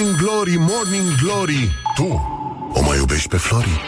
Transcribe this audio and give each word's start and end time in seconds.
Morning 0.00 0.16
Glory, 0.22 0.56
Morning 0.58 1.14
Glory 1.22 1.70
Tu 1.94 2.08
o 2.72 2.82
mai 2.82 2.96
iubești 2.98 3.28
pe 3.28 3.36
Flori? 3.36 3.80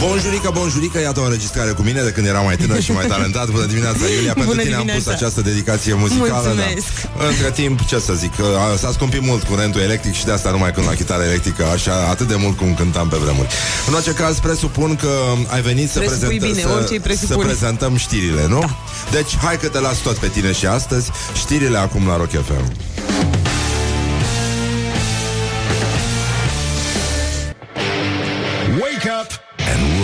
Bonjurică, 0.00 0.50
bonjurică, 0.54 1.00
iată 1.00 1.20
o 1.20 1.24
înregistrare 1.24 1.70
cu 1.70 1.82
mine 1.82 2.02
de 2.02 2.10
când 2.10 2.26
eram 2.26 2.44
mai 2.44 2.56
tânăr 2.56 2.82
și 2.82 2.92
mai 2.92 3.06
talentat. 3.06 3.50
Bună 3.50 3.64
dimineața, 3.64 3.98
Iulia, 4.16 4.32
pentru 4.38 4.50
Bună 4.52 4.62
tine 4.62 4.74
am 4.74 4.80
dimineața. 4.80 5.10
pus 5.10 5.20
această 5.20 5.40
dedicație 5.40 5.94
muzicală. 5.94 6.30
Mulțumesc. 6.32 6.86
Da. 7.18 7.26
Între 7.26 7.50
timp, 7.50 7.84
ce 7.86 7.98
să 7.98 8.12
zic, 8.12 8.36
că 8.36 8.44
a- 8.72 8.76
s-a 8.76 8.90
scumpit 8.92 9.22
mult 9.22 9.42
curentul 9.42 9.80
electric 9.80 10.14
și 10.14 10.24
de 10.24 10.32
asta 10.32 10.50
nu 10.50 10.58
mai 10.58 10.72
cânt 10.72 10.86
la 10.86 10.92
chitară 10.94 11.22
electrică, 11.22 11.64
așa, 11.66 11.94
atât 12.10 12.28
de 12.28 12.34
mult 12.34 12.56
cum 12.56 12.74
cântam 12.74 13.08
pe 13.08 13.16
vremuri. 13.16 13.48
În 13.88 13.94
orice 13.94 14.12
caz, 14.12 14.38
presupun 14.38 14.96
că 14.96 15.10
ai 15.46 15.60
venit 15.62 15.90
să, 15.90 15.98
Presupui 15.98 16.36
prezentăm, 16.38 16.62
bine, 16.62 16.74
orice-i 16.76 16.96
să, 16.96 17.02
presupune. 17.02 17.48
să 17.52 17.56
prezentăm 17.56 17.96
știrile, 17.96 18.46
nu? 18.48 18.58
Da. 18.60 18.76
Deci, 19.10 19.36
hai 19.36 19.58
că 19.58 19.68
te 19.68 19.80
las 19.80 19.96
tot 19.98 20.16
pe 20.16 20.28
tine 20.28 20.52
și 20.52 20.66
astăzi, 20.66 21.10
știrile 21.36 21.78
acum 21.78 22.06
la 22.06 22.16
Rock 22.16 22.30
FM. 22.30 22.72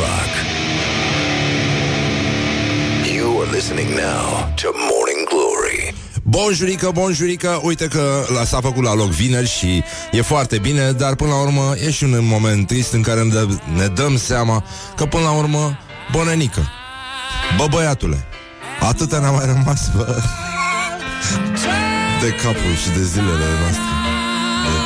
Rock. 0.00 0.32
You 3.14 3.42
are 3.42 3.50
listening 3.52 3.90
now 3.90 4.24
to 4.60 4.68
Morning 4.90 5.22
Glory. 5.28 5.94
Bonjurică, 6.22 6.90
bonjurică, 6.92 7.60
uite 7.62 7.86
că 7.86 8.24
la 8.34 8.44
s-a 8.44 8.60
făcut 8.60 8.84
la 8.84 8.94
loc 8.94 9.08
vineri 9.08 9.48
și 9.48 9.82
e 10.12 10.22
foarte 10.22 10.58
bine, 10.58 10.92
dar 10.92 11.14
până 11.14 11.30
la 11.30 11.40
urmă 11.40 11.74
e 11.86 11.90
și 11.90 12.04
un 12.04 12.26
moment 12.26 12.66
trist 12.66 12.92
în 12.92 13.02
care 13.02 13.22
ne, 13.22 13.28
dă, 13.28 13.46
ne 13.76 13.86
dăm 13.86 14.16
seama 14.16 14.64
că 14.96 15.04
până 15.04 15.22
la 15.22 15.30
urmă, 15.30 15.78
bonenică, 16.12 16.68
bă 17.56 17.66
băiatule, 17.70 18.26
atâta 18.80 19.18
ne-a 19.18 19.30
mai 19.30 19.44
rămas, 19.44 19.90
bă, 19.96 20.22
de 22.20 22.28
capul 22.28 22.74
și 22.82 22.90
de 22.96 23.02
zilele 23.02 23.46
noastre, 23.60 23.90
de, 24.64 24.76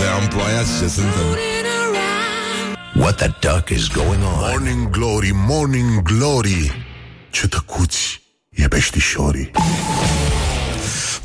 de 0.00 0.06
amploiați 0.20 0.78
ce 0.80 0.88
suntem. 0.88 1.53
What 2.96 3.18
the 3.18 3.34
duck 3.40 3.72
is 3.72 3.88
going 3.88 4.22
on? 4.22 4.50
Morning 4.50 4.88
Glory, 4.90 5.32
Morning 5.34 6.02
Glory 6.02 6.72
Ce 7.30 7.48
tăcuți 7.48 8.22
e 8.50 8.68
peștișorii 8.68 9.50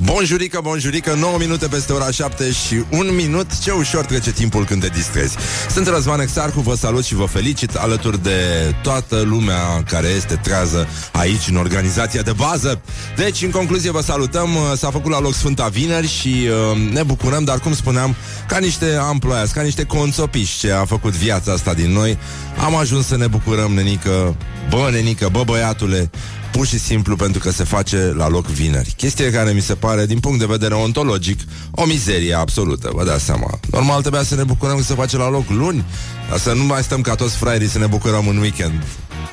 Bonjurică, 0.03 0.59
bonjurică, 0.63 1.13
9 1.13 1.37
minute 1.37 1.67
peste 1.67 1.93
ora 1.93 2.11
7 2.11 2.51
și 2.51 2.83
un 2.89 3.15
minut. 3.15 3.57
Ce 3.57 3.71
ușor 3.71 4.05
trece 4.05 4.31
timpul 4.31 4.65
când 4.65 4.81
te 4.81 4.87
distrezi. 4.87 5.35
Sunt 5.69 5.87
Răzvan 5.87 6.19
Exarcu, 6.19 6.59
vă 6.59 6.75
salut 6.75 7.03
și 7.03 7.15
vă 7.15 7.25
felicit 7.25 7.75
Alături 7.75 8.23
de 8.23 8.39
toată 8.83 9.21
lumea 9.21 9.83
care 9.83 10.07
este 10.07 10.35
trează 10.35 10.87
aici 11.11 11.47
în 11.49 11.55
organizația 11.55 12.21
de 12.21 12.31
bază. 12.31 12.81
Deci, 13.15 13.41
în 13.41 13.49
concluzie, 13.49 13.91
vă 13.91 14.01
salutăm. 14.01 14.49
S-a 14.75 14.89
făcut 14.89 15.11
la 15.11 15.19
loc 15.19 15.33
Sfânta 15.33 15.67
Vineri 15.67 16.07
și 16.07 16.47
uh, 16.71 16.91
ne 16.91 17.03
bucurăm 17.03 17.43
Dar, 17.43 17.59
cum 17.59 17.73
spuneam, 17.73 18.15
ca 18.47 18.57
niște 18.57 18.97
amploiați, 18.99 19.53
ca 19.53 19.61
niște 19.61 19.83
conțopiși 19.83 20.59
Ce 20.59 20.71
a 20.71 20.85
făcut 20.85 21.11
viața 21.11 21.51
asta 21.51 21.73
din 21.73 21.91
noi 21.91 22.17
Am 22.65 22.75
ajuns 22.75 23.05
să 23.05 23.17
ne 23.17 23.27
bucurăm, 23.27 23.71
nenică 23.71 24.35
Bă, 24.69 24.89
nenică, 24.91 25.29
bă, 25.31 25.43
băiatule 25.45 26.09
pur 26.51 26.67
și 26.67 26.79
simplu 26.79 27.15
pentru 27.15 27.39
că 27.39 27.51
se 27.51 27.63
face 27.63 28.13
la 28.15 28.29
loc 28.29 28.45
vineri. 28.45 28.93
Chestie 28.97 29.31
care 29.31 29.51
mi 29.51 29.61
se 29.61 29.75
pare, 29.75 30.05
din 30.05 30.19
punct 30.19 30.39
de 30.39 30.45
vedere 30.45 30.73
ontologic, 30.73 31.39
o 31.71 31.85
mizerie 31.85 32.33
absolută, 32.33 32.89
vă 32.93 33.03
dați 33.05 33.23
seama. 33.23 33.59
Normal 33.71 34.01
trebuia 34.01 34.23
să 34.23 34.35
ne 34.35 34.43
bucurăm 34.43 34.77
că 34.77 34.83
se 34.83 34.93
face 34.93 35.17
la 35.17 35.29
loc 35.29 35.49
luni, 35.49 35.77
dar 35.77 36.18
să 36.37 36.53
nu 36.53 36.63
mai 36.63 36.83
stăm 36.83 37.01
ca 37.01 37.15
toți 37.15 37.35
fraierii 37.35 37.67
să 37.67 37.77
ne 37.77 37.85
bucurăm 37.85 38.27
în 38.27 38.37
weekend. 38.37 38.83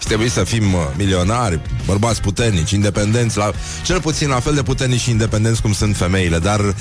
Și 0.00 0.06
trebuie 0.06 0.28
să 0.28 0.44
fim 0.44 0.75
uh, 0.75 0.80
milionari, 0.97 1.61
bărbați 1.86 2.20
puternici, 2.20 2.70
independenți, 2.70 3.36
la, 3.36 3.50
cel 3.84 4.00
puțin 4.00 4.28
la 4.28 4.41
fel 4.41 4.55
de 4.55 4.62
puternici 4.62 5.00
și 5.00 5.11
independenți 5.11 5.62
cum 5.62 5.72
sunt 5.72 5.97
femeile, 5.97 6.39
dar 6.39 6.74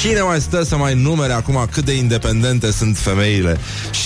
cine 0.00 0.20
mai 0.20 0.40
stă 0.40 0.62
să 0.62 0.76
mai 0.76 0.94
numere 0.94 1.32
acum 1.32 1.68
cât 1.72 1.84
de 1.84 1.92
independente 1.92 2.72
sunt 2.72 2.96
femeile? 2.98 3.58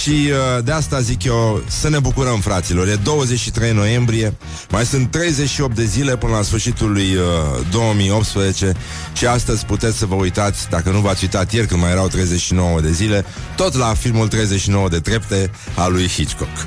Și 0.03 0.11
uh, 0.11 0.65
de 0.65 0.73
asta 0.73 1.01
zic 1.01 1.25
eu, 1.25 1.63
să 1.67 1.89
ne 1.89 1.99
bucurăm, 1.99 2.41
fraților. 2.41 2.89
E 2.89 2.95
23 3.03 3.73
noiembrie, 3.73 4.35
mai 4.71 4.85
sunt 4.85 5.11
38 5.11 5.77
de 5.77 5.85
zile 5.85 6.17
până 6.17 6.33
la 6.33 6.43
sfârșitul 6.43 6.93
lui 6.93 7.15
uh, 7.15 7.67
2018 7.71 8.73
și 9.13 9.27
astăzi 9.27 9.65
puteți 9.65 9.99
să 9.99 10.07
vă 10.07 10.15
uitați, 10.15 10.69
dacă 10.69 10.91
nu 10.91 10.99
v-ați 10.99 11.23
uitat 11.23 11.53
ieri 11.53 11.67
când 11.67 11.81
mai 11.81 11.91
erau 11.91 12.09
39 12.09 12.81
de 12.81 12.91
zile, 12.91 13.25
tot 13.57 13.75
la 13.75 13.95
filmul 13.95 14.29
39 14.29 14.89
de 14.89 14.99
trepte 14.99 15.32
al 15.75 15.93
lui 15.93 16.09
Hitchcock. 16.09 16.67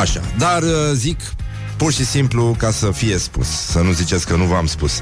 Așa, 0.00 0.20
dar 0.38 0.62
uh, 0.62 0.70
zic 0.92 1.20
Pur 1.76 1.92
și 1.92 2.04
simplu 2.04 2.54
ca 2.58 2.70
să 2.70 2.90
fie 2.94 3.18
spus 3.18 3.46
Să 3.46 3.78
nu 3.78 3.92
ziceți 3.92 4.26
că 4.26 4.36
nu 4.36 4.44
v-am 4.44 4.66
spus. 4.66 4.92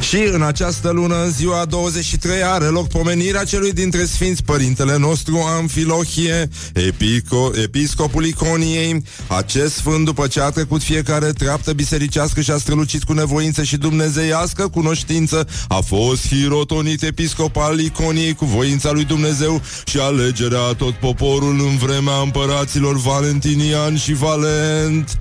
Și 0.00 0.16
în 0.32 0.42
această 0.42 0.90
lună, 0.90 1.22
în 1.24 1.30
ziua 1.30 1.64
23 1.64 2.42
Are 2.42 2.64
loc 2.64 2.88
pomenirea 2.88 3.44
celui 3.44 3.72
dintre 3.72 4.04
sfinți 4.04 4.42
Părintele 4.42 4.96
nostru 4.96 5.36
Amfilohie 5.58 6.48
epico, 6.72 7.50
Episcopul 7.62 8.24
Iconiei. 8.24 9.02
Acest 9.26 9.74
sfânt 9.74 10.04
după 10.04 10.26
ce 10.26 10.40
a 10.40 10.50
trecut 10.50 10.82
fiecare 10.82 11.26
treaptă 11.26 11.72
bisericească 11.72 12.40
Și 12.40 12.50
a 12.50 12.56
strălucit 12.56 13.04
cu 13.04 13.12
nevoință 13.12 13.62
și 13.62 13.76
dumnezeiască 13.76 14.68
Cunoștință 14.68 15.48
A 15.68 15.80
fost 15.86 16.28
hirotonit 16.28 17.02
episcop 17.02 17.56
al 17.56 17.78
Iconiei 17.78 18.34
Cu 18.34 18.44
voința 18.44 18.90
lui 18.90 19.04
Dumnezeu 19.04 19.62
Și 19.84 19.98
alegerea 19.98 20.60
a 20.60 20.74
tot 20.74 20.94
poporul 20.94 21.60
În 21.60 21.76
vremea 21.76 22.20
împăraților 22.22 22.96
Valentinian 22.96 23.96
și 23.96 24.12
Valent. 24.12 25.18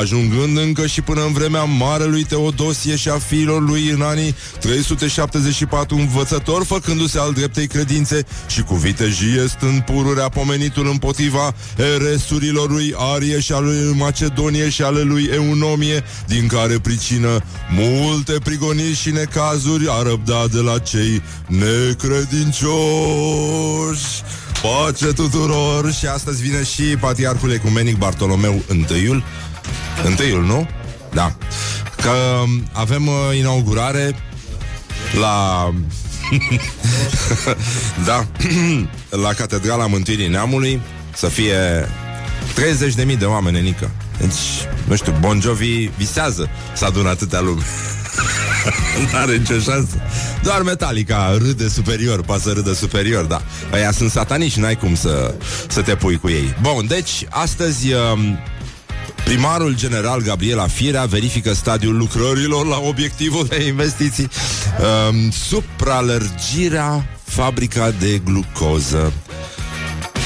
Ajungând 0.00 0.43
încă 0.56 0.86
și 0.86 1.00
până 1.00 1.24
în 1.24 1.32
vremea 1.32 1.64
marelui 1.64 2.24
Teodosie 2.24 2.96
și 2.96 3.08
a 3.08 3.18
fiilor 3.18 3.62
lui 3.62 3.88
în 3.88 4.02
anii 4.02 4.34
374 4.60 5.96
învățător, 5.96 6.64
făcându-se 6.64 7.18
al 7.18 7.32
dreptei 7.32 7.66
credințe 7.66 8.26
și 8.46 8.62
cu 8.62 8.74
vitejie 8.74 9.46
stând 9.46 9.80
pururea 9.80 10.28
pomenitul 10.28 10.88
împotriva 10.88 11.54
eresurilor 11.76 12.70
lui 12.70 12.94
Arie 12.96 13.40
și 13.40 13.52
ale 13.52 13.66
lui 13.66 13.94
Macedonie 13.96 14.68
și 14.68 14.82
ale 14.82 15.00
lui 15.00 15.28
Eunomie, 15.32 16.04
din 16.26 16.46
care 16.46 16.78
pricină 16.78 17.44
multe 17.70 18.32
prigoniri 18.32 18.94
și 18.94 19.10
necazuri 19.10 19.86
a 19.88 20.02
răbdat 20.02 20.50
de 20.50 20.60
la 20.60 20.78
cei 20.78 21.22
necredincioși. 21.46 24.22
Pace 24.62 25.06
tuturor! 25.06 25.92
Și 25.92 26.06
astăzi 26.06 26.42
vine 26.42 26.62
și 26.62 26.82
Patriarhul 26.82 27.52
Ecumenic 27.52 27.96
Bartolomeu 27.96 28.62
I, 28.70 29.22
Întâiul, 30.04 30.44
nu? 30.44 30.68
Da. 31.12 31.36
Că 31.96 32.10
um, 32.42 32.68
avem 32.72 33.06
uh, 33.06 33.38
inaugurare 33.38 34.16
la... 35.20 35.68
da, 38.06 38.26
la 39.24 39.32
Catedrala 39.32 39.86
Mântuirii 39.86 40.28
Neamului 40.28 40.80
să 41.14 41.26
fie 41.26 41.88
30.000 43.06 43.18
de 43.18 43.24
oameni, 43.24 43.58
Enică. 43.58 43.90
Deci, 44.18 44.32
nu 44.84 44.96
știu, 44.96 45.14
Bon 45.20 45.40
Jovi 45.40 45.90
visează 45.96 46.48
să 46.74 46.84
adună 46.84 47.08
atâtea 47.08 47.40
lume. 47.40 47.62
N-are 49.12 49.36
nicio 49.36 49.58
șansă. 49.58 49.96
Doar 50.42 50.62
Metallica 50.62 51.36
râde 51.38 51.68
superior, 51.68 52.22
poate 52.22 52.42
să 52.42 52.52
râdă 52.52 52.72
superior, 52.72 53.24
da. 53.24 53.42
Aia 53.72 53.92
sunt 53.92 54.10
satanici, 54.10 54.56
n-ai 54.56 54.76
cum 54.76 54.94
să, 54.94 55.34
să 55.68 55.82
te 55.82 55.94
pui 55.94 56.18
cu 56.18 56.28
ei. 56.28 56.56
Bun, 56.60 56.86
deci, 56.86 57.26
astăzi... 57.28 57.92
Um, 57.92 58.38
Primarul 59.24 59.76
general 59.76 60.20
Gabriela 60.20 60.66
Firea 60.66 61.04
verifică 61.04 61.52
stadiul 61.52 61.96
lucrărilor 61.96 62.66
la 62.66 62.78
obiectivul 62.78 63.46
de 63.46 63.64
investiții. 63.64 64.28
Um, 65.08 65.30
supralărgirea 65.30 67.06
fabrica 67.24 67.90
de 67.90 68.20
glucoză. 68.24 69.12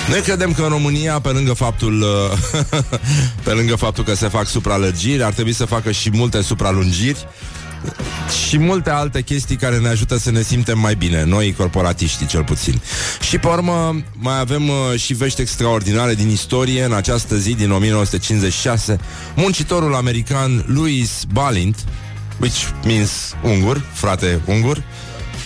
Noi 0.08 0.20
credem 0.20 0.52
că 0.52 0.62
în 0.62 0.68
România, 0.68 1.20
pe 1.20 1.28
lângă 1.28 1.52
faptul 1.52 2.02
uh, 2.02 2.60
pe 3.44 3.50
lângă 3.50 3.76
faptul 3.76 4.04
că 4.04 4.14
se 4.14 4.28
fac 4.28 4.46
supralărgiri, 4.46 5.22
ar 5.22 5.32
trebui 5.32 5.52
să 5.52 5.64
facă 5.64 5.90
și 5.90 6.10
multe 6.12 6.42
supralungiri 6.42 7.26
și 8.48 8.58
multe 8.58 8.90
alte 8.90 9.22
chestii 9.22 9.56
care 9.56 9.78
ne 9.78 9.88
ajută 9.88 10.18
să 10.18 10.30
ne 10.30 10.42
simtem 10.42 10.78
mai 10.78 10.94
bine, 10.94 11.24
noi 11.24 11.54
corporatiștii 11.56 12.26
cel 12.26 12.44
puțin. 12.44 12.80
Și 13.20 13.38
pe 13.38 13.46
urmă 13.46 14.02
mai 14.12 14.38
avem 14.38 14.68
uh, 14.68 15.00
și 15.00 15.14
vești 15.14 15.40
extraordinare 15.40 16.14
din 16.14 16.28
istorie 16.28 16.84
în 16.84 16.92
această 16.92 17.36
zi 17.36 17.54
din 17.54 17.70
1956. 17.70 18.98
Muncitorul 19.36 19.94
american 19.94 20.64
Louis 20.66 21.24
Balint, 21.32 21.76
which 22.40 22.68
means 22.84 23.34
ungur, 23.42 23.84
frate 23.92 24.40
ungur, 24.44 24.82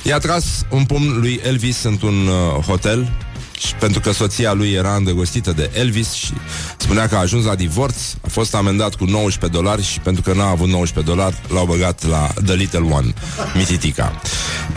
i-a 0.03 0.19
tras 0.19 0.45
un 0.71 0.85
pumn 0.85 1.19
lui 1.21 1.41
Elvis 1.45 1.83
într-un 1.83 2.27
uh, 2.27 2.65
hotel 2.65 2.99
și 3.01 3.32
pentru 3.79 4.01
că 4.01 4.13
soția 4.13 4.53
lui 4.53 4.73
era 4.73 4.95
îndrăgostită 4.95 5.53
de 5.53 5.71
Elvis 5.75 6.13
și 6.13 6.33
spunea 6.77 7.09
că 7.09 7.15
a 7.15 7.19
ajuns 7.19 7.45
la 7.45 7.55
divorț, 7.55 7.97
a 8.25 8.29
fost 8.29 8.55
amendat 8.55 8.95
cu 8.95 9.05
19 9.05 9.61
dolari 9.61 9.83
și 9.83 10.01
pentru 10.01 10.23
că 10.23 10.33
n-a 10.33 10.49
avut 10.49 10.69
19 10.69 11.15
dolari, 11.15 11.41
l-au 11.49 11.67
băgat 11.67 12.07
la 12.07 12.31
The 12.45 12.55
Little 12.55 12.89
One, 12.91 13.15
Mititica, 13.55 14.21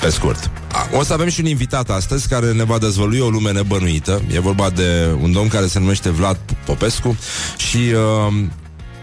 pe 0.02 0.10
scurt. 0.10 0.50
A, 0.72 0.98
O 0.98 1.04
să 1.04 1.14
avem 1.14 1.30
și 1.30 1.40
un 1.40 1.46
invitat 1.46 1.90
astăzi 1.90 2.28
care 2.28 2.52
ne 2.52 2.64
va 2.64 2.78
dezvălui 2.78 3.20
o 3.20 3.30
lume 3.30 3.52
nebănuită. 3.52 4.22
E 4.32 4.40
vorba 4.40 4.70
de 4.70 5.16
un 5.22 5.32
domn 5.32 5.48
care 5.48 5.68
se 5.68 5.80
numește 5.80 6.10
Vlad 6.10 6.40
Popescu 6.66 7.18
și 7.58 7.78
uh, 7.78 8.44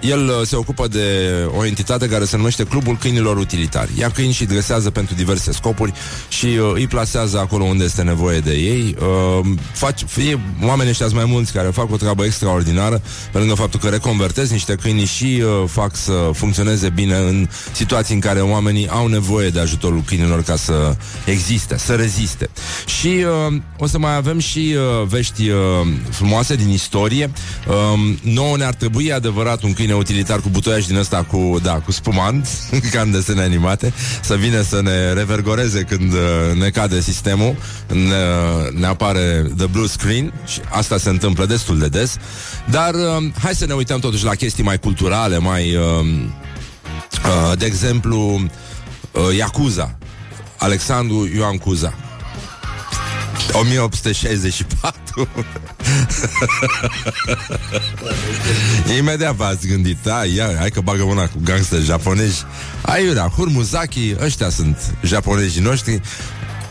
el 0.03 0.29
uh, 0.29 0.47
se 0.47 0.57
ocupă 0.57 0.89
de 0.89 1.29
o 1.57 1.67
entitate 1.67 2.09
care 2.09 2.25
se 2.25 2.37
numește 2.37 2.65
Clubul 2.65 2.97
Câinilor 2.97 3.37
Utilitari. 3.37 3.91
Ia 3.99 4.11
câini 4.11 4.33
și 4.33 4.45
dresează 4.45 4.91
pentru 4.91 5.15
diverse 5.15 5.53
scopuri 5.53 5.93
și 6.29 6.47
uh, 6.47 6.71
îi 6.75 6.87
plasează 6.87 7.39
acolo 7.39 7.65
unde 7.65 7.85
este 7.85 8.03
nevoie 8.03 8.39
de 8.39 8.53
ei. 8.53 8.97
Uh, 9.01 9.47
fac, 9.73 9.99
fie 10.07 10.41
oamenii 10.63 10.91
ăștia 10.91 11.07
mai 11.13 11.25
mulți 11.25 11.53
care 11.53 11.69
fac 11.69 11.93
o 11.93 11.97
treabă 11.97 12.25
extraordinară, 12.25 13.03
pe 13.33 13.39
lângă 13.39 13.55
faptul 13.55 13.81
că 13.81 13.89
reconvertez 13.89 14.51
niște 14.51 14.75
câini 14.75 15.05
și 15.05 15.43
uh, 15.45 15.69
fac 15.69 15.97
să 15.97 16.31
funcționeze 16.33 16.89
bine 16.89 17.17
în 17.17 17.49
situații 17.73 18.15
în 18.15 18.21
care 18.21 18.41
oamenii 18.41 18.89
au 18.89 19.07
nevoie 19.07 19.49
de 19.49 19.61
ajutorul 19.61 20.03
câinilor 20.07 20.43
ca 20.43 20.57
să 20.57 20.97
existe, 21.25 21.79
să 21.79 21.95
reziste. 21.95 22.51
Și 22.87 23.25
uh, 23.49 23.57
o 23.79 23.87
să 23.87 23.99
mai 23.99 24.17
avem 24.17 24.39
și 24.39 24.75
uh, 24.77 25.07
vești 25.07 25.49
uh, 25.49 25.57
frumoase 26.11 26.55
din 26.55 26.69
istorie. 26.69 27.31
Uh, 27.69 28.15
nouă 28.23 28.57
ne-ar 28.57 28.75
trebui 28.75 29.13
adevărat 29.13 29.63
un 29.63 29.73
câine 29.73 29.92
câine 29.93 30.11
utilitar 30.11 30.41
cu 30.41 30.49
butoiaș 30.49 30.87
din 30.87 30.97
ăsta 30.97 31.23
cu, 31.23 31.59
da, 31.63 31.73
cu 31.73 31.93
spumant, 31.93 32.49
ca 32.93 33.01
în 33.01 33.11
desene 33.11 33.43
animate, 33.43 33.93
să 34.23 34.35
vină 34.35 34.63
să 34.63 34.81
ne 34.83 35.13
revergoreze 35.13 35.83
când 35.83 36.13
uh, 36.13 36.19
ne 36.59 36.69
cade 36.69 37.01
sistemul, 37.01 37.57
ne, 37.87 37.99
uh, 37.99 38.79
ne 38.79 38.87
apare 38.87 39.51
the 39.57 39.67
blue 39.67 39.87
screen 39.87 40.33
și 40.47 40.61
asta 40.71 40.99
se 40.99 41.09
întâmplă 41.09 41.47
destul 41.47 41.79
de 41.79 41.89
des. 41.89 42.17
Dar 42.71 42.95
uh, 42.95 43.31
hai 43.43 43.55
să 43.55 43.67
ne 43.67 43.75
uităm 43.75 44.01
totuși 44.01 44.25
la 44.25 44.35
chestii 44.35 44.65
mai 44.65 44.79
culturale, 44.79 45.39
mai, 45.39 45.77
uh, 45.77 46.07
uh, 47.25 47.59
de 47.59 47.65
exemplu, 47.65 48.41
uh, 49.13 49.37
Yakuza. 49.37 49.99
Alexandru 50.57 51.29
Ioan 51.35 51.57
Cuza. 51.57 51.95
1864 53.53 55.29
Imediat 58.99 59.35
v-ați 59.35 59.67
gândit 59.67 59.97
Da, 60.03 60.25
ia, 60.25 60.57
hai 60.59 60.71
că 60.71 60.81
bagă 60.81 61.03
una 61.03 61.29
cu 61.29 61.41
gangster 61.45 61.81
japonezi 61.81 62.45
Aiurea, 62.81 63.33
Hurmuzaki 63.37 64.15
Ăștia 64.21 64.49
sunt 64.49 64.95
japonezii 65.03 65.61
noștri 65.61 66.01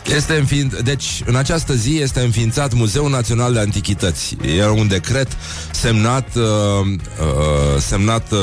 este 0.06 0.34
înfiin... 0.34 0.78
Deci, 0.84 1.22
în 1.26 1.36
această 1.36 1.74
zi 1.74 1.98
este 1.98 2.20
înființat 2.20 2.74
Muzeul 2.74 3.10
Național 3.10 3.54
de 3.54 3.60
Antichități. 3.60 4.38
E 4.58 4.68
un 4.68 4.88
decret 4.88 5.28
semnat 5.72 6.36
uh, 6.36 6.44
uh, 6.44 7.80
semnat 7.80 8.32
uh, 8.32 8.40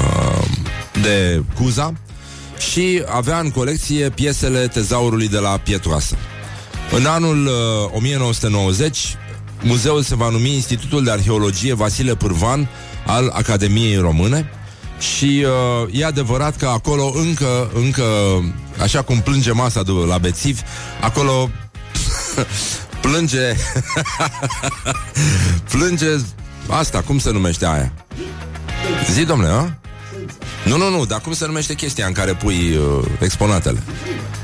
uh, 0.00 0.44
de 1.02 1.42
Cuza 1.54 1.92
și 2.72 3.02
avea 3.06 3.38
în 3.38 3.50
colecție 3.50 4.10
piesele 4.10 4.66
tezaurului 4.66 5.28
de 5.28 5.38
la 5.38 5.60
Pietroasă. 5.62 6.16
În 6.90 7.06
anul 7.06 7.46
uh, 7.46 7.96
1990, 7.96 9.16
muzeul 9.62 10.02
se 10.02 10.14
va 10.14 10.28
numi 10.28 10.54
Institutul 10.54 11.04
de 11.04 11.10
Arheologie 11.10 11.74
Vasile 11.74 12.14
Pârvan 12.14 12.68
al 13.06 13.30
Academiei 13.32 13.96
Române 13.96 14.50
și 14.98 15.44
uh, 15.82 16.00
e 16.00 16.04
adevărat 16.04 16.56
că 16.56 16.66
acolo 16.66 17.12
încă, 17.14 17.70
încă, 17.74 18.04
așa 18.80 19.02
cum 19.02 19.20
plânge 19.20 19.52
masa 19.52 19.82
de 19.82 19.90
la 19.90 20.18
bețivi, 20.18 20.60
acolo 21.00 21.50
plânge 23.02 23.54
plânge 25.72 26.06
asta, 26.68 27.00
cum 27.00 27.18
se 27.18 27.30
numește 27.30 27.66
aia? 27.66 27.92
Zi, 29.12 29.24
domnule, 29.24 29.50
a? 29.52 29.78
Nu, 30.64 30.76
nu, 30.76 30.90
nu, 30.90 31.04
dar 31.04 31.20
cum 31.20 31.32
se 31.32 31.46
numește 31.46 31.74
chestia 31.74 32.06
în 32.06 32.12
care 32.12 32.34
pui 32.34 32.76
uh, 32.76 33.04
exponatele? 33.20 33.82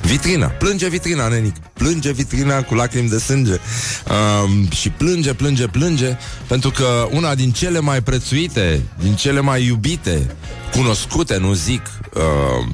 Vitrina. 0.04 0.46
Plânge 0.46 0.88
vitrina, 0.88 1.28
nenic. 1.28 1.56
Plânge 1.58 2.12
vitrina 2.12 2.62
cu 2.62 2.74
lacrimi 2.74 3.08
de 3.08 3.18
sânge. 3.18 3.52
Um, 3.52 4.70
și 4.70 4.90
plânge, 4.90 5.34
plânge, 5.34 5.66
plânge, 5.66 6.16
pentru 6.46 6.70
că 6.70 7.08
una 7.10 7.34
din 7.34 7.50
cele 7.50 7.80
mai 7.80 8.02
prețuite, 8.02 8.82
din 9.02 9.14
cele 9.14 9.40
mai 9.40 9.64
iubite, 9.64 10.26
cunoscute, 10.72 11.36
nu 11.36 11.52
zic, 11.52 11.82
uh, 12.14 12.66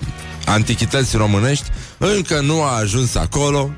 antichități 0.45 1.17
românești, 1.17 1.69
încă 1.99 2.41
nu 2.41 2.63
a 2.63 2.77
ajuns 2.77 3.15
acolo. 3.15 3.71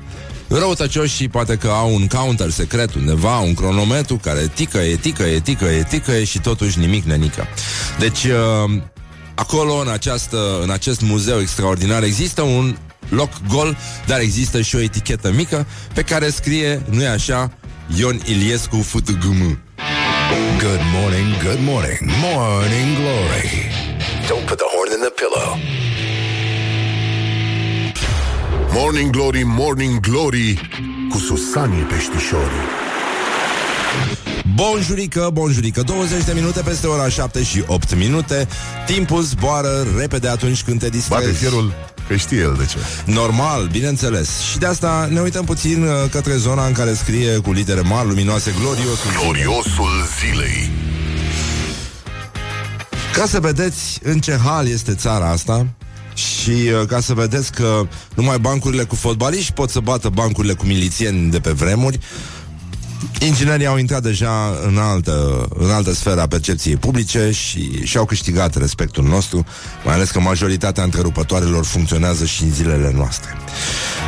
Răutăcioșii 0.47 1.27
poate 1.27 1.55
că 1.55 1.67
au 1.67 1.93
un 1.93 2.07
counter 2.07 2.49
secret 2.49 2.93
undeva, 2.93 3.37
un 3.37 3.53
cronometru 3.53 4.15
care 4.15 4.51
tică, 4.53 4.77
etică, 4.77 5.23
etică, 5.23 5.65
etică 5.65 6.23
și 6.23 6.39
totuși 6.39 6.79
nimic 6.79 7.03
nenică. 7.03 7.47
Deci, 7.99 8.23
uh, 8.23 8.81
acolo, 9.35 9.73
în, 9.73 9.87
această, 9.87 10.59
în 10.61 10.69
acest 10.69 11.01
muzeu 11.01 11.39
extraordinar, 11.39 12.03
există 12.03 12.41
un 12.41 12.75
loc 13.15 13.29
gol, 13.47 13.77
dar 14.05 14.19
există 14.19 14.61
și 14.61 14.75
o 14.75 14.79
etichetă 14.79 15.31
mică 15.31 15.65
pe 15.93 16.01
care 16.01 16.29
scrie, 16.29 16.81
nu 16.89 17.01
e 17.01 17.07
așa, 17.07 17.51
Ion 17.97 18.19
Iliescu 18.25 18.81
Futugum. 18.81 19.59
Good 20.59 20.81
morning, 20.93 21.43
good 21.43 21.59
morning, 21.59 21.99
morning 22.21 22.97
glory. 22.97 23.71
Don't 24.27 24.45
put 24.45 24.57
the 24.57 24.69
horn 24.73 24.89
in 24.95 25.01
the 25.07 25.13
pillow. 25.21 25.57
Morning 28.73 29.09
glory, 29.11 29.43
morning 29.45 29.99
glory, 29.99 30.69
cu 31.09 31.17
Susanie 31.17 31.83
Peștișorii. 31.83 32.65
Bonjurică, 34.55 35.29
bonjurică 35.33 35.81
20 35.81 36.23
de 36.23 36.31
minute 36.33 36.61
peste 36.61 36.87
ora 36.87 37.09
7 37.09 37.43
și 37.43 37.63
8 37.67 37.95
minute 37.95 38.47
Timpul 38.85 39.21
zboară 39.21 39.85
repede 39.97 40.27
atunci 40.27 40.63
când 40.63 40.79
te 40.79 40.89
distrezi 40.89 41.21
Bate 41.21 41.35
fierul 41.35 41.73
Că 42.13 42.19
știe 42.19 42.37
el 42.37 42.55
de 42.57 42.65
ce. 42.65 42.77
Normal, 43.05 43.67
bineînțeles. 43.71 44.39
Și 44.51 44.57
de 44.57 44.65
asta 44.65 45.07
ne 45.11 45.19
uităm 45.19 45.45
puțin 45.45 45.83
uh, 45.83 45.89
către 46.11 46.35
zona 46.35 46.65
în 46.65 46.73
care 46.73 46.93
scrie 46.93 47.37
cu 47.37 47.51
litere 47.51 47.81
mari, 47.81 48.07
luminoase, 48.07 48.53
gloriosul, 48.59 49.11
gloriosul 49.21 49.91
zilei. 50.19 50.69
Ca 53.13 53.25
să 53.25 53.39
vedeți 53.39 53.99
în 54.03 54.19
ce 54.19 54.37
hal 54.43 54.67
este 54.67 54.93
țara 54.93 55.29
asta, 55.29 55.67
și 56.13 56.49
uh, 56.49 56.87
ca 56.87 56.99
să 56.99 57.13
vedeți 57.13 57.51
că 57.51 57.87
numai 58.15 58.39
bancurile 58.39 58.83
cu 58.83 58.95
fotbaliști 58.95 59.53
pot 59.53 59.69
să 59.69 59.79
bată 59.79 60.09
bancurile 60.09 60.53
cu 60.53 60.65
milițieni 60.65 61.31
de 61.31 61.39
pe 61.39 61.51
vremuri, 61.51 61.99
Inginerii 63.19 63.65
au 63.65 63.77
intrat 63.77 64.01
deja 64.01 64.59
în 64.65 64.77
altă, 64.77 65.47
în 65.57 65.69
altă 65.69 65.93
sferă 65.93 66.21
a 66.21 66.27
percepției 66.27 66.75
publice 66.75 67.31
și 67.31 67.85
și-au 67.85 68.05
câștigat 68.05 68.55
respectul 68.55 69.03
nostru, 69.03 69.45
mai 69.85 69.93
ales 69.93 70.11
că 70.11 70.19
majoritatea 70.19 70.83
întrerupătoarelor 70.83 71.65
funcționează 71.65 72.25
și 72.25 72.43
în 72.43 72.51
zilele 72.51 72.91
noastre. 72.95 73.37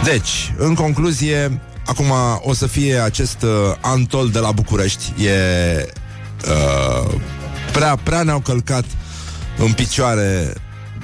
Deci, 0.04 0.54
în 0.58 0.74
concluzie, 0.74 1.62
acum 1.86 2.12
o 2.42 2.54
să 2.54 2.68
fie 2.68 2.98
acest 2.98 3.42
uh, 3.42 3.50
Antol 3.82 4.30
de 4.30 4.40
la 4.40 4.52
București. 4.52 5.14
E 5.26 5.32
uh, 6.48 7.14
prea, 7.72 7.96
prea 7.96 8.24
ne-au 8.24 8.40
călcat 8.40 8.86
în 9.58 9.72
picioare 9.72 10.54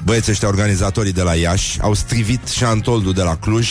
băieții 0.04 0.32
ăștia 0.32 0.48
organizatorii 0.48 1.12
de 1.12 1.22
la 1.22 1.36
Iași, 1.36 1.82
au 1.82 1.94
strivit 1.94 2.48
și 2.48 2.64
Antoldul 2.64 3.14
de 3.14 3.22
la 3.22 3.36
Cluj 3.36 3.70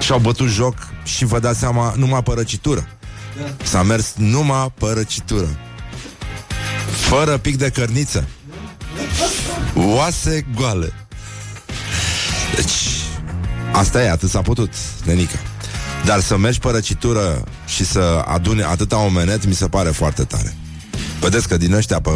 și 0.00 0.12
au 0.12 0.18
bătut 0.18 0.48
joc 0.48 0.74
și 1.04 1.24
vă 1.24 1.38
dați 1.38 1.58
seama, 1.58 1.94
numai 1.96 2.22
părăcitură. 2.22 2.88
Da. 3.40 3.64
S-a 3.64 3.82
mers 3.82 4.12
numai 4.16 4.72
pe 4.78 4.86
răcitură. 4.94 5.58
Fără 6.90 7.38
pic 7.38 7.56
de 7.56 7.70
cărniță. 7.70 8.28
Oase 9.74 10.46
goale. 10.54 10.92
Deci, 12.56 12.72
asta 13.72 14.02
e, 14.02 14.10
atât 14.10 14.30
s-a 14.30 14.40
putut, 14.40 14.72
nenică. 15.04 15.36
Dar 16.04 16.20
să 16.20 16.36
mergi 16.36 16.58
pe 16.58 16.70
răcitură 16.70 17.44
și 17.66 17.84
să 17.84 18.24
adune 18.26 18.62
atâta 18.62 18.98
omenet, 18.98 19.46
mi 19.46 19.54
se 19.54 19.68
pare 19.68 19.90
foarte 19.90 20.24
tare. 20.24 20.56
Vedeți 21.20 21.48
că 21.48 21.56
din 21.56 21.72
ăștia 21.72 22.00
pe, 22.00 22.10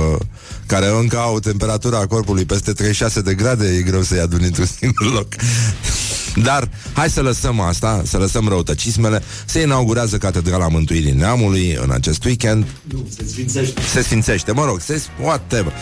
care 0.66 0.88
încă 0.88 1.18
au 1.18 1.40
temperatura 1.40 2.06
corpului 2.06 2.44
peste 2.44 2.72
36 2.72 3.20
de 3.20 3.34
grade, 3.34 3.68
e 3.68 3.82
greu 3.82 4.02
să-i 4.02 4.20
aduni 4.20 4.44
într-un 4.44 4.66
singur 4.78 5.12
loc. 5.12 5.28
Dar 6.42 6.68
hai 6.92 7.10
să 7.10 7.20
lăsăm 7.20 7.60
asta, 7.60 8.02
să 8.06 8.16
lăsăm 8.18 8.48
răutăcismele. 8.48 9.22
Se 9.44 9.60
inaugurează 9.60 10.16
Catedrala 10.16 10.68
Mântuirii 10.68 11.12
Neamului 11.12 11.78
în 11.82 11.90
acest 11.90 12.24
weekend. 12.24 12.66
Nu, 12.82 13.06
se 13.16 13.26
sfințește. 13.28 13.80
Se 13.92 14.02
sfințește, 14.02 14.52
mă 14.52 14.64
rog, 14.64 14.80
se, 14.80 15.02
whatever. 15.22 15.72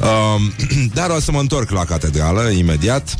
Um, 0.00 0.52
dar 0.98 1.10
o 1.10 1.20
să 1.20 1.32
mă 1.32 1.40
întorc 1.40 1.70
la 1.70 1.84
catedrală 1.84 2.50
imediat. 2.50 3.18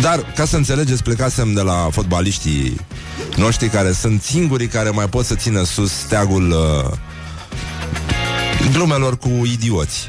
Dar, 0.00 0.32
ca 0.34 0.44
să 0.44 0.56
înțelegeți, 0.56 1.02
plecasem 1.02 1.52
de 1.52 1.60
la 1.60 1.88
fotbaliștii 1.90 2.80
noștri 3.36 3.68
care 3.68 3.92
sunt 3.92 4.22
singurii 4.22 4.66
care 4.66 4.90
mai 4.90 5.08
pot 5.08 5.24
să 5.24 5.34
țină 5.34 5.64
sus 5.64 5.92
steagul 5.92 6.50
uh, 6.50 6.98
glumelor 8.72 9.18
cu 9.18 9.28
idioți. 9.44 10.08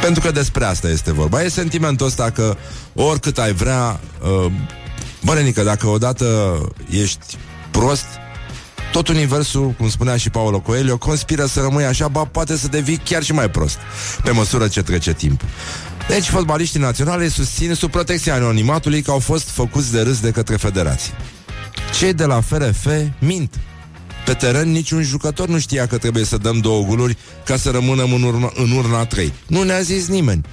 Pentru 0.00 0.22
că 0.22 0.30
despre 0.30 0.64
asta 0.64 0.88
este 0.88 1.12
vorba. 1.12 1.42
E 1.42 1.48
sentimentul 1.48 2.06
ăsta 2.06 2.30
că 2.30 2.56
oricât 3.04 3.38
ai 3.38 3.52
vrea, 3.52 4.00
uh, 4.22 4.52
bărenică, 5.24 5.62
dacă 5.62 5.86
odată 5.86 6.58
ești 6.90 7.36
prost, 7.70 8.06
tot 8.92 9.08
universul, 9.08 9.70
cum 9.70 9.88
spunea 9.88 10.16
și 10.16 10.30
Paolo 10.30 10.60
Coelho, 10.60 10.96
conspiră 10.96 11.46
să 11.46 11.60
rămâi 11.60 11.84
așa, 11.84 12.08
ba 12.08 12.24
poate 12.24 12.56
să 12.56 12.68
devii 12.68 13.00
chiar 13.04 13.22
și 13.22 13.32
mai 13.32 13.50
prost, 13.50 13.78
pe 14.22 14.30
măsură 14.30 14.68
ce 14.68 14.82
trece 14.82 15.12
timp. 15.12 15.40
Deci, 16.08 16.28
fotbaliștii 16.28 16.80
naționale 16.80 17.28
susțin 17.28 17.74
sub 17.74 17.90
protecția 17.90 18.34
anonimatului 18.34 19.02
că 19.02 19.10
au 19.10 19.18
fost 19.18 19.48
făcuți 19.48 19.92
de 19.92 20.00
râs 20.00 20.20
de 20.20 20.30
către 20.30 20.56
federație. 20.56 21.12
Cei 21.98 22.12
de 22.12 22.24
la 22.24 22.40
FRF 22.40 22.86
mint 23.18 23.54
Pe 24.24 24.34
teren 24.34 24.70
niciun 24.70 25.02
jucător 25.02 25.48
nu 25.48 25.58
știa 25.58 25.86
că 25.86 25.98
trebuie 25.98 26.24
să 26.24 26.36
dăm 26.36 26.58
două 26.58 26.84
guluri 26.84 27.16
ca 27.44 27.56
să 27.56 27.70
rămânem 27.70 28.12
în 28.12 28.22
urna, 28.22 28.52
în 28.54 28.70
urna 28.70 29.04
trei. 29.04 29.32
Nu 29.46 29.62
ne-a 29.62 29.80
zis 29.80 30.06
nimeni. 30.06 30.44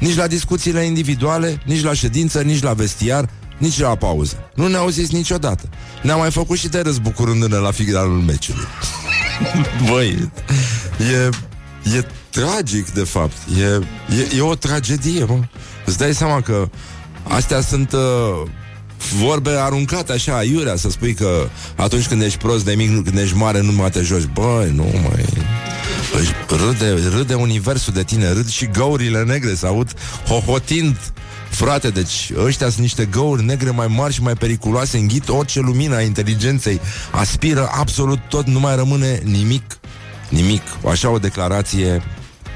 Nici 0.00 0.16
la 0.16 0.26
discuțiile 0.26 0.84
individuale, 0.84 1.62
nici 1.64 1.82
la 1.82 1.94
ședință, 1.94 2.40
nici 2.40 2.62
la 2.62 2.72
vestiar, 2.72 3.28
nici 3.58 3.78
la 3.78 3.94
pauză. 3.94 4.50
Nu 4.54 4.66
ne-au 4.66 4.88
zis 4.88 5.10
niciodată. 5.10 5.68
Ne-am 6.02 6.18
mai 6.18 6.30
făcut 6.30 6.58
și 6.58 6.68
de 6.68 6.80
râs 6.80 6.98
bucurându-ne 6.98 7.56
la 7.56 7.70
finalul 7.70 8.18
meciului. 8.18 8.66
Băi, 9.90 10.30
e, 10.98 11.28
e 11.96 12.06
tragic, 12.30 12.90
de 12.90 13.04
fapt. 13.04 13.36
E, 13.58 13.84
e, 14.16 14.36
e 14.36 14.40
o 14.40 14.54
tragedie, 14.54 15.24
mă. 15.24 15.38
Îți 15.86 15.98
dai 15.98 16.14
seama 16.14 16.40
că 16.40 16.68
astea 17.22 17.60
sunt 17.60 17.92
uh, 17.92 18.48
vorbe 19.22 19.50
aruncate 19.50 20.12
așa, 20.12 20.36
aiurea, 20.36 20.76
să 20.76 20.90
spui 20.90 21.14
că 21.14 21.48
atunci 21.76 22.06
când 22.06 22.22
ești 22.22 22.38
prost 22.38 22.64
de 22.64 22.74
mic, 22.74 23.04
când 23.04 23.18
ești 23.18 23.36
mare, 23.36 23.60
nu 23.60 23.72
mai 23.72 23.90
te 23.90 24.02
joci. 24.02 24.28
Băi, 24.32 24.72
nu 24.74 24.82
mai... 24.82 25.24
Râde, 26.48 27.08
râde 27.16 27.34
universul 27.34 27.92
de 27.92 28.02
tine, 28.02 28.32
râd 28.32 28.48
și 28.48 28.66
găurile 28.66 29.22
negre, 29.22 29.54
să 29.54 29.66
aud 29.66 29.94
hohotind 30.26 30.96
Frate, 31.50 31.90
deci 31.90 32.32
ăștia 32.36 32.68
sunt 32.68 32.80
niște 32.80 33.04
găuri 33.04 33.44
negre 33.44 33.70
mai 33.70 33.86
mari 33.86 34.12
și 34.12 34.22
mai 34.22 34.34
periculoase, 34.34 34.98
înghit 34.98 35.28
orice 35.28 35.60
lumină 35.60 35.94
a 35.94 36.00
inteligenței, 36.00 36.80
aspiră 37.10 37.70
absolut 37.72 38.18
tot, 38.28 38.46
nu 38.46 38.60
mai 38.60 38.76
rămâne 38.76 39.20
nimic. 39.24 39.78
Nimic. 40.28 40.62
Așa 40.90 41.10
o 41.10 41.18
declarație, 41.18 42.02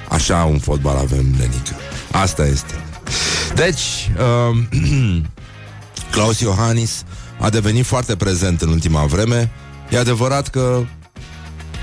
așa 0.09 0.45
un 0.45 0.59
fotbal 0.59 0.97
avem, 0.97 1.27
nenică. 1.39 1.75
Asta 2.11 2.47
este. 2.47 2.75
Deci, 3.55 4.11
uh, 4.19 4.59
Claus 6.13 6.41
Iohannis 6.41 7.05
a 7.41 7.51
devenit 7.51 7.85
foarte 7.85 8.17
prezent 8.17 8.63
în 8.63 8.69
ultima 8.69 9.05
vreme. 9.05 9.51
E 9.91 9.99
adevărat 9.99 10.49
că 10.49 10.85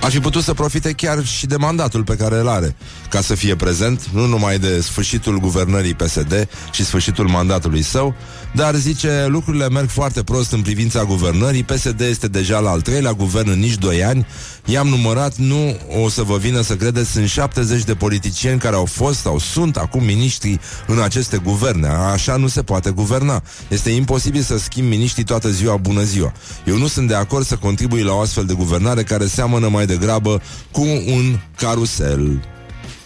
ar 0.02 0.12
fi 0.12 0.20
putut 0.20 0.44
să 0.44 0.54
profite 0.54 0.92
chiar 0.92 1.26
și 1.26 1.46
de 1.46 1.56
mandatul 1.56 2.04
pe 2.04 2.16
care 2.16 2.40
îl 2.40 2.48
are, 2.48 2.76
ca 3.12 3.22
să 3.22 3.36
fie 3.36 3.56
prezent, 3.56 4.08
nu 4.14 4.26
numai 4.26 4.60
de 4.60 4.82
sfârșitul 4.82 5.40
guvernării 5.40 5.94
PSD 5.94 6.48
și 6.72 6.86
sfârșitul 6.86 7.28
mandatului 7.28 7.82
său, 7.82 8.16
dar 8.56 8.76
zice, 8.76 9.26
lucrurile 9.28 9.70
merg 9.70 9.90
foarte 9.90 10.24
prost 10.24 10.52
în 10.52 10.62
privința 10.62 11.04
guvernării, 11.04 11.64
PSD 11.64 12.02
este 12.02 12.28
deja 12.28 12.60
la 12.60 12.70
al 12.70 12.82
treilea 12.82 13.14
guvern 13.14 13.50
în 13.50 13.60
nici 13.60 13.78
doi 13.78 14.04
ani, 14.04 14.26
i-am 14.66 14.88
numărat, 14.88 15.36
nu 15.36 15.78
o 16.04 16.10
să 16.10 16.24
vă 16.24 16.38
vină 16.38 16.62
să 16.62 16.76
credeți, 16.76 17.12
sunt 17.12 17.28
70 17.28 17.84
de 17.84 17.96
politicieni 17.96 18.60
care 18.60 18.76
au 18.76 18.86
fost 18.86 19.20
sau 19.20 19.40
sunt 19.40 19.78
acum 19.78 20.04
miniștri 20.04 20.60
în 20.88 21.02
aceste 21.02 21.38
guverne. 21.38 21.88
Așa 21.88 22.36
nu 22.36 22.48
se 22.48 22.62
poate 22.62 22.90
guverna. 22.90 23.44
Este 23.68 23.90
imposibil 23.90 24.42
să 24.42 24.58
schimb 24.58 24.88
miniștrii 24.88 25.24
toată 25.24 25.50
ziua, 25.50 25.76
bună 25.76 26.04
ziua. 26.04 26.34
Eu 26.66 26.78
nu 26.78 26.88
sunt 26.88 27.08
de 27.08 27.16
acord 27.16 27.46
să 27.46 27.56
contribui 27.56 28.02
la 28.02 28.14
o 28.14 28.20
astfel 28.20 28.46
de 28.46 28.54
guvernare 28.54 29.04
care 29.04 29.26
seamănă 29.26 29.68
mai 29.68 29.86
degrabă 29.86 30.42
cu 30.72 30.82
un 31.06 31.40
carusel. 31.58 32.42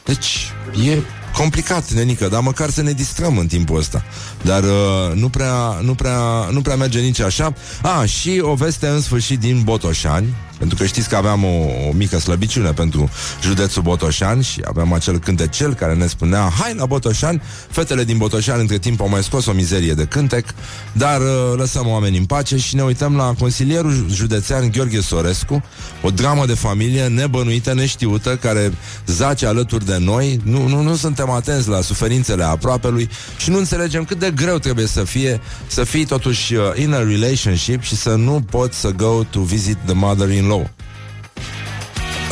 Deci, 0.05 0.51
e 0.87 1.01
complicat, 1.33 1.91
nenică, 1.91 2.27
dar 2.27 2.41
măcar 2.41 2.69
să 2.69 2.81
ne 2.81 2.91
distrăm 2.91 3.37
în 3.37 3.47
timpul 3.47 3.77
ăsta. 3.77 4.03
Dar 4.41 4.63
uh, 4.63 5.13
nu, 5.13 5.29
prea, 5.29 5.79
nu, 5.81 5.95
prea, 5.95 6.47
nu 6.51 6.61
prea 6.61 6.75
merge 6.75 6.99
nici 6.99 7.19
așa. 7.19 7.53
A, 7.81 7.99
ah, 7.99 8.09
și 8.09 8.39
o 8.41 8.53
veste 8.53 8.87
în 8.87 9.01
sfârșit 9.01 9.39
din 9.39 9.61
Botoșani, 9.63 10.35
pentru 10.57 10.77
că 10.77 10.85
știți 10.85 11.09
că 11.09 11.15
aveam 11.15 11.43
o, 11.43 11.87
o 11.89 11.91
mică 11.93 12.19
slăbiciune 12.19 12.71
pentru 12.71 13.09
județul 13.41 13.81
Botoșan 13.81 14.41
și 14.41 14.61
aveam 14.65 14.93
acel 14.93 15.19
cântecel 15.19 15.73
care 15.73 15.93
ne 15.93 16.07
spunea 16.07 16.51
Hai 16.59 16.73
la 16.73 16.85
Botoșan! 16.85 17.41
Fetele 17.69 18.03
din 18.03 18.17
Botoșan 18.17 18.59
între 18.59 18.77
timp 18.77 19.01
au 19.01 19.09
mai 19.09 19.23
scos 19.23 19.45
o 19.45 19.51
mizerie 19.51 19.93
de 19.93 20.03
cântec, 20.03 20.45
dar 20.91 21.21
uh, 21.21 21.27
lăsăm 21.57 21.87
oamenii 21.87 22.19
în 22.19 22.25
pace 22.25 22.57
și 22.57 22.75
ne 22.75 22.83
uităm 22.83 23.15
la 23.15 23.33
consilierul 23.39 24.05
județean 24.11 24.69
Gheorghe 24.71 25.01
Sorescu, 25.01 25.63
o 26.01 26.09
dramă 26.09 26.45
de 26.45 26.53
familie 26.53 27.07
nebănuită, 27.07 27.73
neștiută, 27.73 28.35
care 28.35 28.73
zace 29.05 29.45
alături 29.45 29.85
de 29.85 29.97
noi. 29.97 30.39
Nu, 30.43 30.67
nu, 30.67 30.81
nu 30.81 30.95
suntem 30.95 31.29
atenți 31.29 31.69
la 31.69 31.81
suferințele 31.81 32.43
aproapelui 32.43 33.09
și 33.37 33.49
nu 33.49 33.57
înțelegem 33.57 34.03
cât 34.03 34.19
de 34.19 34.31
greu 34.35 34.57
trebuie 34.57 34.87
să 34.87 35.03
fie 35.03 35.41
să 35.67 35.83
fii 35.83 36.05
totuși 36.05 36.53
uh, 36.53 36.63
in 36.75 36.93
a 36.93 36.97
relationship 36.97 37.81
și 37.81 37.95
să 37.95 38.15
nu 38.15 38.45
poți 38.49 38.79
să 38.79 38.89
go 38.89 39.23
to 39.23 39.39
visit 39.39 39.77
the 39.85 39.93
mother 39.93 40.29
in 40.29 40.44
law. 40.49 40.65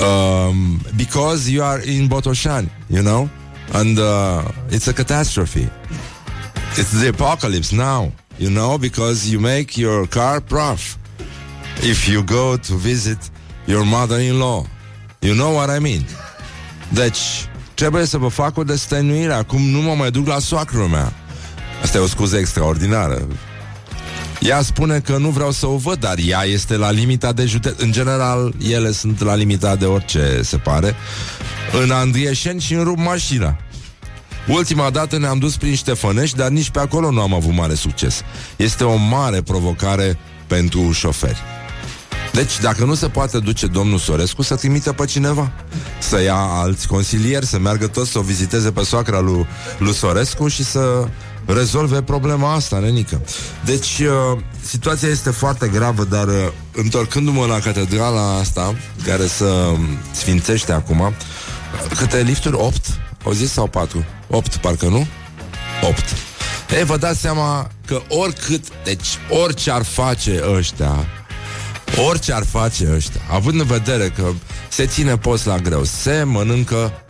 Um, 0.02 0.82
because 0.98 1.50
you 1.50 1.64
are 1.64 1.80
in 1.80 2.10
Botoshan, 2.10 2.70
you 2.90 3.02
know, 3.02 3.30
and 3.74 3.98
uh, 4.00 4.44
it's 4.70 4.88
a 4.88 4.94
catastrophe. 4.94 5.70
It's 6.76 6.92
the 6.92 7.10
apocalypse 7.10 7.72
now, 7.72 8.12
you 8.38 8.50
know, 8.50 8.78
because 8.78 9.30
you 9.30 9.40
make 9.40 9.78
your 9.78 10.08
car 10.08 10.42
prof 10.42 10.98
if 11.84 12.08
you 12.08 12.24
go 12.24 12.58
to 12.58 12.74
visit 12.74 13.30
your 13.68 13.86
mother-in-law. 13.86 14.66
You 15.22 15.36
know 15.36 15.52
what 15.54 15.70
I 15.70 15.80
mean? 15.80 16.06
Deci, 16.90 17.48
trebuie 17.74 18.06
să 18.06 18.18
vă 18.18 18.28
fac 18.28 18.58
o 18.58 18.64
destăinuire. 18.64 19.34
Acum 19.34 19.62
nu 19.62 19.82
mă 19.82 19.94
mai 19.96 20.12
duc 20.12 20.28
la 20.28 20.40
soacră 20.40 20.88
mea. 20.88 21.14
Asta 21.84 21.98
e 21.98 22.02
o 22.02 22.08
scuză 22.08 22.38
extraordinară. 22.38 23.28
Ea 24.44 24.62
spune 24.62 25.00
că 25.00 25.18
nu 25.18 25.30
vreau 25.30 25.52
să 25.52 25.68
o 25.68 25.78
văd, 25.78 26.00
dar 26.00 26.18
ea 26.26 26.44
este 26.44 26.76
la 26.76 26.92
limita 26.92 27.34
de 27.34 27.46
județ. 27.46 27.80
În 27.82 27.92
general, 27.92 28.54
ele 28.70 28.92
sunt 28.92 29.22
la 29.22 29.36
limita 29.36 29.76
de 29.76 29.86
orice, 29.86 30.40
se 30.42 30.58
pare. 30.58 30.96
În 31.84 31.92
Andrieșeni 31.92 32.62
și 32.62 32.74
în 32.74 32.84
rup 32.84 32.98
mașina. 32.98 33.58
Ultima 34.48 34.90
dată 34.90 35.18
ne-am 35.18 35.38
dus 35.38 35.58
prin 35.58 35.76
Ștefănești, 35.76 36.38
dar 36.38 36.50
nici 36.50 36.70
pe 36.70 36.80
acolo 36.80 37.12
nu 37.12 37.22
am 37.22 37.34
avut 37.34 37.54
mare 37.54 37.74
succes. 37.74 38.22
Este 38.56 38.84
o 38.84 38.96
mare 38.96 39.42
provocare 39.42 40.18
pentru 40.48 40.92
șoferi. 40.92 41.42
Deci, 42.32 42.60
dacă 42.62 42.86
nu 42.86 42.94
se 42.94 43.08
poate 43.08 43.40
duce 43.40 43.68
domnul 43.68 43.98
Sorescu, 43.98 44.42
să 44.42 44.56
trimită 44.56 44.94
pe 44.94 45.06
cineva. 45.06 45.52
Să 46.00 46.22
ia 46.22 46.36
alți 46.36 46.88
consilieri, 46.88 47.46
să 47.46 47.60
meargă 47.60 47.88
toți 47.88 48.12
să 48.12 48.20
o 48.20 48.22
viziteze 48.22 48.72
pe 48.72 48.84
soacra 48.84 49.20
lui, 49.20 49.48
lui 49.78 49.94
Sorescu 49.94 50.48
și 50.48 50.64
să 50.64 51.08
rezolve 51.46 52.02
problema 52.02 52.54
asta, 52.54 52.80
nenică. 52.80 53.22
Deci, 53.66 54.00
uh, 54.00 54.42
situația 54.66 55.10
este 55.10 55.30
foarte 55.30 55.68
gravă, 55.68 56.04
dar 56.04 56.28
uh, 56.28 56.48
întorcându-mă 56.72 57.46
la 57.46 57.60
catedrala 57.60 58.38
asta, 58.38 58.76
care 59.06 59.28
să 59.28 59.74
sfințește 60.12 60.72
acum, 60.72 61.14
câte 61.98 62.22
lifturi? 62.22 62.56
8? 62.56 62.86
Au 63.26 63.32
zis 63.32 63.52
sau 63.52 63.68
4? 63.68 64.06
8, 64.30 64.56
parcă 64.56 64.86
nu? 64.86 65.08
8. 65.82 66.04
Ei, 66.78 66.84
vă 66.84 66.98
dați 66.98 67.20
seama 67.20 67.70
că 67.86 68.02
oricât, 68.08 68.66
deci 68.84 69.08
orice 69.30 69.72
ar 69.72 69.84
face 69.84 70.44
ăștia, 70.56 71.06
orice 72.08 72.34
ar 72.34 72.44
face 72.46 72.90
ăștia, 72.96 73.22
având 73.32 73.60
în 73.60 73.66
vedere 73.66 74.10
că 74.10 74.24
se 74.70 74.86
ține 74.86 75.18
post 75.18 75.46
la 75.46 75.58
greu, 75.58 75.84
se 75.84 76.24
mănâncă 76.24 77.03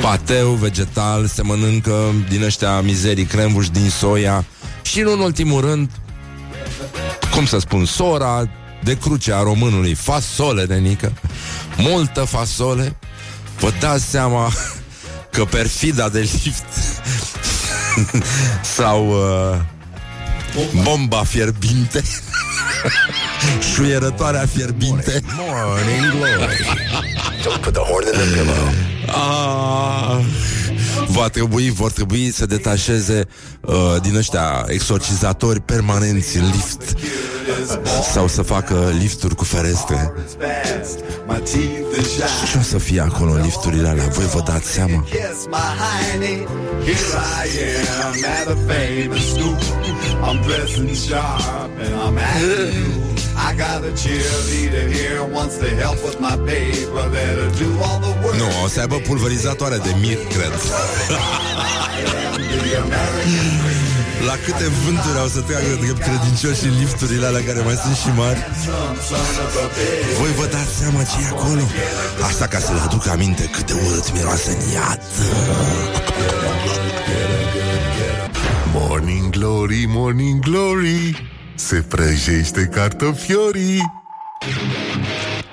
pateu 0.00 0.50
vegetal, 0.50 1.26
se 1.26 1.42
mănâncă 1.42 2.14
din 2.28 2.42
ăștia 2.42 2.80
mizerii 2.80 3.24
crembuși 3.24 3.70
din 3.70 3.90
soia. 3.90 4.44
Și, 4.82 5.00
în 5.00 5.18
ultimul 5.18 5.60
rând, 5.60 5.90
cum 7.34 7.46
să 7.46 7.58
spun, 7.58 7.84
sora 7.84 8.48
de 8.82 8.96
cruce 8.96 9.32
a 9.32 9.42
românului, 9.42 9.94
fasole, 9.94 10.64
nenică, 10.64 11.12
multă 11.76 12.20
fasole, 12.20 12.96
vă 13.60 13.72
dați 13.80 14.04
seama 14.04 14.52
că 15.32 15.44
perfida 15.44 16.08
de 16.08 16.18
lift 16.18 16.66
sau 18.76 19.08
uh, 19.08 19.58
bomba 20.82 21.24
fierbinte 21.24 22.02
Șuierătoarea 23.74 24.46
fierbinte. 24.54 25.20
Morning 25.36 26.10
Glory. 26.10 26.66
Don't 27.42 27.60
put 27.60 27.72
the 27.72 27.82
horn 27.82 28.06
in 28.06 28.12
the 28.12 28.24
pillow 28.34 28.97
ah, 29.08 30.18
Va 31.08 31.28
trebui, 31.28 31.70
vor 31.70 31.92
trebui 31.92 32.30
să 32.30 32.46
detașeze 32.46 33.28
uh, 33.60 33.74
din 34.02 34.16
ăștia 34.16 34.64
exorcizatori 34.68 35.60
permanenți 35.60 36.36
în 36.36 36.50
lift 36.50 36.94
sau 38.12 38.28
să 38.28 38.42
facă 38.42 38.92
lifturi 38.98 39.34
cu 39.34 39.44
ferestre. 39.44 40.12
Ce 42.52 42.58
o 42.58 42.62
să 42.62 42.78
fie 42.78 43.00
acolo 43.00 43.32
în 43.32 43.42
lifturile 43.42 43.88
alea? 43.88 44.06
Voi 44.06 44.26
vă 44.26 44.42
dați 44.44 44.70
seama? 44.70 45.04
I'm 50.20 50.42
dressing 50.42 50.94
sharp 50.94 51.70
and 51.78 51.94
I'm 51.94 52.18
acting 52.18 53.07
I 53.46 53.54
got 53.54 53.84
a 53.84 53.92
cheerleader 54.02 54.86
here 54.90 55.24
wants 55.24 55.58
to 55.58 55.68
help 55.82 55.98
with 56.04 56.18
my 56.20 56.36
paper 56.50 57.04
that'll 57.14 57.50
do 57.64 57.70
all 57.84 57.98
the 58.00 58.12
work. 58.22 58.34
Nu, 58.36 58.48
o 58.64 58.68
să 58.68 58.80
aibă 58.80 58.96
pulverizatoare 58.96 59.76
de 59.76 59.94
mir, 60.00 60.16
cred. 60.16 60.52
La 64.26 64.34
câte 64.44 64.68
vânturi 64.84 65.18
au 65.18 65.26
să 65.26 65.40
treacă 65.40 65.78
drept 65.80 66.02
credincioși 66.02 66.60
și 66.60 66.68
lifturile 66.80 67.26
alea 67.26 67.42
care 67.44 67.60
mai 67.60 67.74
sunt 67.74 67.96
și 67.96 68.08
mari 68.16 68.46
Voi 70.18 70.32
vă 70.38 70.46
dați 70.50 70.74
seama 70.78 71.02
ce 71.02 71.16
e 71.24 71.28
acolo? 71.28 71.62
Asta 72.22 72.46
ca 72.46 72.58
să 72.58 72.72
le 72.72 72.80
aduc 72.80 73.06
aminte 73.08 73.44
cât 73.44 73.66
de 73.66 73.72
urât 73.86 74.12
miroase 74.12 74.50
în 74.50 74.72
iad 74.72 75.00
Morning 78.72 79.30
Glory, 79.30 79.84
Morning 79.88 80.40
Glory 80.40 81.37
Se 81.58 81.84
prăjește 81.88 82.68
cartofiorii 82.72 83.80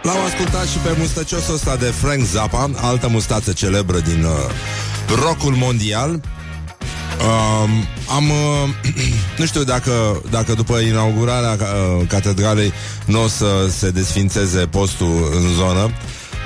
L-am 0.01 0.17
ascultat 0.25 0.67
și 0.67 0.77
pe 0.77 0.95
mustăciosul 0.97 1.53
ăsta 1.53 1.75
de 1.75 1.85
Frank 1.85 2.23
Zappa, 2.23 2.69
altă 2.75 3.07
mustață 3.07 3.53
celebră 3.53 3.99
din 3.99 4.23
uh, 4.23 4.31
rockul 5.23 5.53
mondial. 5.55 6.09
Uh, 6.11 7.69
am, 8.15 8.29
uh, 8.29 8.93
nu 9.39 9.45
știu 9.45 9.63
dacă, 9.63 10.21
dacă 10.29 10.53
după 10.53 10.77
inaugurarea 10.77 11.51
uh, 11.51 12.07
catedralei 12.07 12.73
nu 13.05 13.23
o 13.23 13.27
să 13.27 13.67
se 13.77 13.89
desfințeze 13.89 14.65
postul 14.65 15.29
în 15.33 15.53
zonă, 15.53 15.91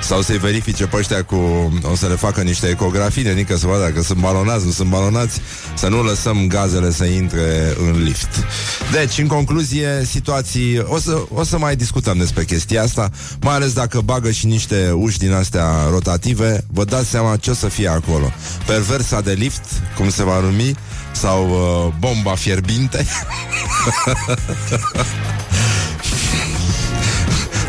sau 0.02 0.22
să-i 0.22 0.38
verifice 0.38 0.86
pe 0.86 0.96
ăștia 0.96 1.24
cu... 1.24 1.36
O 1.82 1.96
să 1.96 2.06
le 2.06 2.14
facă 2.14 2.40
niște 2.40 2.66
ecografii, 2.66 3.22
nenică, 3.22 3.56
să 3.56 3.66
vadă 3.66 3.82
dacă 3.82 4.02
sunt 4.02 4.18
balonați, 4.18 4.64
nu 4.64 4.70
sunt 4.70 4.88
balonați, 4.88 5.40
să 5.74 5.88
nu 5.88 6.02
lăsăm 6.02 6.46
gazele 6.46 6.90
să 6.90 7.04
intre 7.04 7.74
în 7.78 8.02
lift. 8.02 8.44
Deci, 8.92 9.18
în 9.18 9.26
concluzie, 9.26 10.04
situații... 10.04 10.78
O 10.78 10.98
să, 10.98 11.22
o 11.34 11.44
să 11.44 11.58
mai 11.58 11.76
discutăm 11.76 12.18
despre 12.18 12.44
chestia 12.44 12.82
asta, 12.82 13.10
mai 13.40 13.54
ales 13.54 13.72
dacă 13.72 14.00
bagă 14.00 14.30
și 14.30 14.46
niște 14.46 14.90
uși 14.90 15.18
din 15.18 15.32
astea 15.32 15.66
rotative, 15.90 16.64
vă 16.72 16.84
dați 16.84 17.08
seama 17.08 17.36
ce 17.36 17.50
o 17.50 17.54
să 17.54 17.68
fie 17.68 17.88
acolo. 17.88 18.32
Perversa 18.66 19.20
de 19.20 19.32
lift, 19.32 19.64
cum 19.96 20.10
se 20.10 20.22
va 20.22 20.40
numi, 20.40 20.76
sau 21.12 21.48
uh, 21.48 21.92
bomba 21.98 22.34
fierbinte. 22.34 23.06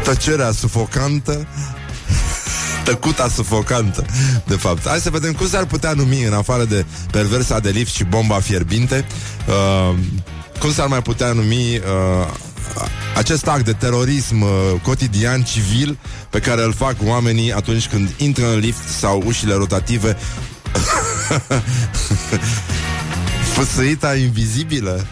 Tăcerea 0.03 0.51
sufocantă 0.51 1.47
tăcuta 2.83 3.29
sufocantă, 3.29 4.05
de 4.45 4.55
fapt. 4.55 4.87
Hai 4.87 4.99
să 4.99 5.09
vedem 5.09 5.33
cum 5.33 5.47
s-ar 5.47 5.65
putea 5.65 5.93
numi, 5.93 6.23
în 6.23 6.33
afară 6.33 6.65
de 6.65 6.85
perversa 7.11 7.59
de 7.59 7.69
lift 7.69 7.93
și 7.93 8.03
bomba 8.03 8.39
fierbinte, 8.39 9.05
uh, 9.47 9.97
cum 10.59 10.73
s-ar 10.73 10.87
mai 10.87 11.01
putea 11.01 11.31
numi 11.31 11.77
uh, 11.77 12.27
acest 13.15 13.47
act 13.47 13.65
de 13.65 13.73
terorism 13.73 14.41
uh, 14.41 14.49
cotidian, 14.81 15.43
civil, 15.43 15.99
pe 16.29 16.39
care 16.39 16.63
îl 16.63 16.73
fac 16.73 16.95
oamenii 17.03 17.53
atunci 17.53 17.87
când 17.87 18.09
intră 18.17 18.51
în 18.51 18.59
lift 18.59 18.87
sau 18.99 19.23
ușile 19.25 19.53
rotative. 19.53 20.17
Făsăita 23.55 24.15
invizibilă 24.15 25.05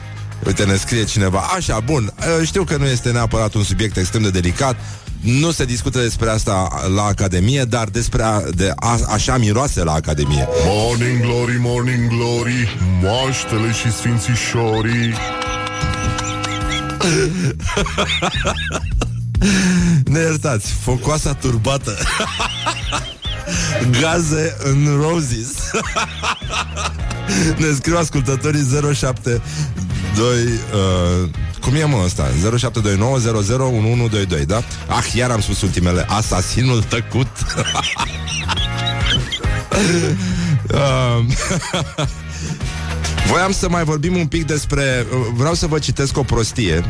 Uite, 0.46 0.64
ne 0.64 0.76
scrie 0.76 1.04
cineva 1.04 1.40
Așa, 1.40 1.80
bun, 1.80 2.14
uh, 2.18 2.48
știu 2.48 2.64
că 2.64 2.78
nu 2.78 2.86
este 2.86 3.12
neapărat 3.12 3.54
un 3.54 3.64
subiect 3.64 3.98
extrem 3.98 4.22
de 4.22 4.30
delicat 4.30 4.76
nu 5.20 5.52
se 5.52 5.66
discută 5.66 6.00
despre 6.00 6.30
asta 6.30 6.68
la 6.96 7.04
Academie, 7.04 7.64
dar 7.64 7.88
despre 7.88 8.24
a, 8.24 8.42
de 8.56 8.74
a, 8.76 9.00
așa 9.10 9.38
miroase 9.38 9.84
la 9.84 9.94
Academie. 9.94 10.48
Morning 10.66 11.22
glory, 11.22 11.58
morning 11.60 12.08
glory, 12.08 12.78
moaștele 13.02 13.72
și 13.72 13.92
sfințișorii. 13.92 15.14
ne 20.14 20.20
iertați, 20.20 20.72
focoasa 20.82 21.34
turbată. 21.34 21.98
Gaze 24.02 24.58
în 24.64 25.00
roses. 25.02 25.54
ne 27.60 27.74
scriu 27.76 27.98
ascultătorii 27.98 28.68
07 28.94 29.42
2 30.16 30.26
uh, 30.44 31.30
cum 31.62 31.76
e 31.76 31.84
mă 31.84 32.02
ăsta? 32.06 32.28
0729001122, 34.42 34.46
da? 34.46 34.64
Ah, 34.88 35.14
iar 35.14 35.32
am 35.32 35.42
spus 35.42 35.62
ultimele 35.62 36.06
Asasinul 36.10 36.84
tăcut 36.84 37.28
uh, 40.74 41.20
Voiam 43.30 43.52
să 43.52 43.70
mai 43.70 43.84
vorbim 43.84 44.16
un 44.16 44.28
pic 44.28 44.46
despre 44.46 45.06
Vreau 45.34 45.54
să 45.54 45.68
vă 45.68 45.80
citesc 45.80 46.18
o 46.18 46.24
prostie 46.24 46.84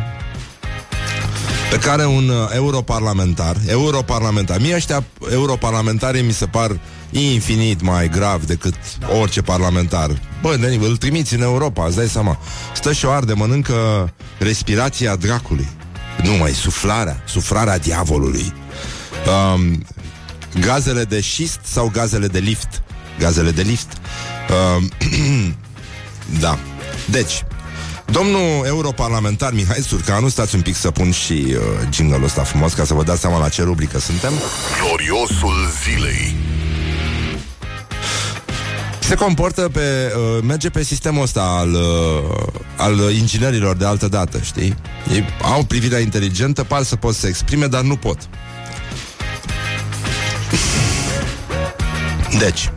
pe 1.70 1.78
care 1.78 2.06
un 2.06 2.30
uh, 2.30 2.36
europarlamentar, 2.54 3.56
europarlamentar, 3.68 4.60
mie 4.60 4.76
ăștia 4.76 5.04
europarlamentarii 5.32 6.22
mi 6.22 6.32
se 6.32 6.46
par 6.46 6.80
infinit 7.10 7.82
mai 7.82 8.10
grav 8.10 8.46
decât 8.46 8.74
orice 9.20 9.42
parlamentar. 9.42 10.10
Bă, 10.42 10.56
Dani, 10.56 10.76
îl 10.76 10.98
trimiți 10.98 11.34
în 11.34 11.42
Europa, 11.42 11.86
îți 11.86 11.96
dai 11.96 12.08
seama. 12.08 12.40
Stă 12.74 12.94
și 12.94 13.06
o 13.06 13.12
arde, 13.12 13.34
mănâncă 13.34 14.10
respirația 14.38 15.16
dracului. 15.16 15.68
Nu 16.24 16.32
mai, 16.32 16.52
suflarea, 16.52 17.24
suflarea 17.28 17.78
diavolului. 17.78 18.54
Um, 19.54 19.86
gazele 20.60 21.04
de 21.04 21.22
șist 21.22 21.60
sau 21.64 21.90
gazele 21.94 22.28
de 22.28 22.40
lift? 22.40 22.82
Gazele 23.20 23.52
de 23.52 23.62
lift. 23.62 23.98
Um, 24.78 24.90
da. 26.40 26.58
Deci, 27.10 27.44
Domnul 28.12 28.66
europarlamentar 28.66 29.54
Mihai 29.54 29.82
Surcanu, 29.82 30.30
stați 30.30 30.56
un 30.56 30.62
pic 30.62 30.76
să 30.76 30.92
pun 30.92 31.12
și 31.12 31.34
uh, 31.34 31.58
jingle 31.94 32.24
ăsta 32.24 32.44
frumos 32.44 32.74
ca 32.74 32.84
să 32.84 32.94
vă 32.94 33.04
dați 33.04 33.22
seama 33.22 33.40
la 33.40 33.50
ce 33.50 33.64
rubrică 33.64 34.00
suntem. 34.00 34.34
Gloriosul 34.82 35.72
zilei. 35.84 36.49
Se 39.10 39.16
comportă 39.16 39.70
pe, 39.74 40.14
uh, 40.16 40.44
merge 40.44 40.70
pe 40.70 40.84
sistemul 40.84 41.22
ăsta 41.22 41.42
al, 41.42 41.74
uh, 41.74 42.48
al 42.78 43.12
inginerilor 43.14 43.76
de 43.76 43.86
altă 43.86 44.08
dată, 44.08 44.40
știi? 44.40 44.76
Ei 45.14 45.26
au 45.42 45.64
privirea 45.64 46.00
inteligentă, 46.00 46.64
par 46.64 46.84
să 46.84 46.96
pot 46.96 47.16
să 47.16 47.28
exprime, 47.28 47.68
dar 47.68 47.82
nu 47.82 47.96
pot. 47.96 48.18
Deci, 52.40 52.72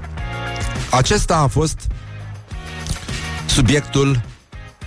acesta 0.91 1.37
a 1.37 1.47
fost 1.47 1.81
subiectul 3.47 4.21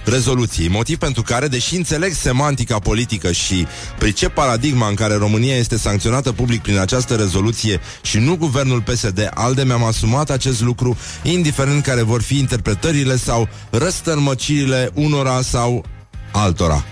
rezoluției, 0.06 0.68
motiv 0.68 0.98
pentru 0.98 1.22
care, 1.22 1.48
deși 1.48 1.76
înțeleg 1.76 2.14
semantica 2.14 2.80
politică 2.80 3.32
și 3.32 3.68
pricep 4.00 4.34
paradigma 4.34 4.88
în 4.88 4.96
care 4.96 5.16
România 5.16 5.56
este 5.56 5.78
sancționată 5.78 6.32
public 6.32 6.62
prin 6.62 6.78
această 6.78 7.16
rezoluție 7.16 7.80
și 8.02 8.18
nu 8.18 8.36
guvernul 8.36 8.82
PSD, 8.82 9.30
ALDE 9.34 9.64
mi-am 9.64 9.84
asumat 9.84 10.30
acest 10.30 10.62
lucru, 10.62 10.98
indiferent 11.24 11.84
care 11.84 12.02
vor 12.02 12.22
fi 12.22 12.38
interpretările 12.38 13.18
sau 13.18 13.50
răstărmăcirile 13.70 14.90
unora 14.94 15.42
sau 15.42 15.86
altora. 16.32 16.84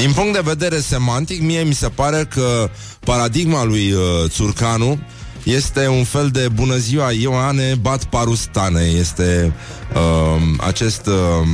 Din 0.00 0.12
punct 0.12 0.32
de 0.32 0.40
vedere 0.44 0.80
semantic, 0.80 1.40
mie 1.40 1.62
mi 1.62 1.74
se 1.74 1.88
pare 1.88 2.24
că 2.34 2.70
paradigma 3.00 3.64
lui 3.64 3.92
uh, 3.92 4.00
Țurcanu 4.28 4.98
este 5.46 5.88
un 5.88 6.04
fel 6.04 6.28
de 6.28 6.48
bună 6.48 6.76
ziua 6.76 7.12
Ioane 7.12 7.74
Bat 7.74 8.04
Parustane. 8.04 8.80
Este 8.80 9.52
uh, 9.94 10.42
acest... 10.58 11.06
Uh... 11.06 11.46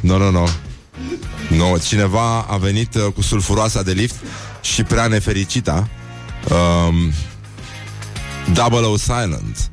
nu, 0.00 0.16
nu, 0.18 0.30
nu. 0.30 0.48
No, 1.48 1.78
cineva 1.78 2.40
a 2.40 2.56
venit 2.56 2.94
uh, 2.94 3.12
cu 3.14 3.22
sulfuroasa 3.22 3.82
de 3.82 3.92
lift 3.92 4.14
și 4.60 4.82
prea 4.82 5.06
nefericita. 5.06 5.88
Um, 6.48 7.12
double 8.52 8.86
O 8.86 8.96
silent. 8.96 9.70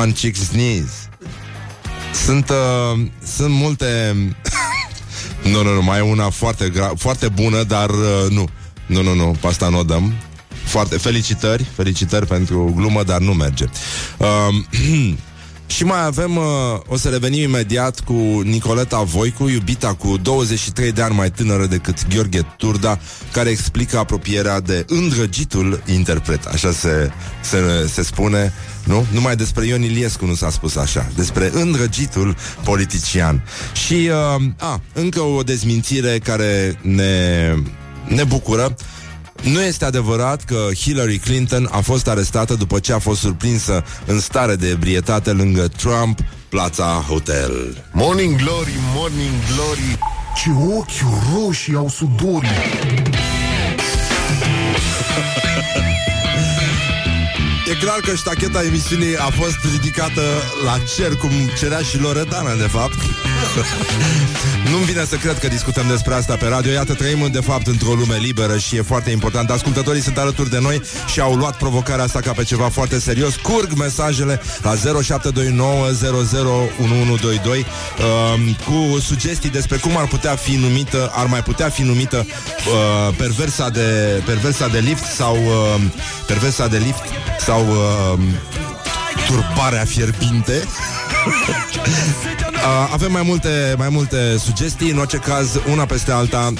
One 0.00 0.12
chick 0.12 0.36
sneeze. 0.36 1.08
Sunt, 2.24 2.50
uh, 2.50 3.06
sunt 3.36 3.54
multe... 3.54 4.14
nu, 5.42 5.62
nu, 5.62 5.74
nu, 5.74 5.82
mai 5.82 5.98
e 5.98 6.02
una 6.02 6.30
foarte, 6.30 6.70
gra- 6.70 6.96
foarte 6.96 7.28
bună, 7.28 7.62
dar 7.62 7.90
uh, 7.90 8.26
nu. 8.30 8.48
Nu, 8.86 9.02
nu, 9.02 9.14
nu, 9.14 9.36
pasta 9.40 9.68
nu 9.68 9.78
o 9.78 9.82
dăm. 9.82 10.12
Foarte 10.64 10.98
felicitări, 10.98 11.66
felicitări 11.74 12.26
pentru 12.26 12.72
glumă, 12.76 13.02
dar 13.02 13.20
nu 13.20 13.32
merge. 13.32 13.64
Uh, 14.18 14.28
și 15.74 15.84
mai 15.84 16.04
avem, 16.04 16.36
uh, 16.36 16.44
o 16.86 16.96
să 16.96 17.08
revenim 17.08 17.42
imediat 17.42 18.00
cu 18.00 18.40
Nicoleta 18.44 19.02
Voicu, 19.02 19.48
iubita 19.48 19.94
cu 19.94 20.16
23 20.22 20.92
de 20.92 21.02
ani 21.02 21.14
mai 21.14 21.30
tânără 21.30 21.66
decât 21.66 22.08
Gheorghe 22.14 22.46
Turda, 22.56 22.98
care 23.32 23.50
explică 23.50 23.98
apropierea 23.98 24.60
de 24.60 24.84
îndrăgitul 24.88 25.82
interpret. 25.86 26.44
Așa 26.44 26.72
se, 26.72 27.10
se, 27.40 27.86
se 27.92 28.02
spune, 28.02 28.52
nu? 28.84 29.06
Numai 29.12 29.36
despre 29.36 29.66
Ion 29.66 29.82
Iliescu 29.82 30.26
nu 30.26 30.34
s-a 30.34 30.50
spus 30.50 30.76
așa. 30.76 31.08
Despre 31.16 31.50
îndrăgitul 31.52 32.36
politician. 32.64 33.44
Și, 33.86 34.10
uh, 34.36 34.42
a, 34.58 34.80
încă 34.92 35.20
o 35.20 35.42
dezmințire 35.42 36.18
care 36.18 36.78
ne 36.82 37.54
ne 38.14 38.24
bucură. 38.24 38.74
Nu 39.42 39.62
este 39.62 39.84
adevărat 39.84 40.44
că 40.44 40.68
Hillary 40.76 41.18
Clinton 41.18 41.68
a 41.70 41.80
fost 41.80 42.08
arestată 42.08 42.54
după 42.54 42.78
ce 42.78 42.92
a 42.92 42.98
fost 42.98 43.20
surprinsă 43.20 43.84
în 44.06 44.20
stare 44.20 44.54
de 44.54 44.68
ebrietate 44.68 45.30
lângă 45.30 45.68
Trump, 45.68 46.18
Plața 46.48 47.04
Hotel. 47.08 47.84
Morning 47.92 48.36
Glory, 48.36 48.72
Morning 48.94 49.34
Glory, 49.54 49.98
ce 50.36 50.50
ochi 50.76 51.34
roșii 51.34 51.76
au 51.76 51.88
sudorii. 51.88 52.50
E 57.72 57.74
clar 57.74 58.00
că 58.00 58.14
ștacheta 58.14 58.62
emisiunii 58.64 59.16
a 59.16 59.30
fost 59.30 59.58
ridicată 59.72 60.22
la 60.64 60.78
cer, 60.96 61.16
cum 61.16 61.30
cerea 61.58 61.78
și 61.78 62.00
Loredana, 62.00 62.54
de 62.54 62.66
fapt. 62.66 62.94
Nu-mi 64.70 64.84
vine 64.84 65.04
să 65.04 65.16
cred 65.16 65.38
că 65.38 65.48
discutăm 65.48 65.86
despre 65.88 66.14
asta 66.14 66.36
pe 66.36 66.46
radio. 66.46 66.72
Iată, 66.72 66.94
trăim 66.94 67.28
de 67.32 67.40
fapt 67.40 67.66
într-o 67.66 67.92
lume 67.92 68.16
liberă 68.16 68.58
și 68.58 68.76
e 68.76 68.82
foarte 68.82 69.10
important. 69.10 69.50
Ascultătorii 69.50 70.02
sunt 70.02 70.18
alături 70.18 70.50
de 70.50 70.58
noi 70.58 70.82
și 71.12 71.20
au 71.20 71.34
luat 71.34 71.56
provocarea 71.56 72.04
asta 72.04 72.20
ca 72.20 72.32
pe 72.32 72.44
ceva 72.44 72.68
foarte 72.68 72.98
serios. 72.98 73.34
Curg 73.36 73.72
mesajele 73.72 74.40
la 74.62 74.74
0729001122 74.74 74.78
uh, 77.48 77.64
cu 78.64 78.98
sugestii 79.00 79.50
despre 79.50 79.76
cum 79.76 79.96
ar 79.96 80.06
putea 80.06 80.36
fi 80.36 80.56
numită, 80.56 81.10
ar 81.14 81.26
mai 81.26 81.42
putea 81.42 81.68
fi 81.68 81.82
numită 81.82 82.26
uh, 82.26 83.14
perversa 83.16 83.68
de 83.68 84.22
perversa 84.24 84.68
de 84.68 84.78
lift 84.78 85.04
sau 85.04 85.36
uh, 85.36 85.80
perversa 86.26 86.66
de 86.66 86.78
lift 86.78 87.02
sau 87.38 87.61
uh, 87.62 88.18
turbarea 89.26 89.84
fierbinte. 89.84 90.62
Uh, 92.62 92.88
avem 92.92 93.12
mai 93.12 93.22
multe, 93.24 93.74
mai 93.78 93.88
multe 93.88 94.36
sugestii, 94.38 94.90
în 94.90 94.98
orice 94.98 95.16
caz, 95.16 95.60
una 95.70 95.84
peste 95.84 96.12
alta, 96.12 96.52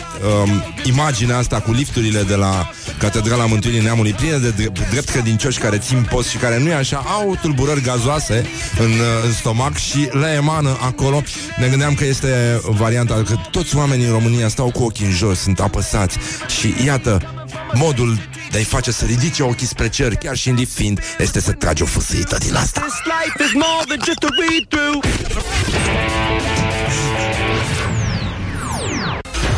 um, 0.42 0.62
imaginea 0.84 1.38
asta 1.38 1.60
cu 1.60 1.72
lifturile 1.72 2.22
de 2.22 2.34
la 2.34 2.70
Catedrala 2.98 3.46
Mântuirii 3.46 3.82
Neamului, 3.82 4.12
plină 4.12 4.36
de 4.36 4.50
drept, 4.50 4.90
drept 4.90 5.08
credincioși 5.08 5.58
care 5.58 5.78
țin 5.78 6.06
post 6.10 6.28
și 6.28 6.36
care 6.36 6.58
nu 6.58 6.68
e 6.68 6.74
așa, 6.74 6.96
au 6.96 7.36
tulburări 7.40 7.80
gazoase 7.80 8.46
în, 8.78 8.90
uh, 8.90 9.24
în 9.24 9.32
stomac 9.32 9.76
și 9.76 10.08
le 10.12 10.32
emană 10.36 10.76
acolo. 10.80 11.22
Ne 11.56 11.68
gândeam 11.68 11.94
că 11.94 12.04
este 12.04 12.60
varianta 12.64 13.14
că 13.14 13.34
toți 13.50 13.76
oamenii 13.76 14.06
în 14.06 14.12
România 14.12 14.48
stau 14.48 14.70
cu 14.70 14.82
ochii 14.82 15.06
în 15.06 15.12
jos, 15.12 15.38
sunt 15.38 15.60
apăsați 15.60 16.18
și 16.58 16.74
iată, 16.84 17.41
modul 17.74 18.18
de 18.50 18.56
a-i 18.58 18.64
face 18.64 18.90
să 18.90 19.04
ridice 19.04 19.42
ochii 19.42 19.66
spre 19.66 19.88
cer, 19.88 20.14
chiar 20.14 20.36
și 20.36 20.48
în 20.48 20.54
lift 20.54 20.72
fiind, 20.74 21.00
este 21.18 21.40
să 21.40 21.52
tragi 21.52 21.82
o 21.82 21.86
fâsâită 21.86 22.38
din 22.38 22.54
asta. 22.54 22.86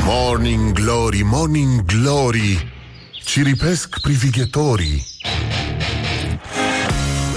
Morning 0.05 0.73
Glory, 0.73 1.23
Morning 1.23 1.85
Glory, 1.85 2.73
ciripesc 3.25 4.01
privighetorii. 4.01 5.07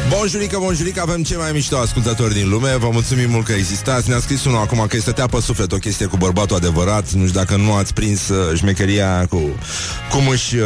Bonjurică, 0.09 0.57
bonjurică, 0.59 1.01
avem 1.01 1.23
cei 1.23 1.37
mai 1.37 1.51
mișto 1.51 1.77
ascultători 1.77 2.33
din 2.33 2.49
lume. 2.49 2.75
Vă 2.75 2.89
mulțumim 2.91 3.29
mult 3.29 3.45
că 3.45 3.51
existați. 3.51 4.09
Ne-a 4.09 4.19
scris 4.19 4.45
unul 4.45 4.57
acum 4.57 4.85
că 4.89 4.95
este 4.95 5.09
tătea 5.09 5.27
pe 5.27 5.41
suflet 5.41 5.71
o 5.71 5.77
chestie 5.77 6.05
cu 6.05 6.17
bărbatul 6.17 6.55
adevărat. 6.55 7.11
Nu 7.11 7.27
știu 7.27 7.39
dacă 7.39 7.55
nu 7.55 7.73
ați 7.73 7.93
prins 7.93 8.27
uh, 8.27 8.57
șmecheria 8.57 9.25
cu 9.29 9.41
cum 10.11 10.27
își 10.27 10.55
uh, 10.55 10.65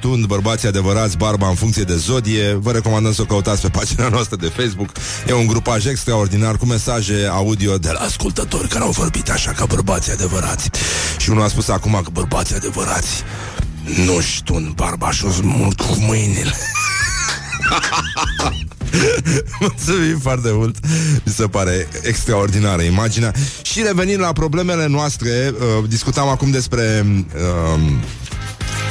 tund 0.00 0.24
bărbații 0.24 0.68
adevărați 0.68 1.16
barba 1.16 1.48
în 1.48 1.54
funcție 1.54 1.82
de 1.82 1.96
zodie. 1.96 2.52
Vă 2.52 2.72
recomandăm 2.72 3.12
să 3.12 3.22
o 3.22 3.24
căutați 3.24 3.62
pe 3.62 3.68
pagina 3.68 4.08
noastră 4.16 4.36
de 4.36 4.52
Facebook. 4.56 4.90
E 5.28 5.32
un 5.32 5.46
grupaj 5.46 5.86
extraordinar 5.86 6.56
cu 6.56 6.66
mesaje 6.66 7.28
audio 7.30 7.78
de 7.78 7.90
la 7.92 8.00
ascultători 8.00 8.68
care 8.68 8.84
au 8.84 8.90
vorbit 8.90 9.30
așa 9.30 9.50
ca 9.50 9.64
bărbații 9.64 10.12
adevărați. 10.12 10.70
Și 11.18 11.30
unul 11.30 11.42
a 11.42 11.48
spus 11.48 11.68
acum 11.68 12.00
că 12.04 12.10
bărbații 12.12 12.54
adevărați 12.54 13.22
nu-și 14.04 14.42
tund 14.42 14.74
barba 14.74 15.10
și 15.10 15.24
mult 15.42 15.80
cu 15.80 15.96
mâinile 15.98 16.54
Mulțumim 19.60 20.18
foarte 20.18 20.50
mult. 20.52 20.76
Mi 21.24 21.32
se 21.32 21.46
pare 21.46 21.88
extraordinară 22.02 22.82
imaginea. 22.82 23.32
Și 23.62 23.82
revenind 23.82 24.20
la 24.20 24.32
problemele 24.32 24.86
noastre 24.86 25.54
uh, 25.54 25.88
Discutam 25.88 26.28
acum 26.28 26.50
despre 26.50 27.06
uh, 27.34 27.80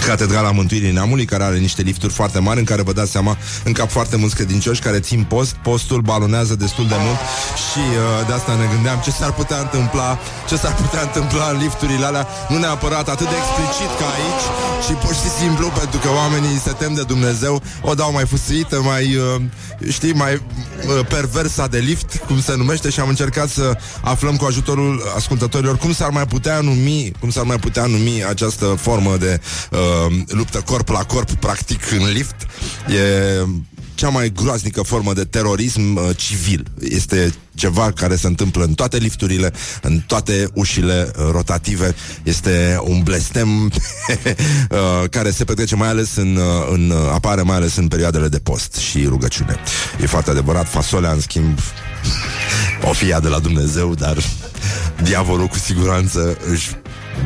Catedrala 0.07 0.51
Mântuirii 0.51 0.91
Neamului, 0.91 1.25
care 1.25 1.43
are 1.43 1.57
niște 1.57 1.81
lifturi 1.81 2.13
foarte 2.13 2.39
mari, 2.39 2.59
în 2.59 2.65
care 2.65 2.81
vă 2.81 2.93
dați 2.93 3.11
seama, 3.11 3.37
în 3.63 3.73
cap 3.73 3.89
foarte 3.89 4.15
mulți 4.15 4.35
credincioși 4.35 4.81
care 4.81 4.99
țin 4.99 5.23
post, 5.23 5.53
postul 5.53 6.01
balonează 6.01 6.55
destul 6.55 6.87
de 6.87 6.95
mult 7.05 7.19
și 7.69 7.79
uh, 7.79 8.27
de 8.27 8.33
asta 8.33 8.55
ne 8.55 8.65
gândeam 8.73 8.99
ce 9.03 9.11
s-ar 9.11 9.33
putea 9.33 9.57
întâmpla, 9.57 10.19
ce 10.47 10.55
s-ar 10.57 10.75
putea 10.75 11.01
întâmpla 11.01 11.49
în 11.53 11.57
lifturile 11.61 12.05
alea, 12.05 12.27
nu 12.49 12.57
neapărat 12.57 13.09
atât 13.09 13.27
de 13.29 13.35
explicit 13.41 13.91
ca 13.99 14.07
aici, 14.17 14.45
și 14.85 14.93
pur 15.03 15.13
și 15.13 15.29
simplu 15.39 15.67
pentru 15.79 15.99
că 15.99 16.09
oamenii 16.21 16.59
se 16.65 16.71
tem 16.71 16.93
de 16.93 17.03
Dumnezeu, 17.03 17.61
o 17.81 17.93
dau 17.93 18.11
mai 18.11 18.25
fusită, 18.25 18.81
mai, 18.81 19.15
uh, 19.15 19.41
știi, 19.91 20.13
mai 20.13 20.33
uh, 20.33 21.05
perversa 21.09 21.67
de 21.67 21.77
lift, 21.77 22.21
cum 22.27 22.41
se 22.41 22.55
numește, 22.55 22.89
și 22.89 22.99
am 22.99 23.09
încercat 23.09 23.49
să 23.49 23.77
aflăm 24.01 24.35
cu 24.35 24.45
ajutorul 24.45 25.11
ascultătorilor 25.15 25.77
cum 25.77 25.93
s-ar 25.93 26.09
mai 26.09 26.25
putea 26.25 26.59
numi, 26.59 27.11
cum 27.19 27.29
s-ar 27.29 27.43
mai 27.43 27.57
putea 27.57 27.85
numi 27.85 28.25
această 28.29 28.65
formă 28.65 29.17
de 29.17 29.39
uh, 29.71 29.79
uh, 29.79 30.21
luptă 30.27 30.61
corp 30.65 30.89
la 30.89 31.03
corp, 31.03 31.31
practic, 31.31 31.91
în 31.91 32.11
lift. 32.11 32.35
E 32.87 33.45
cea 33.95 34.09
mai 34.09 34.31
groaznică 34.31 34.81
formă 34.81 35.13
de 35.13 35.23
terorism 35.23 35.95
uh, 35.95 36.09
civil. 36.15 36.65
Este 36.79 37.33
ceva 37.55 37.91
care 37.91 38.15
se 38.15 38.27
întâmplă 38.27 38.63
în 38.63 38.73
toate 38.73 38.97
lifturile, 38.97 39.53
în 39.81 40.01
toate 40.07 40.47
ușile 40.53 41.11
uh, 41.17 41.29
rotative. 41.31 41.95
Este 42.23 42.79
un 42.81 43.03
blestem 43.03 43.65
uh, 43.65 43.71
care 45.09 45.31
se 45.31 45.43
petrece 45.43 45.75
mai 45.75 45.87
ales 45.87 46.15
în, 46.15 46.35
uh, 46.35 46.67
în 46.71 46.89
uh, 46.89 46.97
apare 47.13 47.41
mai 47.41 47.55
ales 47.55 47.75
în 47.75 47.87
perioadele 47.87 48.27
de 48.27 48.39
post 48.39 48.75
și 48.75 49.05
rugăciune. 49.05 49.55
E 50.01 50.05
foarte 50.05 50.29
adevărat, 50.29 50.67
fasolea 50.67 51.11
în 51.11 51.21
schimb 51.21 51.59
o 52.89 52.93
fie 52.93 53.17
de 53.21 53.27
la 53.27 53.39
Dumnezeu, 53.39 53.95
dar 53.95 54.17
diavolul 55.03 55.47
cu 55.47 55.57
siguranță 55.57 56.37
își 56.51 56.69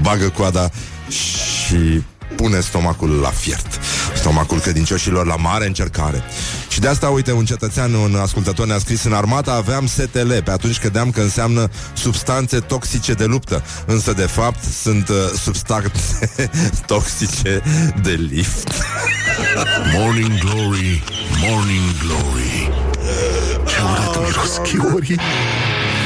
bagă 0.02 0.30
coada 0.30 0.70
și 1.10 2.04
pune 2.36 2.60
stomacul 2.60 3.10
la 3.10 3.30
fiert. 3.30 3.80
Stomacul 4.16 4.60
credincioșilor 4.60 5.26
la 5.26 5.36
mare 5.36 5.66
încercare. 5.66 6.24
Și 6.68 6.80
de 6.80 6.88
asta, 6.88 7.10
uite, 7.10 7.32
un 7.32 7.46
cetățean, 7.46 7.94
un 7.94 8.16
ascultător 8.16 8.66
ne-a 8.68 8.78
scris 8.78 9.04
În 9.04 9.14
armata 9.14 9.54
aveam 9.54 9.88
STL, 9.88 10.34
pe 10.44 10.52
atunci 10.52 10.80
credeam 10.80 11.12
că 11.12 11.22
înseamnă 11.22 11.70
substanțe 11.94 12.60
toxice 12.60 13.14
de 13.14 13.26
luptă 13.26 13.64
Însă, 13.86 14.14
de 14.14 14.26
fapt, 14.26 14.64
sunt 14.82 15.10
uh, 15.10 15.16
substanțe 15.42 16.30
toxice 16.86 17.62
de 18.02 18.12
lift 18.30 18.72
Morning 19.98 20.40
Glory, 20.40 21.04
Morning 21.42 21.98
Glory 22.06 22.70
Ce 23.68 23.82
urât 23.82 24.26
miros 24.26 24.58
chiorii 24.64 25.20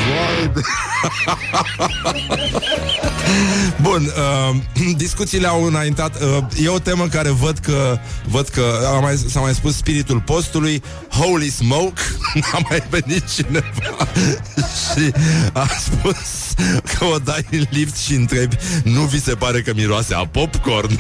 Bun, 3.82 4.06
uh, 4.06 4.56
discuțiile 4.96 5.48
au 5.48 5.64
înaintat. 5.64 6.22
Uh, 6.22 6.38
e 6.64 6.68
o 6.68 6.80
temă 6.80 7.08
care 7.08 7.30
văd 7.30 7.58
că 7.58 8.00
văd 8.30 8.48
că 8.48 8.64
a 8.96 9.00
mai, 9.00 9.18
s-a 9.30 9.40
mai 9.40 9.54
spus 9.54 9.76
spiritul 9.76 10.20
postului, 10.20 10.84
holy 11.10 11.50
smoke, 11.50 12.02
a 12.54 12.60
mai 12.70 12.84
venit 12.90 13.24
cineva 13.36 14.08
și 14.82 15.12
a 15.54 15.68
spus 15.80 16.54
că 16.98 17.06
o 17.06 17.18
dai 17.18 17.46
în 17.52 17.66
lift 17.70 17.98
și 17.98 18.14
întrebi, 18.14 18.56
nu 18.84 19.02
vi 19.02 19.22
se 19.22 19.36
pare 19.36 19.62
că 19.62 19.72
miroase 19.76 20.14
a 20.14 20.28
popcorn? 20.28 21.00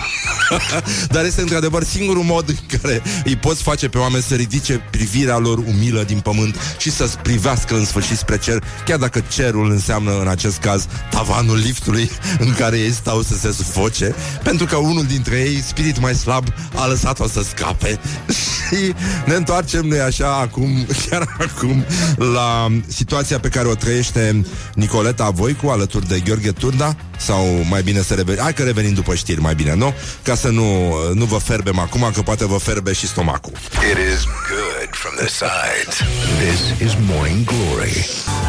Dar 1.09 1.25
este 1.25 1.41
într-adevăr 1.41 1.83
singurul 1.83 2.23
mod 2.23 2.49
în 2.49 2.79
care 2.79 3.01
îi 3.23 3.35
poți 3.35 3.63
face 3.63 3.87
pe 3.87 3.97
oameni 3.97 4.23
să 4.23 4.35
ridice 4.35 4.81
privirea 4.91 5.37
lor 5.37 5.57
umilă 5.57 6.03
din 6.03 6.19
pământ 6.19 6.75
și 6.77 6.91
să-ți 6.91 7.17
privească 7.17 7.75
în 7.75 7.85
sfârșit 7.85 8.17
spre 8.17 8.37
cer, 8.37 8.63
chiar 8.85 8.96
dacă 8.97 9.23
cerul 9.27 9.71
înseamnă 9.71 10.19
în 10.19 10.27
acest 10.27 10.57
caz 10.57 10.88
tavanul 11.10 11.57
liftului 11.57 12.10
în 12.45 12.53
care 12.53 12.77
ei 12.77 12.91
stau 12.91 13.21
să 13.21 13.33
se 13.33 13.51
sufoce, 13.51 14.15
pentru 14.43 14.65
că 14.65 14.75
unul 14.75 15.05
dintre 15.05 15.36
ei, 15.36 15.62
spirit 15.62 15.99
mai 15.99 16.15
slab, 16.15 16.47
a 16.75 16.86
lăsat-o 16.86 17.27
să 17.27 17.41
scape. 17.41 17.99
și 18.67 18.93
ne 19.25 19.33
întoarcem 19.33 19.86
noi 19.86 19.99
așa 19.99 20.36
acum, 20.36 20.86
chiar 21.10 21.36
acum, 21.39 21.86
la 22.17 22.67
situația 22.88 23.39
pe 23.39 23.47
care 23.47 23.67
o 23.67 23.75
trăiește 23.75 24.45
Nicoleta 24.73 25.29
Voicu 25.29 25.67
alături 25.67 26.07
de 26.07 26.19
Gheorghe 26.19 26.51
Turda 26.51 26.95
sau 27.17 27.45
mai 27.69 27.81
bine 27.81 28.01
să 28.01 28.13
revenim, 28.13 28.41
hai 28.41 28.53
că 28.53 28.63
revenim 28.63 28.93
după 28.93 29.15
știri 29.15 29.41
mai 29.41 29.55
bine, 29.55 29.75
nu? 29.75 29.93
Ca 30.23 30.36
să 30.36 30.47
nu, 30.47 30.93
nu 31.13 31.25
vă 31.25 31.38
ferbem 31.38 31.79
acum, 31.79 32.12
că 32.13 32.21
poate 32.21 32.45
vă 32.45 32.57
ferbe 32.57 32.93
și 32.93 33.07
stomacul. 33.07 33.51
It 33.91 33.97
is 34.13 34.23
good 34.49 34.89
from 34.91 35.13
the 35.15 35.27
sides. 35.27 35.95
This 36.43 36.88
is 36.88 36.93
Morning 37.10 37.45
Glory. 37.45 38.07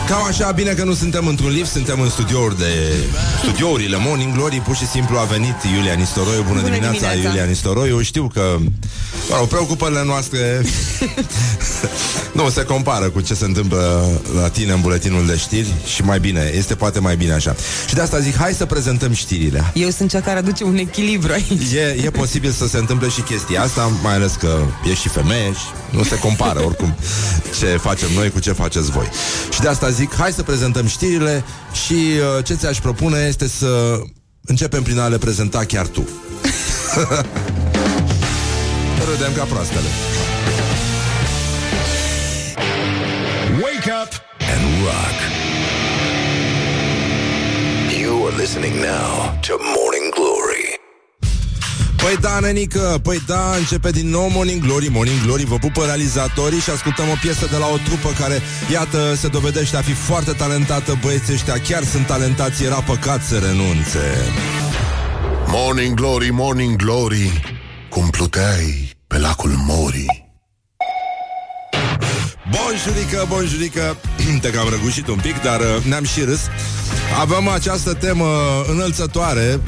Cam 0.08 0.24
așa, 0.24 0.37
bine 0.46 0.72
că 0.72 0.84
nu 0.84 0.94
suntem 0.94 1.26
într-un 1.26 1.50
lift, 1.50 1.70
suntem 1.70 2.00
în 2.00 2.10
studiouri 2.10 2.58
de... 2.58 2.94
Studiourile 3.42 3.96
Morning 4.00 4.32
Glory, 4.32 4.56
pur 4.64 4.76
și 4.76 4.86
simplu 4.86 5.18
a 5.18 5.22
venit 5.22 5.54
Iulia 5.76 5.92
Nistoroiu. 5.92 6.42
Bună, 6.42 6.60
Bună 6.60 6.62
dimineața, 6.62 6.98
dimineața, 6.98 7.28
Iulia 7.28 7.44
Nistoroiu. 7.44 8.00
Știu 8.00 8.30
că 8.34 8.56
mă 9.28 9.36
rog, 9.38 9.48
preocupările 9.48 10.02
noastre 10.04 10.62
nu 12.38 12.50
se 12.50 12.62
compară 12.64 13.08
cu 13.08 13.20
ce 13.20 13.34
se 13.34 13.44
întâmplă 13.44 14.10
la 14.40 14.48
tine 14.48 14.72
în 14.72 14.80
buletinul 14.80 15.26
de 15.26 15.36
știri 15.36 15.72
și 15.94 16.02
mai 16.02 16.20
bine, 16.20 16.52
este 16.54 16.74
poate 16.74 17.00
mai 17.00 17.16
bine 17.16 17.32
așa. 17.32 17.54
Și 17.88 17.94
de 17.94 18.00
asta 18.00 18.18
zic, 18.18 18.36
hai 18.36 18.52
să 18.52 18.66
prezentăm 18.66 19.12
știrile. 19.12 19.72
Eu 19.74 19.90
sunt 19.90 20.10
cea 20.10 20.20
care 20.20 20.38
aduce 20.38 20.64
un 20.64 20.76
echilibru 20.76 21.32
aici. 21.32 21.72
E, 21.74 22.02
e 22.04 22.10
posibil 22.10 22.50
să 22.50 22.66
se 22.68 22.78
întâmple 22.78 23.08
și 23.08 23.20
chestia 23.20 23.62
asta, 23.62 23.90
mai 24.02 24.14
ales 24.14 24.32
că 24.32 24.58
ești 24.90 25.00
și 25.00 25.08
femeie 25.08 25.52
și 25.52 25.66
nu 25.90 26.02
se 26.02 26.18
compară 26.18 26.64
oricum 26.64 26.94
ce 27.58 27.66
facem 27.66 28.08
noi 28.14 28.30
cu 28.30 28.38
ce 28.38 28.52
faceți 28.52 28.90
voi. 28.90 29.08
Și 29.52 29.60
de 29.60 29.68
asta 29.68 29.90
zic, 29.90 30.12
hai 30.18 30.32
să 30.32 30.42
prezentăm 30.42 30.86
știrile 30.86 31.44
și 31.72 31.92
uh, 31.92 32.44
ce 32.44 32.54
ți-aș 32.54 32.78
propune 32.78 33.26
este 33.28 33.48
să 33.48 34.00
începem 34.44 34.82
prin 34.82 34.98
a 34.98 35.08
le 35.08 35.18
prezenta 35.18 35.64
chiar 35.64 35.86
tu. 35.86 36.00
Râdem 39.10 39.32
ca 39.36 39.44
proastele. 39.44 39.88
Wake 43.62 43.90
up 44.02 44.12
and 44.52 44.84
rock. 44.84 45.16
You're 48.00 48.36
listening 48.36 48.74
now 48.74 49.38
to 49.40 49.56
Morning 49.76 50.14
Glory. 50.14 50.47
Păi 52.02 52.16
da, 52.20 52.38
nenică, 52.40 53.00
păi 53.02 53.22
da, 53.26 53.54
începe 53.58 53.90
din 53.90 54.08
nou 54.08 54.28
Morning 54.30 54.62
Glory, 54.62 54.88
Morning 54.88 55.22
Glory, 55.24 55.44
vă 55.44 55.56
pupă 55.56 55.84
realizatorii 55.84 56.60
și 56.60 56.70
ascultăm 56.70 57.08
o 57.08 57.18
piesă 57.22 57.46
de 57.50 57.56
la 57.56 57.66
o 57.66 57.76
trupă 57.76 58.08
care, 58.18 58.42
iată, 58.72 59.14
se 59.14 59.28
dovedește 59.28 59.76
a 59.76 59.80
fi 59.80 59.92
foarte 59.92 60.32
talentată, 60.32 60.98
băieții 61.02 61.34
ăștia 61.34 61.60
chiar 61.60 61.84
sunt 61.84 62.06
talentați, 62.06 62.64
era 62.64 62.80
păcat 62.80 63.22
să 63.22 63.38
renunțe. 63.38 64.16
Morning 65.46 65.94
Glory, 65.94 66.30
Morning 66.30 66.76
Glory, 66.76 67.40
cum 67.88 68.10
pluteai 68.10 68.96
pe 69.06 69.18
lacul 69.18 69.54
Morii. 69.66 70.28
Bonjurică, 72.50 73.26
bonjurică 73.28 73.96
Te 74.42 74.50
cam 74.50 74.68
răgușit 74.68 75.06
un 75.08 75.18
pic, 75.22 75.42
dar 75.42 75.60
uh, 75.60 75.84
ne-am 75.84 76.04
și 76.04 76.20
râs 76.20 76.40
Avem 77.16 77.48
această 77.48 77.94
temă 77.94 78.26
înălțătoare 78.70 79.60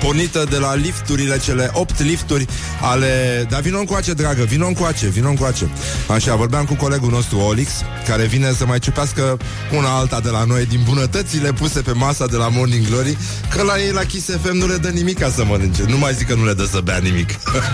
Pornită 0.00 0.46
de 0.50 0.56
la 0.56 0.74
lifturile 0.74 1.38
Cele 1.38 1.70
8 1.72 2.02
lifturi 2.02 2.46
ale... 2.80 3.46
Dar 3.50 3.60
vino 3.60 3.78
încoace, 3.78 4.12
dragă, 4.12 4.42
vino 4.42 4.66
încoace 4.66 5.06
Vino 5.06 5.28
încoace. 5.28 5.70
Așa, 6.08 6.34
vorbeam 6.36 6.64
cu 6.64 6.74
colegul 6.74 7.10
nostru 7.10 7.38
Olix 7.38 7.70
Care 8.06 8.24
vine 8.24 8.52
să 8.56 8.66
mai 8.66 8.78
ciupească 8.78 9.36
una 9.76 9.96
alta 9.96 10.20
de 10.20 10.28
la 10.28 10.44
noi 10.44 10.66
Din 10.66 10.80
bunătățile 10.84 11.52
puse 11.52 11.80
pe 11.80 11.92
masa 11.92 12.26
de 12.26 12.36
la 12.36 12.48
Morning 12.48 12.86
Glory 12.86 13.16
Că 13.54 13.62
la 13.62 13.78
ei 13.78 13.92
la 13.92 14.02
Kiss 14.04 14.26
FM 14.42 14.56
nu 14.56 14.66
le 14.66 14.76
dă 14.76 14.88
nimic 14.88 15.18
ca 15.18 15.30
să 15.30 15.44
mănânce. 15.44 15.84
Nu 15.88 15.98
mai 15.98 16.14
zic 16.14 16.26
că 16.26 16.34
nu 16.34 16.44
le 16.44 16.52
dă 16.52 16.64
să 16.64 16.80
bea 16.84 16.98
nimic. 16.98 17.28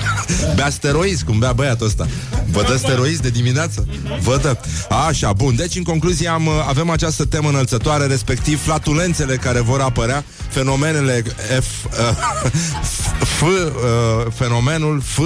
Bea 0.57 0.71
steroizi, 0.71 1.25
cum 1.25 1.39
bea 1.39 1.53
băiatul 1.53 1.87
ăsta. 1.87 2.07
Vă 2.51 2.63
dă 2.69 2.77
steroizi 2.77 3.23
de 3.23 3.31
dimineață? 3.31 3.87
Vă 4.21 4.39
dă. 4.43 4.57
Așa, 5.09 5.33
bun, 5.33 5.57
deci 5.57 5.77
în 5.77 5.83
concluzie 5.83 6.29
am, 6.29 6.49
avem 6.49 6.91
această 6.91 7.25
temă 7.25 7.49
înălțătoare 7.49 8.07
Respectiv 8.07 8.61
flatulențele 9.05 9.37
care 9.37 9.61
vor 9.61 9.81
apărea 9.81 10.25
Fenomenele 10.49 11.23
F, 11.61 11.85
uh, 11.85 11.91
F 13.37 13.41
uh, 13.43 13.51
Fenomenul 14.35 15.01
F 15.01 15.19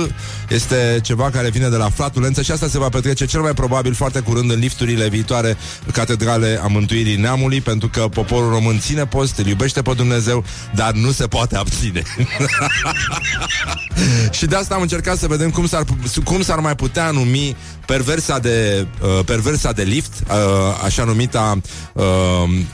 este 0.48 0.98
ceva 1.02 1.30
care 1.30 1.50
vine 1.50 1.68
de 1.68 1.76
la 1.76 1.90
flatulență 1.90 2.42
Și 2.42 2.50
asta 2.50 2.68
se 2.68 2.78
va 2.78 2.88
petrece 2.88 3.26
cel 3.26 3.40
mai 3.40 3.52
probabil 3.52 3.94
foarte 3.94 4.20
curând 4.20 4.50
În 4.50 4.58
lifturile 4.58 5.08
viitoare 5.08 5.56
Catedrale 5.92 6.60
a 6.62 6.66
Mântuirii 6.66 7.16
Neamului 7.16 7.60
Pentru 7.60 7.88
că 7.88 8.00
poporul 8.00 8.50
român 8.50 8.78
ține 8.80 9.06
post 9.06 9.38
Îl 9.38 9.46
iubește 9.46 9.82
pe 9.82 9.92
Dumnezeu 9.92 10.44
Dar 10.74 10.92
nu 10.92 11.10
se 11.10 11.26
poate 11.26 11.56
abține. 11.56 12.02
Și 14.30 14.46
de 14.46 14.56
asta 14.56 14.74
am 14.74 14.80
încercat 14.80 15.18
să 15.18 15.26
vedem 15.26 15.50
cum 15.50 15.66
s-ar, 15.66 15.84
cum 16.24 16.42
s-ar 16.42 16.58
mai 16.58 16.74
putea 16.74 17.10
numi 17.10 17.56
perversa 17.86 18.38
de, 18.38 18.86
uh, 19.02 19.24
perversa 19.24 19.72
de 19.72 19.82
lift, 19.82 20.12
uh, 20.28 20.34
așa 20.84 21.04
numita 21.04 21.60
uh, 21.92 22.04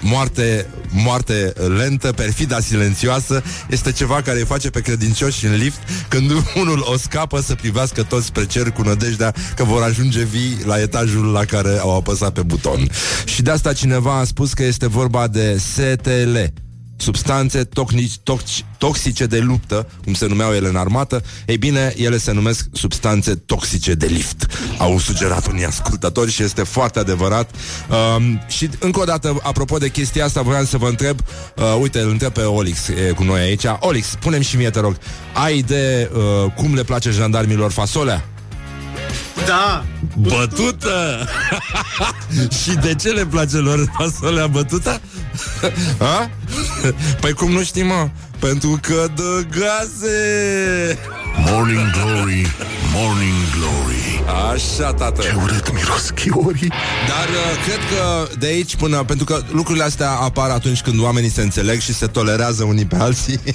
moarte, 0.00 0.66
moarte 0.94 1.52
lentă, 1.76 2.12
perfida 2.12 2.60
silențioasă, 2.60 3.42
este 3.68 3.92
ceva 3.92 4.22
care 4.22 4.38
îi 4.38 4.44
face 4.44 4.70
pe 4.70 4.80
credincioși 4.80 5.46
în 5.46 5.54
lift 5.54 5.78
când 6.08 6.30
unul 6.60 6.84
o 6.92 6.96
scapă 6.96 7.40
să 7.40 7.54
privească 7.54 8.02
toți 8.02 8.26
spre 8.26 8.46
cer 8.46 8.70
cu 8.70 8.82
nădejdea 8.82 9.34
că 9.56 9.64
vor 9.64 9.82
ajunge 9.82 10.22
vii 10.22 10.58
la 10.64 10.80
etajul 10.80 11.24
la 11.32 11.44
care 11.44 11.78
au 11.80 11.96
apăsat 11.96 12.32
pe 12.32 12.42
buton. 12.42 12.88
Și 13.24 13.42
de 13.42 13.50
asta 13.50 13.72
cineva 13.72 14.18
a 14.18 14.24
spus 14.24 14.52
că 14.52 14.62
este 14.62 14.88
vorba 14.88 15.28
de 15.28 15.56
STL, 15.58 16.36
substanțe 17.04 17.64
toxnici, 17.64 18.18
tox, 18.22 18.42
toxice 18.78 19.26
de 19.26 19.38
luptă, 19.38 19.86
cum 20.04 20.14
se 20.14 20.26
numeau 20.26 20.52
ele 20.52 20.68
în 20.68 20.76
armată, 20.76 21.22
ei 21.46 21.58
bine, 21.58 21.94
ele 21.96 22.18
se 22.18 22.32
numesc 22.32 22.66
substanțe 22.72 23.34
toxice 23.34 23.94
de 23.94 24.06
lift. 24.06 24.46
Au 24.78 24.98
sugerat 24.98 25.46
unii 25.46 25.64
ascultători 25.64 26.30
și 26.30 26.42
este 26.42 26.62
foarte 26.62 26.98
adevărat. 26.98 27.50
Um, 28.16 28.40
și 28.48 28.68
încă 28.78 29.00
o 29.00 29.04
dată, 29.04 29.40
apropo 29.42 29.78
de 29.78 29.88
chestia 29.88 30.24
asta, 30.24 30.42
vreau 30.42 30.64
să 30.64 30.76
vă 30.76 30.88
întreb, 30.88 31.18
uh, 31.56 31.76
uite, 31.80 32.00
îl 32.00 32.10
întreb 32.10 32.32
pe 32.32 32.42
Olix 32.42 32.88
e 32.88 33.12
cu 33.16 33.22
noi 33.22 33.40
aici. 33.40 33.64
Olix, 33.78 34.16
punem 34.20 34.40
și 34.40 34.56
mie, 34.56 34.70
te 34.70 34.80
rog, 34.80 34.96
ai 35.32 35.62
de 35.62 36.10
uh, 36.14 36.52
cum 36.52 36.74
le 36.74 36.82
place 36.82 37.10
jandarmilor 37.10 37.70
fasolea? 37.70 38.33
Da! 39.46 39.84
Bătută! 40.18 41.28
și 42.62 42.74
de 42.74 42.94
ce 42.94 43.08
le 43.08 43.26
place 43.26 43.56
lor 43.56 43.92
fasolea 43.98 44.46
bătută? 44.46 45.00
Ha? 45.98 46.30
Păi 47.20 47.32
cum 47.32 47.50
nu 47.50 47.62
știm, 47.62 47.86
mă? 47.86 48.08
Pentru 48.38 48.78
că 48.82 49.06
dă 49.14 49.40
gaze! 49.50 50.98
Morning 51.36 51.90
Glory, 51.90 52.46
Morning 52.94 53.34
Glory. 53.58 54.22
Așa, 54.52 54.92
tată. 54.92 55.22
Ce 55.22 55.34
urât 55.42 55.72
miros 55.72 56.10
chiorii 56.10 56.68
Dar 57.08 57.28
uh, 57.28 57.64
cred 57.64 57.78
că 57.90 58.28
de 58.38 58.46
aici 58.46 58.76
până 58.76 58.96
Pentru 58.96 59.24
că 59.24 59.42
lucrurile 59.50 59.84
astea 59.84 60.10
apar 60.10 60.50
atunci 60.50 60.80
când 60.80 61.00
oamenii 61.00 61.30
se 61.30 61.42
înțeleg 61.42 61.80
Și 61.80 61.94
se 61.94 62.06
tolerează 62.06 62.64
unii 62.64 62.84
pe 62.84 62.96
alții 62.96 63.40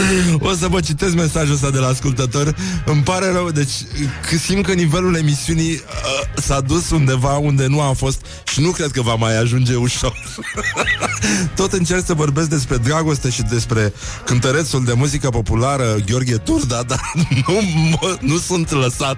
O 0.48 0.54
să 0.54 0.66
vă 0.68 0.80
citesc 0.80 1.14
mesajul 1.14 1.54
ăsta 1.54 1.70
de 1.70 1.78
la 1.78 1.86
ascultător. 1.86 2.54
Îmi 2.84 3.02
pare 3.02 3.32
rău, 3.32 3.50
deci 3.50 3.72
simt 4.44 4.66
că 4.66 4.72
nivelul 4.72 5.16
emisiunii 5.16 5.72
uh, 5.72 6.42
s-a 6.42 6.60
dus 6.60 6.90
undeva 6.90 7.36
unde 7.36 7.66
nu 7.66 7.80
a 7.80 7.92
fost 7.92 8.26
Și 8.52 8.60
nu 8.60 8.70
cred 8.70 8.90
că 8.90 9.02
va 9.02 9.14
mai 9.14 9.38
ajunge 9.38 9.74
ușor. 9.74 10.16
Tot 11.56 11.72
încerc 11.72 12.06
să 12.06 12.14
vorbesc 12.14 12.48
despre 12.48 12.76
dragoste 12.76 13.30
și 13.30 13.42
despre 13.42 13.92
cântărețul 14.24 14.84
de 14.84 14.92
muzică 14.92 15.28
populară 15.28 15.96
Gheorghe 16.06 16.36
Turda 16.36 16.82
Dar 16.92 17.00
nu, 17.46 17.60
mă, 17.90 18.16
nu 18.20 18.38
sunt 18.38 18.70
lăsat. 18.70 19.16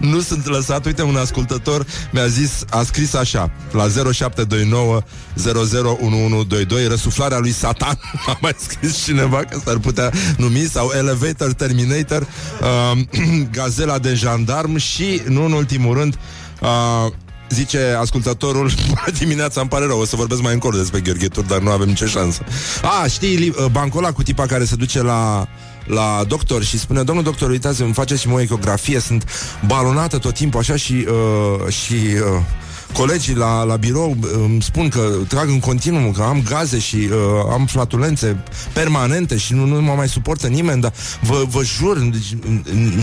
Nu 0.00 0.20
sunt 0.20 0.46
lăsat. 0.46 0.86
Uite, 0.86 1.02
un 1.02 1.16
ascultător 1.16 1.86
mi-a 2.10 2.26
zis 2.26 2.50
A 2.70 2.82
scris 2.82 3.14
așa 3.14 3.50
La 3.70 3.88
0729 4.12 5.02
001122 5.36 6.86
Răsuflarea 6.86 7.38
lui 7.38 7.52
Satan. 7.52 7.98
A 8.26 8.38
mai 8.40 8.54
scris 8.58 9.04
cineva 9.04 9.36
că 9.36 9.58
s-ar 9.66 9.78
putea 9.78 10.12
numi 10.36 10.68
Sau 10.70 10.90
Elevator 10.96 11.52
Terminator 11.52 12.26
uh, 12.60 12.98
Gazela 13.56 13.98
de 13.98 14.14
jandarm 14.14 14.76
Și, 14.76 15.22
nu 15.28 15.44
în 15.44 15.52
ultimul 15.52 15.94
rând 15.94 16.18
uh, 16.60 17.12
Zice 17.50 17.96
ascultătorul 18.00 18.70
Dimineața 19.18 19.60
îmi 19.60 19.70
pare 19.70 19.86
rău, 19.86 19.98
o 19.98 20.04
să 20.04 20.16
vorbesc 20.16 20.42
mai 20.42 20.52
încolo 20.52 20.76
despre 20.76 21.00
Gheorghe 21.00 21.28
Tur 21.28 21.44
Dar 21.44 21.58
nu 21.58 21.70
avem 21.70 21.88
nicio 21.88 22.06
șansă. 22.06 22.42
A, 22.82 23.06
știi, 23.06 23.48
uh, 23.48 23.66
bancul 23.70 24.04
ăla 24.04 24.12
cu 24.12 24.22
tipa 24.22 24.46
care 24.46 24.64
se 24.64 24.76
duce 24.76 25.02
la 25.02 25.48
la 25.86 26.24
doctor 26.28 26.64
și 26.64 26.78
spune, 26.78 27.02
domnul 27.02 27.24
doctor, 27.24 27.50
uitați, 27.50 27.82
îmi 27.82 27.92
faceți 27.92 28.28
o 28.28 28.40
ecografie, 28.40 29.00
sunt 29.00 29.24
balonată 29.66 30.18
tot 30.18 30.34
timpul 30.34 30.60
așa 30.60 30.76
și, 30.76 31.06
uh, 31.08 31.72
și 31.72 31.94
uh, 31.94 32.42
colegii 32.96 33.34
la, 33.34 33.62
la 33.62 33.76
birou 33.76 34.16
îmi 34.32 34.62
spun 34.62 34.88
că 34.88 35.10
trag 35.28 35.48
în 35.48 35.60
continuu, 35.60 36.10
că 36.10 36.22
am 36.22 36.42
gaze 36.48 36.78
și 36.78 36.96
uh, 36.96 37.18
am 37.52 37.66
flatulențe 37.66 38.42
permanente 38.72 39.36
și 39.36 39.52
nu, 39.52 39.64
nu 39.64 39.80
mă 39.80 39.92
mai 39.92 40.08
suportă 40.08 40.46
nimeni, 40.46 40.80
dar 40.80 40.92
vă, 41.20 41.44
vă 41.48 41.62
jur, 41.64 41.98
deci, 41.98 42.36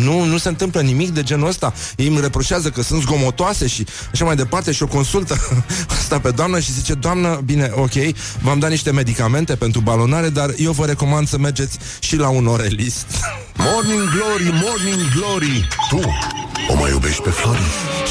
nu, 0.03 0.23
nu 0.23 0.37
se 0.37 0.47
întâmplă 0.47 0.81
nimic 0.81 1.09
de 1.09 1.23
genul 1.23 1.47
ăsta. 1.47 1.73
Ei 1.95 2.07
îmi 2.07 2.19
reproșează 2.19 2.69
că 2.69 2.81
sunt 2.81 3.01
zgomotoase 3.01 3.67
și 3.67 3.85
așa 4.11 4.25
mai 4.25 4.35
departe 4.35 4.71
și 4.71 4.83
o 4.83 4.87
consultă 4.87 5.37
asta 5.99 6.19
pe 6.19 6.31
doamnă 6.31 6.59
și 6.59 6.71
zice, 6.71 6.93
doamnă, 6.93 7.41
bine, 7.45 7.71
ok, 7.75 7.93
v-am 8.41 8.59
dat 8.59 8.69
niște 8.69 8.91
medicamente 8.91 9.55
pentru 9.55 9.81
balonare, 9.81 10.29
dar 10.29 10.53
eu 10.57 10.71
vă 10.71 10.85
recomand 10.85 11.27
să 11.27 11.37
mergeți 11.37 11.77
și 11.99 12.15
la 12.15 12.29
un 12.29 12.47
orelist. 12.47 13.05
Morning 13.65 14.09
Glory, 14.09 14.63
Morning 14.63 15.09
Glory 15.15 15.67
Tu 15.89 15.99
o 16.67 16.75
mai 16.75 16.91
iubești 16.91 17.21
pe 17.21 17.29
Flori? 17.29 17.61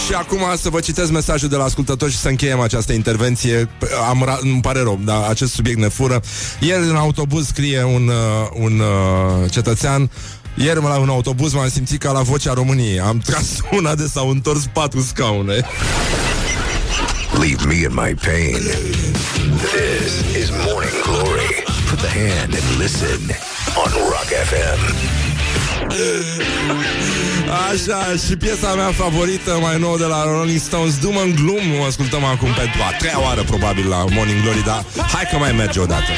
Și 0.07 0.14
acum 0.14 0.38
să 0.57 0.71
vă 0.71 0.81
citesc 0.81 1.11
mesajul 1.11 1.49
de 1.49 1.57
la 1.57 1.68
ascultător 1.72 2.11
și 2.11 2.16
să 2.16 2.28
încheiem 2.28 2.61
această 2.61 2.92
intervenție. 2.92 3.68
Am 4.08 4.24
ra- 4.28 4.38
îmi 4.40 4.61
pare 4.61 4.80
rău, 4.80 5.00
dar 5.04 5.22
acest 5.28 5.52
subiect 5.52 5.78
ne 5.78 5.88
fură. 5.88 6.20
Ieri 6.61 6.82
în 6.88 6.96
autobuz 6.96 7.46
scrie 7.46 7.82
un, 7.82 8.08
uh, 8.08 8.48
un 8.54 8.78
uh, 8.80 9.50
cetățean 9.50 10.11
ieri 10.54 10.82
la 10.82 10.96
un 10.98 11.08
autobuz 11.08 11.52
m-am 11.52 11.68
simțit 11.68 12.00
ca 12.00 12.11
la 12.11 12.20
vocea 12.20 12.52
României. 12.52 13.00
Am 13.00 13.18
tras 13.18 13.46
una 13.78 13.94
de 13.94 14.06
s-au 14.12 14.30
întors 14.30 14.64
patru 14.72 15.00
scaune. 15.00 15.61
Leave 17.40 17.64
me 17.66 17.74
in 17.74 17.90
my 18.04 18.14
pain. 18.14 18.61
This 19.72 20.42
is 20.42 20.50
Morning 20.66 21.02
Glory. 21.02 21.62
Put 21.88 21.98
the 21.98 22.12
hand 22.18 22.52
and 22.54 22.78
listen 22.78 23.20
on 23.85 23.90
Rock 24.12 24.28
FM. 24.50 24.80
Așa, 27.53 28.15
și 28.27 28.37
piesa 28.37 28.75
mea 28.75 28.93
favorită 28.93 29.59
mai 29.61 29.79
nouă 29.79 29.99
de 29.99 30.05
la 30.05 30.25
Rolling 30.25 30.61
Stones, 30.61 30.99
Doom 30.99 31.19
and 31.19 31.35
Gloom, 31.35 31.81
o 31.81 31.85
ascultăm 31.85 32.25
acum 32.25 32.49
pentru 32.49 32.81
a 32.91 32.97
treia 32.99 33.23
oară 33.23 33.43
probabil 33.43 33.88
la 33.88 33.97
Morning 33.97 34.43
Glory, 34.43 34.65
dar 34.65 34.85
hai 35.12 35.29
că 35.31 35.37
mai 35.37 35.53
merge 35.53 35.81
odată. 35.81 36.11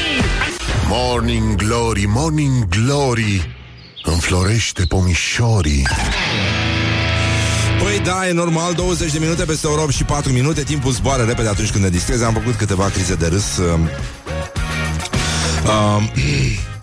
Morning 0.88 1.54
Glory, 1.54 2.04
Morning 2.06 2.68
Glory, 2.68 3.56
înflorește 4.02 4.84
pomișorii. 4.84 5.86
Păi 7.82 8.00
da, 8.04 8.28
e 8.28 8.32
normal, 8.32 8.72
20 8.74 9.12
de 9.12 9.18
minute 9.18 9.44
peste 9.44 9.66
ora 9.66 9.82
8 9.82 9.92
și 9.92 10.04
4 10.04 10.32
minute 10.32 10.62
Timpul 10.62 10.92
zboară 10.92 11.22
repede 11.22 11.48
atunci 11.48 11.70
când 11.70 11.84
ne 11.84 11.90
distrezi 11.90 12.24
Am 12.24 12.32
făcut 12.32 12.54
câteva 12.54 12.88
crize 12.88 13.14
de 13.14 13.26
râs 13.26 13.56
uh, 13.56 13.78
uh, 15.64 16.02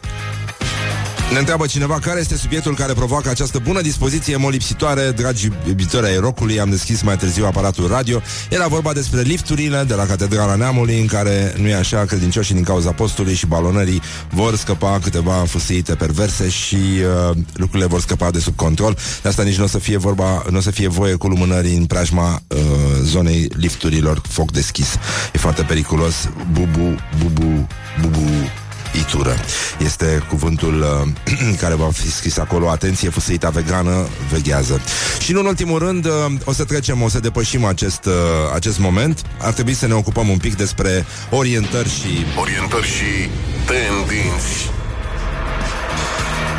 Ne 1.32 1.38
întreabă 1.38 1.65
cineva 1.65 2.00
care 2.00 2.20
este 2.20 2.38
subiectul 2.38 2.76
care 2.76 2.94
provoacă 2.94 3.30
această 3.30 3.60
bună 3.60 3.82
dispoziție 3.82 4.36
molipsitoare, 4.36 5.12
dragi 5.12 5.50
iubitori 5.67 6.06
ai 6.06 6.17
rocului. 6.17 6.60
Am 6.60 6.70
deschis 6.70 7.02
mai 7.02 7.17
târziu 7.17 7.46
aparatul 7.46 7.88
radio. 7.88 8.22
Era 8.50 8.67
vorba 8.67 8.94
despre 8.94 9.22
lifturile 9.22 9.84
de 9.88 9.94
la 9.94 10.06
Catedrala 10.06 10.56
Neamului, 10.56 11.00
în 11.00 11.06
care, 11.06 11.54
nu 11.58 11.67
e 11.67 11.76
așa, 11.76 12.06
credincioșii 12.06 12.56
din 12.56 12.63
cauza 12.63 12.91
postului 12.91 13.34
și 13.34 13.46
balonării 13.46 14.02
vor 14.30 14.56
scăpa 14.56 15.00
câteva 15.04 15.32
fusite 15.32 15.96
perverse 15.96 16.50
și 16.50 16.76
uh, 16.76 17.38
lucrurile 17.54 17.88
vor 17.88 18.02
scăpa 18.02 18.32
de 18.32 18.39
sub 18.39 18.56
control. 18.56 18.98
De 19.22 19.30
asta 19.30 19.44
nici 19.44 19.58
nu 19.58 19.63
o 19.63 19.67
să 19.67 19.80
fie 19.80 19.98
vorba, 19.98 20.44
nu 20.50 20.58
o 20.58 20.62
să 20.62 20.72
fie 20.72 20.88
voie 20.88 21.15
cu 21.15 21.28
lumânării 21.28 21.76
în 21.76 21.86
preajma 21.86 22.41
uh, 22.48 22.58
zonei 23.04 23.50
lifturilor, 23.56 24.22
foc 24.30 24.52
deschis. 24.52 24.88
E 25.34 25.38
foarte 25.38 25.62
periculos. 25.62 26.30
Bubu, 26.52 26.96
bubu, 27.20 27.67
bubu, 28.02 28.52
itură. 28.99 29.36
Este 29.80 30.23
cuvântul 30.30 30.82
uh, 30.82 31.56
care 31.62 31.75
va 31.75 31.89
fi 31.91 32.12
scris 32.12 32.38
acolo. 32.38 32.69
Atenție, 32.69 33.10
fusăita 33.10 33.49
vegană, 33.49 34.08
veghează. 34.32 34.82
Și 35.19 35.32
nu 35.32 35.39
în 35.39 35.45
ultimul 35.45 35.80
rând, 35.80 36.06
uh, 36.06 36.12
o 36.43 36.54
să 36.54 36.63
trecem, 36.63 37.01
o 37.01 37.10
să 37.10 37.19
depășim 37.19 37.65
acest, 37.65 38.06
uh, 38.06 38.13
acest 38.54 38.80
moment. 38.80 39.21
Ar 39.39 39.54
trebui 39.54 39.73
să 39.73 39.88
ne 39.88 39.93
ocupăm 39.93 40.30
un 40.30 40.38
pic 40.38 40.56
despre 40.56 41.06
orientări 41.30 41.89
și... 41.89 42.25
Orientări 42.39 42.88
și 42.88 43.30
tendinți. 43.65 44.69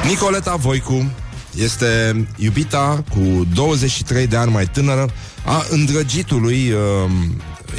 Nicoleta 0.07 0.55
Voicu 0.55 1.11
este 1.55 2.27
iubita 2.37 3.05
cu 3.09 3.47
23 3.55 4.27
de 4.27 4.37
ani 4.37 4.51
mai 4.51 4.67
tânără 4.67 5.09
a 5.45 5.65
îndrăgitului 5.71 6.71
uh, 6.71 7.11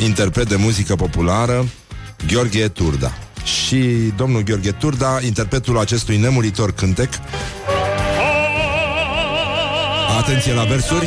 interpret 0.04 0.50
de 0.50 0.56
muzică 0.56 0.96
populară 0.96 1.66
Gheorghe 2.28 2.68
Turda 2.68 3.23
și 3.44 4.12
domnul 4.16 4.42
Gheorghe 4.42 4.72
Turda, 4.72 5.20
interpretul 5.26 5.80
acestui 5.80 6.18
nemuritor 6.18 6.72
cântec. 6.72 7.10
Atenție 10.20 10.54
la 10.54 10.64
versuri. 10.64 11.06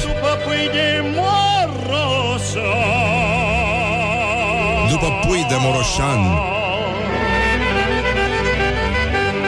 După 4.90 5.08
pui 5.26 5.46
de 5.48 5.54
moroșan. 5.58 6.20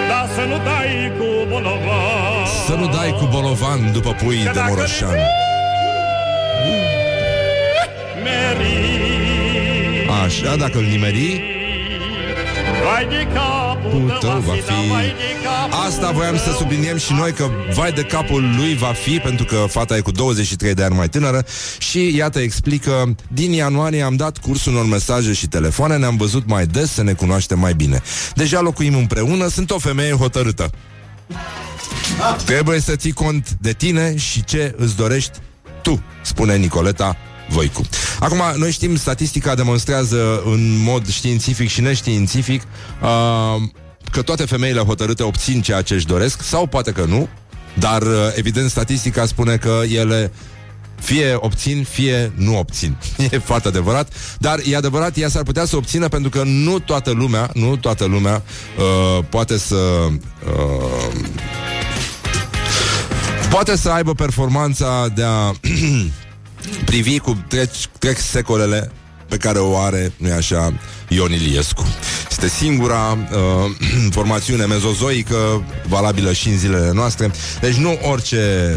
Da 0.09 0.27
să 0.35 0.41
nu 0.41 0.57
dai 0.65 1.13
cu 1.19 1.47
bolovan 1.49 2.47
Să 2.67 2.75
nu 2.75 2.87
dai 2.87 3.17
cu 3.19 3.27
bolovan 3.31 3.93
după 3.93 4.13
pui 4.13 4.37
de 4.53 4.61
moroșan. 4.69 5.17
Meri 8.25 8.87
Așa, 10.25 10.57
dacă 10.57 10.79
îl 10.79 10.85
nimeri, 10.85 11.17
Vai 11.19 11.41
de 11.41 11.58
capul 13.35 14.19
tău 14.21 14.39
va 14.39 14.53
fi... 14.53 14.89
vai 14.91 15.07
de 15.07 15.45
capul 15.45 15.87
Asta 15.87 16.11
voiam 16.11 16.37
să 16.37 16.53
subliniem 16.59 16.97
și 16.97 17.13
noi 17.13 17.33
că 17.33 17.51
vai 17.75 17.93
de 17.93 18.03
capul 18.03 18.55
lui 18.57 18.77
va 18.77 18.93
fi 18.93 19.19
Pentru 19.19 19.45
că 19.45 19.65
fata 19.69 19.97
e 19.97 20.01
cu 20.01 20.11
23 20.11 20.75
de 20.75 20.83
ani 20.83 20.95
mai 20.95 21.09
tânără 21.09 21.45
Și 21.79 22.17
iată 22.17 22.39
explică 22.39 23.15
Din 23.29 23.53
ianuarie 23.53 24.03
am 24.03 24.17
dat 24.17 24.39
curs 24.39 24.65
unor 24.65 24.87
mesaje 24.87 25.33
și 25.33 25.49
telefoane 25.49 25.97
Ne-am 25.97 26.17
văzut 26.17 26.47
mai 26.47 26.67
des 26.67 26.93
să 26.93 27.03
ne 27.03 27.13
cunoaștem 27.13 27.59
mai 27.59 27.75
bine. 27.75 28.03
Deja 28.35 28.61
locuim 28.61 28.95
împreună 28.95 29.49
Sunt 29.49 29.71
o 29.71 29.79
femeie 29.79 30.13
hotărâtă. 30.13 30.71
Trebuie 32.45 32.81
să 32.81 32.97
ții 32.97 33.13
cont 33.13 33.51
de 33.61 33.73
tine 33.73 34.17
și 34.17 34.45
ce 34.45 34.75
îți 34.77 34.97
dorești 34.97 35.39
tu, 35.83 36.03
spune 36.23 36.57
Nicoleta 36.57 37.17
Voicu. 37.49 37.83
Acum, 38.19 38.43
noi 38.57 38.71
știm, 38.71 38.97
statistica 38.97 39.55
demonstrează 39.55 40.43
în 40.45 40.83
mod 40.83 41.09
științific 41.09 41.69
și 41.69 41.81
neștiințific 41.81 42.63
uh, 43.03 43.63
că 44.11 44.23
toate 44.23 44.45
femeile 44.45 44.81
hotărâte 44.81 45.23
obțin 45.23 45.61
ceea 45.63 45.83
ce 45.83 45.95
își 45.95 46.07
doresc, 46.07 46.43
sau 46.43 46.67
poate 46.67 46.93
că 46.93 47.05
nu, 47.05 47.29
dar 47.79 48.03
uh, 48.03 48.13
evident 48.35 48.71
statistica 48.71 49.27
spune 49.27 49.57
că 49.57 49.81
ele 49.93 50.33
fie 51.01 51.35
obțin, 51.37 51.87
fie 51.91 52.33
nu 52.35 52.59
obțin. 52.59 52.97
E 53.31 53.39
foarte 53.39 53.69
adevărat, 53.69 54.13
dar 54.39 54.59
e 54.65 54.77
adevărat, 54.77 55.17
ea 55.17 55.29
s-ar 55.29 55.43
putea 55.43 55.65
să 55.65 55.77
obțină 55.77 56.09
pentru 56.09 56.31
că 56.31 56.43
nu 56.43 56.79
toată 56.79 57.11
lumea, 57.11 57.51
nu 57.55 57.77
toată 57.77 58.05
lumea 58.05 58.43
uh, 58.79 59.25
poate 59.29 59.59
să 59.59 59.77
uh, 59.77 61.13
poate 63.51 63.77
să 63.77 63.91
aibă 63.91 64.15
performanța 64.15 65.09
de 65.15 65.23
a 65.25 65.53
privi 66.85 67.19
cu 67.19 67.45
trec, 67.49 67.71
trec 67.99 68.19
secolele 68.19 68.93
pe 69.29 69.37
care 69.37 69.59
o 69.59 69.79
are, 69.79 70.13
nu-i 70.17 70.33
așa, 70.33 70.73
Ion 71.09 71.33
Iliescu. 71.33 71.87
Este 72.31 72.49
singura 72.49 73.13
uh, 73.13 73.39
formațiune 74.17 74.65
mezozoică 74.65 75.65
valabilă 75.89 76.33
și 76.33 76.49
în 76.49 76.59
zilele 76.59 76.91
noastre. 76.93 77.31
Deci 77.61 77.75
nu 77.75 77.99
orice 78.11 78.75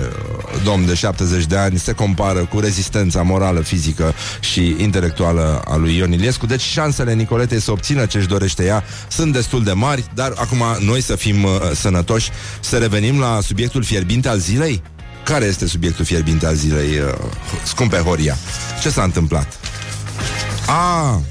uh, 0.54 0.62
domn 0.64 0.86
de 0.86 0.94
70 0.94 1.46
de 1.46 1.58
ani 1.58 1.80
se 1.80 1.92
compară 1.92 2.40
cu 2.46 2.60
rezistența 2.60 3.22
morală, 3.22 3.60
fizică 3.60 4.14
și 4.40 4.76
intelectuală 4.78 5.62
a 5.68 5.76
lui 5.76 5.98
Ion 5.98 6.12
Iliescu. 6.12 6.46
Deci 6.46 6.62
șansele 6.62 7.14
Nicoletei 7.14 7.62
să 7.62 7.72
obțină 7.72 8.06
ce-și 8.06 8.28
dorește 8.28 8.66
ea 8.66 8.84
sunt 9.08 9.34
destul 9.34 9.64
de 9.64 9.72
mari, 9.72 10.04
dar 10.14 10.34
acum 10.36 10.64
noi 10.80 11.02
să 11.02 11.16
fim 11.16 11.44
uh, 11.44 11.52
sănătoși, 11.74 12.30
să 12.60 12.78
revenim 12.78 13.20
la 13.20 13.40
subiectul 13.42 13.84
fierbinte 13.84 14.30
al 14.30 14.40
zilei. 14.40 14.82
Care 15.24 15.46
este 15.46 15.68
subiectul 15.68 16.06
fierbinte 16.06 16.46
al 16.46 16.56
zilei, 16.56 17.00
uh, 17.00 17.14
scumpe 17.64 17.98
Horia? 17.98 18.38
Ce 18.82 18.90
s-a 18.90 19.04
întâmplat? 19.04 19.60
A, 20.68 21.22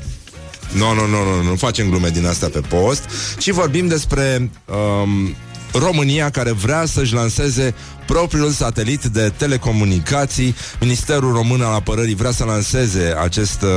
nu, 0.72 0.94
nu, 0.94 1.07
nu, 1.07 1.24
nu, 1.24 1.42
nu 1.42 1.57
facem 1.57 1.88
glume 1.88 2.09
din 2.09 2.26
astea 2.26 2.48
pe 2.48 2.61
post, 2.61 3.05
ci 3.38 3.50
vorbim 3.50 3.87
despre 3.87 4.50
um, 4.64 5.35
România 5.72 6.30
care 6.30 6.52
vrea 6.52 6.85
să-și 6.85 7.14
lanseze 7.14 7.74
propriul 8.12 8.50
satelit 8.50 9.04
de 9.04 9.33
telecomunicații. 9.37 10.54
Ministerul 10.80 11.33
Român 11.33 11.61
al 11.61 11.74
Apărării 11.74 12.14
vrea 12.14 12.30
să 12.30 12.44
lanseze 12.44 13.14
acest 13.22 13.62
uh, 13.62 13.68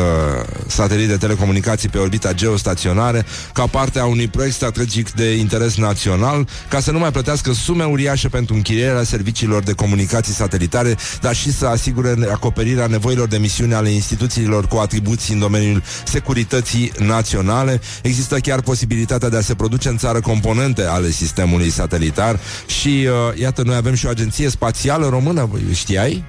satelit 0.67 1.07
de 1.07 1.17
telecomunicații 1.17 1.89
pe 1.89 1.97
orbita 1.97 2.33
geostaționare 2.33 3.25
ca 3.53 3.67
parte 3.67 3.99
a 3.99 4.05
unui 4.05 4.27
proiect 4.27 4.55
strategic 4.55 5.11
de 5.11 5.31
interes 5.31 5.77
național, 5.77 6.47
ca 6.69 6.79
să 6.79 6.91
nu 6.91 6.99
mai 6.99 7.11
plătească 7.11 7.51
sume 7.53 7.83
uriașe 7.83 8.27
pentru 8.27 8.55
închirierea 8.55 9.03
serviciilor 9.03 9.63
de 9.63 9.73
comunicații 9.73 10.33
satelitare, 10.33 10.95
dar 11.21 11.35
și 11.35 11.51
să 11.53 11.65
asigure 11.65 12.15
acoperirea 12.31 12.87
nevoilor 12.87 13.27
de 13.27 13.37
misiune 13.37 13.75
ale 13.75 13.89
instituțiilor 13.89 14.67
cu 14.67 14.77
atribuții 14.77 15.33
în 15.33 15.39
domeniul 15.39 15.83
securității 16.05 16.91
naționale. 16.99 17.81
Există 18.01 18.39
chiar 18.39 18.61
posibilitatea 18.61 19.29
de 19.29 19.37
a 19.37 19.41
se 19.41 19.55
produce 19.55 19.89
în 19.89 19.97
țară 19.97 20.19
componente 20.19 20.83
ale 20.83 21.09
sistemului 21.09 21.69
satelitar 21.83 22.39
și 22.65 23.07
uh, 23.07 23.39
iată, 23.39 23.61
noi 23.63 23.75
avem 23.75 23.93
și 23.93 24.05
o 24.05 24.09
agenție 24.09 24.49
spațială 24.49 25.09
română, 25.09 25.49
știai? 25.73 26.23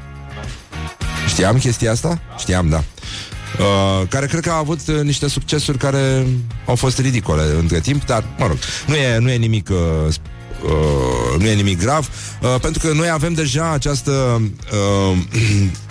Știam 1.28 1.58
chestia 1.58 1.90
asta? 1.90 2.20
Știam, 2.38 2.68
da. 2.68 2.84
Uh, 3.58 4.08
care 4.08 4.26
cred 4.26 4.40
că 4.40 4.50
a 4.50 4.56
avut 4.56 4.80
uh, 4.88 5.00
niște 5.00 5.28
succesuri 5.28 5.78
care 5.78 6.26
au 6.66 6.74
fost 6.74 6.98
ridicole 6.98 7.42
între 7.58 7.80
timp, 7.80 8.04
dar, 8.04 8.24
mă 8.38 8.46
rog, 8.46 8.56
nu 8.86 8.94
e, 8.94 9.18
nu 9.18 9.30
e 9.30 9.36
nimic 9.36 9.68
uh, 9.70 9.76
uh, 10.64 11.40
nu 11.40 11.46
e 11.46 11.54
nimic 11.54 11.78
grav, 11.78 12.08
uh, 12.42 12.60
pentru 12.60 12.86
că 12.86 12.94
noi 12.94 13.10
avem 13.10 13.32
deja 13.32 13.70
această 13.70 14.42
uh, 14.72 15.18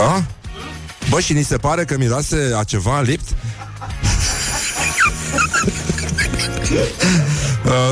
A? 0.00 0.24
Bă, 1.08 1.20
și 1.20 1.32
ni 1.32 1.42
se 1.42 1.56
pare 1.56 1.84
că 1.84 1.96
miroase 1.98 2.52
a 2.56 2.64
ceva 2.64 3.00
lipt? 3.00 3.28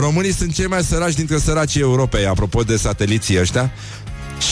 Românii 0.00 0.32
sunt 0.32 0.54
cei 0.54 0.66
mai 0.66 0.82
săraci 0.82 1.14
dintre 1.14 1.38
săracii 1.38 1.80
Europei, 1.80 2.26
apropo 2.26 2.62
de 2.62 2.76
sateliții 2.76 3.40
ăștia. 3.40 3.72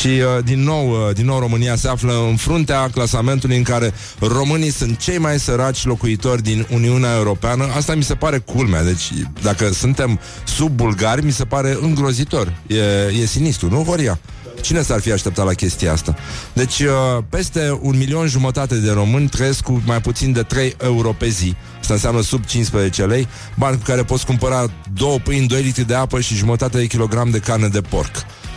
Și 0.00 0.06
uh, 0.06 0.44
din 0.44 0.62
nou, 0.62 0.90
uh, 0.90 1.14
din 1.14 1.24
nou 1.24 1.38
România 1.38 1.76
se 1.76 1.88
află 1.88 2.12
în 2.28 2.36
fruntea 2.36 2.88
clasamentului 2.88 3.56
în 3.56 3.62
care 3.62 3.92
românii 4.20 4.70
sunt 4.70 4.98
cei 4.98 5.18
mai 5.18 5.38
săraci 5.38 5.84
locuitori 5.84 6.42
din 6.42 6.66
Uniunea 6.72 7.16
Europeană. 7.16 7.66
Asta 7.76 7.94
mi 7.94 8.02
se 8.02 8.14
pare 8.14 8.38
culmea. 8.38 8.84
Deci 8.84 9.12
dacă 9.42 9.72
suntem 9.72 10.20
sub 10.44 10.68
bulgari, 10.68 11.24
mi 11.24 11.32
se 11.32 11.44
pare 11.44 11.78
îngrozitor. 11.80 12.52
E, 12.66 12.76
e 13.22 13.26
sinistru, 13.26 13.70
nu, 13.70 13.82
Horia? 13.82 14.18
Cine 14.60 14.82
s-ar 14.82 15.00
fi 15.00 15.12
așteptat 15.12 15.44
la 15.44 15.52
chestia 15.52 15.92
asta? 15.92 16.16
Deci, 16.52 16.80
uh, 16.80 16.90
peste 17.28 17.78
un 17.80 17.96
milion 17.96 18.26
jumătate 18.26 18.74
de 18.74 18.90
români 18.90 19.28
trăiesc 19.28 19.60
cu 19.60 19.82
mai 19.84 20.00
puțin 20.00 20.32
de 20.32 20.42
3 20.42 20.76
euro 20.82 21.12
pe 21.12 21.28
zi. 21.28 21.54
Asta 21.80 21.92
înseamnă 21.94 22.20
sub 22.20 22.44
15 22.44 23.04
lei, 23.04 23.28
bani 23.54 23.76
cu 23.76 23.82
care 23.82 24.04
poți 24.04 24.26
cumpăra 24.26 24.64
două 24.94 25.18
pâini, 25.18 25.46
2 25.46 25.62
litri 25.62 25.86
de 25.86 25.94
apă 25.94 26.20
și 26.20 26.34
jumătate 26.34 26.78
de 26.78 26.86
kilogram 26.86 27.30
de 27.30 27.38
carne 27.38 27.68
de 27.68 27.80
porc. 27.80 28.12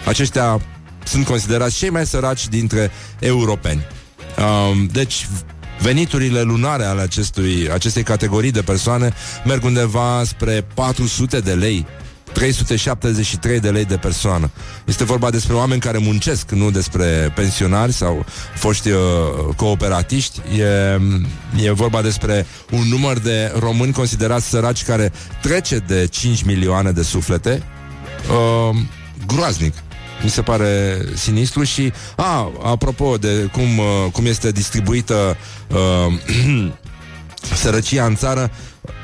Aceștia 0.05 0.61
sunt 1.03 1.25
considerați 1.25 1.77
cei 1.77 1.89
mai 1.89 2.05
săraci 2.05 2.47
dintre 2.47 2.91
europeni. 3.19 3.85
Um, 4.37 4.85
deci, 4.91 5.27
veniturile 5.81 6.41
lunare 6.41 6.83
ale 6.83 7.01
acestui, 7.01 7.69
acestei 7.71 8.03
categorii 8.03 8.51
de 8.51 8.61
persoane 8.61 9.13
merg 9.45 9.63
undeva 9.63 10.23
spre 10.25 10.65
400 10.73 11.39
de 11.39 11.53
lei 11.53 11.85
373 12.33 13.59
de 13.59 13.69
lei 13.69 13.85
de 13.85 13.97
persoană. 13.97 14.51
Este 14.85 15.03
vorba 15.03 15.29
despre 15.29 15.55
oameni 15.55 15.81
care 15.81 15.97
muncesc, 15.97 16.51
nu 16.51 16.71
despre 16.71 17.31
pensionari 17.35 17.91
sau 17.91 18.25
foști 18.55 18.89
uh, 18.89 18.99
cooperatiști. 19.55 20.39
E, 20.59 21.65
e 21.65 21.71
vorba 21.71 22.01
despre 22.01 22.45
un 22.71 22.87
număr 22.89 23.19
de 23.19 23.53
români 23.59 23.93
considerați 23.93 24.49
săraci 24.49 24.83
care 24.83 25.11
trece 25.41 25.77
de 25.77 26.07
5 26.07 26.43
milioane 26.43 26.91
de 26.91 27.03
suflete. 27.03 27.63
Uh, 28.29 28.77
groaznic. 29.27 29.73
Mi 30.23 30.29
se 30.29 30.41
pare 30.41 31.01
sinistru 31.15 31.63
și, 31.63 31.93
a, 32.15 32.51
apropo 32.63 33.17
de 33.17 33.49
cum, 33.51 33.77
uh, 33.77 34.11
cum 34.11 34.25
este 34.25 34.51
distribuită 34.51 35.37
uh, 35.67 36.71
sărăcia 37.61 38.05
în 38.05 38.15
țară, 38.15 38.51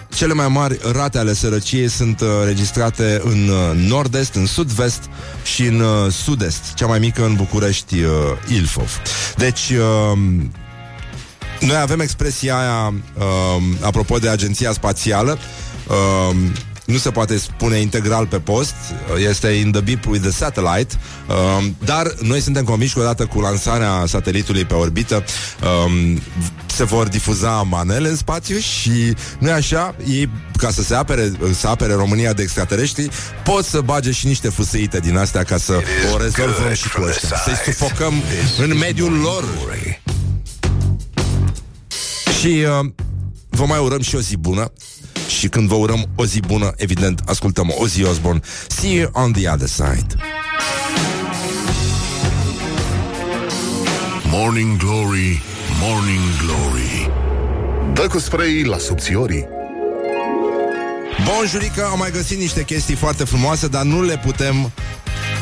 cele 0.10 0.34
mai 0.34 0.47
mari 0.47 0.80
rate 0.91 1.18
ale 1.18 1.34
sărăciei 1.34 1.89
sunt 1.89 2.22
uh, 2.22 2.28
registrate 2.45 3.22
în 3.24 3.49
uh, 3.49 3.88
nord-est, 3.88 4.36
în 4.36 4.45
sud-vest 4.45 5.10
și 5.43 5.66
în 5.66 5.80
uh, 5.80 6.12
sud-est, 6.12 6.74
cea 6.74 6.86
mai 6.86 6.99
mică 6.99 7.26
în 7.26 7.36
București, 7.36 8.01
uh, 8.01 8.12
Ilfov. 8.47 9.01
Deci, 9.36 9.70
uh, 9.70 10.18
noi 11.60 11.76
avem 11.82 11.99
expresia 11.99 12.58
aia, 12.60 12.93
uh, 13.18 13.64
apropo 13.82 14.18
de 14.18 14.30
agenția 14.30 14.72
spațială, 14.72 15.38
uh, 15.88 16.36
nu 16.88 16.97
se 16.97 17.11
poate 17.11 17.38
spune 17.38 17.77
integral 17.77 18.27
pe 18.27 18.39
post, 18.39 18.73
este 19.29 19.47
in 19.47 19.71
the 19.71 19.81
beep 19.81 20.05
with 20.05 20.21
the 20.21 20.31
satellite, 20.31 20.95
um, 21.57 21.75
dar 21.85 22.13
noi 22.21 22.39
suntem 22.39 22.63
convinși 22.63 22.93
că 22.93 22.99
odată 22.99 23.25
cu 23.25 23.39
lansarea 23.39 24.03
satelitului 24.07 24.65
pe 24.65 24.73
orbită 24.73 25.23
um, 25.85 26.21
se 26.65 26.83
vor 26.83 27.07
difuza 27.07 27.49
manele 27.49 28.09
în 28.09 28.15
spațiu 28.15 28.57
și 28.57 29.15
nu 29.39 29.51
așa, 29.51 29.95
ei, 30.07 30.29
ca 30.57 30.71
să 30.71 30.83
se 30.83 30.95
apere, 30.95 31.31
să 31.53 31.67
apere 31.67 31.93
România 31.93 32.33
de 32.33 32.41
extraterestri, 32.41 33.09
pot 33.43 33.65
să 33.65 33.81
bage 33.81 34.11
și 34.11 34.27
niște 34.27 34.49
fusăite 34.49 34.99
din 34.99 35.17
astea 35.17 35.43
ca 35.43 35.57
să 35.57 35.79
o 36.13 36.17
rezolvăm 36.17 36.73
și 36.73 36.89
cu 36.89 37.01
ăștia. 37.07 37.38
Să-i 37.38 37.73
sufocăm 37.73 38.13
în 38.57 38.77
mediul 38.77 39.13
lor. 39.13 39.43
Și 42.39 42.65
uh, 42.81 42.89
vă 43.49 43.65
mai 43.65 43.79
urăm 43.79 44.01
și 44.01 44.15
o 44.15 44.19
zi 44.19 44.38
bună 44.38 44.71
și 45.28 45.47
când 45.47 45.67
vă 45.67 45.75
urăm 45.75 46.09
o 46.15 46.25
zi 46.25 46.39
bună, 46.39 46.73
evident, 46.75 47.21
ascultăm 47.25 47.73
o 47.78 47.88
zi 47.88 48.03
Osborne. 48.03 48.39
See 48.67 48.93
you 48.93 49.09
on 49.13 49.32
the 49.32 49.49
other 49.49 49.67
side. 49.67 50.15
Morning 54.30 54.78
Glory, 54.78 55.41
Morning 55.82 56.21
Glory 56.45 57.11
Dă 57.93 58.07
cu 58.07 58.19
spray 58.19 58.63
la 58.63 58.78
subțiorii 58.78 59.47
Bonjurică, 61.25 61.88
am 61.91 61.97
mai 61.97 62.11
găsit 62.11 62.39
niște 62.39 62.63
chestii 62.63 62.95
foarte 62.95 63.23
frumoase, 63.23 63.67
dar 63.67 63.84
nu 63.84 64.03
le 64.03 64.21
putem 64.25 64.71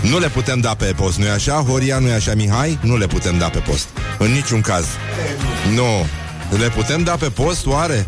nu 0.02 0.20
le 0.20 0.30
putem 0.30 0.60
da 0.60 0.76
pe 0.76 0.94
post, 0.96 1.18
nu-i 1.18 1.30
așa? 1.30 1.54
Horia, 1.54 2.00
nu-i 2.00 2.12
așa, 2.12 2.34
Mihai? 2.34 2.80
Nu 2.82 2.98
le 2.98 3.08
putem 3.08 3.38
da 3.38 3.50
pe 3.50 3.60
post. 3.60 3.88
În 4.20 4.32
niciun 4.32 4.62
caz. 4.62 4.86
Nu. 5.74 6.06
Le 6.58 6.70
putem 6.70 7.04
da 7.04 7.12
pe 7.12 7.30
post, 7.30 7.66
oare? 7.66 8.08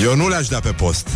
Eu 0.00 0.16
nu 0.16 0.28
le-aș 0.28 0.48
da 0.48 0.60
pe 0.60 0.70
post. 0.70 1.08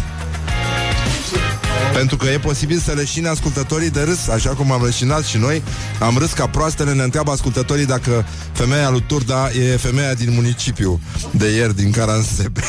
Pentru 1.93 2.17
că 2.17 2.29
e 2.29 2.39
posibil 2.39 2.79
să 2.79 2.93
leșine 2.93 3.29
ascultătorii 3.29 3.91
de 3.91 4.03
râs, 4.03 4.29
așa 4.29 4.51
cum 4.51 4.73
am 4.73 4.85
leșinat 4.85 5.25
și 5.25 5.37
noi. 5.37 5.63
Am 6.01 6.17
râs 6.19 6.33
ca 6.33 6.47
proastele, 6.47 6.93
ne 6.93 7.03
întreabă 7.03 7.31
ascultătorii 7.31 7.87
dacă 7.87 8.27
femeia 8.53 8.91
lui 8.91 9.05
Turda 9.07 9.51
e 9.51 9.77
femeia 9.77 10.15
din 10.15 10.33
municipiu 10.33 11.01
de 11.31 11.49
ieri 11.49 11.77
din 11.77 11.91
Caransebeș. 11.91 12.65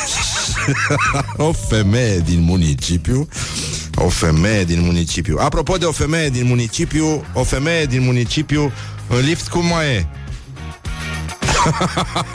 o 1.48 1.52
femeie 1.52 2.20
din 2.20 2.42
municipiu. 2.42 3.28
O 3.96 4.10
femeie 4.10 4.64
din 4.64 4.82
municipiu. 4.82 5.38
Apropo 5.40 5.78
de 5.78 5.86
o 5.86 5.92
femeie 5.92 6.30
din 6.30 6.46
municipiu, 6.46 7.26
o 7.34 7.44
femeie 7.44 7.86
din 7.86 8.04
municipiu, 8.04 8.72
în 9.08 9.20
lift 9.20 9.48
cum 9.48 9.66
mai 9.66 9.86
e? 9.86 10.08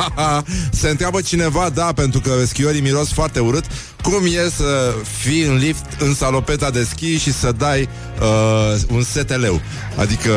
Se 0.81 0.89
întreabă 0.89 1.21
cineva, 1.21 1.69
da, 1.69 1.93
pentru 1.93 2.21
că 2.21 2.45
schiorii 2.45 2.81
miros 2.81 3.13
foarte 3.13 3.39
urât 3.39 3.65
Cum 4.03 4.25
e 4.25 4.51
să 4.57 4.95
fii 5.19 5.43
în 5.43 5.57
lift 5.57 5.85
în 5.99 6.15
salopeta 6.15 6.71
de 6.71 6.85
schi 6.85 7.17
și 7.17 7.33
să 7.33 7.53
dai 7.53 7.89
uh, 8.21 8.81
un 8.89 9.03
seteleu? 9.03 9.61
Adică... 9.97 10.33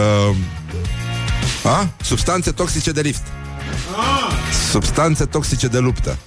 A? 1.63 1.89
Substanțe 2.01 2.51
toxice 2.51 2.91
de 2.91 3.01
lift. 3.01 3.21
Substanțe 4.71 5.25
toxice 5.25 5.67
de 5.67 5.79
luptă 5.79 6.17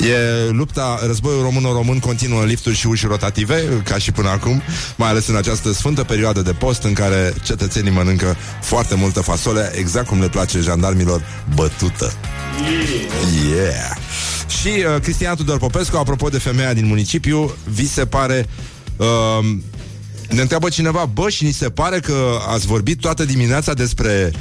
E 0.00 0.50
lupta, 0.50 0.98
războiul 1.06 1.42
român-român 1.42 1.98
continuă 1.98 2.40
în 2.40 2.46
lifturi 2.46 2.74
și 2.74 2.86
uși 2.86 3.06
rotative, 3.06 3.82
ca 3.84 3.98
și 3.98 4.12
până 4.12 4.28
acum, 4.28 4.62
mai 4.96 5.08
ales 5.08 5.26
în 5.26 5.36
această 5.36 5.72
sfântă 5.72 6.04
perioadă 6.04 6.42
de 6.42 6.52
post 6.52 6.82
în 6.82 6.92
care 6.92 7.34
cetățenii 7.42 7.90
mănâncă 7.90 8.36
foarte 8.62 8.94
multă 8.94 9.20
fasole, 9.20 9.72
exact 9.74 10.06
cum 10.06 10.20
le 10.20 10.28
place 10.28 10.60
jandarmilor, 10.60 11.22
bătută. 11.54 12.12
Yeah! 13.50 13.96
Și 14.60 14.68
uh, 14.68 15.00
Cristian 15.02 15.36
Tudor 15.36 15.58
Popescu, 15.58 15.96
apropo 15.96 16.28
de 16.28 16.38
femeia 16.38 16.74
din 16.74 16.86
municipiu, 16.86 17.54
vi 17.64 17.88
se 17.88 18.06
pare... 18.06 18.46
Uh, 18.96 19.56
ne 20.28 20.40
întreabă 20.40 20.68
cineva, 20.68 21.04
bă, 21.04 21.28
și 21.28 21.44
ni 21.44 21.52
se 21.52 21.70
pare 21.70 22.00
că 22.00 22.38
ați 22.48 22.66
vorbit 22.66 23.00
toată 23.00 23.24
dimineața 23.24 23.72
despre 23.74 24.32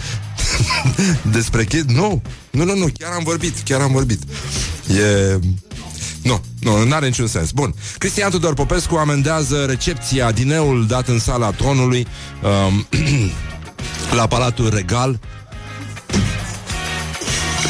despre 1.37 1.65
chestii. 1.65 1.95
Nu, 1.95 2.21
nu, 2.51 2.63
nu, 2.63 2.75
nu, 2.75 2.87
chiar 2.99 3.11
am 3.11 3.23
vorbit, 3.23 3.53
chiar 3.65 3.81
am 3.81 3.91
vorbit. 3.91 4.21
E... 4.87 5.39
Nu, 6.21 6.41
nu, 6.59 6.83
nu 6.83 6.93
are 6.93 7.05
niciun 7.05 7.27
sens. 7.27 7.51
Bun. 7.51 7.73
Cristian 7.97 8.29
Tudor 8.29 8.53
Popescu 8.53 8.95
amendează 8.95 9.65
recepția, 9.65 10.31
dineul 10.31 10.85
dat 10.87 11.07
în 11.07 11.19
sala 11.19 11.51
tronului 11.51 12.07
um, 12.67 12.87
la 14.19 14.27
Palatul 14.27 14.69
Regal. 14.69 15.19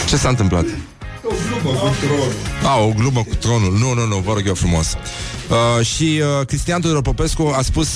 Ce 0.07 0.17
s-a 0.17 0.29
întâmplat? 0.29 0.65
O 1.23 1.33
glumă 1.47 1.79
cu 1.79 1.95
tronul. 1.99 2.31
A, 2.63 2.79
o 2.79 2.91
glumă 2.97 3.23
cu 3.23 3.35
tronul. 3.35 3.77
Nu, 3.77 3.93
nu, 3.93 4.05
nu, 4.05 4.17
vă 4.17 4.33
rog 4.33 4.43
eu 4.47 4.53
frumos. 4.53 4.87
Uh, 5.49 5.85
și 5.85 6.21
uh, 6.39 6.45
Cristian 6.45 6.81
Tudor 6.81 7.01
Popescu 7.01 7.53
a 7.57 7.61
spus 7.61 7.87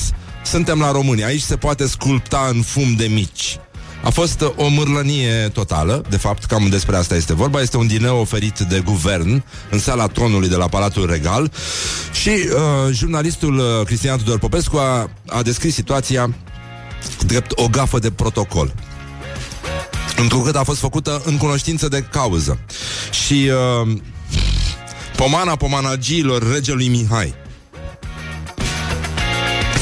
Suntem 0.44 0.80
la 0.80 0.92
România, 0.92 1.26
aici 1.26 1.42
se 1.42 1.56
poate 1.56 1.88
sculpta 1.88 2.50
în 2.54 2.62
fum 2.62 2.96
de 2.96 3.06
mici. 3.06 3.58
A 4.04 4.10
fost 4.10 4.42
uh, 4.42 4.52
o 4.56 4.68
mârlănie 4.68 5.50
totală, 5.54 6.04
de 6.10 6.18
fapt, 6.18 6.44
cam 6.44 6.68
despre 6.70 6.96
asta 6.96 7.16
este 7.16 7.34
vorba. 7.34 7.62
Este 7.62 7.78
un 7.78 7.88
dineu 7.88 8.20
oferit 8.20 8.60
de 8.60 8.80
guvern 8.86 9.44
în 9.70 9.80
sala 9.80 10.08
tronului 10.08 10.50
de 10.50 10.56
la 10.56 10.68
Palatul 10.68 11.10
Regal 11.10 11.52
și 12.12 12.30
uh, 12.30 12.94
jurnalistul 12.94 13.58
uh, 13.58 13.86
Cristian 13.86 14.18
Tudor 14.18 14.40
Popescu 14.40 14.78
a, 14.78 15.10
a 15.28 15.42
descris 15.42 15.74
situația 15.74 16.36
drept 17.26 17.52
o 17.56 17.68
gafă 17.68 18.00
de 18.00 18.12
protocol 18.12 18.74
întrucât 20.22 20.56
a 20.56 20.64
fost 20.64 20.80
făcută 20.80 21.22
în 21.26 21.38
cunoștință 21.38 21.88
de 21.88 22.06
cauză. 22.12 22.60
Și 23.26 23.50
uh, 23.84 23.98
pomana 25.20 25.56
pomanagiilor 25.56 26.52
regelui 26.52 26.88
Mihai 26.88 27.36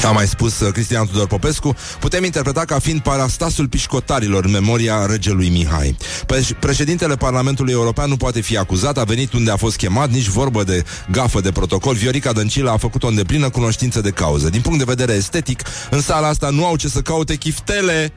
a 0.04 0.10
mai 0.10 0.26
spus 0.26 0.60
uh, 0.60 0.72
Cristian 0.72 1.06
Tudor 1.06 1.26
Popescu, 1.26 1.74
putem 2.00 2.24
interpreta 2.24 2.64
ca 2.64 2.78
fiind 2.78 3.00
parastasul 3.00 3.68
pișcotarilor 3.68 4.44
în 4.44 4.50
memoria 4.50 5.06
regelui 5.06 5.48
Mihai. 5.48 5.96
Preș- 6.26 6.58
președintele 6.60 7.16
Parlamentului 7.16 7.72
European 7.72 8.08
nu 8.08 8.16
poate 8.16 8.40
fi 8.40 8.56
acuzat, 8.56 8.98
a 8.98 9.04
venit 9.04 9.32
unde 9.32 9.50
a 9.50 9.56
fost 9.56 9.76
chemat, 9.76 10.10
nici 10.10 10.26
vorbă 10.26 10.64
de 10.64 10.84
gafă 11.10 11.40
de 11.40 11.52
protocol. 11.52 11.94
Viorica 11.94 12.32
Dăncilă 12.32 12.70
a 12.70 12.76
făcut-o 12.76 13.06
în 13.06 13.14
deplină 13.14 13.50
cunoștință 13.50 14.00
de 14.00 14.10
cauză. 14.10 14.48
Din 14.48 14.60
punct 14.60 14.78
de 14.78 14.84
vedere 14.84 15.12
estetic, 15.12 15.62
în 15.90 16.00
sala 16.00 16.28
asta 16.28 16.50
nu 16.50 16.66
au 16.66 16.76
ce 16.76 16.88
să 16.88 17.00
caute 17.00 17.34
chiftele 17.34 18.12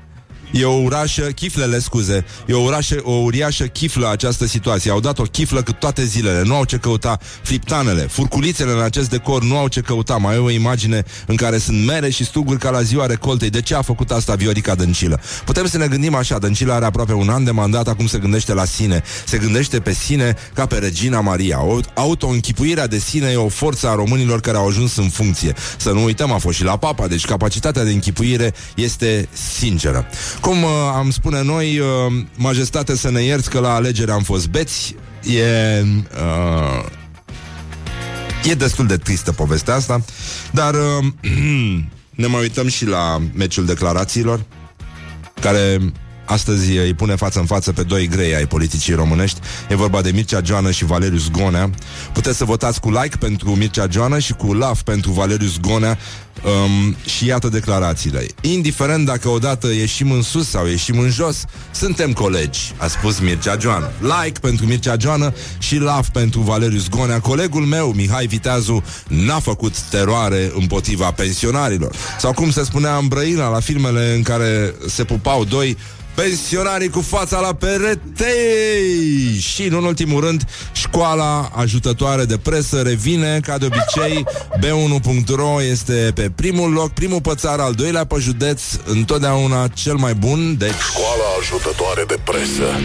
E 0.51 0.65
o 0.65 0.73
urașă, 0.73 1.21
chiflele, 1.21 1.79
scuze, 1.79 2.25
e 2.45 2.53
o 2.53 2.59
urașă, 2.59 3.01
o 3.03 3.11
uriașă 3.11 3.63
chiflă 3.63 4.09
această 4.09 4.45
situație. 4.45 4.91
Au 4.91 4.99
dat 4.99 5.19
o 5.19 5.23
chiflă 5.23 5.61
cât 5.61 5.79
toate 5.79 6.05
zilele, 6.05 6.41
nu 6.43 6.55
au 6.55 6.65
ce 6.65 6.77
căuta 6.77 7.19
fliptanele, 7.41 8.01
furculițele 8.01 8.71
în 8.71 8.81
acest 8.81 9.09
decor 9.09 9.43
nu 9.43 9.57
au 9.57 9.67
ce 9.67 9.81
căuta. 9.81 10.17
Mai 10.17 10.35
e 10.35 10.37
o 10.37 10.49
imagine 10.49 11.03
în 11.25 11.35
care 11.35 11.57
sunt 11.57 11.85
mere 11.85 12.09
și 12.09 12.25
stuguri 12.25 12.59
ca 12.59 12.69
la 12.69 12.81
ziua 12.81 13.05
recoltei. 13.05 13.49
De 13.49 13.61
ce 13.61 13.75
a 13.75 13.81
făcut 13.81 14.11
asta 14.11 14.35
Viorica 14.35 14.75
Dăncilă? 14.75 15.19
Putem 15.45 15.67
să 15.67 15.77
ne 15.77 15.87
gândim 15.87 16.15
așa, 16.15 16.37
Dăncilă 16.37 16.73
are 16.73 16.85
aproape 16.85 17.13
un 17.13 17.29
an 17.29 17.43
de 17.43 17.51
mandat, 17.51 17.87
acum 17.87 18.07
se 18.07 18.17
gândește 18.17 18.53
la 18.53 18.65
sine. 18.65 19.03
Se 19.25 19.37
gândește 19.37 19.79
pe 19.79 19.93
sine 19.93 20.35
ca 20.53 20.65
pe 20.65 20.77
Regina 20.77 21.21
Maria. 21.21 21.63
O 21.63 21.79
auto-închipuirea 21.93 22.87
de 22.87 22.97
sine 22.97 23.29
e 23.29 23.35
o 23.35 23.49
forță 23.49 23.87
a 23.87 23.95
românilor 23.95 24.39
care 24.39 24.57
au 24.57 24.67
ajuns 24.67 24.95
în 24.95 25.09
funcție. 25.09 25.53
Să 25.77 25.91
nu 25.91 26.03
uităm, 26.03 26.31
a 26.31 26.37
fost 26.37 26.57
și 26.57 26.63
la 26.63 26.77
papa, 26.77 27.07
deci 27.07 27.25
capacitatea 27.25 27.83
de 27.83 27.91
închipuire 27.91 28.53
este 28.75 29.29
sinceră. 29.57 30.07
Cum 30.41 30.63
uh, 30.63 30.69
am 30.95 31.09
spune 31.09 31.43
noi, 31.43 31.79
uh, 31.79 31.87
majestate 32.35 32.95
să 32.95 33.09
ne 33.09 33.21
ierți 33.21 33.49
că 33.49 33.59
la 33.59 33.73
alegeri 33.73 34.11
am 34.11 34.23
fost 34.23 34.47
beți, 34.47 34.95
e... 35.23 35.81
Uh, 35.81 36.85
e 38.43 38.53
destul 38.53 38.87
de 38.87 38.97
tristă 38.97 39.31
povestea 39.31 39.75
asta, 39.75 40.03
dar 40.51 40.73
uh, 40.73 41.05
ne 42.21 42.27
mai 42.27 42.41
uităm 42.41 42.67
și 42.67 42.85
la 42.85 43.21
meciul 43.33 43.65
declarațiilor, 43.65 44.45
care 45.41 45.79
astăzi 46.31 46.77
îi 46.77 46.93
pune 46.93 47.15
față 47.15 47.39
în 47.39 47.45
față 47.45 47.71
pe 47.71 47.83
doi 47.83 48.07
grei 48.07 48.35
ai 48.35 48.45
politicii 48.45 48.93
românești. 48.93 49.39
E 49.69 49.75
vorba 49.75 50.01
de 50.01 50.11
Mircea 50.11 50.41
Joană 50.43 50.71
și 50.71 50.85
Valerius 50.85 51.29
Gonea. 51.29 51.69
Puteți 52.13 52.37
să 52.37 52.45
votați 52.45 52.79
cu 52.79 52.89
like 52.89 53.17
pentru 53.17 53.55
Mircea 53.55 53.87
Joană 53.91 54.19
și 54.19 54.33
cu 54.33 54.53
love 54.53 54.79
pentru 54.83 55.11
Valerius 55.11 55.59
Gonea 55.59 55.97
Um, 56.43 56.95
și 57.05 57.25
iată 57.25 57.47
declarațiile. 57.49 58.25
Indiferent 58.41 59.05
dacă 59.05 59.29
odată 59.29 59.67
ieșim 59.67 60.11
în 60.11 60.21
sus 60.21 60.49
sau 60.49 60.65
ieșim 60.67 60.99
în 60.99 61.09
jos, 61.09 61.45
suntem 61.71 62.13
colegi, 62.13 62.73
a 62.77 62.87
spus 62.87 63.19
Mircea 63.19 63.57
Joană. 63.59 63.91
Like 63.99 64.39
pentru 64.39 64.65
Mircea 64.65 64.95
Joană 64.99 65.33
și 65.57 65.77
love 65.77 66.07
pentru 66.13 66.39
Valeriu 66.39 66.77
Zgonea. 66.77 67.19
Colegul 67.19 67.65
meu, 67.65 67.91
Mihai 67.91 68.25
Viteazu, 68.25 68.83
n-a 69.07 69.39
făcut 69.39 69.79
teroare 69.79 70.51
împotriva 70.55 71.11
pensionarilor. 71.11 71.95
Sau 72.19 72.33
cum 72.33 72.51
se 72.51 72.63
spunea 72.63 72.95
în 72.95 73.07
Brăila 73.07 73.49
la 73.49 73.59
filmele 73.59 74.13
în 74.15 74.21
care 74.21 74.73
se 74.87 75.03
pupau 75.03 75.43
doi 75.43 75.77
pensionarii 76.15 76.89
cu 76.89 77.01
fața 77.01 77.39
la 77.39 77.53
perete 77.53 78.33
și, 79.39 79.63
în 79.63 79.73
ultimul 79.73 80.21
rând, 80.21 80.43
școala 80.71 81.51
ajutătoare 81.55 82.25
de 82.25 82.37
presă 82.37 82.81
revine, 82.81 83.39
ca 83.39 83.57
de 83.57 83.65
obicei, 83.65 84.25
B1.ro 84.57 85.61
este 85.61 86.11
pe 86.15 86.31
primul 86.35 86.71
loc, 86.71 86.91
primul 86.91 87.21
pe 87.21 87.31
țară, 87.35 87.61
al 87.61 87.73
doilea 87.73 88.05
pe 88.05 88.15
județ, 88.19 88.61
întotdeauna 88.85 89.67
cel 89.67 89.95
mai 89.95 90.13
bun, 90.13 90.57
deci... 90.57 90.71
Școala 90.89 91.23
ajutătoare 91.39 92.03
de 92.07 92.19
presă. 92.23 92.79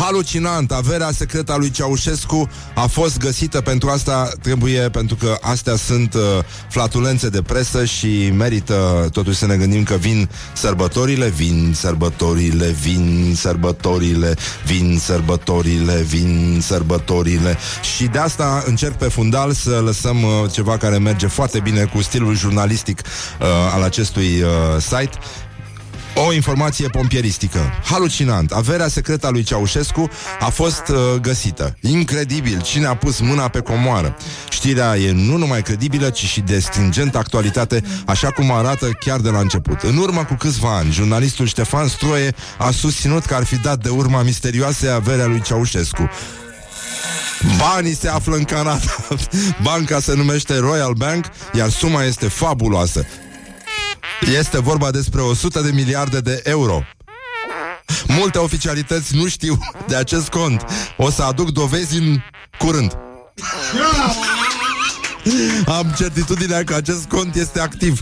Halucinant, 0.00 0.72
averea 0.72 1.10
secretă 1.10 1.52
a 1.52 1.56
lui 1.56 1.70
Ceaușescu 1.70 2.48
a 2.74 2.86
fost 2.86 3.18
găsită 3.18 3.60
pentru 3.60 3.88
asta. 3.88 4.30
Trebuie, 4.42 4.88
pentru 4.88 5.16
că 5.16 5.36
astea 5.40 5.76
sunt 5.76 6.14
uh, 6.14 6.20
flatulențe 6.68 7.28
de 7.28 7.42
presă 7.42 7.84
și 7.84 8.32
merită 8.36 9.08
totuși 9.12 9.38
să 9.38 9.46
ne 9.46 9.56
gândim 9.56 9.82
că 9.82 9.94
vin 9.94 10.28
sărbătorile, 10.52 11.28
vin 11.28 11.72
sărbătorile, 11.74 12.66
vin 12.66 13.34
sărbătorile, 13.36 14.36
vin 14.64 14.98
sărbătorile, 15.02 16.02
vin 16.02 16.60
sărbătorile. 16.62 17.58
Și 17.96 18.04
de 18.04 18.18
asta 18.18 18.62
încerc 18.66 18.94
pe 18.94 19.08
fundal 19.08 19.52
să 19.52 19.80
lăsăm 19.84 20.22
uh, 20.22 20.30
ceva 20.52 20.76
care 20.76 20.98
merge 20.98 21.26
foarte 21.26 21.60
bine 21.60 21.84
cu 21.84 22.02
stilul 22.02 22.36
jurnalistic 22.36 23.00
uh, 23.00 23.46
al 23.74 23.82
acestui 23.82 24.42
uh, 24.42 24.48
site 24.80 25.18
o 26.14 26.32
informație 26.32 26.88
pompieristică. 26.88 27.58
Halucinant. 27.84 28.52
Averea 28.52 28.88
secretă 28.88 29.26
a 29.26 29.30
lui 29.30 29.42
Ceaușescu 29.42 30.10
a 30.40 30.48
fost 30.48 30.82
uh, 30.88 30.96
găsită. 31.20 31.76
Incredibil. 31.80 32.60
Cine 32.62 32.86
a 32.86 32.96
pus 32.96 33.20
mâna 33.20 33.48
pe 33.48 33.60
comoară? 33.60 34.16
Știrea 34.50 34.96
e 34.96 35.12
nu 35.12 35.36
numai 35.36 35.62
credibilă, 35.62 36.10
ci 36.10 36.24
și 36.24 36.40
de 36.40 36.58
stringentă 36.58 37.18
actualitate, 37.18 37.82
așa 38.06 38.30
cum 38.30 38.52
arată 38.52 38.90
chiar 39.00 39.20
de 39.20 39.30
la 39.30 39.38
început. 39.38 39.82
În 39.82 39.96
urmă 39.96 40.24
cu 40.24 40.34
câțiva 40.34 40.76
ani, 40.76 40.92
jurnalistul 40.92 41.46
Ștefan 41.46 41.88
Stroie 41.88 42.34
a 42.58 42.70
susținut 42.70 43.24
că 43.24 43.34
ar 43.34 43.44
fi 43.44 43.56
dat 43.56 43.82
de 43.82 43.88
urma 43.88 44.22
misterioase 44.22 44.88
averea 44.88 45.26
lui 45.26 45.42
Ceaușescu. 45.42 46.10
Banii 47.58 47.94
se 47.94 48.08
află 48.08 48.36
în 48.36 48.44
Canada. 48.44 48.80
Banca 49.62 50.00
se 50.00 50.14
numește 50.14 50.58
Royal 50.58 50.92
Bank, 50.92 51.24
iar 51.52 51.68
suma 51.68 52.02
este 52.02 52.28
fabuloasă. 52.28 53.06
Este 54.26 54.60
vorba 54.60 54.90
despre 54.90 55.20
100 55.20 55.60
de 55.60 55.70
miliarde 55.72 56.20
de 56.20 56.40
euro. 56.44 56.82
Multe 58.06 58.38
oficialități 58.38 59.16
nu 59.16 59.28
știu 59.28 59.58
de 59.86 59.96
acest 59.96 60.28
cont. 60.28 60.64
O 60.96 61.10
să 61.10 61.22
aduc 61.22 61.50
dovezi 61.50 61.98
în 61.98 62.18
curând. 62.58 62.98
Am 65.66 65.94
certitudinea 65.96 66.64
că 66.64 66.74
acest 66.74 67.04
cont 67.04 67.34
este 67.34 67.60
activ. 67.60 67.98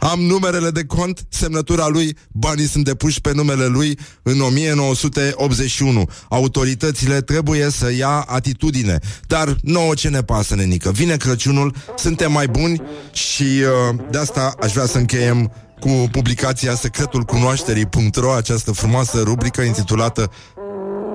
Am 0.00 0.20
numerele 0.20 0.70
de 0.70 0.84
cont, 0.84 1.26
semnătura 1.28 1.86
lui, 1.88 2.16
banii 2.32 2.66
sunt 2.66 2.84
depuși 2.84 3.20
pe 3.20 3.32
numele 3.34 3.66
lui 3.66 3.98
în 4.22 4.40
1981. 4.40 6.04
Autoritățile 6.28 7.20
trebuie 7.20 7.70
să 7.70 7.92
ia 7.92 8.24
atitudine. 8.28 8.98
Dar 9.26 9.56
nouă 9.62 9.94
ce 9.94 10.08
ne 10.08 10.22
pasă, 10.22 10.54
nenică? 10.54 10.90
Vine 10.90 11.16
Crăciunul, 11.16 11.74
suntem 11.96 12.32
mai 12.32 12.46
buni 12.46 12.82
și 13.12 13.42
uh, 13.42 13.96
de 14.10 14.18
asta 14.18 14.54
aș 14.60 14.72
vrea 14.72 14.86
să 14.86 14.98
încheiem 14.98 15.52
cu 15.80 16.08
publicația 16.10 16.74
Secretul 16.74 17.22
Cunoașterii.ro, 17.22 18.32
această 18.32 18.72
frumoasă 18.72 19.20
rubrică 19.24 19.62
intitulată 19.62 20.30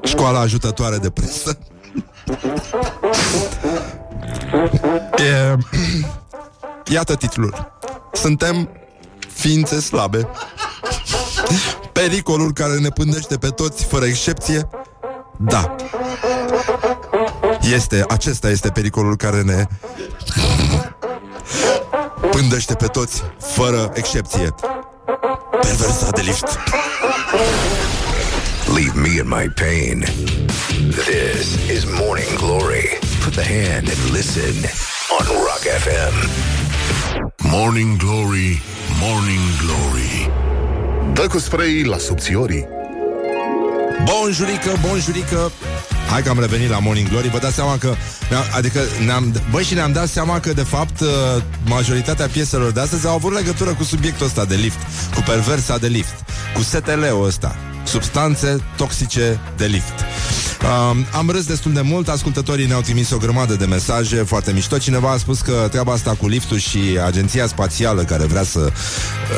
Școala 0.04 0.40
ajutătoare 0.40 0.98
de 0.98 1.10
presă. 1.10 1.58
e, 5.18 5.56
iată 6.90 7.16
titlul. 7.16 7.74
Suntem 8.14 8.70
ființe 9.34 9.80
slabe. 9.80 10.28
Pericolul 11.92 12.54
care 12.54 12.78
ne 12.78 12.90
pândește 12.90 13.38
pe 13.38 13.48
toți, 13.48 13.86
fără 13.86 14.06
excepție, 14.06 14.70
da. 15.38 15.76
Este, 17.74 18.06
acesta 18.08 18.50
este 18.50 18.70
pericolul 18.70 19.16
care 19.16 19.42
ne 19.42 19.66
pândește 22.32 22.74
pe 22.74 22.86
toți, 22.86 23.24
fără 23.40 23.92
excepție. 23.94 24.56
Perversa 25.62 26.10
de 26.10 26.22
lift. 26.22 26.60
Leave 28.76 29.00
me 29.00 29.08
in 29.08 29.28
my 29.28 29.50
pain. 29.50 30.06
This 30.90 31.70
is 31.72 31.86
Morning 31.86 32.38
Glory. 32.38 33.00
Put 33.24 33.34
the 33.34 33.44
hand 33.44 33.90
and 33.90 34.12
listen 34.12 34.56
on 35.20 35.26
Rock 35.26 35.64
FM. 35.84 36.69
Morning 37.44 37.98
Glory, 37.98 38.62
Morning 39.02 39.40
Glory. 39.66 40.32
Dă 41.14 41.28
cu 41.28 41.40
spray 41.40 41.84
la 41.84 41.98
subțiorii. 41.98 42.68
Bonjurică, 44.04 44.74
bonjurică 44.88 45.52
Hai 46.10 46.24
că 46.24 46.30
am 46.30 46.40
revenit 46.40 46.70
la 46.70 46.80
Morning 46.80 47.10
Glory. 47.10 47.30
Vă 47.30 47.38
dați 47.38 47.56
seama 47.56 47.78
că 47.78 47.96
ne-am, 48.30 48.44
Adică 48.56 48.80
ne-am, 49.06 49.34
Băi 49.52 49.64
și 49.64 49.74
ne-am 49.74 49.92
dat 49.92 50.08
seama 50.08 50.40
că 50.40 50.54
de 50.54 50.64
fapt 50.64 51.00
uh, 51.00 51.08
Majoritatea 51.66 52.28
pieselor 52.28 52.72
de 52.72 52.80
astăzi 52.80 53.08
Au 53.08 53.14
avut 53.14 53.34
legătură 53.34 53.74
cu 53.74 53.84
subiectul 53.84 54.26
ăsta 54.26 54.46
de 54.46 54.56
lift 54.56 54.80
Cu 55.16 55.22
perversa 55.26 55.78
de 55.78 55.88
lift 55.88 56.24
Cu 56.56 56.62
STL-ul 56.62 57.26
ăsta 57.26 57.56
Substanțe 57.84 58.64
toxice 58.78 59.40
de 59.58 59.66
lift 59.66 60.09
Uh, 60.64 60.98
am 61.12 61.30
râs 61.30 61.46
destul 61.46 61.74
de 61.74 61.82
mult, 61.82 62.08
ascultătorii 62.08 62.68
ne-au 62.68 62.82
trimis 62.82 63.12
o 63.12 63.18
grămadă 63.18 63.56
de 63.56 63.66
mesaje 63.66 64.16
foarte 64.16 64.52
mișto. 64.52 64.78
Cineva 64.78 65.12
a 65.12 65.18
spus 65.18 65.42
că 65.42 65.68
treaba 65.72 65.92
asta 65.92 66.16
cu 66.16 66.28
liftul 66.28 66.58
și 66.58 66.80
agenția 67.06 67.48
spațială 67.48 68.04
care 68.04 68.26
vrea 68.26 68.44
să 68.44 68.72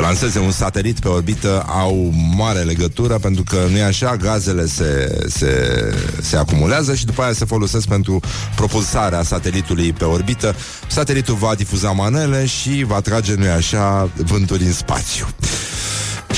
lanseze 0.01 0.39
un 0.39 0.51
satelit 0.51 0.99
pe 0.99 1.07
orbită 1.07 1.65
au 1.67 2.13
mare 2.37 2.59
legătură 2.59 3.17
pentru 3.17 3.43
că 3.43 3.65
nu 3.69 3.77
e 3.77 3.83
așa, 3.83 4.15
gazele 4.15 4.65
se, 4.65 5.19
se, 5.27 5.77
se 6.21 6.37
acumulează 6.37 6.95
și 6.95 7.05
după 7.05 7.21
aia 7.21 7.33
se 7.33 7.45
folosesc 7.45 7.87
pentru 7.87 8.19
propulsarea 8.55 9.23
satelitului 9.23 9.93
pe 9.93 10.03
orbită. 10.03 10.55
Satelitul 10.87 11.35
va 11.35 11.55
difuza 11.55 11.91
manele 11.91 12.45
și 12.45 12.83
va 12.87 13.01
trage, 13.01 13.35
nu 13.35 13.49
așa, 13.49 14.09
vânturi 14.15 14.63
în 14.63 14.73
spațiu 14.73 15.27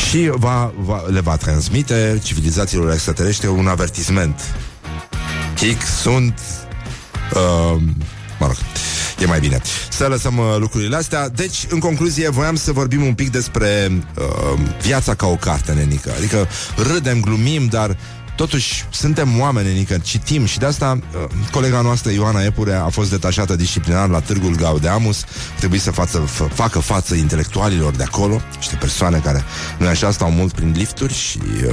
și 0.09 0.29
va, 0.33 0.73
va, 0.77 1.03
le 1.07 1.19
va 1.19 1.35
transmite 1.35 2.19
civilizațiilor 2.23 2.91
extraterestre 2.91 3.49
un 3.49 3.67
avertisment 3.67 4.41
Hic 5.63 5.81
sunt 6.01 6.39
uh, 7.33 7.81
Mă 8.39 8.45
rog 8.45 8.55
E 9.19 9.25
mai 9.25 9.39
bine. 9.39 9.61
Să 9.89 10.07
lăsăm 10.07 10.37
uh, 10.37 10.55
lucrurile 10.59 10.95
astea. 10.95 11.29
Deci, 11.29 11.65
în 11.69 11.79
concluzie, 11.79 12.29
voiam 12.29 12.55
să 12.55 12.71
vorbim 12.71 13.05
un 13.05 13.13
pic 13.13 13.31
despre 13.31 13.91
uh, 14.17 14.59
Viața 14.81 15.13
ca 15.13 15.27
o 15.27 15.35
carte, 15.35 15.71
nenică. 15.71 16.11
Adică 16.17 16.47
râdem, 16.75 17.19
glumim, 17.19 17.65
dar 17.65 17.97
Totuși, 18.35 18.85
suntem 18.91 19.39
oameni, 19.39 19.69
adică 19.69 19.97
citim 20.03 20.45
și 20.45 20.59
de 20.59 20.65
asta 20.65 20.99
uh, 21.01 21.29
colega 21.51 21.81
noastră 21.81 22.11
Ioana 22.11 22.43
Epure 22.43 22.73
a 22.73 22.89
fost 22.89 23.09
detașată 23.09 23.55
disciplinar 23.55 24.09
la 24.09 24.19
Târgul 24.19 24.55
Gaudeamus. 24.55 25.23
Trebuie 25.57 25.79
să 25.79 25.91
față, 25.91 26.25
f- 26.25 26.53
facă 26.53 26.79
față 26.79 27.15
intelectualilor 27.15 27.95
de 27.95 28.03
acolo, 28.03 28.41
niște 28.55 28.75
persoane 28.75 29.17
care 29.17 29.43
nu 29.77 29.87
așa 29.87 30.11
stau 30.11 30.31
mult 30.31 30.53
prin 30.53 30.73
lifturi 30.77 31.13
și 31.13 31.39
uh, 31.65 31.71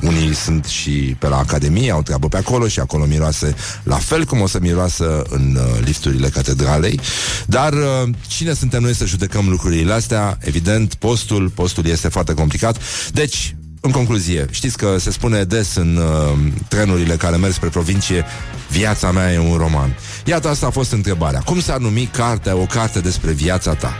unii 0.00 0.34
sunt 0.34 0.64
și 0.64 1.16
pe 1.18 1.28
la 1.28 1.36
Academie, 1.36 1.90
au 1.90 2.02
treabă 2.02 2.28
pe 2.28 2.36
acolo 2.36 2.68
și 2.68 2.80
acolo 2.80 3.04
miroase 3.04 3.54
la 3.82 3.96
fel 3.96 4.24
cum 4.24 4.40
o 4.40 4.46
să 4.46 4.58
miroasă 4.60 5.22
în 5.28 5.58
uh, 5.60 5.84
lifturile 5.84 6.28
catedralei. 6.28 7.00
Dar 7.46 7.72
uh, 7.72 8.08
cine 8.26 8.52
suntem 8.52 8.82
noi 8.82 8.94
să 8.94 9.06
judecăm 9.06 9.48
lucrurile 9.48 9.92
astea? 9.92 10.38
Evident, 10.40 10.94
postul, 10.94 11.48
postul 11.48 11.86
este 11.86 12.08
foarte 12.08 12.34
complicat. 12.34 12.76
Deci, 13.12 13.54
în 13.84 13.90
concluzie, 13.90 14.46
știți 14.50 14.76
că 14.76 14.96
se 14.98 15.10
spune 15.10 15.44
des 15.44 15.74
în 15.74 15.96
uh, 15.96 16.38
trenurile 16.68 17.16
care 17.16 17.36
merg 17.36 17.52
spre 17.52 17.68
provincie 17.68 18.24
Viața 18.70 19.10
mea 19.10 19.32
e 19.32 19.38
un 19.38 19.56
roman. 19.56 19.96
Iată 20.24 20.48
asta 20.48 20.66
a 20.66 20.70
fost 20.70 20.92
întrebarea. 20.92 21.40
Cum 21.40 21.60
s-ar 21.60 21.78
numi 21.78 22.08
cartea, 22.12 22.56
o 22.56 22.66
carte 22.66 23.00
despre 23.00 23.30
viața 23.32 23.74
ta? 23.74 23.98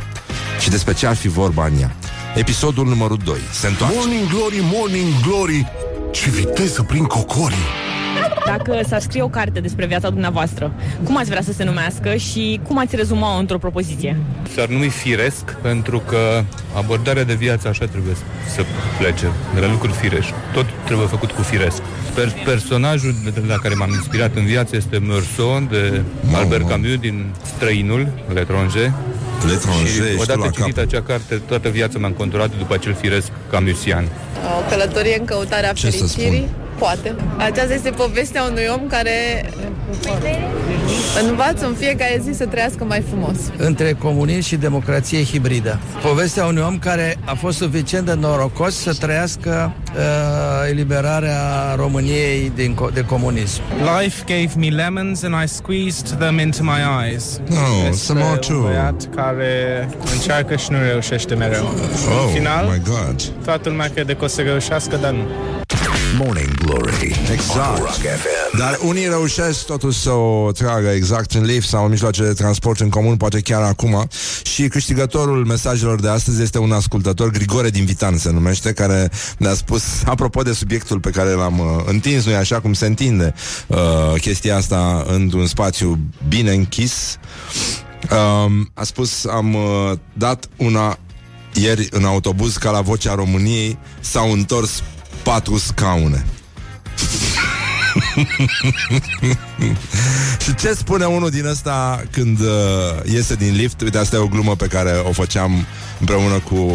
Și 0.60 0.70
despre 0.70 0.94
ce 0.94 1.06
ar 1.06 1.16
fi 1.16 1.28
vorba 1.28 1.66
în 1.66 1.80
ea? 1.80 1.96
Episodul 2.34 2.86
numărul 2.86 3.18
2 3.24 3.36
Se 3.52 3.66
întoarce. 3.66 3.96
Morning 3.96 4.28
Glory, 4.28 4.60
Morning 4.72 5.20
Glory 5.26 5.72
Ce 6.10 6.30
viteză 6.30 6.82
prin 6.82 7.04
cocorii 7.04 7.91
Dacă 8.46 8.80
s-ar 8.88 9.00
scrie 9.00 9.22
o 9.22 9.28
carte 9.28 9.60
despre 9.60 9.86
viața 9.86 10.10
dumneavoastră, 10.10 10.72
cum 11.04 11.16
ați 11.16 11.28
vrea 11.30 11.42
să 11.42 11.52
se 11.52 11.64
numească 11.64 12.14
și 12.14 12.60
cum 12.66 12.78
ați 12.78 12.96
rezuma-o 12.96 13.38
într-o 13.38 13.58
propoziție? 13.58 14.16
S-ar 14.54 14.66
numi 14.68 14.88
firesc 14.88 15.54
pentru 15.60 15.98
că 15.98 16.44
abordarea 16.76 17.24
de 17.24 17.34
viață 17.34 17.68
așa 17.68 17.84
trebuie 17.86 18.14
să 18.54 18.64
plece, 18.98 19.26
de 19.54 19.60
la 19.60 19.70
lucruri 19.70 19.92
firești. 19.92 20.32
Tot 20.52 20.66
trebuie 20.84 21.06
făcut 21.06 21.30
cu 21.30 21.42
firesc. 21.42 21.82
Per- 22.14 22.44
personajul 22.44 23.14
de 23.24 23.30
de 23.30 23.40
la 23.48 23.56
care 23.56 23.74
m-am 23.74 23.88
inspirat 23.90 24.34
în 24.36 24.44
viață 24.44 24.76
este 24.76 24.98
Meursault 24.98 25.70
de 25.70 26.00
Albert 26.34 26.68
Camus 26.68 26.96
din 27.00 27.26
Străinul, 27.56 28.08
L'étranger. 28.34 28.90
L'étranger, 29.48 29.86
Și 29.86 30.00
ești 30.02 30.14
tu 30.16 30.20
odată 30.22 30.38
la 30.40 30.50
citit 30.50 30.74
cap. 30.74 30.84
acea 30.86 31.02
carte, 31.02 31.34
toată 31.46 31.68
viața 31.68 31.98
m-am 31.98 32.12
controlat 32.12 32.50
după 32.58 32.74
acel 32.74 32.94
firesc 32.94 33.28
camusian. 33.50 34.04
O 34.58 34.70
călătorie 34.70 35.16
în 35.18 35.24
căutarea 35.24 35.72
Ce 35.72 35.90
să 35.90 35.96
fericirii? 35.96 36.48
Poate. 36.82 37.14
Aceasta 37.36 37.74
este 37.74 37.90
povestea 37.90 38.42
unui 38.42 38.62
om 38.76 38.86
care 38.88 39.44
învață 41.28 41.66
în 41.66 41.74
fiecare 41.74 42.22
zi 42.24 42.36
să 42.36 42.46
trăiască 42.46 42.84
mai 42.84 43.02
frumos. 43.08 43.36
între 43.56 43.92
comunism 43.92 44.40
și 44.40 44.56
democrație 44.56 45.24
hibridă. 45.24 45.78
Povestea 46.02 46.44
unui 46.46 46.62
om 46.66 46.78
care 46.78 47.16
a 47.24 47.34
fost 47.34 47.56
suficient 47.58 48.06
de 48.06 48.14
norocos 48.14 48.74
să 48.76 48.92
trăiască 49.00 49.72
uh, 49.96 50.00
eliberarea 50.70 51.38
României 51.76 52.52
din, 52.54 52.74
co- 52.74 52.92
de 52.94 53.04
comunism. 53.04 53.60
Life 54.00 54.22
gave 54.26 54.50
me 54.56 54.82
lemons 54.82 55.22
and 55.22 55.34
I 55.44 55.48
squeezed 55.48 56.08
them 56.18 56.38
into 56.38 56.62
my 56.62 57.06
eyes. 57.06 57.40
Oh, 57.50 57.56
Este 57.88 57.96
some 58.04 58.20
more 58.22 58.36
too. 58.38 58.56
un 58.56 58.62
băiat 58.62 59.08
care 59.14 59.88
încearcă 60.12 60.56
și 60.56 60.70
nu 60.70 60.76
reușește 60.90 61.34
mereu. 61.34 61.64
Oh, 61.64 62.24
În 62.26 62.32
final, 62.34 62.64
my 62.66 62.82
God. 62.84 63.22
toată 63.44 63.68
lumea 63.68 63.88
crede 63.94 64.14
că 64.14 64.24
o 64.24 64.28
să 64.28 64.40
reușească, 64.42 64.96
dar 64.96 65.10
nu. 65.10 65.22
Morning 66.18 66.54
Glory 66.54 67.20
Exact. 67.30 67.78
on 67.78 67.84
Rock 67.84 67.92
FM. 67.92 68.56
Dar 68.58 68.78
unii 68.82 69.08
reușesc 69.08 69.66
totuși 69.66 69.98
să 69.98 70.10
o 70.10 70.52
tragă 70.52 70.88
exact 70.88 71.32
în 71.32 71.44
lift 71.44 71.68
sau 71.68 71.84
în 71.84 71.90
mijloace 71.90 72.22
de 72.22 72.32
transport 72.32 72.80
în 72.80 72.88
comun, 72.88 73.16
poate 73.16 73.40
chiar 73.40 73.62
acum. 73.62 74.08
Și 74.42 74.68
câștigătorul 74.68 75.44
mesajelor 75.44 76.00
de 76.00 76.08
astăzi 76.08 76.42
este 76.42 76.58
un 76.58 76.72
ascultător, 76.72 77.30
Grigore 77.30 77.70
din 77.70 77.84
Vitan 77.84 78.18
se 78.18 78.30
numește, 78.30 78.72
care 78.72 79.10
ne-a 79.38 79.54
spus, 79.54 79.82
apropo 80.04 80.42
de 80.42 80.52
subiectul 80.52 81.00
pe 81.00 81.10
care 81.10 81.30
l-am 81.30 81.58
uh, 81.58 81.66
întins, 81.86 82.24
nu 82.24 82.34
așa 82.34 82.60
cum 82.60 82.72
se 82.72 82.86
întinde 82.86 83.34
uh, 83.66 84.20
chestia 84.20 84.56
asta 84.56 85.04
într-un 85.08 85.46
spațiu 85.46 85.98
bine 86.28 86.52
închis. 86.52 87.18
Um, 88.10 88.70
a 88.74 88.82
spus, 88.82 89.24
am 89.24 89.54
uh, 89.54 89.92
dat 90.12 90.48
una 90.56 90.98
ieri 91.54 91.88
în 91.90 92.04
autobuz 92.04 92.56
ca 92.56 92.70
la 92.70 92.80
Vocea 92.80 93.14
României 93.14 93.78
s-au 94.00 94.32
întors 94.32 94.82
patru 95.22 95.58
scaune. 95.58 96.26
Și 100.44 100.54
ce 100.54 100.72
spune 100.72 101.04
unul 101.04 101.30
din 101.30 101.46
ăsta 101.46 102.02
când 102.10 102.40
uh, 102.40 102.46
iese 103.12 103.34
din 103.34 103.54
lift? 103.54 103.80
Uite, 103.80 103.98
asta 103.98 104.16
e 104.16 104.18
o 104.18 104.26
glumă 104.26 104.56
pe 104.56 104.66
care 104.66 104.90
o 104.90 105.12
făceam 105.12 105.66
împreună 105.98 106.38
cu 106.38 106.72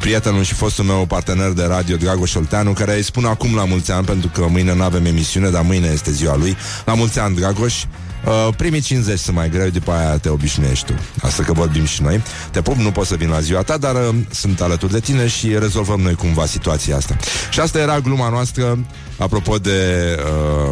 prietenul 0.00 0.42
și 0.42 0.54
fostul 0.54 0.84
meu 0.84 1.06
partener 1.06 1.50
de 1.50 1.64
radio, 1.64 1.96
Dragoș 1.96 2.34
Olteanu, 2.34 2.72
care 2.72 2.94
îi 2.94 3.02
spun 3.02 3.24
acum 3.24 3.54
la 3.54 3.64
mulți 3.64 3.92
ani, 3.92 4.04
pentru 4.04 4.30
că 4.34 4.46
mâine 4.50 4.74
nu 4.74 4.82
avem 4.82 5.04
emisiune, 5.04 5.50
dar 5.50 5.62
mâine 5.62 5.90
este 5.92 6.10
ziua 6.10 6.36
lui. 6.36 6.56
La 6.84 6.94
mulți 6.94 7.18
ani, 7.18 7.36
Dragoș. 7.36 7.84
Uh, 8.26 8.54
primii 8.56 8.80
50 8.80 9.18
sunt 9.18 9.36
mai 9.36 9.50
greu, 9.50 9.68
după 9.68 9.92
aia 9.92 10.18
te 10.18 10.28
obișnuiești 10.28 10.86
tu. 10.86 10.92
Asta 11.22 11.42
că 11.42 11.52
vorbim 11.52 11.84
și 11.84 12.02
noi. 12.02 12.22
Te 12.50 12.62
pup, 12.62 12.76
nu 12.76 12.90
pot 12.90 13.06
să 13.06 13.14
vin 13.14 13.28
la 13.28 13.40
ziua 13.40 13.62
ta, 13.62 13.76
dar 13.76 13.94
uh, 13.94 14.14
sunt 14.30 14.60
alături 14.60 14.92
de 14.92 15.00
tine 15.00 15.26
și 15.26 15.58
rezolvăm 15.58 16.00
noi 16.00 16.14
cumva 16.14 16.46
situația 16.46 16.96
asta. 16.96 17.16
Și 17.50 17.60
asta 17.60 17.78
era 17.78 18.00
gluma 18.00 18.28
noastră, 18.28 18.78
apropo 19.18 19.56
de 19.56 19.80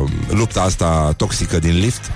uh, 0.03 0.11
lupta 0.29 0.63
asta 0.63 1.15
toxică 1.17 1.59
din 1.59 1.79
lift, 1.79 2.11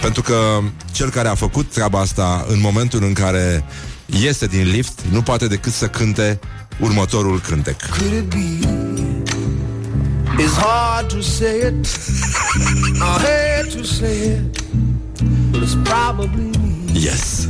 pentru 0.00 0.22
că 0.22 0.58
cel 0.92 1.10
care 1.10 1.28
a 1.28 1.34
făcut 1.34 1.72
treaba 1.72 2.00
asta 2.00 2.44
în 2.48 2.60
momentul 2.60 3.02
în 3.02 3.12
care 3.12 3.64
iese 4.06 4.46
din 4.46 4.70
lift, 4.70 5.00
nu 5.10 5.22
poate 5.22 5.46
decât 5.46 5.72
să 5.72 5.86
cânte 5.86 6.40
următorul 6.80 7.40
cântec. 7.40 7.76
Could 7.98 8.12
it 8.12 8.28
be? 8.28 9.43
It's 10.36 10.56
hard 10.56 11.10
to 11.10 11.22
say 11.22 11.60
it. 11.60 11.74
I 13.02 13.18
hate 13.20 13.72
to 13.72 13.84
say 13.84 14.16
it. 14.36 14.62
But 15.52 15.62
it's 15.62 15.76
probably 15.88 16.50
me. 16.58 16.86
Yes. 16.92 17.46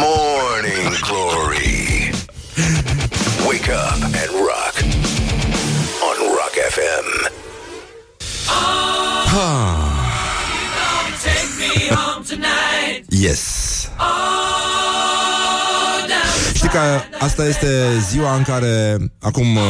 Morning 0.00 0.92
Glory. 1.02 2.12
Wake 3.48 3.68
up 3.68 3.96
and 4.02 4.30
rock 4.46 4.76
on 6.02 6.36
Rock 6.36 6.54
FM. 6.74 7.30
Yes. 13.10 13.90
Știi 13.90 14.39
că 16.72 17.00
asta 17.18 17.44
este 17.46 17.98
ziua 17.98 18.34
în 18.34 18.42
care 18.42 18.96
acum 19.20 19.56
uh, 19.56 19.62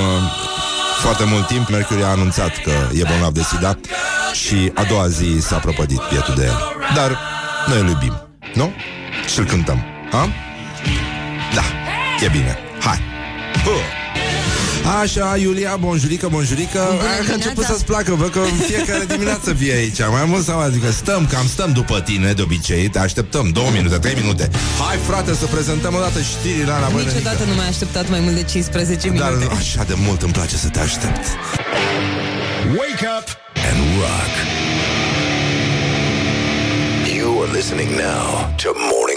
foarte 1.00 1.24
mult 1.24 1.46
timp 1.46 1.68
Mercury 1.68 2.02
a 2.02 2.06
anunțat 2.06 2.62
că 2.64 2.70
e 2.94 3.02
bolnav 3.08 3.32
de 3.32 3.42
sida 3.42 3.78
și 4.32 4.72
a 4.74 4.84
doua 4.84 5.08
zi 5.08 5.38
s-a 5.40 5.56
prăpădit 5.56 6.00
bietul 6.10 6.34
de 6.34 6.44
el. 6.44 6.58
Dar 6.94 7.18
noi 7.66 7.80
îl 7.80 7.88
iubim, 7.88 8.28
nu? 8.54 8.72
Și 9.26 9.38
îl 9.38 9.44
cântăm. 9.44 9.84
Ha? 10.10 10.28
Da, 11.54 11.62
e 12.24 12.28
bine. 12.28 12.58
Hai. 12.80 12.98
Huh. 13.64 13.99
Așa, 15.02 15.36
Iulia, 15.40 15.76
bonjurică, 15.76 16.28
bonjurică 16.28 16.78
Ai 16.80 17.24
că 17.26 17.30
a 17.30 17.34
început 17.34 17.64
să-ți 17.64 17.84
placă, 17.84 18.14
văd 18.14 18.30
că 18.30 18.38
în 18.38 18.56
fiecare 18.66 19.04
dimineață 19.04 19.52
vii 19.52 19.72
aici 19.72 19.98
Mai 19.98 20.24
mult 20.24 20.44
sau 20.44 20.58
adică 20.60 20.90
stăm, 20.90 21.26
cam 21.32 21.46
stăm 21.46 21.72
după 21.72 22.00
tine 22.00 22.32
de 22.32 22.42
obicei 22.42 22.88
Te 22.88 22.98
așteptăm, 22.98 23.48
două 23.48 23.70
minute, 23.70 23.96
trei 23.98 24.14
minute 24.20 24.50
Hai 24.86 24.96
frate 25.08 25.34
să 25.34 25.44
prezentăm 25.46 25.94
o 25.94 25.98
dată 25.98 26.20
știrile 26.20 26.72
alea 26.72 26.88
băi, 26.92 27.04
Niciodată 27.04 27.28
nenică. 27.36 27.44
nu 27.50 27.54
m-ai 27.54 27.68
așteptat 27.68 28.08
mai 28.08 28.20
mult 28.20 28.34
de 28.34 28.42
15 28.42 29.08
Dar 29.08 29.32
minute. 29.32 29.54
așa 29.54 29.84
de 29.86 29.94
mult 29.96 30.22
îmi 30.22 30.32
place 30.32 30.56
să 30.56 30.68
te 30.68 30.78
aștept 30.80 31.24
Wake 32.78 33.06
up 33.18 33.26
and 33.70 33.78
rock. 34.00 34.32
You 37.18 37.42
are 37.42 37.50
listening 37.58 37.90
now 37.90 38.24
to 38.62 38.68
Morning 38.90 38.90
Glory. 38.92 39.09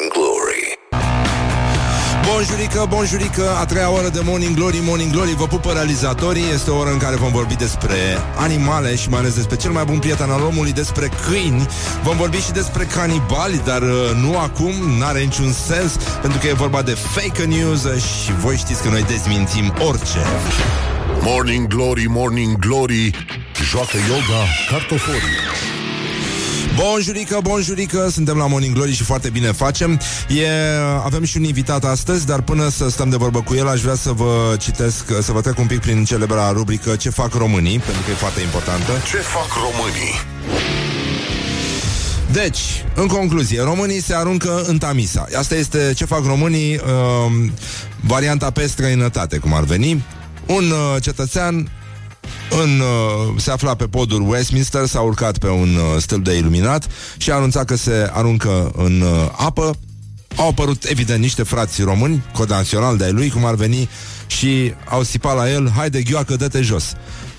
Bonjurică, 2.33 2.85
bonjurică, 2.89 3.55
a 3.59 3.65
treia 3.65 3.91
oră 3.91 4.09
de 4.09 4.19
Morning 4.23 4.55
Glory, 4.55 4.79
Morning 4.83 5.11
Glory 5.11 5.35
Vă 5.35 5.47
pupă 5.47 5.71
realizatorii, 5.71 6.51
este 6.53 6.69
o 6.69 6.77
oră 6.77 6.89
în 6.89 6.97
care 6.97 7.15
vom 7.15 7.31
vorbi 7.31 7.55
despre 7.55 7.95
animale 8.37 8.95
Și 8.95 9.09
mai 9.09 9.19
ales 9.19 9.33
despre 9.33 9.55
cel 9.55 9.71
mai 9.71 9.85
bun 9.85 9.99
prieten 9.99 10.29
al 10.29 10.41
omului, 10.41 10.71
despre 10.71 11.09
câini. 11.25 11.67
Vom 12.03 12.17
vorbi 12.17 12.37
și 12.37 12.51
despre 12.51 12.83
canibali, 12.83 13.61
dar 13.65 13.81
uh, 13.81 14.11
nu 14.21 14.37
acum, 14.37 14.73
n-are 14.99 15.19
niciun 15.19 15.51
sens 15.51 15.91
Pentru 16.21 16.39
că 16.39 16.47
e 16.47 16.53
vorba 16.53 16.81
de 16.81 16.91
fake 16.91 17.43
news 17.43 17.83
uh, 17.83 18.01
și 18.01 18.33
voi 18.33 18.57
știți 18.57 18.81
că 18.81 18.89
noi 18.89 19.03
dezmințim 19.03 19.73
orice. 19.87 20.19
Morning 21.21 21.67
Glory, 21.67 22.05
Morning 22.07 22.57
Glory 22.57 23.11
Joacă 23.69 23.97
yoga 24.09 24.43
cartoforii 24.69 25.52
Bonjurică, 26.75 27.39
bonjurică, 27.41 28.09
suntem 28.11 28.37
la 28.37 28.47
Morning 28.47 28.75
Glory 28.75 28.93
și 28.93 29.03
foarte 29.03 29.29
bine 29.29 29.51
facem 29.51 29.99
e, 30.29 30.47
Avem 31.03 31.23
și 31.23 31.37
un 31.37 31.43
invitat 31.43 31.85
astăzi, 31.85 32.25
dar 32.25 32.41
până 32.41 32.69
să 32.69 32.89
stăm 32.89 33.09
de 33.09 33.15
vorbă 33.15 33.41
cu 33.41 33.55
el 33.55 33.67
Aș 33.67 33.81
vrea 33.81 33.95
să 33.95 34.11
vă 34.11 34.55
citesc, 34.59 35.21
să 35.21 35.31
vă 35.31 35.41
trec 35.41 35.59
un 35.59 35.67
pic 35.67 35.79
prin 35.79 36.03
celebra 36.03 36.51
rubrică 36.51 36.95
Ce 36.95 37.09
fac 37.09 37.33
românii, 37.33 37.79
pentru 37.79 38.01
că 38.05 38.11
e 38.11 38.13
foarte 38.13 38.41
importantă 38.41 38.91
Ce 39.09 39.17
fac 39.17 39.47
românii? 39.53 40.13
Deci, 42.31 42.85
în 42.95 43.07
concluzie, 43.07 43.61
românii 43.61 44.01
se 44.01 44.15
aruncă 44.15 44.63
în 44.67 44.77
Tamisa. 44.77 45.25
Asta 45.37 45.55
este 45.55 45.93
ce 45.95 46.05
fac 46.05 46.25
românii, 46.25 46.75
uh, 46.75 47.49
varianta 48.01 48.51
pe 48.51 48.67
străinătate, 48.67 49.37
cum 49.37 49.53
ar 49.53 49.63
veni. 49.63 50.03
Un 50.45 50.71
uh, 50.71 51.01
cetățean 51.01 51.69
în, 52.61 52.79
uh, 52.79 53.33
se 53.37 53.51
afla 53.51 53.75
pe 53.75 53.85
podul 53.85 54.29
Westminster, 54.29 54.85
s-a 54.85 54.99
urcat 55.01 55.37
pe 55.37 55.47
un 55.47 55.75
uh, 55.75 56.01
stâlp 56.01 56.23
de 56.23 56.37
iluminat 56.37 56.87
și 57.17 57.31
a 57.31 57.35
anunțat 57.35 57.65
că 57.65 57.75
se 57.75 58.09
aruncă 58.13 58.71
în 58.75 59.01
uh, 59.01 59.29
apă. 59.31 59.75
Au 60.35 60.47
apărut, 60.47 60.83
evident, 60.83 61.19
niște 61.19 61.43
frați 61.43 61.81
români, 61.81 62.23
cod 62.33 62.49
național 62.49 62.97
de-ai 62.97 63.11
lui, 63.11 63.29
cum 63.29 63.45
ar 63.45 63.55
veni, 63.55 63.89
și 64.27 64.73
au 64.85 65.03
sipat 65.03 65.35
la 65.35 65.51
el, 65.51 65.71
haide 65.75 66.01
ghioacă, 66.01 66.35
dă-te 66.35 66.61
jos. 66.61 66.93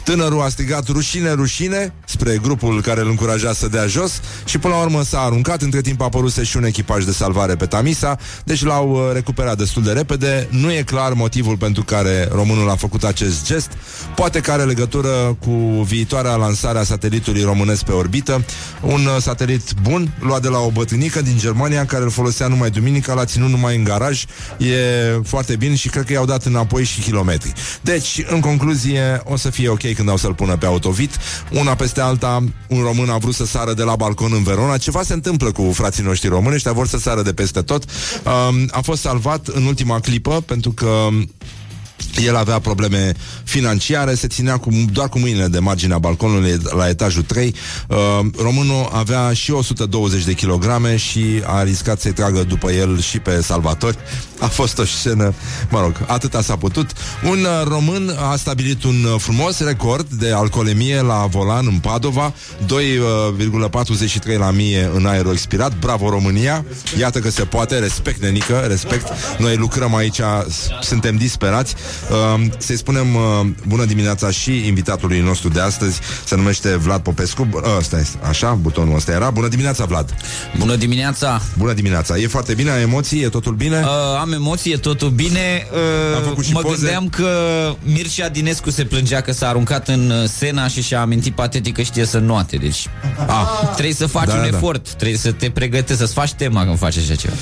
Tânărul 0.05 0.43
a 0.43 0.49
strigat 0.49 0.89
rușine, 0.89 1.33
rușine 1.33 1.93
spre 2.05 2.39
grupul 2.43 2.83
care 2.83 3.01
îl 3.01 3.09
încuraja 3.09 3.53
să 3.53 3.69
dea 3.69 3.87
jos 3.87 4.21
și 4.45 4.59
până 4.59 4.75
la 4.75 4.81
urmă 4.81 5.03
s-a 5.03 5.21
aruncat. 5.21 5.63
Între 5.63 5.81
timp 5.81 6.01
a 6.01 6.05
apărut 6.05 6.33
și 6.33 6.57
un 6.57 6.65
echipaj 6.65 7.05
de 7.05 7.13
salvare 7.13 7.55
pe 7.55 7.67
Tamisa, 7.67 8.19
deci 8.45 8.65
l-au 8.65 8.91
uh, 8.91 9.13
recuperat 9.13 9.57
destul 9.57 9.83
de 9.83 9.93
repede. 9.93 10.49
Nu 10.51 10.73
e 10.73 10.83
clar 10.83 11.13
motivul 11.13 11.57
pentru 11.57 11.83
care 11.83 12.29
românul 12.33 12.71
a 12.71 12.77
făcut 12.77 13.05
acest 13.05 13.47
gest. 13.47 13.71
Poate 14.15 14.41
că 14.41 14.51
are 14.53 14.63
legătură 14.63 15.37
cu 15.41 15.51
viitoarea 15.83 16.35
lansare 16.35 16.79
a 16.79 16.85
satelitului 16.85 17.43
românesc 17.43 17.85
pe 17.85 17.93
orbită. 17.93 18.45
Un 18.81 19.07
uh, 19.07 19.17
satelit 19.21 19.73
bun, 19.83 20.15
luat 20.21 20.43
de 20.43 20.49
la 20.49 20.59
o 20.59 20.71
bătrânică 20.71 21.23
din 21.23 21.39
Germania 21.39 21.87
care 21.87 22.03
îl 22.03 22.11
folosea 22.11 22.47
numai 22.47 22.71
duminica, 22.71 23.15
l-a 23.15 23.25
ținut 23.25 23.51
numai 23.51 23.77
în 23.77 23.85
garaj. 23.85 24.25
E 24.59 24.77
foarte 25.25 25.57
bine 25.57 25.75
și 25.75 25.89
cred 25.89 26.05
că 26.05 26.13
i-au 26.13 26.25
dat 26.25 26.45
înapoi 26.45 26.85
și 26.85 27.01
kilometri. 27.01 27.53
Deci, 27.81 28.25
în 28.29 28.41
concluzie, 28.41 29.21
o 29.25 29.37
să 29.37 29.51
fie 29.51 29.69
ok 29.69 29.94
când 29.95 30.09
au 30.09 30.17
să-l 30.17 30.35
pună 30.35 30.57
pe 30.57 30.67
autovit. 30.67 31.19
Una 31.51 31.75
peste 31.75 32.01
alta, 32.01 32.45
un 32.69 32.83
român 32.83 33.11
a 33.11 33.17
vrut 33.17 33.35
să 33.35 33.47
sară 33.47 33.73
de 33.73 33.83
la 33.83 33.97
balcon 33.97 34.33
în 34.33 34.43
Verona. 34.43 34.77
Ceva 34.77 35.03
se 35.03 35.13
întâmplă 35.13 35.53
cu 35.53 35.71
frații 35.73 36.03
noștri 36.03 36.29
români, 36.29 36.55
ăștia 36.55 36.73
vor 36.73 36.87
să 36.87 36.99
sară 36.99 37.23
de 37.23 37.33
peste 37.33 37.63
tot. 37.63 37.85
Um, 37.85 38.69
a 38.71 38.81
fost 38.81 39.01
salvat 39.01 39.47
în 39.47 39.65
ultima 39.65 40.01
clipă 40.01 40.41
pentru 40.41 40.71
că 40.71 41.09
El 42.25 42.37
avea 42.37 42.59
probleme 42.59 43.13
financiare, 43.45 44.15
se 44.15 44.27
ținea 44.27 44.57
cu, 44.57 44.69
doar 44.93 45.09
cu 45.09 45.19
mâinile 45.19 45.47
de 45.47 45.59
marginea 45.59 45.99
balconului 45.99 46.57
la 46.77 46.89
etajul 46.89 47.23
3. 47.23 47.55
Uh, 47.89 47.97
românul 48.43 48.89
avea 48.93 49.33
și 49.33 49.51
120 49.51 50.25
de 50.25 50.33
kilograme 50.33 50.97
și 50.97 51.25
a 51.45 51.63
riscat 51.63 52.01
să-i 52.01 52.13
tragă 52.13 52.43
după 52.43 52.71
el 52.73 53.01
și 53.01 53.19
pe 53.19 53.41
salvatori. 53.43 53.97
A 54.39 54.47
fost 54.47 54.79
o 54.79 54.85
scenă, 54.85 55.35
mă 55.71 55.81
rog, 55.81 55.93
atâta 56.07 56.43
s-a 56.43 56.57
putut. 56.57 56.91
Un 57.31 57.39
uh, 57.39 57.67
român 57.69 58.17
a 58.33 58.37
stabilit 58.37 58.83
un 58.85 59.05
uh, 59.05 59.15
frumos 59.21 59.59
record 59.61 60.07
de 60.11 60.33
alcoolemie 60.33 61.01
la 61.01 61.27
volan 61.31 61.67
în 61.67 61.79
Padova, 61.79 62.33
2,43 62.67 64.37
la 64.39 64.51
mie 64.51 64.91
în 64.95 65.07
aerul 65.07 65.33
expirat. 65.33 65.79
Bravo 65.79 66.09
România! 66.11 66.65
Iată 66.99 67.19
că 67.19 67.31
se 67.31 67.45
poate, 67.45 67.79
respect 67.79 68.23
nenică, 68.23 68.65
respect. 68.69 69.09
Noi 69.39 69.57
lucrăm 69.57 69.95
aici, 69.95 70.21
s- 70.49 70.87
suntem 70.87 71.17
disperați. 71.17 71.75
Uh, 72.11 72.45
să-i 72.59 72.77
spunem 72.77 73.15
uh, 73.15 73.23
bună 73.69 73.85
dimineața 73.85 74.31
și 74.31 74.67
invitatului 74.67 75.21
nostru 75.21 75.49
de 75.49 75.61
astăzi, 75.61 76.01
se 76.25 76.37
numește 76.37 76.77
Vlad 76.77 77.01
Popescu. 77.03 77.49
Uh, 77.53 77.61
Ăsta 77.79 77.99
este, 77.99 78.19
așa, 78.29 78.53
butonul 78.53 78.97
ăsta 78.97 79.13
era. 79.13 79.31
Bună 79.31 79.49
dimineața, 79.49 79.85
Vlad! 79.85 80.15
Bună 80.59 80.75
dimineața! 80.77 81.41
Bună 81.59 81.73
dimineața! 81.73 82.17
E 82.17 82.27
foarte 82.27 82.55
bine, 82.55 82.71
ai 82.71 82.83
emoții, 82.83 83.23
e 83.23 83.29
totul 83.29 83.53
bine? 83.55 83.81
Uh, 83.81 84.21
am 84.21 84.33
emoții, 84.33 84.73
e 84.73 84.77
totul 84.77 85.09
bine. 85.11 85.67
Uh, 85.73 86.17
Am 86.17 86.23
făcut 86.23 86.45
și 86.45 86.53
mă 86.53 86.61
poze. 86.61 86.77
gândeam 86.77 87.09
că 87.09 87.29
Mircea 87.83 88.29
Dinescu 88.29 88.71
se 88.71 88.85
plângea 88.85 89.21
că 89.21 89.33
s-a 89.33 89.49
aruncat 89.49 89.89
în 89.89 90.11
uh, 90.11 90.29
Sena 90.39 90.69
și 90.69 90.83
și-a 90.83 91.01
amintit 91.01 91.35
patetic 91.35 91.75
că 91.75 91.83
știe 91.83 92.05
să 92.05 92.19
noate. 92.19 92.57
Deci 92.57 92.87
Ah. 93.27 93.69
trebuie 93.73 93.95
să 93.95 94.07
faci 94.07 94.27
Da, 94.27 94.33
un 94.35 94.41
da, 94.43 94.49
da. 94.51 94.57
efort, 94.57 94.93
trebuie 94.95 95.19
să 95.19 95.33
te 95.33 95.51
pregătești, 95.51 96.01
să-ți 96.01 96.13
faci 96.13 96.33
tema 96.33 96.65
când 96.65 96.79
faci 96.79 96.97
așa 96.97 97.15
ceva. 97.15 97.35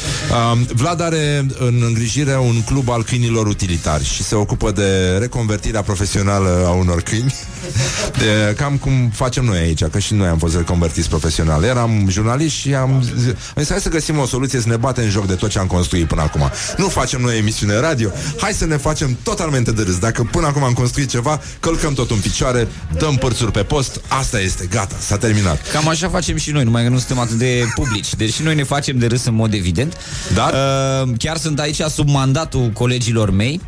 Uh, 0.52 0.58
Vlad 0.74 1.00
are 1.00 1.46
în 1.58 1.82
îngrijire 1.86 2.38
un 2.38 2.62
club 2.62 2.88
al 2.90 3.04
câinilor 3.04 3.46
utilitari 3.46 4.04
și 4.04 4.22
se 4.22 4.34
ocupă 4.42 4.70
de 4.70 5.16
reconvertirea 5.18 5.82
profesională 5.82 6.64
a 6.66 6.70
unor 6.70 7.00
câini. 7.00 7.34
De, 8.18 8.54
cam 8.56 8.76
cum 8.76 9.10
facem 9.14 9.44
noi 9.44 9.58
aici, 9.58 9.84
că 9.84 9.98
și 9.98 10.14
noi 10.14 10.26
am 10.28 10.38
fost 10.38 10.56
reconvertiți 10.56 11.08
profesional. 11.08 11.62
Eram 11.64 12.06
jurnaliști 12.08 12.58
și 12.58 12.74
am 12.74 13.02
zis, 13.02 13.26
am 13.28 13.62
zis, 13.62 13.68
hai 13.70 13.80
să 13.80 13.88
găsim 13.88 14.18
o 14.18 14.26
soluție 14.26 14.60
să 14.60 14.68
ne 14.68 14.76
batem 14.76 15.04
în 15.04 15.10
joc 15.10 15.26
de 15.26 15.34
tot 15.34 15.50
ce 15.50 15.58
am 15.58 15.66
construit 15.66 16.06
până 16.06 16.22
acum. 16.22 16.50
Nu 16.76 16.88
facem 16.88 17.20
noi 17.20 17.38
emisiune 17.38 17.80
radio, 17.80 18.10
hai 18.40 18.52
să 18.52 18.66
ne 18.66 18.76
facem 18.76 19.18
totalmente 19.22 19.72
de 19.72 19.82
râs. 19.82 19.98
Dacă 19.98 20.28
până 20.30 20.46
acum 20.46 20.62
am 20.62 20.72
construit 20.72 21.10
ceva, 21.10 21.40
călcăm 21.60 21.92
tot 21.92 22.10
în 22.10 22.18
picioare, 22.18 22.68
dăm 22.98 23.14
părțuri 23.14 23.52
pe 23.52 23.62
post, 23.62 24.00
asta 24.08 24.40
este, 24.40 24.66
gata, 24.70 24.96
s-a 24.98 25.16
terminat. 25.16 25.70
Cam 25.72 25.88
așa 25.88 26.08
facem 26.08 26.36
și 26.36 26.50
noi, 26.50 26.64
numai 26.64 26.82
că 26.82 26.88
nu 26.88 26.98
suntem 26.98 27.18
atât 27.18 27.36
de 27.36 27.64
publici. 27.74 28.14
Deci 28.14 28.32
și 28.32 28.42
noi 28.42 28.54
ne 28.54 28.64
facem 28.64 28.98
de 28.98 29.06
râs 29.06 29.24
în 29.24 29.34
mod 29.34 29.54
evident. 29.54 29.96
Dar? 30.34 30.52
Uh, 30.52 31.12
chiar 31.18 31.36
sunt 31.36 31.58
aici 31.58 31.80
sub 31.80 32.08
mandatul 32.08 32.70
colegilor 32.74 33.30
mei. 33.30 33.60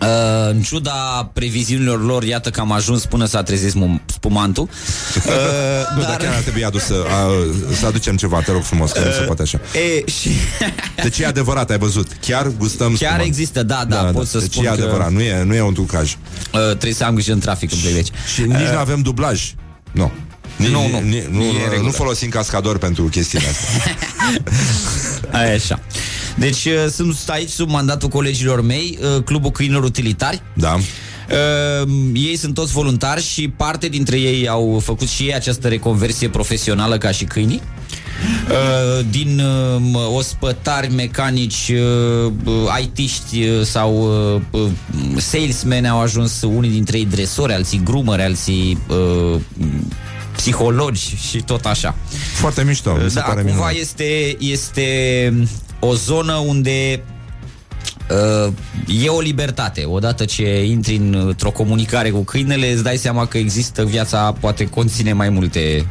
Uh, 0.00 0.06
în 0.50 0.60
ciuda 0.62 1.30
previziunilor 1.32 2.04
lor, 2.04 2.22
iată 2.24 2.50
că 2.50 2.60
am 2.60 2.72
ajuns 2.72 3.04
până 3.06 3.24
s-a 3.24 3.42
trezit 3.42 3.70
spum- 3.70 4.02
spumantul. 4.06 4.68
Uh, 5.16 5.32
Nu, 5.96 6.02
dar 6.02 6.16
chiar 6.16 6.34
ar 6.34 6.40
trebui 6.42 6.64
adus 6.64 6.82
să, 6.82 6.94
a, 7.08 7.28
să 7.80 7.86
aducem 7.86 8.16
ceva, 8.16 8.40
te 8.40 8.52
rog 8.52 8.62
frumos, 8.62 8.92
că 8.92 9.00
nu 9.04 9.10
se 9.12 9.20
poate 9.20 9.42
așa. 9.42 9.60
E, 9.74 10.10
și 10.10 10.30
Deci 11.02 11.18
e 11.18 11.26
adevărat, 11.26 11.70
ai 11.70 11.78
văzut. 11.78 12.06
Chiar 12.20 12.46
gustăm 12.58 12.94
Chiar 12.98 13.10
spumă. 13.10 13.26
există, 13.26 13.62
da, 13.62 13.84
da, 13.88 13.96
pot 13.96 14.26
să 14.26 14.38
deci 14.38 14.52
spun 14.52 14.64
e 14.64 14.66
că- 14.66 14.72
adevărat, 14.72 15.10
nu 15.12 15.20
e, 15.20 15.42
nu 15.42 15.54
e 15.54 15.60
un 15.60 15.74
trucaj. 15.74 16.12
uh, 16.12 16.60
trebuie 16.60 16.92
să 16.94 17.04
am 17.04 17.14
grijă 17.14 17.32
în 17.32 17.38
trafic 17.38 17.68
când 17.68 17.80
plec 17.80 17.92
de 17.92 17.98
aici. 17.98 18.10
Și 18.34 18.40
nici 18.40 18.68
nu 18.72 18.78
avem 18.78 19.00
dublaj. 19.02 19.52
Nu. 19.92 20.12
Ni, 20.56 20.68
Nu, 20.68 20.80
ni- 20.80 20.90
nu. 20.92 20.98
ni- 21.00 21.26
nu, 21.30 21.42
E 21.42 21.52
nu, 21.52 21.58
regulă. 21.58 21.80
nu 21.82 21.90
folosim 21.90 22.28
cascador 22.28 22.78
pentru 22.78 23.02
chestiile 23.04 23.44
astea. 23.48 23.94
Aia 25.40 25.54
așa. 25.54 25.80
Deci 26.38 26.64
uh, 26.64 26.86
sunt 26.90 27.16
aici 27.26 27.48
sub 27.50 27.70
mandatul 27.70 28.08
colegilor 28.08 28.60
mei, 28.62 28.98
uh, 29.16 29.22
Clubul 29.24 29.50
Câinilor 29.50 29.82
Utilitari. 29.84 30.42
Da. 30.54 30.74
Uh, 30.74 31.88
ei 32.14 32.36
sunt 32.36 32.54
toți 32.54 32.72
voluntari 32.72 33.22
și 33.22 33.48
parte 33.48 33.88
dintre 33.88 34.18
ei 34.18 34.48
au 34.48 34.80
făcut 34.84 35.08
și 35.08 35.22
ei 35.22 35.34
această 35.34 35.68
reconversie 35.68 36.28
profesională 36.28 36.98
ca 36.98 37.10
și 37.10 37.24
câinii. 37.24 37.62
Uh, 38.48 39.04
din 39.10 39.40
uh, 39.94 40.06
ospătari, 40.16 40.92
mecanici, 40.94 41.72
uh, 42.24 42.32
uh, 42.44 42.78
IT-ști 42.82 43.42
uh, 43.48 43.62
sau 43.64 43.94
uh, 44.34 44.40
uh, 44.50 44.70
salesmen 45.16 45.84
au 45.84 46.00
ajuns 46.00 46.42
unii 46.42 46.70
dintre 46.70 46.98
ei 46.98 47.04
dresori, 47.04 47.52
alții 47.52 47.80
grumări, 47.84 48.22
alții 48.22 48.78
uh, 48.88 49.40
psihologi 50.36 51.16
și 51.30 51.42
tot 51.42 51.64
așa. 51.64 51.94
Foarte 52.34 52.62
mișto, 52.64 52.96
mi 53.02 53.10
se 53.10 53.14
Da, 53.14 53.20
pare 53.20 53.40
cumva 53.42 53.52
minunat. 53.54 53.74
este, 53.74 54.36
este 54.38 55.48
o 55.80 55.94
zonă 55.94 56.32
unde 56.34 57.02
uh, 58.46 58.52
e 59.02 59.08
o 59.08 59.20
libertate. 59.20 59.84
Odată 59.84 60.24
ce 60.24 60.64
intri 60.64 60.96
în- 60.96 61.24
într-o 61.26 61.50
comunicare 61.50 62.10
cu 62.10 62.22
câinele, 62.24 62.72
îți 62.72 62.82
dai 62.82 62.96
seama 62.96 63.26
că 63.26 63.38
există 63.38 63.84
viața, 63.84 64.32
poate 64.40 64.66
conține 64.66 65.12
mai 65.12 65.28
multe 65.28 65.86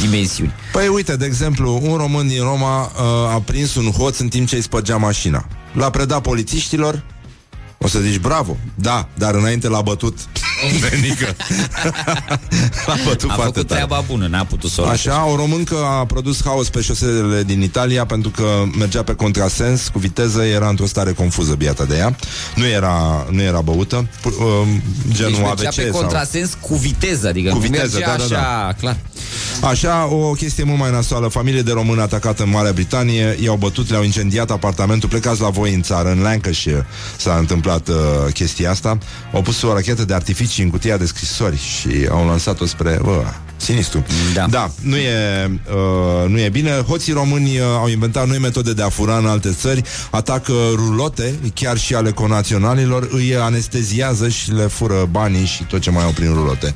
dimensiuni. 0.00 0.52
Păi 0.72 0.88
uite, 0.88 1.16
de 1.16 1.24
exemplu, 1.24 1.80
un 1.82 1.96
român 1.96 2.28
din 2.28 2.42
Roma 2.42 2.80
uh, 2.84 3.34
a 3.34 3.42
prins 3.44 3.74
un 3.74 3.90
hoț 3.90 4.18
în 4.18 4.28
timp 4.28 4.48
ce 4.48 4.54
îi 4.56 4.62
spăgea 4.62 4.96
mașina. 4.96 5.46
L-a 5.72 5.90
predat 5.90 6.20
polițiștilor, 6.22 7.04
o 7.78 7.86
să 7.88 7.98
zici 7.98 8.18
bravo, 8.18 8.56
da, 8.74 9.08
dar 9.14 9.34
înainte 9.34 9.68
l-a 9.68 9.80
bătut 9.80 10.18
Venică. 10.90 11.36
l-a 12.86 12.96
bătut 13.06 13.30
A 13.30 13.34
foarte 13.34 13.52
făcut 13.52 13.66
tare. 13.66 13.80
treaba 13.84 14.04
bună, 14.06 14.26
n-a 14.26 14.44
putut 14.44 14.70
să 14.70 14.80
o 14.80 14.84
lase. 14.84 15.08
Așa, 15.08 15.24
o 15.26 15.36
româncă 15.36 15.76
a 15.84 16.04
produs 16.06 16.40
haos 16.44 16.68
pe 16.68 16.80
șoselele 16.80 17.42
din 17.42 17.62
Italia 17.62 18.06
pentru 18.06 18.30
că 18.30 18.44
mergea 18.78 19.02
pe 19.02 19.14
contrasens 19.14 19.88
cu 19.88 19.98
viteză, 19.98 20.42
era 20.42 20.68
într-o 20.68 20.86
stare 20.86 21.12
confuză 21.12 21.54
biata 21.54 21.84
de 21.84 21.96
ea. 21.96 22.16
Nu 22.54 22.66
era, 22.66 23.26
nu 23.30 23.42
era 23.42 23.60
băută, 23.60 24.08
pu- 24.20 24.34
um, 24.38 24.82
genul 25.12 25.30
Deci 25.32 25.40
mergea 25.40 25.68
AVC 25.68 25.74
pe 25.74 25.88
sau... 25.90 26.00
contrasens 26.00 26.56
cu 26.60 26.74
viteză, 26.74 27.28
adică 27.28 27.48
Cu 27.50 27.54
nu 27.54 27.60
viteză, 27.60 27.98
mergea 27.98 28.16
da, 28.16 28.16
da, 28.16 28.36
așa, 28.36 28.64
da. 28.66 28.72
clar. 28.80 28.96
Așa, 29.62 30.08
o 30.12 30.32
chestie 30.32 30.64
mult 30.64 30.78
mai 30.78 30.90
nasoală. 30.90 31.28
Familie 31.28 31.62
de 31.62 31.72
români 31.72 32.00
atacată 32.00 32.42
în 32.42 32.50
Marea 32.50 32.72
Britanie 32.72 33.36
I-au 33.40 33.56
bătut, 33.56 33.90
le-au 33.90 34.02
incendiat 34.02 34.50
apartamentul. 34.50 35.08
Plecați 35.08 35.40
la 35.40 35.48
voi 35.48 35.74
în 35.74 35.82
țară, 35.82 36.10
în 36.10 36.20
Lancashire 36.20 36.86
S-a 37.16 37.36
întâmplat 37.36 37.88
uh, 37.88 37.96
chestia 38.32 38.70
asta. 38.70 38.98
Au 39.32 39.42
pus 39.42 39.62
o 39.62 39.72
rachetă 39.72 40.04
de 40.04 40.14
artificii 40.14 40.64
în 40.64 40.70
cutia 40.70 40.96
de 40.96 41.06
scrisori 41.06 41.56
Și 41.56 42.08
au 42.10 42.26
lansat-o 42.26 42.66
spre... 42.66 42.98
Bă, 43.02 43.22
sinistru. 43.56 44.04
Da, 44.34 44.46
da 44.50 44.70
nu, 44.80 44.96
e, 44.96 45.50
uh, 45.68 46.28
nu 46.28 46.40
e 46.40 46.48
bine. 46.48 46.70
Hoții 46.70 47.12
români 47.12 47.58
uh, 47.58 47.64
au 47.78 47.88
inventat 47.88 48.28
noi 48.28 48.38
metode 48.38 48.72
de 48.72 48.82
a 48.82 48.88
fura 48.88 49.16
în 49.16 49.26
alte 49.26 49.50
țări. 49.50 49.82
Atacă 50.10 50.52
rulote, 50.74 51.34
chiar 51.54 51.78
și 51.78 51.94
ale 51.94 52.10
conaționalilor 52.10 53.08
Îi 53.10 53.36
anesteziază 53.36 54.28
și 54.28 54.52
le 54.52 54.66
fură 54.66 55.08
banii 55.10 55.44
Și 55.44 55.64
tot 55.64 55.80
ce 55.80 55.90
mai 55.90 56.04
au 56.04 56.10
prin 56.10 56.32
rulote 56.32 56.74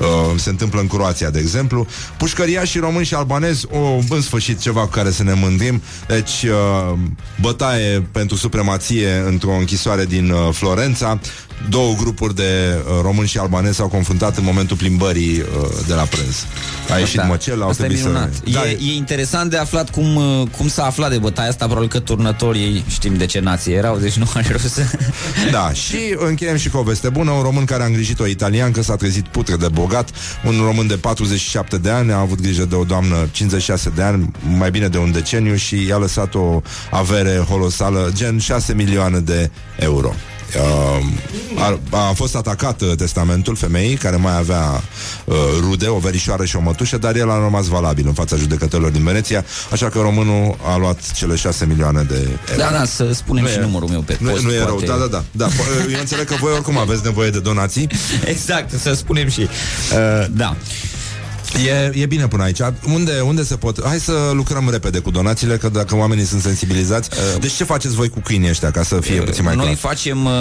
Uh, 0.00 0.06
se 0.36 0.50
întâmplă 0.50 0.80
în 0.80 0.86
Croația, 0.86 1.30
de 1.30 1.38
exemplu. 1.38 1.86
Pușcăria 2.18 2.64
și 2.64 2.78
români 2.78 3.04
și 3.04 3.14
albanezi, 3.14 3.66
o, 3.70 3.98
în 4.10 4.20
sfârșit 4.20 4.58
ceva 4.58 4.80
cu 4.80 4.90
care 4.90 5.10
să 5.10 5.22
ne 5.22 5.32
mândrim. 5.32 5.82
Deci, 6.08 6.42
uh, 6.42 6.98
bătaie 7.40 8.00
pentru 8.12 8.36
supremație 8.36 9.22
într-o 9.26 9.52
închisoare 9.52 10.04
din 10.04 10.30
uh, 10.30 10.48
Florența. 10.52 11.18
Două 11.68 11.94
grupuri 11.94 12.34
de 12.34 12.42
uh, 12.76 13.00
români 13.02 13.28
și 13.28 13.38
albanezi 13.38 13.76
s-au 13.76 13.88
confruntat 13.88 14.36
în 14.36 14.44
momentul 14.44 14.76
plimbării 14.76 15.38
uh, 15.40 15.68
de 15.86 15.94
la 15.94 16.02
prânz. 16.02 16.46
A 16.94 16.98
ieșit 16.98 17.26
măcel, 17.28 17.62
au 17.62 17.68
asta 17.68 17.84
e 17.84 17.86
trebuit 17.86 18.06
minunat. 18.06 18.32
să... 18.34 18.40
Da, 18.50 18.64
E, 18.68 18.78
e 18.80 18.94
interesant 18.94 19.50
de 19.50 19.56
aflat 19.56 19.90
cum, 19.90 20.16
uh, 20.16 20.48
cum 20.56 20.68
s-a 20.68 20.84
aflat 20.84 21.10
de 21.10 21.18
bătaia 21.18 21.48
asta, 21.48 21.64
probabil 21.64 21.88
că 21.88 21.98
turnătorii 21.98 22.84
știm 22.88 23.16
de 23.16 23.26
ce 23.26 23.40
nație 23.40 23.74
erau, 23.74 23.98
deci 23.98 24.14
nu 24.14 24.26
are 24.34 24.48
rost 24.50 24.72
să... 24.72 24.82
Da, 25.50 25.72
și 25.72 25.96
încheiem 26.16 26.56
și 26.56 26.68
cu 26.68 26.76
o 26.76 26.82
veste 26.82 27.08
bună 27.08 27.30
Un 27.30 27.42
român 27.42 27.64
care 27.64 27.82
a 27.82 27.86
îngrijit 27.86 28.20
o 28.20 28.26
italiancă 28.26 28.82
S-a 28.82 28.96
trezit 28.96 29.26
putre 29.26 29.56
de 29.56 29.68
bogat 29.68 30.10
Un 30.44 30.60
român 30.64 30.86
de 30.86 30.96
47 30.96 31.78
de 31.78 31.90
ani 31.90 32.12
A 32.12 32.18
avut 32.18 32.40
grijă 32.40 32.64
de 32.64 32.74
o 32.74 32.84
doamnă 32.84 33.28
56 33.30 33.92
de 33.94 34.02
ani 34.02 34.30
Mai 34.56 34.70
bine 34.70 34.88
de 34.88 34.98
un 34.98 35.12
deceniu 35.12 35.54
Și 35.54 35.86
i-a 35.86 35.96
lăsat 35.96 36.34
o 36.34 36.62
avere 36.90 37.44
holosală 37.48 38.10
Gen 38.14 38.38
6 38.38 38.74
milioane 38.74 39.18
de 39.18 39.50
euro 39.76 40.14
Uh, 40.14 40.35
a, 41.58 41.78
a 41.90 42.12
fost 42.14 42.36
atacat 42.36 42.80
uh, 42.80 42.92
testamentul 42.96 43.56
femeii 43.56 43.94
care 43.94 44.16
mai 44.16 44.36
avea 44.36 44.82
uh, 45.24 45.34
rude, 45.60 45.86
o 45.86 45.98
verișoară 45.98 46.44
și 46.44 46.56
o 46.56 46.60
mătușă, 46.60 46.98
dar 46.98 47.16
el 47.16 47.30
a 47.30 47.38
rămas 47.38 47.66
valabil 47.66 48.06
în 48.06 48.12
fața 48.12 48.36
judecătorilor 48.36 48.90
din 48.90 49.04
Veneția, 49.04 49.44
așa 49.72 49.88
că 49.88 49.98
românul 49.98 50.56
a 50.64 50.76
luat 50.76 51.12
cele 51.12 51.36
6 51.36 51.66
milioane 51.66 52.02
de 52.02 52.14
euro. 52.14 52.62
Da, 52.62 52.78
da, 52.78 52.84
să 52.84 53.10
spunem 53.12 53.42
Nu 53.42 53.48
și 53.50 53.56
e- 53.56 53.60
numărul 53.60 53.88
meu 53.88 54.00
pe 54.00 54.16
Nu, 54.20 54.30
post. 54.30 54.42
nu 54.42 54.52
e 54.52 54.58
rău, 54.58 54.66
poate. 54.74 54.86
da, 54.86 54.96
da, 54.96 55.06
da, 55.06 55.22
da. 55.32 55.46
Po- 55.48 55.92
Eu 55.92 56.00
înțeleg 56.00 56.26
că 56.26 56.34
voi 56.40 56.52
oricum 56.52 56.78
aveți 56.78 57.00
nevoie 57.04 57.30
de 57.30 57.38
donații. 57.40 57.88
Exact, 58.24 58.80
să 58.80 58.92
spunem 58.94 59.28
și... 59.28 59.40
Uh, 59.40 60.26
da. 60.30 60.56
E, 61.64 62.00
e 62.00 62.06
bine 62.06 62.28
până 62.28 62.42
aici. 62.42 62.58
Unde, 62.92 63.20
unde 63.20 63.42
se 63.42 63.56
pot... 63.56 63.86
Hai 63.86 63.98
să 63.98 64.30
lucrăm 64.32 64.68
repede 64.70 64.98
cu 64.98 65.10
donațiile, 65.10 65.56
că 65.56 65.68
dacă 65.68 65.96
oamenii 65.96 66.24
sunt 66.24 66.40
sensibilizați... 66.40 67.10
Deci 67.40 67.52
ce 67.52 67.64
faceți 67.64 67.94
voi 67.94 68.08
cu 68.08 68.20
câinii 68.20 68.48
ăștia, 68.48 68.70
ca 68.70 68.82
să 68.82 69.00
fie 69.00 69.20
puțin 69.20 69.44
mai 69.44 69.54
Noi 69.54 69.64
clar? 69.64 69.76
facem, 69.76 70.24
uh, 70.24 70.32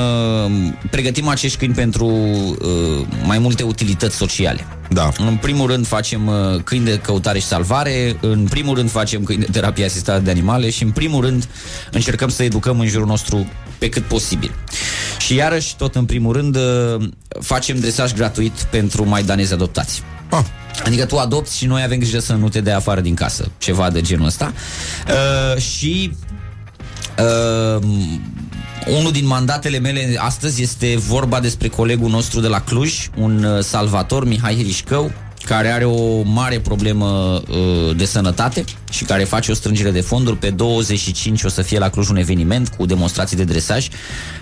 pregătim 0.92 1.28
acești 1.28 1.58
câini 1.58 1.74
pentru 1.74 2.06
uh, 2.06 3.06
mai 3.24 3.40
multe 3.40 3.64
utilități 3.64 4.16
sociale. 4.16 4.68
Da. 4.90 5.12
În 5.18 5.38
primul 5.42 5.68
rând 5.68 5.88
facem 5.88 6.28
uh, 6.28 6.36
câini 6.64 6.86
de 6.86 6.98
căutare 6.98 7.40
și 7.40 7.46
salvare, 7.46 8.18
în 8.22 8.48
primul 8.50 8.76
rând 8.76 8.92
facem 8.92 9.24
câini 9.24 9.42
de 9.42 9.48
terapie 9.52 9.86
asistată 9.86 10.20
de 10.20 10.30
animale 10.30 10.70
și 10.70 10.84
în 10.84 10.92
primul 10.92 11.22
rând 11.22 11.48
încercăm 11.92 12.30
să 12.30 12.44
educăm 12.44 12.80
în 12.80 12.88
jurul 12.88 13.08
nostru 13.08 13.48
pe 13.78 13.90
cât 13.90 14.04
posibil. 14.04 14.52
Și 15.18 15.36
iarăși, 15.36 15.76
tot 15.76 15.96
în 15.96 16.06
primul 16.06 16.34
rând, 16.34 16.56
uh, 16.56 17.08
facem 17.42 17.80
dresaj 17.80 18.14
gratuit 18.14 18.68
pentru 18.70 19.08
maidanezi 19.08 19.54
adoptați. 19.54 20.04
Ah. 20.30 20.44
Adică 20.84 21.06
tu 21.06 21.18
adopți 21.18 21.58
și 21.58 21.66
noi 21.66 21.84
avem 21.84 21.98
grijă 22.00 22.20
să 22.20 22.34
nu 22.34 22.50
te 22.50 22.62
dea 22.62 22.76
afară 22.76 23.02
din 23.02 23.14
casă. 23.14 23.52
Ceva 23.58 23.90
de 23.90 24.02
genul 24.02 24.26
ăsta. 24.26 24.54
Uh, 25.08 25.62
și 25.62 26.12
uh, 27.20 27.84
unul 28.88 29.12
din 29.12 29.26
mandatele 29.26 29.80
mele 29.80 30.16
astăzi 30.18 30.62
este 30.62 30.96
vorba 30.98 31.40
despre 31.40 31.68
colegul 31.68 32.10
nostru 32.10 32.40
de 32.40 32.48
la 32.48 32.62
Cluj, 32.62 33.10
un 33.18 33.44
uh, 33.44 33.64
salvator, 33.64 34.26
Mihai 34.26 34.56
Hirișcău, 34.56 35.12
care 35.46 35.68
are 35.68 35.86
o 35.86 36.22
mare 36.22 36.60
problemă 36.60 37.42
uh, 37.50 37.96
de 37.96 38.06
sănătate 38.06 38.64
și 38.90 39.04
care 39.04 39.24
face 39.24 39.52
o 39.52 39.54
strângere 39.54 39.92
de 39.92 40.02
fonduri. 40.02 40.38
Pe 40.38 40.50
25 40.50 41.44
o 41.44 41.50
să 41.50 41.62
fie 41.62 41.80
la 41.80 41.90
Cluj 41.90 42.10
un 42.10 42.18
eveniment 42.18 42.68
cu 42.78 42.86
demonstrații 42.86 43.38
de 43.38 43.44
dresaj 43.44 43.88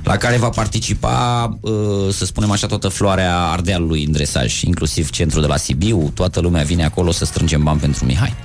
la 0.04 0.18
care 0.18 0.38
va 0.38 0.50
participa, 0.50 1.50
uh, 1.62 1.74
să 2.12 2.26
spunem 2.26 2.52
așa, 2.52 2.68
toată 2.68 2.88
floarea 2.88 3.38
Ardealului 3.38 4.04
în 4.04 4.12
dresaj, 4.12 4.62
inclusiv 4.62 5.10
centrul 5.10 5.42
de 5.42 5.48
la 5.48 5.58
Sibiu. 5.58 6.12
Toată 6.16 6.40
lumea 6.40 6.64
vine 6.64 6.86
acolo 6.86 7.12
să 7.12 7.26
strângem 7.26 7.64
bani 7.64 7.80
pentru 7.80 8.06
Mihai. 8.06 8.36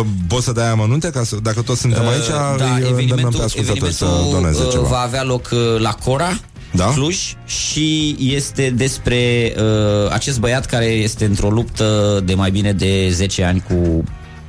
Uh, 0.00 0.06
poți 0.28 0.44
să 0.44 0.52
dai 0.52 0.68
amănunte? 0.68 1.10
Ca 1.10 1.24
să, 1.24 1.36
dacă 1.42 1.62
toți 1.62 1.80
suntem 1.80 2.06
aici, 2.06 2.24
Uh, 2.36 2.58
da, 2.58 2.64
îi 2.64 2.70
îndemnăm 2.70 2.92
evenimentul, 2.92 3.38
pe 3.38 3.44
ascultători 3.44 3.92
să 3.92 4.04
evenimentul 4.04 4.40
doneze 4.40 4.62
uh, 4.62 4.70
ceva. 4.70 4.88
va 4.88 4.98
avea 4.98 5.24
loc 5.24 5.48
uh, 5.52 5.80
la 5.80 5.92
Cora, 5.92 6.40
Da? 6.76 6.84
Cluj 6.84 7.34
și 7.46 8.16
este 8.20 8.70
despre 8.76 9.52
uh, 9.56 10.10
acest 10.12 10.38
băiat 10.40 10.66
care 10.66 10.84
este 10.84 11.24
într-o 11.24 11.50
luptă 11.50 12.20
de 12.24 12.34
mai 12.34 12.50
bine 12.50 12.72
de 12.72 13.08
10 13.10 13.44
ani 13.44 13.64
cu 13.68 14.04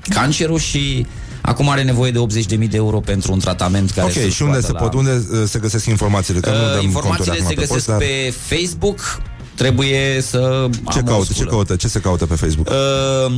cancerul 0.10 0.60
și 0.60 1.06
acum 1.42 1.70
are 1.70 1.84
nevoie 1.84 2.12
de 2.12 2.20
80.000 2.20 2.58
de 2.58 2.68
euro 2.72 3.00
pentru 3.00 3.32
un 3.32 3.40
tratament 3.40 3.92
care 3.92 4.08
Ok, 4.08 4.14
să-l 4.14 4.30
și 4.30 4.42
unde 4.42 4.60
scoată 4.60 4.66
se 4.66 4.72
la... 4.72 4.80
pot, 4.80 4.94
unde 4.94 5.26
uh, 5.32 5.44
se 5.48 5.60
găsesc 5.60 5.86
informațiile? 5.86 6.40
Că 6.40 6.50
nu 6.50 6.56
Uh, 6.56 6.74
dăm 6.74 6.84
informațiile 6.84 7.38
conturi 7.38 7.48
se 7.48 7.54
acum 7.54 7.56
găsesc 7.56 7.74
post, 7.74 7.88
dar 7.88 7.98
pe 7.98 8.34
Facebook 8.56 9.22
Trebuie 9.56 10.22
să 10.22 10.70
Ce 10.92 11.00
am 11.00 11.06
o 11.08 11.10
caută, 11.10 11.26
ce 11.28 11.34
sculă. 11.34 11.50
caută, 11.50 11.76
ce 11.76 11.88
se 11.88 12.00
caută 12.00 12.26
pe 12.26 12.36
Facebook? 12.36 12.70
Uh, 12.70 13.32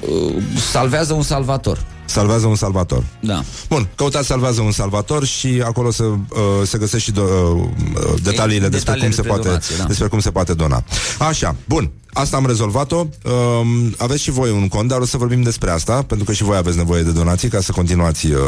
uh, 0.00 0.42
salvează 0.70 1.12
un 1.12 1.22
salvator 1.22 1.84
Salvează 2.06 2.46
un 2.46 2.54
salvator. 2.54 3.04
Da. 3.20 3.42
Bun, 3.68 3.88
căutați 3.94 4.26
Salvează 4.26 4.60
un 4.60 4.72
salvator 4.72 5.24
și 5.24 5.62
acolo 5.64 5.90
se, 5.90 6.02
uh, 6.02 6.18
se 6.64 6.78
găsesc 6.78 7.04
și 7.04 7.12
do, 7.12 7.22
uh, 7.22 7.68
detaliile 8.22 8.68
despre 8.68 8.92
Detaliile 8.92 9.06
cum, 9.06 9.10
se 9.10 9.22
despre 9.22 9.28
poate, 9.28 9.48
donație, 9.48 9.76
da. 9.76 9.84
despre 9.84 10.06
cum 10.06 10.18
se 10.18 10.30
poate 10.30 10.54
dona. 10.54 10.84
Așa, 11.18 11.56
bun. 11.64 11.90
Asta 12.18 12.36
am 12.36 12.46
rezolvat-o. 12.46 12.96
Um, 13.24 13.94
aveți 13.98 14.22
și 14.22 14.30
voi 14.30 14.50
un 14.50 14.68
cont, 14.68 14.88
dar 14.88 14.98
o 15.00 15.04
să 15.06 15.16
vorbim 15.16 15.42
despre 15.42 15.70
asta, 15.70 16.02
pentru 16.06 16.26
că 16.26 16.32
și 16.32 16.42
voi 16.42 16.56
aveți 16.56 16.76
nevoie 16.76 17.02
de 17.02 17.10
donații 17.10 17.48
ca 17.48 17.60
să 17.60 17.72
continuați 17.72 18.26
uh, 18.26 18.38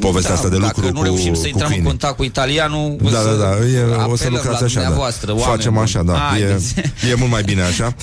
povestea 0.00 0.30
da, 0.30 0.36
asta 0.36 0.48
de 0.48 0.58
dacă 0.58 0.72
lucru 0.76 0.92
nu 0.92 0.98
cu, 0.98 1.04
reușim 1.04 1.34
să 1.34 1.40
cu 1.40 1.46
intrăm 1.46 1.66
în 1.66 1.72
câinii. 1.72 1.88
contact 1.88 2.16
cu 2.16 2.24
italianul 2.24 2.96
Da, 3.02 3.18
să 3.18 3.24
da, 3.24 3.34
da, 3.34 3.66
e, 3.66 3.82
o 3.84 4.16
să 4.16 4.22
apelăm 4.24 4.32
lucrați 4.32 4.60
la 4.60 4.66
așa, 4.66 4.80
da. 4.80 4.80
dumneavoastră, 4.80 5.30
oameni 5.30 5.50
Facem 5.50 5.72
buni. 5.72 5.84
așa, 5.84 6.02
da. 6.02 6.12
E, 6.12 6.16
Haideți. 6.16 6.74
e 7.10 7.14
mult 7.14 7.30
mai 7.30 7.42
bine 7.42 7.62
așa. 7.62 7.94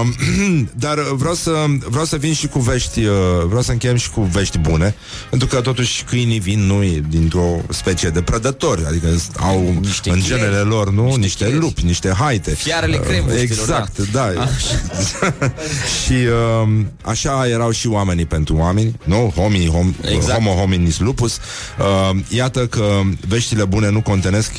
Um, 0.00 0.14
dar 0.84 0.98
vreau 1.12 1.34
să, 1.34 1.50
vreau 1.88 2.04
să 2.04 2.16
vin 2.16 2.32
și 2.34 2.46
cu 2.46 2.58
vești, 2.58 3.04
uh, 3.04 3.12
vreau 3.46 3.62
să 3.62 3.72
încheiem 3.72 3.96
și 3.96 4.10
cu 4.10 4.20
vești 4.20 4.58
bune, 4.58 4.94
pentru 5.30 5.48
că 5.48 5.60
totuși 5.60 6.04
câinii 6.04 6.38
vin 6.38 6.60
nu 6.60 6.82
dintr-o 7.08 7.56
specie 7.70 8.08
de 8.08 8.22
prădători, 8.22 8.86
adică 8.86 9.06
au 9.40 9.74
Niște 9.80 10.10
în 10.10 10.20
chieri. 10.20 10.40
genele 10.40 10.58
lor, 10.58 10.90
nu? 10.90 11.02
Niște, 11.04 11.18
niște 11.20 11.44
chieri. 11.44 11.60
lupi, 11.60 11.84
niște 11.84 12.12
haite. 12.18 12.50
Fiarele 12.54 12.96
Uh, 13.00 13.06
cremuștilor, 13.06 13.40
Exact, 13.42 13.98
da. 14.12 14.30
da. 14.34 14.46
și 16.04 16.12
uh, 16.12 16.68
așa 17.02 17.48
erau 17.48 17.70
și 17.70 17.86
oamenii 17.88 18.26
pentru 18.26 18.56
oameni, 18.56 18.96
nu? 19.04 19.32
Homini, 19.36 19.68
hom, 19.68 19.94
Exact. 20.00 20.42
homo 20.42 20.50
hominis 20.54 20.98
lupus. 20.98 21.38
Uh, 21.78 22.18
iată 22.28 22.66
că 22.66 23.00
veștile 23.28 23.64
bune 23.64 23.90
nu 23.90 24.00
contenesc 24.00 24.52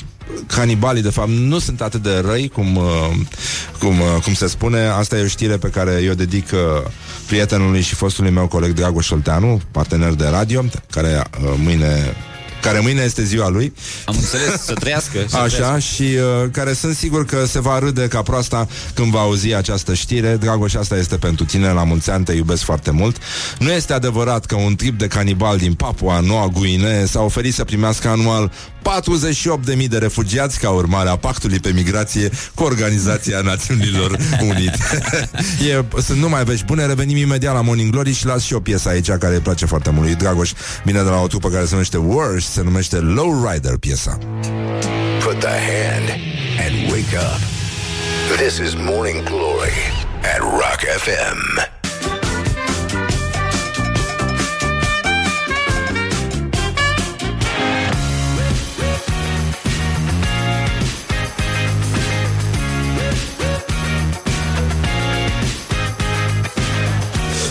canibalii, 0.48 1.02
de 1.02 1.10
fapt, 1.10 1.30
nu 1.30 1.60
sunt 1.60 1.82
atât 1.82 2.02
de 2.02 2.24
răi 2.26 2.48
cum, 2.48 2.76
uh, 2.76 2.84
cum, 3.80 4.00
uh, 4.00 4.22
cum 4.24 4.34
se 4.34 4.48
spune. 4.48 4.86
Asta 4.86 5.18
e 5.18 5.24
o 5.24 5.28
știre 5.28 5.58
pe 5.58 5.68
care 5.68 6.02
eu 6.04 6.14
dedic 6.14 6.50
uh, 6.54 6.92
prietenului 7.28 7.82
și 7.82 7.96
fostului 7.96 8.32
meu 8.32 8.48
coleg 8.48 8.72
Dragoș 8.72 9.10
Olteanu, 9.10 9.62
partener 9.72 10.14
de 10.14 10.28
radio, 10.28 10.64
care 10.90 11.24
uh, 11.44 11.54
mâine 11.64 12.16
care 12.62 12.80
mâine 12.80 13.02
este 13.02 13.24
ziua 13.24 13.50
lui. 13.50 13.74
Am 14.06 14.16
înțeles, 14.20 14.62
să 14.64 14.74
trăiască 14.74 15.20
să 15.28 15.38
Așa, 15.38 15.56
trăiască. 15.56 15.80
și 15.80 16.04
uh, 16.04 16.50
care 16.52 16.74
sunt 16.74 16.96
sigur 16.96 17.26
că 17.26 17.46
se 17.46 17.60
va 17.60 17.80
râde 17.80 18.08
ca 18.08 18.22
proasta 18.22 18.68
când 18.94 19.12
va 19.12 19.20
auzi 19.20 19.54
această 19.54 19.94
știre. 19.94 20.36
Dragoș, 20.36 20.74
asta 20.74 20.98
este 20.98 21.18
pentru 21.18 21.46
tine, 21.46 21.72
la 21.72 21.84
mulți 21.84 22.10
ani, 22.10 22.26
te 22.26 22.34
iubesc 22.34 22.64
foarte 22.64 22.92
mult. 22.92 23.18
Nu 23.60 23.72
este 23.72 23.94
adevărat 23.94 24.46
că 24.46 24.56
un 24.56 24.76
trip 24.76 24.98
de 25.00 25.08
canibal 25.08 25.58
din 25.58 25.74
Papua 25.74 26.20
Noua 26.20 26.48
Guinee 26.48 27.06
s-a 27.06 27.22
oferit 27.22 27.54
să 27.54 27.64
primească 27.64 28.08
anual 28.08 28.52
48.000 28.90 29.88
de 29.88 29.98
refugiați 29.98 30.60
ca 30.60 30.70
urmare 30.70 31.10
a 31.10 31.16
pactului 31.16 31.60
pe 31.60 31.72
migrație 31.72 32.30
cu 32.56 32.64
Organizația 32.64 33.42
Națiunilor 33.52 34.18
Unite. 34.42 34.78
e, 35.70 36.02
sunt 36.02 36.20
numai 36.20 36.44
vești 36.44 36.66
bune, 36.66 36.86
revenim 36.86 37.18
imediat 37.18 37.54
la 37.54 37.62
Morning 37.62 37.92
Glory 37.92 38.14
și 38.14 38.26
las 38.26 38.44
și 38.44 38.54
o 38.54 38.60
piesă 38.60 38.90
aici 38.90 39.12
care 39.12 39.34
îi 39.34 39.40
place 39.40 39.66
foarte 39.66 39.90
mult 39.90 40.06
lui 40.06 40.16
Dragoș. 40.16 40.52
Vine 40.84 41.04
de 41.04 41.10
la 41.10 41.22
o 41.22 41.28
trupă 41.28 41.50
care 41.50 41.64
se 41.64 41.72
numește 41.72 41.98
Worse, 41.98 42.48
se 42.52 42.62
numește 42.62 42.98
Lowrider 42.98 43.78
piesa. 43.78 44.18
Put 45.24 45.40
the 45.40 45.58
hand 45.72 46.10
and 46.66 46.92
wake 46.92 47.16
up. 47.18 47.40
This 48.38 48.58
is 48.58 48.74
Morning 48.76 49.24
Glory 49.24 49.80
at 50.22 50.40
Rock 50.40 50.80
FM. 50.98 51.79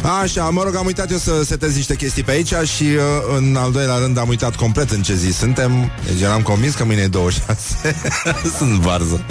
Așa, 0.09 0.49
mă 0.49 0.63
rog, 0.63 0.77
am 0.77 0.87
uitat 0.87 1.11
eu 1.11 1.17
să 1.17 1.43
setez 1.45 1.75
niște 1.75 1.97
chestii 1.97 2.23
pe 2.23 2.31
aici 2.31 2.55
și 2.77 2.83
uh, 2.83 3.37
în 3.39 3.57
al 3.57 3.73
doilea 3.73 3.97
rând 3.97 4.19
am 4.19 4.29
uitat 4.29 4.57
complet 4.57 4.91
în 4.91 5.03
ce 5.03 5.15
zi 5.15 5.31
suntem. 5.31 5.91
Deci 6.07 6.21
eram 6.21 6.43
convins 6.43 6.75
că 6.75 6.85
mâine 6.85 7.03
e 7.03 7.07
26. 7.07 7.97
Sunt 8.59 8.71
varză. 8.71 9.25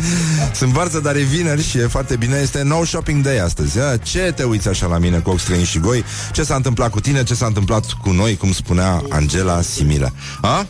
Sunt 0.54 0.72
varză, 0.72 1.00
dar 1.00 1.16
e 1.16 1.22
vineri 1.22 1.64
și 1.64 1.78
e 1.78 1.88
foarte 1.88 2.16
bine. 2.16 2.40
Este 2.42 2.62
no 2.64 2.86
shopping 2.86 3.24
day 3.24 3.40
astăzi. 3.40 3.78
Ia? 3.78 3.98
Ce 3.98 4.34
te 4.36 4.44
uiți 4.44 4.68
așa 4.68 4.88
la 4.88 4.98
mine 4.98 5.18
cu 5.18 5.30
ochi 5.30 5.40
străini 5.40 5.66
și 5.66 5.80
goi? 5.80 6.04
Ce 6.32 6.44
s-a 6.44 6.56
întâmplat 6.56 6.90
cu 6.90 7.00
tine? 7.00 7.24
Ce 7.24 7.34
s-a 7.34 7.46
întâmplat 7.46 7.86
cu 8.02 8.10
noi? 8.10 8.38
Cum 8.38 8.52
spunea 8.52 9.04
Angela 9.10 9.62
Simila. 9.62 10.10
A? 10.42 10.66
21-22. 10.66 10.68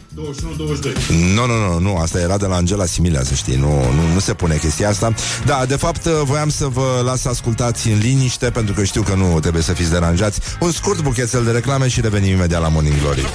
Nu, 1.36 1.46
nu, 1.46 1.68
nu, 1.68 1.80
nu, 1.80 1.98
asta 1.98 2.20
era 2.20 2.38
de 2.38 2.46
la 2.46 2.56
Angela 2.56 2.86
Similea, 2.86 3.24
să 3.24 3.34
știi, 3.34 3.56
nu, 3.56 3.92
nu, 3.94 4.14
nu 4.14 4.20
se 4.20 4.34
pune 4.34 4.56
chestia 4.56 4.90
asta. 4.90 5.14
Da, 5.46 5.66
de 5.68 5.76
fapt, 5.76 6.04
voiam 6.06 6.50
să 6.50 6.66
vă 6.66 7.02
las 7.04 7.22
să 7.22 7.30
ascultați 7.30 7.88
în 7.88 7.98
liniște, 7.98 8.50
pentru 8.50 8.74
că 8.74 8.84
știu 8.84 9.02
că 9.02 9.14
nu 9.14 9.40
trebuie 9.40 9.62
să 9.62 9.74
fiți 9.74 9.92
deranjați. 10.00 10.40
Un 10.60 10.72
scurt 10.72 11.02
buchetel 11.02 11.44
de 11.44 11.52
reclame 11.52 11.88
și 11.88 12.02
revenim 12.02 12.32
imediat 12.32 12.62
la 12.62 12.68
Morning 12.68 13.00
Glory. 13.02 13.26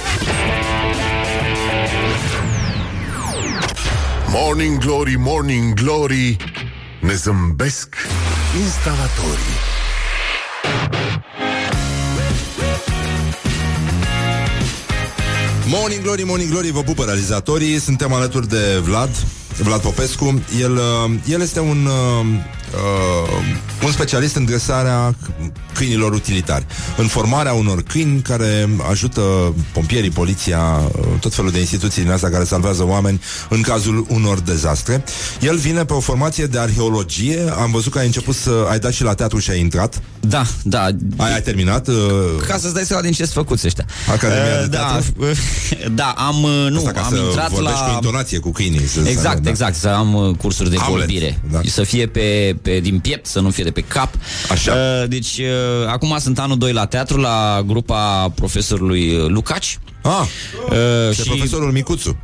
Morning 4.27 4.77
Glory, 4.77 5.15
Morning 5.17 5.73
Glory 5.73 6.37
Ne 7.01 7.13
zâmbesc 7.13 7.95
instalatorii 8.63 9.57
Morning 15.65 16.01
Glory, 16.01 16.23
Morning 16.23 16.49
Glory, 16.49 16.71
vă 16.71 16.81
pupă 16.81 17.03
realizatorii 17.03 17.79
Suntem 17.79 18.13
alături 18.13 18.47
de 18.47 18.79
Vlad 18.83 19.09
Vlad 19.57 19.81
Popescu 19.81 20.41
El, 20.59 20.73
uh, 20.73 21.11
el 21.25 21.41
este 21.41 21.59
un 21.59 21.87
uh, 22.75 23.29
uh, 23.29 23.85
Un 23.85 23.91
specialist 23.91 24.35
în 24.35 24.45
dresarea 24.45 25.15
câinilor 25.73 26.13
utilitari 26.13 26.65
În 26.97 27.07
formarea 27.07 27.53
unor 27.53 27.83
câini 27.83 28.21
Care 28.21 28.69
ajută 28.89 29.21
pompierii, 29.73 30.09
poliția 30.09 30.59
uh, 30.59 31.05
Tot 31.19 31.33
felul 31.33 31.51
de 31.51 31.59
instituții 31.59 32.01
din 32.01 32.11
astea 32.11 32.29
Care 32.29 32.43
salvează 32.43 32.85
oameni 32.87 33.21
în 33.49 33.61
cazul 33.61 34.05
unor 34.09 34.39
dezastre 34.39 35.03
El 35.41 35.57
vine 35.57 35.85
pe 35.85 35.93
o 35.93 35.99
formație 35.99 36.45
de 36.45 36.59
arheologie 36.59 37.39
Am 37.61 37.71
văzut 37.71 37.91
că 37.91 37.99
ai 37.99 38.05
început 38.05 38.35
să 38.35 38.67
Ai 38.69 38.79
dat 38.79 38.91
și 38.91 39.03
la 39.03 39.13
teatru 39.13 39.39
și 39.39 39.49
ai 39.49 39.59
intrat 39.59 40.01
Da, 40.19 40.43
da 40.63 40.83
Ai, 41.17 41.33
ai 41.33 41.41
terminat? 41.41 41.87
Uh, 41.87 41.95
Ca 42.47 42.57
să-ți 42.57 42.73
dai 42.73 42.83
seama 42.83 43.01
din 43.01 43.11
ce 43.11 43.23
sunt 43.23 43.45
făcuți 43.45 43.65
ăștia 43.67 43.85
Academia 44.11 44.59
de 44.61 44.67
da, 44.67 44.77
teatru? 44.77 45.13
da, 46.01 46.13
am, 46.17 46.43
uh, 46.43 46.67
nu, 46.69 46.77
Asta 46.77 46.91
ca 46.91 47.01
am 47.01 47.13
să 47.13 47.21
intrat 47.21 47.51
vorbești 47.51 47.79
la... 47.79 47.85
cu 47.85 47.93
intonație 47.93 48.39
cu 48.39 48.51
câinii 48.51 48.87
să 48.87 48.99
Exact, 49.05 49.41
da. 49.41 49.49
exact, 49.49 49.75
să 49.75 49.87
am 49.87 50.13
uh, 50.13 50.35
cursuri 50.35 50.69
de 50.69 50.77
Hamlet, 50.77 50.97
vorbire 50.97 51.41
da. 51.51 51.59
Să 51.65 51.83
fie 51.83 52.07
pe, 52.07 52.55
pe, 52.63 52.79
din 52.79 52.99
piept, 52.99 53.25
să 53.25 53.39
nu 53.39 53.49
fie 53.49 53.63
de 53.63 53.71
pe 53.71 53.81
cap 53.81 54.13
Așa. 54.51 54.73
Uh, 54.73 55.09
Deci, 55.09 55.37
uh, 55.37 55.87
acum 55.87 56.15
sunt 56.19 56.39
anul 56.39 56.57
2 56.57 56.71
la 56.73 56.85
teatru 56.85 57.17
La 57.17 57.63
grupa 57.65 58.31
profesorului 58.35 59.15
uh, 59.15 59.27
Lucaci 59.27 59.79
Ah, 60.03 60.27
uh, 60.69 61.15
și 61.15 61.21
profesorul 61.27 61.71
Micuțu. 61.71 62.17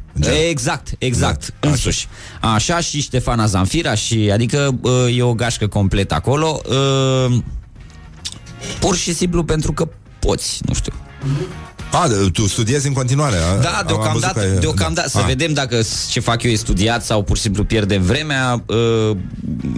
Exact, 0.49 0.89
exact, 0.97 1.53
Da, 1.59 1.69
însuși. 1.69 2.07
Așa 2.41 2.79
și 2.79 3.01
Ștefana 3.01 3.45
Zanfira 3.45 3.95
și 3.95 4.29
adică 4.33 4.79
uh, 4.81 5.17
e 5.17 5.21
o 5.21 5.33
gașcă 5.33 5.67
completă 5.67 6.13
acolo. 6.13 6.61
Uh, 6.69 7.37
pur 8.79 8.95
și 8.95 9.13
simplu 9.13 9.43
pentru 9.43 9.73
că 9.73 9.87
poți, 10.19 10.59
nu 10.65 10.73
știu. 10.73 10.93
A, 11.91 12.07
de- 12.07 12.29
tu 12.33 12.47
studiezi 12.47 12.87
în 12.87 12.93
continuare. 12.93 13.35
a? 13.35 13.39
Da, 13.39 13.69
Am 13.69 13.73
văzut 13.73 13.87
deocamdată, 13.87 14.39
că 14.39 14.45
ai- 14.45 14.59
deocamdată 14.59 15.09
da. 15.13 15.19
să 15.19 15.25
A. 15.25 15.27
vedem 15.27 15.53
dacă 15.53 15.81
s- 15.81 16.07
ce 16.09 16.19
fac 16.19 16.43
eu 16.43 16.51
e 16.51 16.55
studiat 16.55 17.05
sau 17.05 17.23
pur 17.23 17.35
și 17.35 17.41
simplu 17.41 17.63
pierdem 17.63 18.01
vremea. 18.01 18.63
Uh, 19.09 19.17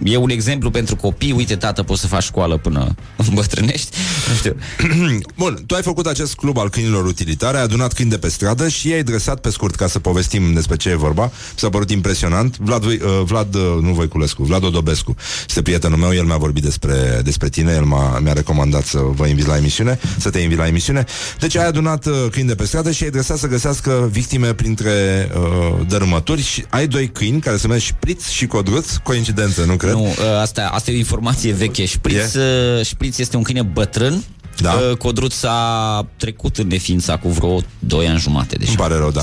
E 0.03 0.17
un 0.17 0.29
exemplu 0.29 0.69
pentru 0.71 0.95
copii. 0.95 1.31
Uite, 1.31 1.55
tată, 1.55 1.83
poți 1.83 2.01
să 2.01 2.07
faci 2.07 2.23
școală 2.23 2.57
până 2.57 2.95
îmbătrânești. 3.29 3.89
Nu 4.29 4.35
știu. 4.35 4.55
Bun, 5.37 5.63
tu 5.65 5.75
ai 5.75 5.81
făcut 5.81 6.05
acest 6.05 6.33
club 6.35 6.57
al 6.57 6.69
câinilor 6.69 7.05
utilitare, 7.05 7.57
ai 7.57 7.63
adunat 7.63 7.93
câini 7.93 8.09
de 8.11 8.17
pe 8.17 8.29
stradă 8.29 8.67
și 8.67 8.89
i-ai 8.89 9.03
dresat 9.03 9.39
pe 9.39 9.49
scurt 9.49 9.75
ca 9.75 9.87
să 9.87 9.99
povestim 9.99 10.53
despre 10.53 10.75
ce 10.75 10.89
e 10.89 10.95
vorba. 10.95 11.23
Mi 11.23 11.31
s-a 11.55 11.69
părut 11.69 11.89
impresionant. 11.91 12.57
Vlad, 12.57 12.81
Voi- 12.83 13.01
uh, 13.03 13.21
Vlad 13.25 13.55
uh, 13.55 13.61
nu 13.81 13.93
Voiculescu, 13.93 14.43
Vlad 14.43 14.63
Odobescu 14.63 15.15
este 15.47 15.61
prietenul 15.61 15.97
meu, 15.97 16.13
el 16.13 16.23
mi-a 16.23 16.37
vorbit 16.37 16.63
despre, 16.63 17.21
despre 17.23 17.49
tine, 17.49 17.71
el 17.73 17.83
m-a, 17.83 18.19
mi-a 18.19 18.33
recomandat 18.33 18.85
să 18.85 18.97
vă 19.03 19.25
invit 19.27 19.45
la 19.47 19.57
emisiune, 19.57 19.99
să 20.17 20.29
te 20.29 20.39
invit 20.39 20.57
la 20.57 20.67
emisiune. 20.67 21.05
Deci 21.39 21.55
ai 21.57 21.65
adunat 21.67 22.00
uh, 22.05 22.25
câini 22.31 22.47
de 22.47 22.55
pe 22.55 22.65
stradă 22.65 22.91
și 22.91 23.03
ai 23.03 23.09
dresat 23.09 23.37
să 23.37 23.47
găsească 23.47 24.09
victime 24.11 24.53
printre 24.53 25.29
uh, 25.35 25.85
dărâmături 25.87 26.41
și 26.41 26.65
ai 26.69 26.87
doi 26.87 27.09
câini 27.09 27.39
care 27.39 27.57
se 27.57 27.67
numesc 27.67 27.85
Șpriț 27.85 28.27
și 28.27 28.47
Codruț, 28.47 28.95
coincidență, 28.95 29.63
nu 29.63 29.75
cred? 29.75 29.93
Nu, 29.93 30.05
uh, 30.05 30.39
asta, 30.41 30.69
asta 30.73 30.91
e 30.91 30.93
o 30.93 30.97
informație 30.97 31.53
veche. 31.53 31.85
Șpriț, 31.85 32.33
uh, 32.33 32.85
Șpriț 32.85 33.17
este 33.17 33.37
un 33.37 33.43
câine 33.43 33.61
bătrân. 33.61 34.23
Da. 34.57 34.71
Uh, 34.71 34.97
Codruț 34.97 35.43
a 35.43 36.07
trecut 36.17 36.57
în 36.57 36.67
neființa 36.67 37.17
cu 37.17 37.29
vreo 37.29 37.61
2 37.79 38.07
ani 38.07 38.19
jumate 38.19 38.55
deja. 38.55 38.69
Îmi 38.69 38.79
pare 38.79 38.95
rău, 38.95 39.11
da. 39.11 39.21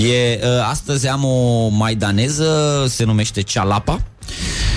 E, 0.00 0.40
uh, 0.42 0.68
astăzi 0.70 1.08
am 1.08 1.24
o 1.24 1.68
maidaneză, 1.68 2.84
se 2.88 3.04
numește 3.04 3.40
Cealapa. 3.40 4.02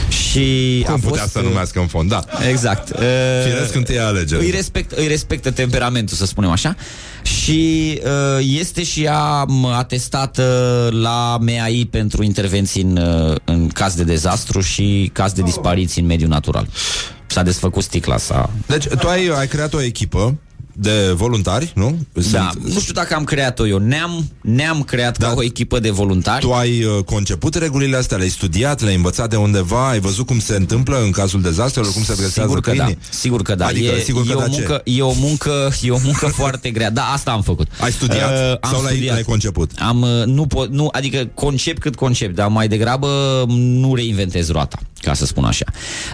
Și 0.09 0.81
Cum 0.85 0.93
a 0.93 0.97
putea 0.97 1.21
fost, 1.21 1.31
să 1.31 1.39
uh, 1.39 1.45
numească 1.45 1.79
în 1.79 1.87
fond, 1.87 2.09
da. 2.09 2.23
Exact. 2.49 2.89
Uh, 2.89 2.99
Firesc 3.43 3.75
întâi 3.75 3.99
alegere. 3.99 4.43
Îi, 4.43 4.49
respect, 4.49 4.91
îi 4.91 5.07
respectă 5.07 5.51
temperamentul, 5.51 6.17
să 6.17 6.25
spunem 6.25 6.49
așa. 6.49 6.75
Și 7.25 8.01
uh, 8.03 8.45
este 8.59 8.83
și 8.83 9.03
ea 9.03 9.43
m, 9.43 9.65
atestată 9.65 10.89
la 10.91 11.37
MAI 11.41 11.87
pentru 11.91 12.23
intervenții 12.23 12.81
în, 12.81 12.97
uh, 12.97 13.35
în 13.43 13.67
caz 13.67 13.93
de 13.93 14.03
dezastru 14.03 14.61
și 14.61 15.09
caz 15.13 15.31
de 15.31 15.41
dispariții 15.41 16.01
în 16.01 16.07
mediul 16.07 16.29
natural. 16.29 16.67
S-a 17.27 17.43
desfăcut 17.43 17.83
sticla 17.83 18.17
sa. 18.17 18.49
Deci 18.67 18.87
tu 18.87 19.07
ai, 19.07 19.27
ai 19.27 19.47
creat 19.47 19.73
o 19.73 19.81
echipă 19.81 20.37
de 20.77 21.11
voluntari, 21.15 21.71
nu? 21.75 21.97
Da, 22.31 22.49
nu 22.63 22.79
știu 22.79 22.93
dacă 22.93 23.15
am 23.15 23.23
creat-o 23.23 23.67
eu. 23.67 23.77
Ne-am, 23.77 24.29
ne-am 24.41 24.83
creat 24.83 25.17
da. 25.17 25.27
ca 25.27 25.33
o 25.35 25.43
echipă 25.43 25.79
de 25.79 25.89
voluntari. 25.89 26.45
Tu 26.45 26.53
ai 26.53 26.83
uh, 26.83 27.03
conceput 27.03 27.55
regulile 27.55 27.97
astea, 27.97 28.17
le-ai 28.17 28.29
studiat, 28.29 28.81
le-ai 28.81 28.95
învățat 28.95 29.29
de 29.29 29.35
undeva, 29.35 29.89
ai 29.89 29.99
văzut 29.99 30.25
cum 30.25 30.39
se 30.39 30.55
întâmplă 30.55 31.01
în 31.03 31.11
cazul 31.11 31.41
dezastrelor, 31.41 31.91
cum 31.93 32.03
se 32.03 32.11
adresează 32.11 32.49
Sigur 32.49 32.61
că 32.61 32.71
da, 32.71 32.83
câinii? 32.83 32.97
sigur 33.09 33.41
că 33.41 33.55
da. 33.55 33.65
Adică, 33.65 33.91
e, 33.91 33.99
sigur 33.99 34.25
că 34.25 34.31
e, 34.31 34.35
da 34.35 34.43
o 34.43 34.47
ce? 34.47 34.49
muncă, 34.57 34.81
e 34.83 35.01
o 35.01 35.13
muncă, 35.13 35.71
e 35.81 35.91
o 35.91 35.99
muncă 36.03 36.25
foarte 36.41 36.69
grea. 36.69 36.91
Da, 36.91 37.01
asta 37.01 37.31
am 37.31 37.41
făcut. 37.41 37.67
Ai 37.79 37.91
studiat 37.91 38.59
am 38.61 38.71
sau 38.71 38.81
l-ai, 38.81 38.91
studiat. 38.91 39.13
l-ai 39.13 39.23
conceput? 39.23 39.71
Am, 39.79 40.01
uh, 40.01 40.25
nu 40.25 40.45
pot, 40.45 40.69
nu, 40.69 40.89
adică 40.91 41.29
concept 41.33 41.81
cât 41.81 41.95
concept, 41.95 42.35
dar 42.35 42.47
mai 42.47 42.67
degrabă 42.67 43.43
nu 43.47 43.95
reinventez 43.95 44.49
roata, 44.51 44.79
ca 45.05 45.13
să 45.13 45.25
spun 45.25 45.43
așa. 45.43 45.65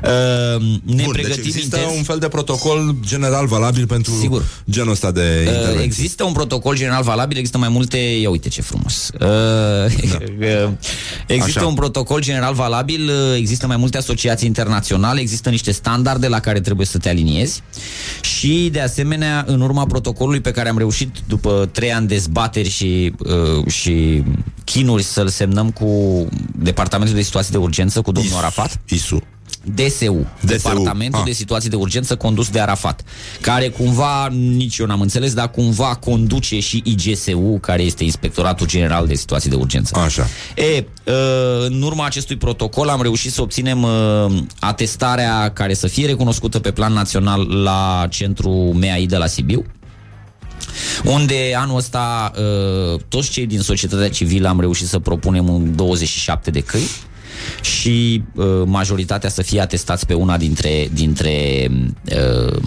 Uh, 0.03 0.61
ne 0.61 0.79
Bun, 0.83 0.95
deci 0.95 1.05
pregătim 1.11 1.43
există 1.45 1.77
intens. 1.77 1.97
un 1.97 2.03
fel 2.03 2.19
de 2.19 2.27
protocol 2.27 2.95
general 3.05 3.45
valabil 3.47 3.85
pentru 3.87 4.13
Sigur. 4.19 4.43
genul 4.69 4.91
ăsta 4.91 5.11
de 5.11 5.19
Uh, 5.21 5.53
intervenții. 5.53 5.83
există 5.83 6.23
un 6.23 6.33
protocol 6.33 6.75
general 6.75 7.03
valabil, 7.03 7.37
există 7.37 7.57
mai 7.57 7.69
multe, 7.69 7.97
ia 7.97 8.29
uite 8.29 8.49
ce 8.49 8.61
frumos. 8.61 9.09
Uh, 9.19 9.27
uh, 9.27 10.69
există 11.27 11.59
Așa. 11.59 11.67
un 11.67 11.73
protocol 11.73 12.21
general 12.21 12.53
valabil, 12.53 13.09
uh, 13.09 13.37
există 13.37 13.67
mai 13.67 13.77
multe 13.77 13.97
asociații 13.97 14.47
internaționale, 14.47 15.19
există 15.19 15.49
niște 15.49 15.71
standarde 15.71 16.27
la 16.27 16.39
care 16.39 16.59
trebuie 16.61 16.85
să 16.85 16.97
te 16.97 17.09
aliniezi 17.09 17.61
și 18.21 18.69
de 18.71 18.79
asemenea, 18.81 19.43
în 19.47 19.61
urma 19.61 19.85
protocolului 19.85 20.41
pe 20.41 20.51
care 20.51 20.69
am 20.69 20.77
reușit 20.77 21.09
după 21.27 21.69
trei 21.71 21.93
ani 21.93 22.07
de 22.07 22.17
zbateri 22.17 22.69
și, 22.69 23.13
uh, 23.19 23.65
și 23.71 24.23
chinuri 24.63 25.03
să-l 25.03 25.27
semnăm 25.27 25.69
cu 25.71 26.27
Departamentul 26.55 27.15
de 27.15 27.21
Situații 27.21 27.51
de 27.51 27.57
Urgență, 27.57 28.01
cu 28.01 28.11
domnul 28.11 28.37
Arafat. 28.37 28.80
ISU. 28.89 29.21
DSU, 29.63 30.27
Departamentul 30.41 31.19
Ah. 31.19 31.25
de 31.25 31.31
Situații 31.31 31.69
de 31.69 31.75
Urgență 31.75 32.15
condus 32.15 32.49
de 32.49 32.59
Arafat, 32.59 33.03
care 33.41 33.69
cumva, 33.69 34.27
nici 34.31 34.77
eu 34.77 34.85
n-am 34.85 35.01
înțeles, 35.01 35.33
dar 35.33 35.49
cumva 35.51 35.95
conduce 35.95 36.59
și 36.59 36.81
IGSU, 36.85 37.57
care 37.61 37.81
este 37.81 38.03
Inspectoratul 38.03 38.67
General 38.67 39.07
de 39.07 39.15
Situații 39.15 39.49
de 39.49 39.55
Urgență. 39.55 39.99
Așa. 39.99 40.27
E, 40.55 40.85
uh, 41.05 41.13
în 41.65 41.81
urma 41.81 42.05
acestui 42.05 42.37
protocol 42.37 42.87
am 42.89 43.01
reușit 43.01 43.31
să 43.31 43.41
obținem 43.41 43.83
uh, 43.83 44.37
atestarea 44.59 45.51
care 45.53 45.73
să 45.73 45.87
fie 45.87 46.05
recunoscută 46.05 46.59
pe 46.59 46.71
plan 46.71 46.93
național 46.93 47.61
la 47.63 48.07
centrul 48.09 48.73
MEAI 48.73 49.05
de 49.05 49.17
la 49.17 49.27
Sibiu, 49.27 49.65
unde 51.03 51.53
anul 51.55 51.77
ăsta 51.77 52.31
uh, 52.35 52.99
toți 53.07 53.29
cei 53.29 53.45
din 53.45 53.59
societatea 53.59 54.09
civilă 54.09 54.47
am 54.47 54.59
reușit 54.59 54.87
să 54.87 54.99
propunem 54.99 55.49
un 55.49 55.75
27 55.75 56.51
de 56.51 56.59
căi 56.59 56.83
și 57.61 58.23
uh, 58.35 58.45
majoritatea 58.65 59.29
să 59.29 59.41
fie 59.41 59.61
atestați 59.61 60.05
pe 60.05 60.13
una 60.13 60.37
dintre 60.37 60.89
dintre 60.93 61.67
uh, 62.05 62.57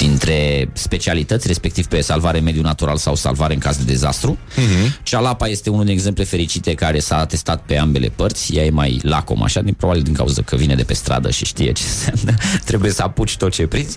dintre 0.00 0.70
specialități, 0.72 1.46
respectiv 1.46 1.86
pe 1.86 2.00
salvare 2.00 2.38
în 2.38 2.44
mediul 2.44 2.64
natural 2.64 2.96
sau 2.96 3.14
salvare 3.14 3.54
în 3.54 3.58
caz 3.58 3.76
de 3.76 3.82
dezastru. 3.84 4.38
Uh-huh. 4.38 5.02
Cealapa 5.02 5.48
este 5.48 5.70
unul 5.70 5.84
din 5.84 5.92
exemple 5.92 6.24
fericite 6.24 6.74
care 6.74 6.98
s-a 6.98 7.18
atestat 7.18 7.62
pe 7.66 7.76
ambele 7.78 8.08
părți. 8.08 8.56
Ea 8.56 8.64
e 8.64 8.70
mai 8.70 9.00
lacom, 9.02 9.42
așa, 9.42 9.60
din, 9.60 9.74
probabil 9.74 10.02
din 10.02 10.12
cauza 10.12 10.42
că 10.42 10.56
vine 10.56 10.74
de 10.74 10.82
pe 10.82 10.94
stradă 10.94 11.30
și 11.30 11.44
știe 11.44 11.72
ce 11.72 11.82
înseamnă. 11.92 12.40
Trebuie 12.64 12.90
să 12.90 13.02
apuci 13.02 13.36
tot 13.36 13.52
ce 13.52 13.66
prinzi. 13.66 13.96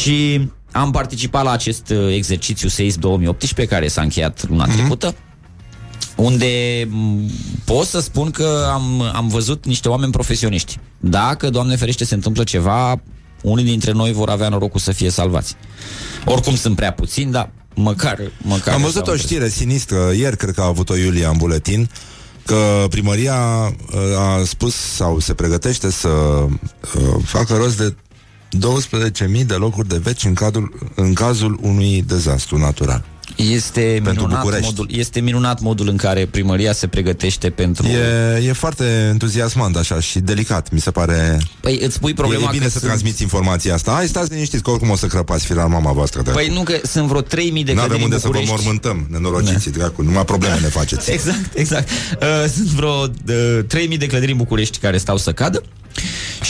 Și 0.00 0.48
am 0.72 0.90
participat 0.90 1.44
la 1.44 1.50
acest 1.50 1.90
uh, 1.90 2.14
exercițiu 2.14 2.68
SEIS 2.68 2.96
2018 2.96 3.74
care 3.74 3.88
s-a 3.88 4.02
încheiat 4.02 4.48
luna 4.48 4.66
uh-huh. 4.66 4.72
trecută 4.72 5.14
unde 6.18 6.84
m, 6.90 7.30
pot 7.64 7.86
să 7.86 8.00
spun 8.00 8.30
că 8.30 8.68
am, 8.72 9.10
am 9.14 9.28
văzut 9.28 9.66
niște 9.66 9.88
oameni 9.88 10.12
profesioniști. 10.12 10.78
Dacă, 11.00 11.50
Doamne 11.50 11.76
ferește, 11.76 12.04
se 12.04 12.14
întâmplă 12.14 12.44
ceva, 12.44 13.00
unii 13.42 13.64
dintre 13.64 13.92
noi 13.92 14.12
vor 14.12 14.28
avea 14.28 14.48
norocul 14.48 14.80
să 14.80 14.92
fie 14.92 15.10
salvați. 15.10 15.56
Oricum 16.24 16.56
sunt 16.56 16.76
prea 16.76 16.92
puțini, 16.92 17.30
dar 17.30 17.50
măcar... 17.74 18.18
măcar 18.42 18.74
Am 18.74 18.82
văzut 18.82 19.04
s-au 19.04 19.14
o 19.14 19.16
știre 19.16 19.48
sinistră, 19.48 20.12
ieri 20.16 20.36
cred 20.36 20.54
că 20.54 20.60
a 20.60 20.64
avut-o 20.66 20.96
Iulia 20.96 21.28
în 21.28 21.36
buletin, 21.36 21.90
că 22.44 22.86
primăria 22.90 23.36
uh, 23.36 24.18
a 24.18 24.42
spus 24.44 24.74
sau 24.74 25.18
se 25.18 25.34
pregătește 25.34 25.90
să 25.90 26.08
uh, 26.08 26.50
facă 27.24 27.56
rost 27.56 27.76
de 27.76 27.94
12.000 29.40 29.46
de 29.46 29.54
locuri 29.54 29.88
de 29.88 29.98
veci 29.98 30.24
în, 30.24 30.34
cadrul, 30.34 30.92
în 30.94 31.12
cazul 31.12 31.58
unui 31.62 32.02
dezastru 32.06 32.58
natural. 32.58 33.04
Este 33.36 34.00
Pentru 34.04 34.12
minunat, 34.22 34.40
București. 34.42 34.66
modul, 34.66 34.86
este 34.90 35.20
minunat 35.20 35.60
modul 35.60 35.88
în 35.88 35.96
care 35.96 36.26
primăria 36.26 36.72
se 36.72 36.86
pregătește 36.86 37.50
pentru... 37.50 37.86
E, 37.86 38.42
e 38.48 38.52
foarte 38.52 38.84
entuziasmant 39.10 39.76
așa 39.76 40.00
și 40.00 40.18
delicat, 40.18 40.70
mi 40.70 40.80
se 40.80 40.90
pare. 40.90 41.38
Păi 41.60 41.78
îți 41.82 42.00
pui 42.00 42.14
problema 42.14 42.44
e 42.46 42.48
bine 42.50 42.64
că 42.64 42.70
să 42.70 42.78
sunt- 42.78 42.90
transmiți 42.90 43.22
informația 43.22 43.74
asta. 43.74 43.92
Hai, 43.92 44.06
stați 44.06 44.32
liniștiți, 44.32 44.62
că 44.62 44.70
oricum 44.70 44.90
o 44.90 44.96
să 44.96 45.06
crăpați 45.06 45.44
firar 45.46 45.66
mama 45.66 45.92
voastră. 45.92 46.22
De 46.22 46.30
Păi 46.30 46.48
nu 46.54 46.62
că 46.62 46.78
sunt 46.82 47.06
vreo 47.06 47.20
3000 47.20 47.64
de 47.64 47.72
Nu 47.72 47.78
clădiri 47.78 47.94
avem 47.94 48.06
în 48.06 48.12
unde 48.12 48.22
să 48.22 48.28
vă 48.28 48.38
București. 48.38 48.64
mormântăm, 48.64 49.06
nenorociții, 49.10 49.70
dracu, 49.70 50.02
numai 50.02 50.24
probleme 50.24 50.58
ne 50.60 50.68
faceți. 50.68 51.10
Exact, 51.18 51.50
exact. 51.54 51.88
Uh, 52.20 52.50
sunt 52.54 52.66
vreo 52.66 52.90
uh, 53.00 53.64
3000 53.66 53.98
de 53.98 54.06
clădiri 54.06 54.30
în 54.30 54.36
București 54.38 54.78
care 54.78 54.98
stau 54.98 55.16
să 55.16 55.32
cadă 55.32 55.62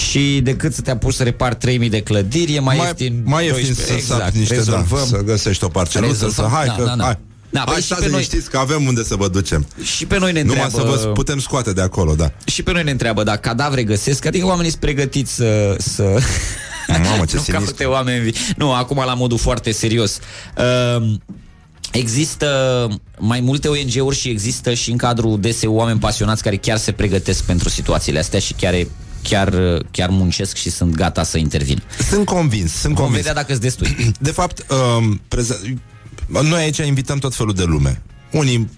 și 0.07 0.41
decât 0.43 0.75
să 0.75 0.81
te 0.81 0.91
apuci 0.91 1.15
să 1.15 1.23
repari 1.23 1.55
3000 1.57 1.89
de 1.89 2.01
clădiri, 2.01 2.55
e 2.55 2.61
mai, 2.61 2.77
mai, 2.77 2.87
ieftin 2.87 3.23
mai 3.25 3.45
ieftin 3.45 3.65
12, 3.65 3.87
să 4.07 4.15
exact, 4.15 4.35
niște, 4.35 4.55
rezolvăm. 4.55 4.99
da, 5.11 5.17
să 5.17 5.23
găsești 5.23 5.65
o 5.65 5.69
parceluță, 5.69 6.15
să 6.15 6.25
Rezolvăm. 6.25 6.55
hai, 6.55 6.67
Da, 6.67 6.75
că, 6.75 6.83
da, 6.85 6.95
da. 6.97 7.05
hai. 7.05 7.19
Da, 7.51 7.61
păi 7.61 7.73
hai, 7.73 7.81
și 7.81 7.87
stați 7.87 8.01
pe 8.03 8.09
noi- 8.09 8.19
liniștiți 8.21 8.51
că 8.51 8.59
avem 8.59 8.87
unde 8.87 9.05
să 9.05 9.15
vă 9.17 9.29
ducem. 9.29 9.67
Și 9.83 10.07
pe 10.07 10.19
noi 10.19 10.33
ne 10.33 10.43
Numai 10.43 10.65
întreabă... 10.65 10.97
să 10.97 11.03
vă 11.07 11.13
putem 11.13 11.39
scoate 11.39 11.73
de 11.73 11.81
acolo, 11.81 12.15
da. 12.15 12.33
Și 12.45 12.63
pe 12.63 12.73
noi 12.73 12.83
ne 12.85 12.91
întreabă 12.91 13.23
dacă 13.23 13.39
cadavre 13.49 13.83
găsesc, 13.85 14.25
adică 14.27 14.47
oamenii 14.47 14.71
sunt 14.71 14.83
pregătiți 14.83 15.35
să... 15.35 15.75
să... 15.79 16.03
Mamă, 16.89 17.25
ce 17.25 17.37
nu 17.37 17.43
sinistru. 17.43 17.53
caute 17.53 17.85
oameni 17.85 18.23
vii. 18.23 18.35
Nu, 18.57 18.73
acum 18.73 19.03
la 19.07 19.15
modul 19.15 19.39
foarte 19.39 19.71
serios. 19.73 20.19
Uh, 20.99 21.13
Există 21.93 22.47
mai 23.19 23.41
multe 23.41 23.69
ONG-uri 23.69 24.17
și 24.17 24.29
există 24.29 24.75
și 24.75 24.91
în 24.91 24.97
cadrul 24.97 25.41
DSU 25.41 25.71
oameni 25.73 25.99
pasionați 25.99 26.43
care 26.43 26.57
chiar 26.57 26.77
se 26.79 26.93
pregătesc 26.93 27.43
pentru 27.45 27.69
situațiile 27.69 28.19
astea 28.19 28.39
și 28.41 28.53
chiar, 28.53 28.75
chiar, 29.23 29.55
chiar 29.91 30.09
muncesc 30.09 30.57
și 30.57 30.71
sunt 30.71 30.95
gata 30.95 31.23
să 31.23 31.39
intervin. 31.39 31.83
Sunt 32.11 32.25
convins, 32.25 32.73
sunt 32.73 32.95
Vom 32.95 33.05
convins. 33.05 33.27
vedea 33.27 33.41
dacă 33.43 33.53
îți 33.53 33.61
destui. 33.61 33.97
De 34.21 34.31
fapt, 34.31 34.67
um, 34.99 35.21
preze- 35.29 35.75
noi 36.27 36.61
aici 36.63 36.77
invităm 36.79 37.19
tot 37.19 37.35
felul 37.35 37.53
de 37.55 37.65
lume. 37.65 38.03
Unii 38.33 38.69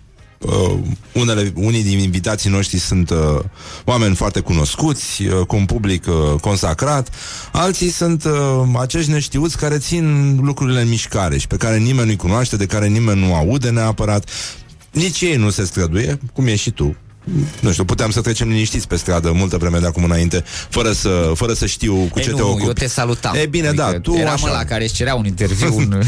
Uh, 0.40 0.78
unele, 1.12 1.52
unii 1.54 1.82
din 1.82 1.98
invitații 1.98 2.50
noștri 2.50 2.78
sunt 2.78 3.10
uh, 3.10 3.38
oameni 3.84 4.14
foarte 4.14 4.40
cunoscuți, 4.40 5.22
uh, 5.22 5.46
cu 5.46 5.56
un 5.56 5.64
public 5.64 6.06
uh, 6.06 6.40
consacrat, 6.40 7.08
alții 7.52 7.90
sunt 7.90 8.24
uh, 8.24 8.32
acești 8.78 9.10
neștiuți 9.10 9.56
care 9.56 9.78
țin 9.78 10.36
lucrurile 10.42 10.80
în 10.80 10.88
mișcare 10.88 11.38
și 11.38 11.46
pe 11.46 11.56
care 11.56 11.78
nimeni 11.78 12.06
nu-i 12.06 12.16
cunoaște, 12.16 12.56
de 12.56 12.66
care 12.66 12.86
nimeni 12.86 13.20
nu 13.20 13.34
aude 13.34 13.70
neapărat. 13.70 14.30
Nici 14.90 15.20
ei 15.20 15.36
nu 15.36 15.50
se 15.50 15.64
străduie, 15.64 16.18
cum 16.32 16.46
e 16.46 16.56
și 16.56 16.70
tu, 16.70 16.96
nu 17.60 17.72
știu, 17.72 17.84
puteam 17.84 18.10
să 18.10 18.20
trecem 18.20 18.48
liniștiți 18.48 18.88
pe 18.88 18.96
stradă 18.96 19.32
multă 19.32 19.56
vreme 19.56 19.78
de 19.78 19.86
acum 19.86 20.04
înainte, 20.04 20.44
fără 20.68 20.92
să, 20.92 21.32
fără 21.34 21.52
să 21.52 21.66
știu 21.66 21.94
cu 21.94 22.18
Ei, 22.18 22.24
ce 22.24 22.30
nu, 22.30 22.36
te 22.36 22.42
ocupi. 22.42 22.64
Eu 22.64 22.72
te 22.72 22.86
salutam. 22.86 23.34
E 23.34 23.46
bine, 23.46 23.66
adică 23.66 23.82
da, 23.82 24.00
tu 24.00 24.14
eram 24.14 24.32
așa. 24.32 24.48
ăla 24.48 24.64
care 24.64 24.84
își 24.84 24.92
cerea 24.92 25.14
un 25.14 25.26
interviu, 25.26 25.74
un, 25.74 25.88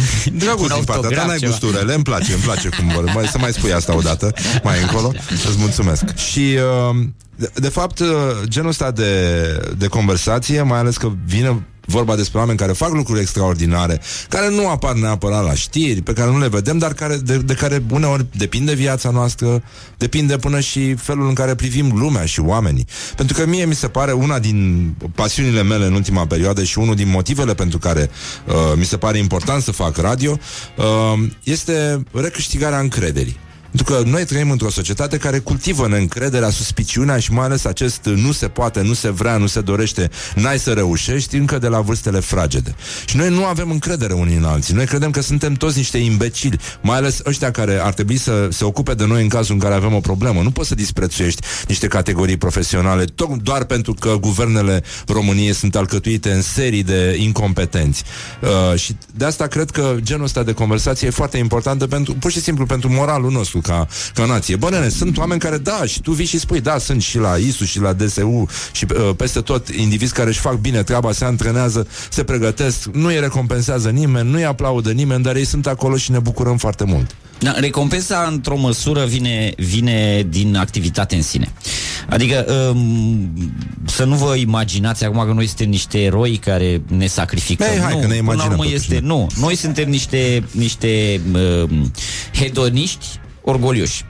Dragul 0.45 0.63
un 0.63 0.71
din 0.75 0.85
partea 0.85 0.87
ta, 0.87 0.97
autograf, 0.97 1.27
n-ai 1.27 1.39
ceva. 1.39 1.51
gusturele, 1.51 1.95
îmi 1.95 2.05
place, 2.05 2.33
îmi 2.33 2.43
place 2.43 2.69
cum 2.69 2.89
vor. 2.89 3.05
Mai, 3.15 3.27
să 3.27 3.39
mai 3.39 3.53
spui 3.53 3.73
asta 3.73 3.97
odată, 3.97 4.35
mai 4.63 4.81
încolo. 4.85 5.13
Îți 5.31 5.59
mulțumesc. 5.59 6.17
Și, 6.17 6.57
uh, 6.91 7.05
de, 7.37 7.51
de 7.55 7.69
fapt, 7.69 7.99
uh, 7.99 8.09
genul 8.45 8.69
ăsta 8.69 8.91
de, 8.91 9.37
de 9.79 9.87
conversație, 9.87 10.63
mai 10.63 10.79
ales 10.79 10.97
că 10.97 11.11
vine 11.27 11.63
vorba 11.85 12.17
despre 12.17 12.39
oameni 12.39 12.59
care 12.59 12.73
fac 12.73 12.93
lucruri 12.93 13.21
extraordinare, 13.21 14.01
care 14.29 14.51
nu 14.51 14.69
apar 14.69 14.95
neapărat 14.95 15.45
la 15.45 15.55
știri, 15.55 16.03
pe 16.03 16.13
care 16.13 16.31
nu 16.31 16.39
le 16.39 16.49
vedem, 16.49 16.79
dar 16.79 16.93
care, 16.93 17.17
de, 17.17 17.37
de 17.37 17.55
care 17.55 17.83
uneori 17.91 18.27
depinde 18.37 18.75
viața 18.75 19.11
noastră, 19.11 19.63
depinde 19.97 20.37
până 20.37 20.61
și 20.61 20.95
felul 20.95 21.29
în 21.29 21.35
care 21.35 21.55
privim 21.55 21.93
lumea 21.95 22.25
și 22.25 22.41
oamenii. 22.41 22.87
Pentru 23.17 23.37
că 23.37 23.47
mie 23.47 23.65
mi 23.65 23.75
se 23.75 23.89
pare 23.89 24.13
una 24.13 24.39
din 24.39 24.89
pasiunile 25.15 25.63
mele 25.63 25.87
în 25.87 25.95
ultima 25.95 26.27
perioadă 26.27 26.63
și 26.63 26.79
unul 26.79 26.95
din 26.95 27.09
motivele 27.09 27.55
pentru 27.55 27.79
care 27.79 28.11
uh, 28.47 28.55
mi 28.77 28.85
se 28.85 28.97
pare 28.97 29.19
important 29.19 29.63
să 29.63 29.73
fac 29.73 29.97
radio, 29.97 30.39
uh, 30.77 31.29
este 31.43 32.03
recâștigarea 32.13 32.79
încrederii. 32.79 33.37
Pentru 33.73 33.95
că 33.95 34.03
noi 34.09 34.25
trăim 34.25 34.51
într-o 34.51 34.71
societate 34.71 35.17
care 35.17 35.39
cultivă 35.39 35.89
neîncrederea, 35.89 36.51
suspiciunea 36.51 37.19
și 37.19 37.33
mai 37.33 37.45
ales 37.45 37.65
acest 37.65 38.05
nu 38.05 38.33
se 38.33 38.49
poate, 38.49 38.83
nu 38.83 38.93
se 38.93 39.11
vrea, 39.11 39.37
nu 39.37 39.47
se 39.47 39.61
dorește, 39.61 40.11
n-ai 40.35 40.59
să 40.59 40.73
reușești 40.73 41.37
încă 41.37 41.59
de 41.59 41.69
la 41.69 41.81
vârstele 41.81 42.21
fragede. 42.21 42.75
Și 43.05 43.17
noi 43.17 43.31
nu 43.31 43.45
avem 43.45 43.71
încredere 43.71 44.13
unii 44.13 44.37
în 44.37 44.45
alții. 44.45 44.75
Noi 44.75 44.87
credem 44.87 45.11
că 45.11 45.21
suntem 45.21 45.55
toți 45.55 45.77
niște 45.77 45.99
imbecili, 45.99 46.59
mai 46.81 46.97
ales 46.97 47.21
ăștia 47.27 47.51
care 47.51 47.79
ar 47.83 47.93
trebui 47.93 48.17
să 48.17 48.49
se 48.51 48.65
ocupe 48.65 48.95
de 48.95 49.07
noi 49.07 49.23
în 49.23 49.29
cazul 49.29 49.55
în 49.55 49.61
care 49.61 49.75
avem 49.75 49.95
o 49.95 50.01
problemă. 50.01 50.43
Nu 50.43 50.51
poți 50.51 50.69
să 50.69 50.75
disprețuiești 50.75 51.43
niște 51.69 51.87
categorii 51.87 52.37
profesionale 52.37 53.05
tot 53.05 53.43
doar 53.43 53.65
pentru 53.65 53.95
că 53.95 54.17
guvernele 54.21 54.83
României 55.07 55.55
sunt 55.55 55.77
alcătuite 55.77 56.31
în 56.31 56.43
serii 56.43 56.83
de 56.83 57.17
incompetenți. 57.19 58.03
Uh, 58.41 58.79
și 58.79 58.97
de 59.15 59.25
asta 59.25 59.47
cred 59.47 59.71
că 59.71 59.97
genul 59.99 60.25
ăsta 60.25 60.43
de 60.43 60.53
conversație 60.53 61.07
e 61.07 61.11
foarte 61.11 61.39
importantă 61.39 61.87
pentru, 61.87 62.15
pur 62.15 62.31
și 62.31 62.41
simplu 62.41 62.67
pentru 62.67 62.91
moralul 62.91 63.31
nostru 63.31 63.61
ca, 63.63 63.87
ca 64.15 64.25
nație. 64.25 64.57
Bă, 64.57 64.71
nene, 64.71 64.89
sunt 64.89 65.19
oameni 65.19 65.41
care, 65.41 65.59
da, 65.59 65.85
și 65.85 66.01
tu 66.01 66.13
vii 66.13 66.27
și 66.27 66.39
spui, 66.39 66.61
da, 66.61 66.79
sunt 66.79 67.03
și 67.03 67.19
la 67.19 67.37
ISU 67.37 67.65
și 67.65 67.81
la 67.81 67.93
DSU 67.93 68.47
și 68.73 68.87
uh, 68.95 69.11
peste 69.17 69.41
tot 69.41 69.69
indivizi 69.69 70.13
care 70.13 70.29
își 70.29 70.41
fac 70.41 70.55
bine 70.55 70.83
treaba, 70.83 71.13
se 71.13 71.25
antrenează, 71.25 71.87
se 72.11 72.25
pregătesc, 72.25 72.85
nu 72.85 73.07
îi 73.07 73.21
recompensează 73.21 73.89
nimeni, 73.89 74.31
nu 74.31 74.37
îi 74.37 74.45
aplaudă 74.45 74.91
nimeni, 74.91 75.23
dar 75.23 75.37
ei 75.37 75.45
sunt 75.45 75.67
acolo 75.67 75.97
și 75.97 76.11
ne 76.11 76.19
bucurăm 76.19 76.57
foarte 76.57 76.85
mult. 76.85 77.15
Da, 77.43 77.55
recompensa, 77.59 78.29
într-o 78.31 78.57
măsură, 78.57 79.05
vine, 79.05 79.53
vine 79.57 80.27
din 80.29 80.57
activitate 80.57 81.15
în 81.15 81.23
sine. 81.23 81.53
Adică, 82.09 82.71
um, 82.71 83.33
să 83.85 84.05
nu 84.05 84.15
vă 84.15 84.35
imaginați 84.35 85.05
acum 85.05 85.25
că 85.27 85.33
noi 85.33 85.47
suntem 85.47 85.69
niște 85.69 86.03
eroi 86.03 86.37
care 86.37 86.83
ne 86.87 87.07
sacrificăm. 87.07 87.67
Ei, 87.67 87.79
hai 87.79 87.95
nu, 87.95 88.01
că 88.01 88.07
ne 88.07 88.15
până 88.15 88.27
la 88.27 88.33
imaginăm 88.33 88.51
urmă 88.51 88.63
totuși, 88.63 88.75
este, 88.75 89.01
nu, 89.03 89.27
noi 89.37 89.57
suntem 89.57 89.89
niște, 89.89 90.45
niște 90.51 91.21
um, 91.33 91.93
hedoniști 92.33 93.07
orgolioși. 93.45 94.05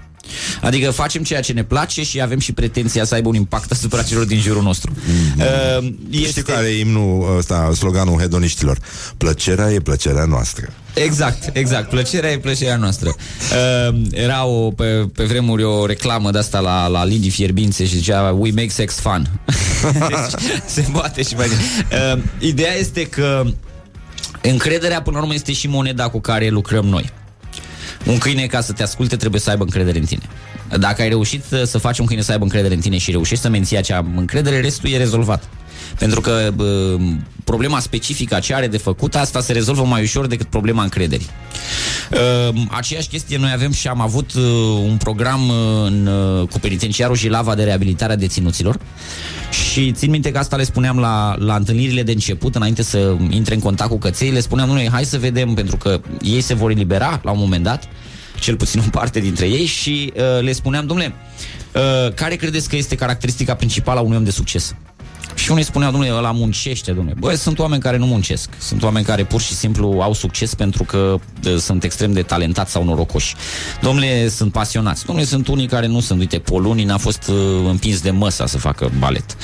Adică 0.60 0.90
facem 0.90 1.22
ceea 1.22 1.40
ce 1.40 1.52
ne 1.52 1.64
place 1.64 2.02
și 2.02 2.20
avem 2.20 2.38
și 2.38 2.52
pretenția 2.52 3.04
să 3.04 3.14
aibă 3.14 3.28
un 3.28 3.34
impact 3.34 3.72
asupra 3.72 4.02
celor 4.02 4.24
din 4.24 4.40
jurul 4.40 4.62
nostru. 4.62 4.92
Mm. 5.06 5.42
Uh, 5.84 5.92
Este... 6.10 6.28
Știi 6.28 6.42
care 6.42 6.66
e 6.66 6.80
imnul 6.80 7.36
ăsta, 7.38 7.70
sloganul 7.74 8.18
hedoniștilor? 8.20 8.78
Plăcerea 9.16 9.70
e 9.72 9.78
plăcerea 9.80 10.24
noastră. 10.24 10.66
Exact, 10.94 11.56
exact. 11.56 11.88
Plăcerea 11.88 12.30
e 12.30 12.38
plăcerea 12.38 12.76
noastră. 12.76 13.14
Uh, 13.88 14.00
era 14.12 14.44
o, 14.44 14.70
pe, 14.70 14.84
pe 15.14 15.24
vremuri 15.24 15.62
o 15.62 15.86
reclamă 15.86 16.30
de 16.30 16.38
asta 16.38 16.58
la, 16.60 16.86
la 16.86 17.04
linii 17.04 17.30
fierbințe 17.30 17.84
și 17.84 17.94
zicea 17.96 18.30
We 18.30 18.50
make 18.50 18.68
sex 18.68 18.94
fun. 18.94 19.30
deci 19.92 20.40
se 20.74 20.84
poate 20.92 21.22
și 21.22 21.34
mai 21.34 21.48
bine. 21.48 21.60
Uh, 22.14 22.22
ideea 22.38 22.76
este 22.78 23.06
că 23.06 23.44
încrederea 24.42 25.02
până 25.02 25.16
la 25.16 25.22
urmă 25.22 25.34
este 25.34 25.52
și 25.52 25.68
moneda 25.68 26.08
cu 26.08 26.20
care 26.20 26.48
lucrăm 26.48 26.84
noi. 26.84 27.10
Un 28.06 28.18
câine 28.18 28.46
ca 28.46 28.60
să 28.60 28.72
te 28.72 28.82
asculte 28.82 29.16
trebuie 29.16 29.40
să 29.40 29.50
aibă 29.50 29.62
încredere 29.62 29.98
în 29.98 30.04
tine. 30.04 30.22
Dacă 30.78 31.02
ai 31.02 31.08
reușit 31.08 31.44
să 31.48 31.64
să 31.64 31.78
faci 31.78 31.98
un 31.98 32.06
câine 32.06 32.22
să 32.22 32.32
aibă 32.32 32.44
încredere 32.44 32.74
în 32.74 32.80
tine 32.80 32.98
și 32.98 33.10
reușești 33.10 33.42
să 33.42 33.50
menții 33.50 33.76
acea 33.76 34.06
încredere, 34.16 34.60
restul 34.60 34.90
e 34.90 34.96
rezolvat. 34.96 35.48
Pentru 35.98 36.20
că 36.20 36.50
bă, 36.54 36.96
problema 37.44 37.80
specifică 37.80 38.34
a 38.34 38.40
ce 38.40 38.54
are 38.54 38.66
de 38.66 38.76
făcut, 38.76 39.14
asta 39.14 39.40
se 39.40 39.52
rezolvă 39.52 39.84
mai 39.84 40.02
ușor 40.02 40.26
decât 40.26 40.46
problema 40.46 40.82
încrederii. 40.82 41.28
Uh, 42.12 42.62
aceeași 42.70 43.08
chestie 43.08 43.38
noi 43.38 43.50
avem 43.54 43.72
și 43.72 43.88
am 43.88 44.00
avut 44.00 44.32
uh, 44.32 44.42
un 44.88 44.96
program 44.96 45.48
uh, 45.48 45.56
în, 45.86 46.06
uh, 46.06 46.48
cu 46.48 46.58
penitenciarul 46.58 47.16
Jilava 47.16 47.54
de 47.54 47.64
reabilitare 47.64 48.12
a 48.12 48.16
deținuților 48.16 48.78
și 49.72 49.92
țin 49.92 50.10
minte 50.10 50.30
că 50.30 50.38
asta 50.38 50.56
le 50.56 50.64
spuneam 50.64 50.98
la, 50.98 51.36
la 51.38 51.54
întâlnirile 51.54 52.02
de 52.02 52.12
început, 52.12 52.54
înainte 52.54 52.82
să 52.82 53.16
intre 53.30 53.54
în 53.54 53.60
contact 53.60 53.90
cu 53.90 53.98
căței, 53.98 54.30
le 54.30 54.40
spuneam, 54.40 54.68
noi, 54.68 54.88
hai 54.92 55.04
să 55.04 55.18
vedem, 55.18 55.54
pentru 55.54 55.76
că 55.76 56.00
ei 56.22 56.40
se 56.40 56.54
vor 56.54 56.70
elibera 56.70 57.20
la 57.22 57.30
un 57.30 57.38
moment 57.38 57.64
dat, 57.64 57.88
cel 58.40 58.56
puțin 58.56 58.80
o 58.80 58.90
parte 58.90 59.20
dintre 59.20 59.46
ei, 59.46 59.66
și 59.66 60.12
uh, 60.16 60.42
le 60.42 60.52
spuneam, 60.52 60.86
domnule, 60.86 61.14
uh, 61.74 62.12
care 62.14 62.34
credeți 62.34 62.68
că 62.68 62.76
este 62.76 62.94
caracteristica 62.94 63.54
principală 63.54 63.98
a 63.98 64.02
unui 64.02 64.16
om 64.16 64.24
de 64.24 64.30
succes? 64.30 64.74
Și 65.42 65.50
unii 65.50 65.64
spuneau, 65.64 65.90
domnule, 65.90 66.14
ăla 66.14 66.30
muncește, 66.30 66.92
domnule. 66.92 67.16
Băi, 67.18 67.36
sunt 67.36 67.58
oameni 67.58 67.82
care 67.82 67.96
nu 67.96 68.06
muncesc. 68.06 68.48
Sunt 68.58 68.82
oameni 68.82 69.04
care 69.04 69.24
pur 69.24 69.40
și 69.40 69.54
simplu 69.54 70.00
au 70.00 70.12
succes 70.12 70.54
pentru 70.54 70.84
că 70.84 71.16
uh, 71.46 71.56
sunt 71.56 71.84
extrem 71.84 72.12
de 72.12 72.22
talentați 72.22 72.70
sau 72.70 72.84
norocoși. 72.84 73.34
Domnule, 73.80 74.28
sunt 74.28 74.52
pasionați. 74.52 75.04
Domnule, 75.04 75.26
sunt 75.26 75.48
unii 75.48 75.66
care 75.66 75.86
nu 75.86 76.00
sunt. 76.00 76.20
Uite, 76.20 76.38
Polunii 76.38 76.84
n-a 76.84 76.96
fost 76.96 77.28
uh, 77.28 77.36
împins 77.68 78.00
de 78.00 78.10
măsa 78.10 78.46
să 78.46 78.58
facă 78.58 78.90
balet. 78.98 79.36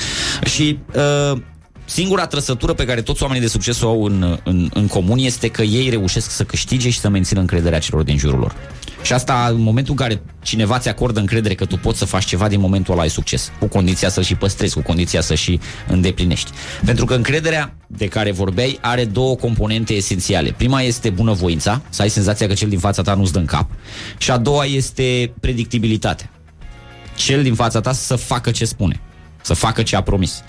Și 0.45 0.79
uh, 0.95 1.41
singura 1.85 2.25
trăsătură 2.25 2.73
pe 2.73 2.85
care 2.85 3.01
toți 3.01 3.21
oamenii 3.21 3.43
de 3.43 3.49
succes 3.51 3.81
o 3.81 3.87
au 3.87 4.03
în, 4.03 4.39
în, 4.43 4.69
în 4.73 4.87
comun 4.87 5.17
este 5.17 5.47
că 5.47 5.61
ei 5.61 5.89
reușesc 5.89 6.31
să 6.31 6.43
câștige 6.43 6.89
și 6.89 6.99
să 6.99 7.09
mențină 7.09 7.39
încrederea 7.39 7.79
celor 7.79 8.03
din 8.03 8.17
jurul 8.17 8.39
lor. 8.39 8.55
Și 9.01 9.13
asta 9.13 9.47
în 9.51 9.61
momentul 9.61 9.95
în 9.97 10.05
care 10.05 10.21
cineva 10.41 10.79
ți 10.79 10.89
acordă 10.89 11.19
încredere 11.19 11.55
că 11.55 11.65
tu 11.65 11.77
poți 11.77 11.97
să 11.97 12.05
faci 12.05 12.25
ceva, 12.25 12.47
din 12.47 12.59
momentul 12.59 12.93
ăla 12.93 13.01
ai 13.01 13.09
succes. 13.09 13.51
Cu 13.59 13.67
condiția 13.67 14.09
să 14.09 14.21
și 14.21 14.35
păstrezi, 14.35 14.73
cu 14.73 14.81
condiția 14.81 15.21
să 15.21 15.35
și 15.35 15.59
îndeplinești. 15.87 16.51
Pentru 16.85 17.05
că 17.05 17.13
încrederea 17.13 17.75
de 17.87 18.07
care 18.07 18.31
vorbeai 18.31 18.77
are 18.81 19.05
două 19.05 19.35
componente 19.35 19.93
esențiale. 19.93 20.53
Prima 20.57 20.81
este 20.81 21.09
bunăvoința, 21.09 21.81
să 21.89 22.01
ai 22.01 22.09
senzația 22.09 22.47
că 22.47 22.53
cel 22.53 22.69
din 22.69 22.79
fața 22.79 23.01
ta 23.01 23.13
nu-ți 23.13 23.31
dă 23.31 23.39
în 23.39 23.45
cap. 23.45 23.69
Și 24.17 24.31
a 24.31 24.37
doua 24.37 24.65
este 24.65 25.33
predictibilitatea. 25.39 26.29
Cel 27.15 27.43
din 27.43 27.55
fața 27.55 27.79
ta 27.79 27.91
să 27.91 28.15
facă 28.15 28.51
ce 28.51 28.65
spune. 28.65 29.01
Să 29.41 29.53
facă 29.53 29.83
ce 29.83 29.95
a 29.95 30.01
promis. 30.01 30.43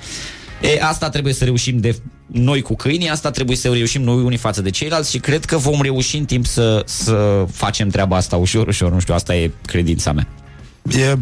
E, 0.62 0.82
asta 0.82 1.08
trebuie 1.08 1.32
să 1.32 1.44
reușim 1.44 1.78
de 1.78 1.96
noi 2.32 2.62
cu 2.62 2.76
câinii, 2.76 3.08
asta 3.08 3.30
trebuie 3.30 3.56
să 3.56 3.68
reușim 3.68 4.02
noi 4.02 4.22
unii 4.22 4.38
față 4.38 4.62
de 4.62 4.70
ceilalți 4.70 5.10
și 5.10 5.18
cred 5.18 5.44
că 5.44 5.56
vom 5.56 5.82
reuși 5.82 6.16
în 6.16 6.24
timp 6.24 6.46
să, 6.46 6.82
să 6.86 7.46
facem 7.52 7.88
treaba 7.88 8.16
asta 8.16 8.36
ușor, 8.36 8.66
ușor, 8.66 8.92
nu 8.92 9.00
știu, 9.00 9.14
asta 9.14 9.36
e 9.36 9.50
credința 9.66 10.12
mea. 10.12 10.26
E 10.88 11.16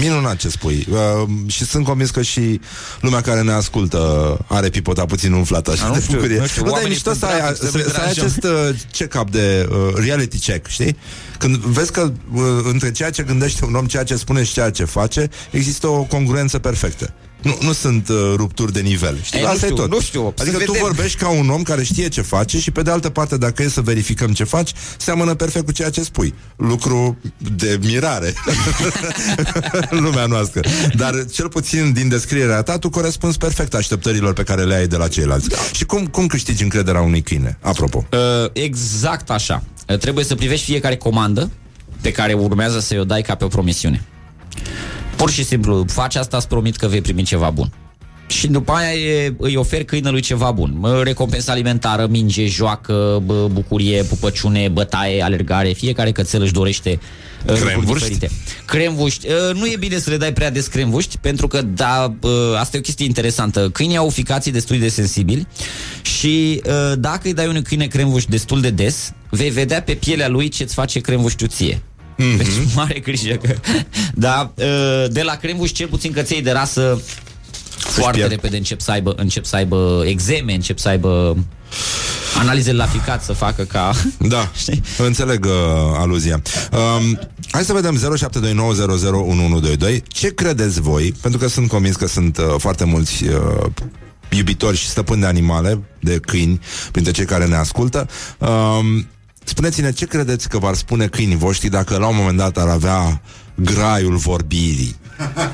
minunat 0.00 0.36
ce 0.36 0.48
spui 0.48 0.86
uh, 0.90 1.28
și 1.46 1.64
sunt 1.64 1.84
convins 1.84 2.10
că 2.10 2.22
și 2.22 2.60
lumea 3.00 3.20
care 3.20 3.42
ne 3.42 3.52
ascultă 3.52 4.38
are 4.48 4.68
pipota 4.68 5.04
puțin 5.04 5.32
umflată 5.32 5.70
așa 5.70 5.84
A, 5.84 5.88
nu 5.88 5.94
de 5.94 6.00
știu, 6.00 6.14
bucurie. 6.14 6.38
nu 6.38 6.46
știu, 6.46 6.62
dar 6.62 6.70
e 6.70 6.72
oamenii 6.72 6.92
mișto 6.92 7.10
sunt 7.10 7.22
să 7.22 7.26
ai, 7.26 7.38
trafic, 7.38 7.56
să 7.56 7.70
să, 7.70 7.76
ne 7.76 7.82
să 7.82 7.88
ai 7.88 7.94
deranjăm. 7.94 8.24
acest 8.24 8.44
uh, 8.44 8.80
check-up 8.92 9.30
de 9.30 9.68
uh, 9.70 9.76
reality 9.94 10.38
check, 10.38 10.66
știi? 10.66 10.96
Când 11.38 11.56
vezi 11.56 11.92
că 11.92 12.12
uh, 12.32 12.42
între 12.64 12.90
ceea 12.90 13.10
ce 13.10 13.22
gândește 13.22 13.64
un 13.64 13.74
om, 13.74 13.86
ceea 13.86 14.04
ce 14.04 14.16
spune 14.16 14.42
și 14.42 14.52
ceea 14.52 14.70
ce 14.70 14.84
face, 14.84 15.28
există 15.50 15.86
o 15.86 16.02
congruență 16.02 16.58
perfectă. 16.58 17.12
Nu, 17.42 17.58
nu 17.60 17.72
sunt 17.72 18.08
uh, 18.08 18.16
rupturi 18.36 18.72
de 18.72 18.80
nivel. 18.80 19.18
Știi? 19.22 19.38
Ei, 19.38 19.44
nu 19.44 19.50
Asta 19.50 19.66
știu, 19.66 19.76
e 19.76 19.78
tot. 19.78 19.90
nu 19.90 20.00
știu, 20.00 20.32
să 20.36 20.42
Adică 20.42 20.58
tu 20.64 20.72
vedem. 20.72 20.86
vorbești 20.86 21.18
ca 21.18 21.28
un 21.28 21.48
om 21.50 21.62
care 21.62 21.82
știe 21.82 22.08
ce 22.08 22.20
face 22.20 22.58
și 22.60 22.70
pe 22.70 22.82
de 22.82 22.90
altă 22.90 23.08
parte, 23.10 23.36
dacă 23.36 23.62
e 23.62 23.68
să 23.68 23.80
verificăm 23.80 24.32
ce 24.32 24.44
faci, 24.44 24.70
seamănă 24.96 25.34
perfect 25.34 25.64
cu 25.64 25.72
ceea 25.72 25.90
ce 25.90 26.02
spui. 26.02 26.34
Lucru 26.56 27.18
de 27.56 27.78
mirare 27.82 28.34
în 29.90 30.02
lumea 30.02 30.26
noastră. 30.26 30.60
Dar 30.96 31.24
cel 31.32 31.48
puțin 31.48 31.92
din 31.92 32.08
descrierea 32.08 32.62
ta, 32.62 32.78
tu 32.78 32.90
corespunzi 32.90 33.38
perfect 33.38 33.74
așteptărilor 33.74 34.32
pe 34.32 34.42
care 34.42 34.62
le 34.64 34.74
ai 34.74 34.86
de 34.86 34.96
la 34.96 35.08
ceilalți. 35.08 35.48
Da. 35.48 35.56
Și 35.72 35.84
cum, 35.84 36.06
cum 36.06 36.26
câștigi 36.26 36.62
încrederea 36.62 37.00
unui 37.00 37.22
câine? 37.22 37.58
Apropo. 37.60 38.06
Uh, 38.12 38.18
exact 38.52 39.30
așa. 39.30 39.62
Uh, 39.88 39.98
trebuie 39.98 40.24
să 40.24 40.34
privești 40.34 40.64
fiecare 40.64 40.96
comandă 40.96 41.50
pe 42.00 42.10
care 42.12 42.32
urmează 42.32 42.80
să 42.80 42.96
o 43.00 43.04
dai 43.04 43.22
ca 43.22 43.34
pe 43.34 43.44
o 43.44 43.48
promisiune. 43.48 44.04
Pur 45.22 45.30
și 45.30 45.44
simplu, 45.44 45.84
faci 45.88 46.16
asta, 46.16 46.36
îți 46.36 46.48
promit 46.48 46.76
că 46.76 46.86
vei 46.86 47.00
primi 47.00 47.22
ceva 47.22 47.50
bun. 47.50 47.72
Și 48.26 48.46
după 48.46 48.72
aia 48.72 48.92
e, 48.92 49.34
îi 49.38 49.56
oferi 49.56 49.84
câinelui 49.84 50.20
ceva 50.20 50.50
bun. 50.50 50.74
Mă, 50.78 51.02
Recompensă 51.02 51.50
alimentară, 51.50 52.06
minge, 52.10 52.46
joacă, 52.46 53.22
bă, 53.24 53.48
bucurie, 53.52 54.02
pupăciune, 54.02 54.68
bătaie, 54.68 55.22
alergare. 55.22 55.72
Fiecare 55.72 56.12
cățel 56.12 56.42
își 56.42 56.52
dorește 56.52 56.90
uh, 56.90 57.48
lucruri 57.48 57.70
Cremvuști? 57.70 58.08
diferite. 58.08 58.30
Cremvuști. 58.64 59.26
Uh, 59.26 59.54
nu 59.54 59.66
e 59.66 59.76
bine 59.78 59.98
să 59.98 60.10
le 60.10 60.16
dai 60.16 60.32
prea 60.32 60.50
des 60.50 60.66
cremvuști, 60.66 61.18
pentru 61.18 61.46
că, 61.46 61.62
da, 61.62 62.14
uh, 62.20 62.30
asta 62.58 62.76
e 62.76 62.78
o 62.78 62.82
chestie 62.82 63.06
interesantă. 63.06 63.70
Câinii 63.72 63.96
au 63.96 64.08
ficații 64.08 64.52
destul 64.52 64.78
de 64.78 64.88
sensibili 64.88 65.46
și 66.02 66.62
uh, 66.66 66.92
dacă 66.98 67.20
îi 67.24 67.34
dai 67.34 67.46
unui 67.46 67.62
câine 67.62 67.86
cremvuști 67.86 68.30
destul 68.30 68.60
de 68.60 68.70
des, 68.70 69.12
vei 69.30 69.50
vedea 69.50 69.82
pe 69.82 69.92
pielea 69.92 70.28
lui 70.28 70.48
ce-ți 70.48 70.74
face 70.74 71.00
cremvuștiul 71.00 71.48
ție. 71.48 71.82
Mm-hmm. 72.18 72.36
Deci 72.36 72.48
mare 72.74 72.98
grijă 72.98 73.34
că... 73.34 73.54
Da, 74.14 74.52
uh, 74.54 75.04
de 75.10 75.22
la 75.22 75.34
crembuș 75.34 75.70
cel 75.70 75.88
puțin 75.88 76.12
căței 76.12 76.42
de 76.42 76.50
rasă 76.50 77.02
foarte 77.76 78.16
pierd. 78.16 78.30
repede 78.30 78.56
încep 78.56 78.80
să 78.80 78.90
aibă, 78.90 79.14
încep 79.16 79.44
să 79.44 79.56
aibă 79.56 80.02
exeme, 80.06 80.54
încep 80.54 80.78
să 80.78 80.88
aibă 80.88 81.36
analize 82.38 82.72
la 82.72 82.86
ficat 82.86 83.22
să 83.22 83.32
facă 83.32 83.62
ca... 83.62 83.92
Da, 84.34 84.50
înțeleg 84.98 85.44
uh, 85.44 85.52
aluzia. 85.96 86.42
Um, 86.72 87.18
hai 87.50 87.64
să 87.64 87.72
vedem 87.72 87.98
0729001122. 89.98 90.02
Ce 90.08 90.34
credeți 90.34 90.80
voi? 90.80 91.14
Pentru 91.20 91.40
că 91.40 91.48
sunt 91.48 91.68
convins 91.68 91.96
că 91.96 92.06
sunt 92.06 92.38
uh, 92.38 92.44
foarte 92.58 92.84
mulți 92.84 93.24
uh, 93.24 93.66
iubitori 94.30 94.76
și 94.76 94.88
stăpâni 94.88 95.20
de 95.20 95.26
animale, 95.26 95.82
de 96.00 96.18
câini, 96.18 96.60
printre 96.92 97.12
cei 97.12 97.24
care 97.24 97.46
ne 97.46 97.56
ascultă. 97.56 98.08
Um, 98.38 99.06
spuneți-ne 99.44 99.92
ce 99.92 100.06
credeți 100.06 100.48
că 100.48 100.58
v-ar 100.58 100.74
spune 100.74 101.06
câinii 101.06 101.36
voștri 101.36 101.68
dacă 101.68 101.96
la 101.98 102.06
un 102.06 102.16
moment 102.16 102.36
dat 102.38 102.56
ar 102.58 102.68
avea 102.68 103.22
graiul 103.54 104.16
vorbirii. 104.16 104.96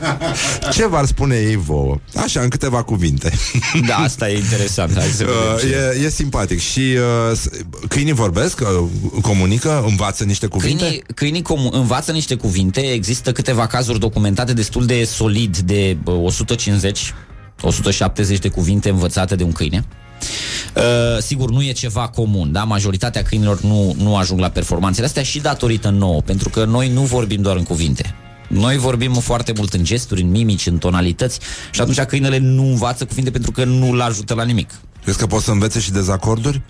Ce 0.73 0.87
v-ar 0.87 1.05
spune 1.07 1.37
ei 1.37 1.57
vouă? 1.57 1.99
Așa, 2.17 2.41
în 2.41 2.49
câteva 2.49 2.83
cuvinte. 2.83 3.33
Da, 3.89 3.95
asta 3.97 4.31
e 4.31 4.37
interesant. 4.37 4.95
Hai 4.97 5.07
să 5.07 5.25
vedem 5.25 5.71
ce- 5.71 5.77
Uh, 5.97 6.03
e, 6.03 6.05
e 6.05 6.09
simpatic 6.11 6.59
și 6.61 6.81
uh, 6.81 7.37
s- 7.37 7.49
câinii 7.89 8.13
vorbesc, 8.13 8.61
uh, 8.61 8.89
comunică, 9.23 9.85
învață 9.89 10.25
niște 10.25 10.47
cuvinte. 10.47 10.79
Câinii, 10.85 11.03
câinii 11.15 11.43
com- 11.43 11.71
învață 11.73 12.13
niște 12.13 12.35
cuvinte, 12.35 12.81
există 12.81 13.33
câteva 13.33 13.67
cazuri 13.67 13.99
documentate 13.99 14.53
destul 14.53 14.87
de 14.87 15.05
solid 15.05 15.57
de 15.59 15.97
bă, 16.03 16.11
150 16.11 17.15
170 17.63 18.39
de 18.39 18.49
cuvinte 18.49 18.89
învățate 18.89 19.35
de 19.37 19.43
un 19.43 19.53
câine. 19.53 19.85
Uh, 20.77 20.83
sigur, 21.21 21.51
nu 21.51 21.63
e 21.63 21.73
ceva 21.73 22.09
comun, 22.09 22.53
da? 22.53 22.65
Majoritatea 22.65 23.23
câinilor 23.23 23.61
nu, 23.61 23.95
nu 23.99 24.17
ajung 24.17 24.41
la 24.41 24.49
performanțele 24.49 25.07
astea 25.07 25.23
și 25.23 25.41
datorită 25.41 25.89
nouă, 25.89 26.21
pentru 26.21 26.49
că 26.49 26.65
noi 26.65 26.89
nu 26.89 27.03
vorbim 27.03 27.43
doar 27.43 27.57
în 27.57 27.63
cuvinte. 27.63 28.15
Noi 28.49 28.77
vorbim 28.77 29.13
foarte 29.13 29.53
mult 29.57 29.73
în 29.73 29.85
gesturi, 29.85 30.23
în 30.23 30.31
mimici, 30.31 30.67
în 30.67 30.79
tonalități 30.79 31.39
și 31.71 31.81
atunci 31.81 32.01
câinele 32.01 32.39
nu 32.39 32.63
învață 32.67 33.05
cuvinte 33.05 33.31
pentru 33.31 33.51
că 33.51 33.65
nu-l 33.65 34.01
ajută 34.01 34.35
la 34.35 34.45
nimic. 34.45 34.71
Crezi 35.03 35.19
că 35.19 35.27
poți 35.27 35.45
să 35.45 35.51
învețe 35.51 35.81
și 35.81 35.93
dezacorduri? 35.93 36.61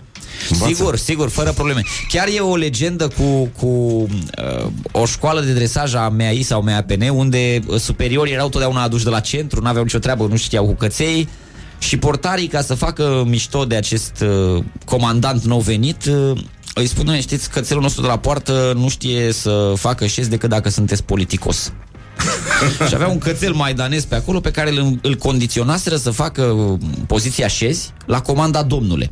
Învață? 0.49 0.73
Sigur, 0.73 0.97
sigur, 0.97 1.29
fără 1.29 1.51
probleme. 1.51 1.83
Chiar 2.07 2.27
e 2.27 2.39
o 2.39 2.55
legendă 2.55 3.07
cu, 3.07 3.51
cu 3.57 3.67
uh, 3.67 4.67
o 4.91 5.05
școală 5.05 5.41
de 5.41 5.53
dresaj 5.53 5.93
a 5.93 6.09
MEAI 6.09 6.41
sau 6.41 6.61
MEAPN, 6.61 7.09
unde 7.09 7.59
uh, 7.67 7.79
superiorii 7.79 8.33
erau 8.33 8.49
totdeauna 8.49 8.81
aduși 8.81 9.03
de 9.03 9.09
la 9.09 9.19
centru, 9.19 9.61
nu 9.61 9.67
aveau 9.67 9.83
nicio 9.83 9.99
treabă, 9.99 10.27
nu 10.29 10.35
știau 10.35 10.65
cu 10.65 10.73
căței, 10.73 11.27
și 11.79 11.97
portarii, 11.97 12.47
ca 12.47 12.61
să 12.61 12.73
facă 12.73 13.23
mișto 13.27 13.65
de 13.65 13.75
acest 13.75 14.23
uh, 14.55 14.63
comandant 14.85 15.43
nou 15.43 15.59
venit, 15.59 16.05
uh, 16.05 16.37
îi 16.73 16.87
spun, 16.87 17.05
"Dom'le, 17.05 17.21
știți, 17.21 17.49
cățelul 17.49 17.81
nostru 17.81 18.01
de 18.01 18.07
la 18.07 18.17
poartă 18.17 18.73
nu 18.75 18.89
știe 18.89 19.31
să 19.31 19.73
facă 19.75 20.05
șez 20.05 20.27
decât 20.27 20.49
dacă 20.49 20.69
sunteți 20.69 21.03
politicos. 21.03 21.73
și 22.87 22.95
avea 22.95 23.07
un 23.07 23.17
cățel 23.17 23.53
maidanez 23.53 24.05
pe 24.05 24.15
acolo 24.15 24.39
pe 24.39 24.51
care 24.51 24.69
îl, 24.69 24.99
îl 25.01 25.15
condiționaseră 25.15 25.95
să 25.95 26.11
facă 26.11 26.41
uh, 26.43 26.79
poziția 27.07 27.47
șezi 27.47 27.93
la 28.05 28.21
comanda 28.21 28.63
domnule. 28.63 29.11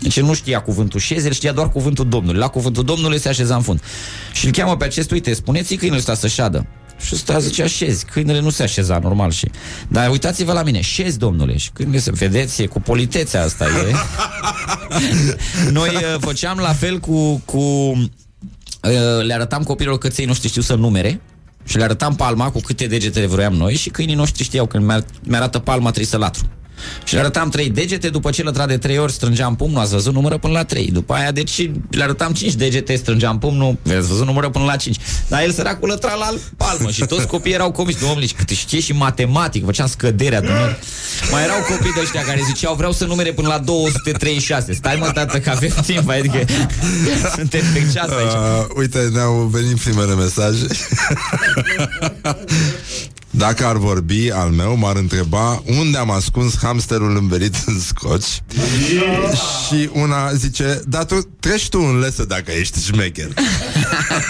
Deci 0.00 0.16
el 0.16 0.24
nu 0.24 0.34
știa 0.34 0.60
cuvântul 0.60 1.00
șez, 1.00 1.24
el 1.24 1.32
știa 1.32 1.52
doar 1.52 1.70
cuvântul 1.70 2.08
domnului. 2.08 2.40
La 2.40 2.48
cuvântul 2.48 2.84
domnului 2.84 3.18
se 3.18 3.28
așeza 3.28 3.54
în 3.54 3.62
fund. 3.62 3.80
Și 4.32 4.46
îl 4.46 4.52
cheamă 4.52 4.76
pe 4.76 4.84
acest, 4.84 5.10
uite, 5.10 5.34
spuneți-i 5.34 5.76
câinele 5.76 5.98
ăsta 5.98 6.14
să 6.14 6.26
șadă. 6.26 6.66
Și 7.00 7.14
ăsta 7.14 7.38
zicea 7.38 7.66
șezi, 7.66 8.04
câinele 8.04 8.40
nu 8.40 8.50
se 8.50 8.62
așeza 8.62 8.98
normal 8.98 9.30
și... 9.30 9.50
Dar 9.88 10.10
uitați-vă 10.10 10.52
la 10.52 10.62
mine, 10.62 10.80
șezi, 10.80 11.18
domnule. 11.18 11.56
Și 11.56 11.70
câinele 11.70 11.98
se 11.98 12.10
vedeți, 12.10 12.62
e 12.62 12.66
cu 12.66 12.80
politețea 12.80 13.42
asta, 13.42 13.64
e. 13.64 13.94
Noi 15.78 15.88
uh, 15.94 16.16
făceam 16.20 16.58
la 16.58 16.72
fel 16.72 16.98
cu... 16.98 17.42
cu 17.44 17.58
uh, 17.58 18.02
le 19.22 19.34
arătam 19.34 19.62
copilor 19.62 19.98
căței 19.98 20.24
noștri 20.24 20.48
știu 20.48 20.62
să 20.62 20.74
numere 20.74 21.20
și 21.64 21.76
le 21.76 21.84
arătam 21.84 22.14
palma 22.14 22.50
cu 22.50 22.60
câte 22.60 22.86
degete 22.86 23.26
vroiam 23.26 23.54
noi 23.54 23.74
și 23.74 23.90
câinii 23.90 24.14
noștri 24.14 24.42
știau 24.42 24.66
când 24.66 24.84
mi-ar- 24.84 25.04
mi-arată 25.22 25.58
palma 25.58 25.84
trebuie 25.84 26.06
să 26.06 26.16
latru. 26.16 26.48
Și 27.04 27.14
le 27.14 27.20
arătam 27.20 27.48
trei 27.48 27.70
degete, 27.70 28.08
după 28.08 28.30
ce 28.30 28.42
lătra 28.42 28.66
de 28.66 28.78
trei 28.78 28.98
ori 28.98 29.12
strângeam 29.12 29.56
pumnul, 29.56 29.80
ați 29.80 29.90
văzut, 29.90 30.14
numără 30.14 30.38
până 30.38 30.52
la 30.52 30.64
trei. 30.64 30.90
După 30.90 31.14
aia, 31.14 31.32
deci, 31.32 31.70
le 31.90 32.02
arătam 32.02 32.32
cinci 32.32 32.54
degete, 32.54 32.94
strângeam 32.94 33.38
pumnul, 33.38 33.76
ați 33.86 34.08
văzut, 34.08 34.26
numără 34.26 34.48
până 34.48 34.64
la 34.64 34.76
cinci. 34.76 34.96
Dar 35.28 35.42
el 35.42 35.52
săracul 35.52 35.88
lătra 35.88 36.14
la 36.14 36.34
palmă 36.56 36.90
și 36.90 37.04
toți 37.04 37.26
copiii 37.26 37.54
erau 37.54 37.70
comici. 37.70 37.98
Domnule, 37.98 38.26
și 38.26 38.34
cât 38.34 38.48
știe 38.48 38.80
și 38.80 38.92
matematic, 38.92 39.64
făceam 39.64 39.86
scăderea, 39.86 40.40
domnule. 40.40 40.78
Mai 41.30 41.42
erau 41.42 41.58
copii 41.68 41.92
de 41.92 42.00
ăștia 42.00 42.22
care 42.22 42.40
ziceau, 42.46 42.74
vreau 42.74 42.92
să 42.92 43.04
numere 43.04 43.32
până 43.32 43.48
la 43.48 43.58
236. 43.58 44.72
Stai 44.72 44.96
mă, 44.98 45.10
tată, 45.14 45.38
că 45.38 45.50
avem 45.50 45.74
timp, 45.86 46.08
adică 46.08 46.44
suntem 47.36 47.62
pe 47.72 47.86
ceas 47.92 48.08
aici. 48.08 48.32
Uh, 48.32 48.66
uite, 48.76 49.08
ne-au 49.12 49.48
venit 49.52 49.78
primele 49.78 50.14
mesaje. 50.14 50.66
Dacă 53.38 53.66
ar 53.66 53.76
vorbi 53.76 54.30
al 54.30 54.50
meu, 54.50 54.76
m-ar 54.76 54.96
întreba 54.96 55.62
unde 55.78 55.98
am 55.98 56.10
ascuns 56.10 56.58
hamsterul 56.62 57.16
învelit 57.16 57.54
în 57.66 57.80
scoci. 57.80 58.42
Și 59.66 59.90
una 59.92 60.32
zice, 60.32 60.82
dar 60.86 61.04
tu 61.04 61.14
treci 61.40 61.68
tu 61.68 61.78
în 61.78 61.98
lesă 61.98 62.24
dacă 62.24 62.52
ești 62.52 62.84
șmecher. 62.84 63.28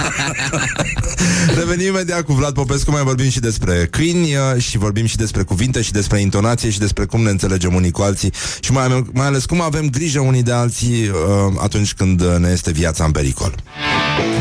Revenim 1.58 1.86
imediat 1.86 2.22
cu 2.22 2.32
Vlad 2.32 2.54
Popescu, 2.54 2.90
mai 2.90 3.02
vorbim 3.02 3.28
și 3.28 3.40
despre 3.40 3.88
câini 3.90 4.34
uh, 4.34 4.62
și 4.62 4.78
vorbim 4.78 5.06
și 5.06 5.16
despre 5.16 5.42
cuvinte 5.42 5.82
și 5.82 5.92
despre 5.92 6.20
intonație 6.20 6.70
și 6.70 6.78
despre 6.78 7.04
cum 7.04 7.22
ne 7.22 7.30
înțelegem 7.30 7.74
unii 7.74 7.90
cu 7.90 8.02
alții 8.02 8.32
și 8.60 8.72
mai, 8.72 9.04
mai 9.12 9.26
ales 9.26 9.44
cum 9.44 9.60
avem 9.60 9.88
grijă 9.90 10.20
unii 10.20 10.42
de 10.42 10.52
alții 10.52 11.08
uh, 11.08 11.54
atunci 11.58 11.94
când 11.94 12.20
uh, 12.20 12.36
ne 12.38 12.48
este 12.48 12.70
viața 12.70 13.04
în 13.04 13.10
pericol. 13.10 13.54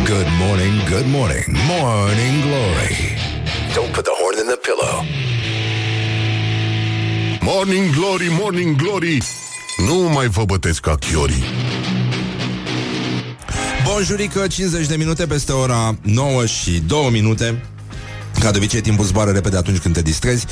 Good 0.06 0.28
morning, 0.40 0.90
good 0.90 1.06
morning, 1.06 1.46
morning 1.68 2.44
glory. 2.44 3.37
Don't 3.76 3.92
put 3.94 4.04
the 4.04 4.16
horn 4.20 4.38
in 4.44 4.48
the 4.54 4.60
pillow. 4.68 4.96
Morning 7.42 7.94
Glory, 7.96 8.28
Morning 8.40 8.76
Glory 8.76 9.24
Nu 9.88 9.96
mai 9.96 10.28
vă 10.28 10.46
bătesc 10.46 10.80
ca 10.80 10.96
chiorii 10.96 11.44
Bonjurică, 13.86 14.48
50 14.48 14.88
de 14.88 14.96
minute 14.96 15.26
peste 15.26 15.52
ora 15.52 15.98
9 16.02 16.46
și 16.46 16.72
2 16.72 17.10
minute 17.12 17.62
ca 18.40 18.52
de 18.52 18.58
obicei, 18.58 18.82
timpul 18.82 19.06
zboară 19.06 19.32
repede 19.32 19.58
atunci 19.58 19.78
când 19.78 19.94
te 19.94 20.02
distrezi. 20.02 20.46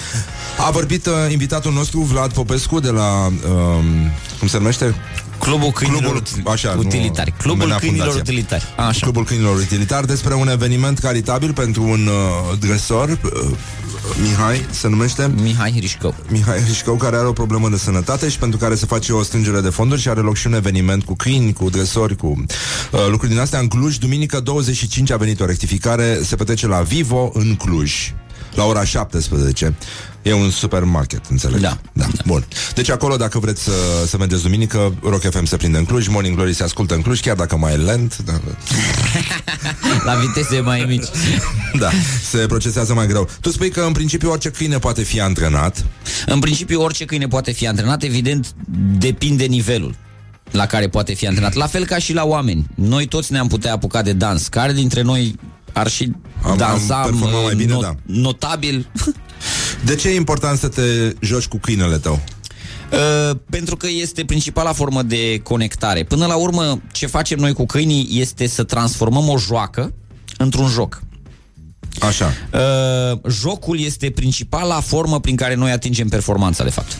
A 0.68 0.72
vorbit 0.72 1.06
uh, 1.06 1.14
invitatul 1.32 1.74
nostru, 1.74 2.00
Vlad 2.00 2.34
Popescu, 2.34 2.80
de 2.80 2.90
la... 2.90 3.26
Uh, 3.26 3.84
cum 4.40 4.48
se 4.48 4.58
numește? 4.58 4.96
Clubul 5.46 5.72
câinilor 5.72 6.22
Clubul, 6.22 6.52
așa, 6.52 6.76
utilitari. 6.78 7.30
Nu, 7.30 7.42
Clubul 7.42 7.62
numea 7.62 7.78
câinilor 7.78 8.08
fundația. 8.08 8.32
utilitari. 8.34 8.64
Așa. 8.78 9.00
Clubul 9.00 9.26
câinilor 9.26 9.58
utilitari 9.58 10.08
despre 10.08 10.34
un 10.34 10.48
eveniment 10.50 11.00
caritabil 11.00 11.54
pentru 11.54 11.84
un 11.84 12.08
uh, 12.08 12.58
dresor, 12.60 13.10
uh, 13.10 13.58
Mihai, 14.22 14.66
se 14.70 14.88
numește? 14.88 15.32
Mihai 15.42 15.74
Hrișcău. 15.76 16.16
Mihai 16.30 16.60
Hrișcău, 16.60 16.96
care 16.96 17.16
are 17.16 17.28
o 17.28 17.32
problemă 17.32 17.70
de 17.70 17.78
sănătate 17.78 18.30
și 18.30 18.38
pentru 18.38 18.58
care 18.58 18.76
se 18.76 18.86
face 18.86 19.14
o 19.14 19.24
strângere 19.24 19.62
de 19.62 19.70
fonduri 19.70 20.02
și 20.02 20.10
are 20.10 20.20
loc 20.20 20.36
și 20.36 20.48
un 20.48 20.54
eveniment 20.54 21.04
cu 21.04 21.16
câini, 21.16 21.54
cu 21.54 21.70
dresori, 21.70 22.16
cu 22.16 22.28
uh, 22.28 23.00
lucruri 23.10 23.32
din 23.32 23.42
astea 23.42 23.60
în 23.60 23.68
Cluj. 23.68 23.98
Duminică 23.98 24.40
25 24.40 25.12
a 25.12 25.18
venit 25.18 25.40
o 25.40 25.46
rectificare, 25.46 26.20
se 26.24 26.36
petrece 26.36 26.68
la 26.68 26.82
Vivo 26.82 27.32
în 27.34 27.56
Cluj 27.56 28.14
la 28.56 28.64
ora 28.64 28.84
17. 28.84 29.76
E 30.26 30.34
un 30.34 30.50
supermarket, 30.50 31.22
înțeleg. 31.30 31.60
Da. 31.60 31.78
da. 31.94 32.06
Bun. 32.26 32.46
Deci 32.76 32.90
acolo, 32.90 33.16
dacă 33.16 33.40
vreți 33.40 33.64
să, 33.64 33.72
să 34.08 34.18
mergeți 34.18 34.42
duminică, 34.42 34.94
Rock 35.04 35.22
FM 35.30 35.46
se 35.46 35.58
prinde 35.58 35.78
în 35.78 35.86
Cluj, 35.86 36.08
Morning 36.08 36.36
Glory 36.36 36.54
se 36.54 36.64
ascultă 36.64 36.94
în 36.94 37.02
Cluj, 37.02 37.20
chiar 37.20 37.36
dacă 37.36 37.58
mai 37.58 37.74
e 37.74 37.76
lent. 37.76 38.18
Da, 38.18 38.34
La 40.06 40.14
viteze 40.14 40.60
mai 40.60 40.86
mici. 40.88 41.06
da, 41.84 41.90
se 42.30 42.38
procesează 42.38 42.94
mai 42.94 43.08
greu. 43.08 43.30
Tu 43.42 43.50
spui 43.52 43.70
că 43.70 43.82
în 43.82 43.92
principiu 43.92 44.30
orice 44.32 44.50
câine 44.50 44.78
poate 44.78 45.02
fi 45.04 45.22
antrenat. 45.22 45.86
În 46.26 46.40
principiu, 46.40 46.82
orice 46.82 47.06
câine 47.06 47.28
poate 47.28 47.52
fi 47.52 47.68
antrenat, 47.68 48.04
evident, 48.04 48.54
depinde 48.98 49.46
nivelul 49.46 49.96
la 50.52 50.66
care 50.66 50.88
poate 50.88 51.14
fi 51.14 51.28
antrenat. 51.28 51.54
La 51.54 51.68
fel 51.68 51.86
ca 51.86 51.98
și 51.98 52.14
la 52.14 52.24
oameni. 52.26 52.66
Noi 52.76 53.06
toți 53.08 53.32
ne-am 53.32 53.48
putea 53.48 53.74
apuca 53.74 54.02
de 54.02 54.14
dans. 54.14 54.48
Care 54.48 54.74
dintre 54.74 55.02
noi 55.02 55.36
ar 55.74 55.88
și 55.90 56.12
Am- 56.44 56.58
dansa 56.58 56.96
am 56.96 57.10
performat 57.10 57.44
mai 57.44 57.56
bine, 57.56 57.78
da. 57.82 57.96
notabil? 58.06 58.88
De 59.84 59.96
ce 59.96 60.10
e 60.10 60.16
important 60.16 60.58
să 60.58 60.68
te 60.68 60.82
joci 61.20 61.46
cu 61.46 61.58
câinele 61.58 61.98
tău? 61.98 62.20
Uh, 62.92 63.38
pentru 63.50 63.76
că 63.78 63.88
este 63.90 64.26
principala 64.26 64.74
formă 64.74 65.02
de 65.02 65.40
conectare. 65.44 66.04
Până 66.04 66.26
la 66.26 66.36
urmă, 66.36 66.82
ce 66.92 67.06
facem 67.06 67.40
noi 67.40 67.54
cu 67.54 67.66
câinii 67.66 68.08
este 68.12 68.48
să 68.48 68.64
transformăm 68.64 69.30
o 69.30 69.38
joacă 69.38 69.94
într-un 70.38 70.68
joc. 70.68 71.02
Așa. 72.00 72.34
Uh, 72.54 73.20
jocul 73.32 73.80
este 73.80 74.10
principala 74.10 74.80
formă 74.80 75.20
prin 75.20 75.36
care 75.36 75.56
noi 75.56 75.72
atingem 75.72 76.08
performanța, 76.08 76.64
de 76.64 76.70
fapt. 76.70 76.98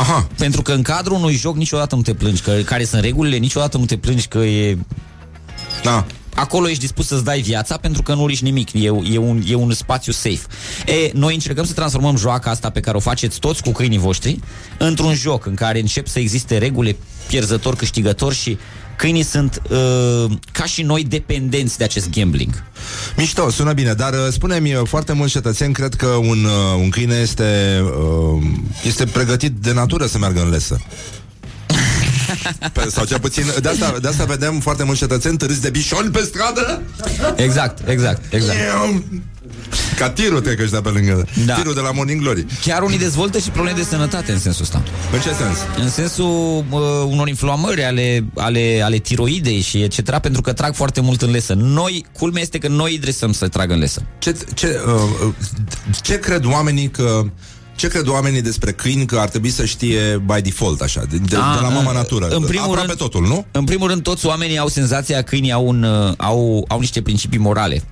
Aha. 0.00 0.28
Pentru 0.36 0.62
că 0.62 0.72
în 0.72 0.82
cadrul 0.82 1.16
unui 1.16 1.34
joc 1.34 1.56
niciodată 1.56 1.94
nu 1.94 2.02
te 2.02 2.14
plângi, 2.14 2.42
că, 2.42 2.52
care 2.64 2.84
sunt 2.84 3.02
regulile, 3.02 3.36
niciodată 3.36 3.78
nu 3.78 3.84
te 3.84 3.96
plângi 3.96 4.26
că 4.26 4.38
e... 4.38 4.78
Da. 5.82 6.06
Acolo 6.40 6.68
ești 6.68 6.80
dispus 6.80 7.06
să-ți 7.06 7.24
dai 7.24 7.40
viața 7.40 7.76
pentru 7.76 8.02
că 8.02 8.14
nu 8.14 8.26
riști 8.26 8.44
nimic, 8.44 8.72
e, 8.72 8.92
e, 9.12 9.18
un, 9.18 9.42
e 9.46 9.54
un 9.54 9.72
spațiu 9.72 10.12
safe. 10.12 10.40
E, 10.86 11.10
noi 11.14 11.34
încercăm 11.34 11.64
să 11.64 11.72
transformăm 11.72 12.16
joaca 12.16 12.50
asta 12.50 12.70
pe 12.70 12.80
care 12.80 12.96
o 12.96 13.00
faceți 13.00 13.38
toți 13.38 13.62
cu 13.62 13.70
câinii 13.70 13.98
voștri 13.98 14.40
într-un 14.78 15.14
joc 15.14 15.46
în 15.46 15.54
care 15.54 15.80
încep 15.80 16.06
să 16.06 16.18
existe 16.18 16.58
reguli 16.58 16.96
pierzător-câștigător 17.26 18.32
și 18.32 18.58
câinii 18.96 19.22
sunt 19.22 19.62
uh, 19.70 20.32
ca 20.52 20.64
și 20.64 20.82
noi 20.82 21.04
dependenți 21.04 21.78
de 21.78 21.84
acest 21.84 22.10
gambling. 22.10 22.62
Mișto, 23.16 23.50
sună 23.50 23.72
bine, 23.72 23.92
dar 23.92 24.12
uh, 24.12 24.18
spune-mi, 24.30 24.74
uh, 24.74 24.82
foarte 24.86 25.12
mulți 25.12 25.32
cetățeni 25.32 25.72
cred 25.72 25.94
că 25.94 26.06
un, 26.06 26.44
uh, 26.44 26.80
un 26.80 26.90
câine 26.90 27.14
este, 27.14 27.80
uh, 27.82 28.42
este 28.84 29.04
pregătit 29.04 29.52
de 29.52 29.72
natură 29.72 30.06
să 30.06 30.18
meargă 30.18 30.40
în 30.40 30.50
lesă. 30.50 30.80
Pe, 32.72 32.86
sau 32.90 33.04
cel 33.04 33.20
puțin, 33.20 33.44
de 33.60 33.68
asta, 33.68 33.96
de 34.00 34.08
asta 34.08 34.24
vedem 34.24 34.60
foarte 34.60 34.84
mulți 34.84 35.00
cetățeni 35.00 35.36
târâți 35.36 35.60
de 35.60 35.70
bișoni 35.70 36.10
pe 36.10 36.18
stradă. 36.18 36.82
Exact, 37.36 37.88
exact, 37.88 38.32
exact. 38.32 38.58
Ca 39.96 40.10
tirul 40.10 40.40
te 40.40 40.54
că 40.54 40.80
pe 40.80 40.88
lângă. 40.88 41.26
Da. 41.46 41.54
Tirul 41.54 41.74
de 41.74 41.80
la 41.80 41.90
Morning 41.90 42.20
Glory. 42.20 42.46
Chiar 42.64 42.82
unii 42.82 42.98
dezvoltă 42.98 43.38
și 43.38 43.50
probleme 43.50 43.76
de 43.76 43.84
sănătate 43.84 44.32
în 44.32 44.38
sensul 44.38 44.62
ăsta. 44.62 44.82
În 45.12 45.20
ce 45.20 45.28
sens? 45.28 45.58
În 45.76 45.90
sensul 45.90 46.64
uh, 46.70 46.80
unor 47.06 47.28
inflamări 47.28 47.84
ale, 47.84 48.24
ale, 48.36 48.80
ale 48.84 48.96
tiroidei 48.96 49.60
și 49.60 49.82
etc. 49.82 50.18
Pentru 50.18 50.40
că 50.40 50.52
trag 50.52 50.74
foarte 50.74 51.00
mult 51.00 51.22
în 51.22 51.30
lesă. 51.30 51.52
Noi, 51.52 52.04
culmea 52.18 52.42
este 52.42 52.58
că 52.58 52.68
noi 52.68 52.92
îi 52.92 52.98
dresăm 52.98 53.32
să 53.32 53.48
tragă 53.48 53.72
în 53.72 53.78
lesă. 53.78 54.02
Ce, 54.18 54.36
ce, 54.54 54.80
uh, 54.86 54.92
uh, 55.26 55.34
ce 56.02 56.18
cred 56.18 56.44
oamenii 56.44 56.88
că 56.88 57.22
ce 57.80 57.88
cred 57.88 58.06
oamenii 58.06 58.42
despre 58.42 58.72
câini 58.72 59.06
că 59.06 59.18
ar 59.18 59.28
trebui 59.28 59.50
să 59.50 59.64
știe 59.64 60.22
by 60.26 60.40
default, 60.42 60.80
așa, 60.80 61.02
de, 61.10 61.16
de, 61.16 61.36
A, 61.36 61.54
de 61.54 61.60
la 61.60 61.68
mama 61.68 61.90
în- 61.90 61.96
natură? 61.96 62.26
în 62.28 62.42
primul 62.42 62.66
Aproape 62.68 62.86
rând- 62.86 62.98
totul, 62.98 63.26
nu? 63.26 63.46
În 63.50 63.64
primul 63.64 63.88
rând, 63.88 64.02
toți 64.02 64.26
oamenii 64.26 64.58
au 64.58 64.68
senzația 64.68 65.16
că 65.16 65.22
câinii 65.22 65.52
au, 65.52 65.66
un, 65.68 65.82
uh, 65.82 66.12
au, 66.16 66.64
au 66.68 66.78
niște 66.80 67.02
principii 67.02 67.38
morale. 67.38 67.82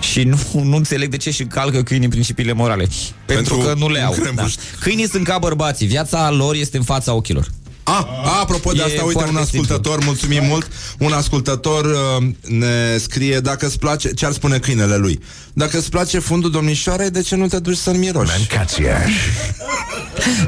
Și 0.00 0.22
nu, 0.22 0.38
nu 0.62 0.76
înțeleg 0.76 1.10
de 1.10 1.16
ce 1.16 1.30
și 1.30 1.44
calcă 1.44 1.82
câinii 1.82 2.08
principiile 2.08 2.52
morale. 2.52 2.88
Pentru, 3.26 3.54
Pentru 3.54 3.56
că 3.56 3.74
nu 3.78 3.88
le 3.88 3.98
un 3.98 4.04
au. 4.04 4.14
Da. 4.14 4.20
crembuș. 4.20 4.54
Câinii 4.80 5.08
sunt 5.08 5.24
ca 5.26 5.38
bărbații. 5.38 5.86
Viața 5.86 6.30
lor 6.30 6.54
este 6.54 6.76
în 6.76 6.82
fața 6.82 7.12
ochilor. 7.14 7.48
A, 7.90 8.08
a, 8.24 8.40
apropo 8.40 8.72
de 8.72 8.78
E 8.78 8.84
asta, 8.84 9.02
uite, 9.02 9.12
foarte 9.12 9.30
un 9.30 9.36
ascultător, 9.36 9.92
simplu. 9.92 10.04
mulțumim 10.04 10.44
mult, 10.44 10.70
un 10.98 11.12
ascultător 11.12 11.84
uh, 11.84 12.26
ne 12.42 12.96
scrie 12.98 13.40
dacă 13.40 13.66
îți 13.66 13.78
place, 13.78 14.14
ce 14.14 14.26
ar 14.26 14.32
spune 14.32 14.58
câinele 14.58 14.96
lui? 14.96 15.20
Dacă 15.52 15.78
îți 15.78 15.90
place 15.90 16.18
fundul 16.18 16.50
domnișoarei, 16.50 17.10
de 17.10 17.20
ce 17.20 17.36
nu 17.36 17.46
te 17.46 17.58
duci 17.58 17.76
să-l 17.76 17.94
miroși? 17.94 18.30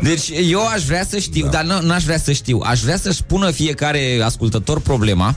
Deci 0.02 0.30
eu 0.50 0.66
aș 0.66 0.82
vrea 0.82 1.06
să 1.10 1.18
știu, 1.18 1.44
da. 1.44 1.50
dar 1.50 1.64
nu 1.64 1.86
n-aș 1.86 2.04
vrea 2.04 2.18
să 2.18 2.32
știu. 2.32 2.60
Aș 2.64 2.80
vrea 2.80 2.96
să-și 2.96 3.22
pună 3.22 3.50
fiecare 3.50 4.20
ascultător 4.24 4.80
problema 4.80 5.36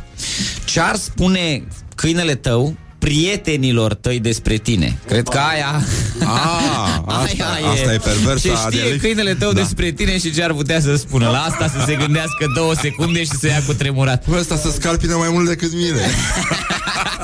ce 0.66 0.80
ar 0.80 0.96
spune 0.96 1.64
câinele 1.96 2.36
tău 2.36 2.76
prietenilor 3.00 3.94
tăi 3.94 4.20
despre 4.20 4.56
tine. 4.56 4.98
Cred 5.08 5.28
că 5.28 5.38
aia... 5.38 5.82
A, 6.24 7.04
asta, 7.24 7.46
aia 7.56 7.70
asta 7.72 7.94
e 7.94 7.98
perversa 7.98 8.48
Ce 8.50 8.54
știe 8.56 8.70
dialectic. 8.70 9.02
câinele 9.02 9.34
tău 9.34 9.52
Da. 9.52 9.60
despre 9.62 9.92
tine 9.92 10.18
și 10.18 10.34
ce 10.34 10.44
ar 10.44 10.54
putea 10.54 10.80
să 10.82 10.96
spună. 10.96 11.30
La 11.30 11.40
asta 11.42 11.68
să 11.80 11.84
se 11.86 11.96
gândească 11.96 12.46
două 12.56 12.74
secunde 12.82 13.20
și 13.24 13.32
să 13.40 13.48
ia 13.48 13.64
cu 13.68 13.74
tremurat. 13.74 14.28
Bă, 14.30 14.38
ăsta 14.40 14.58
să 14.58 14.72
scalpine 14.72 15.14
mai 15.14 15.30
mult 15.32 15.48
decât 15.48 15.74
mine. 15.74 16.02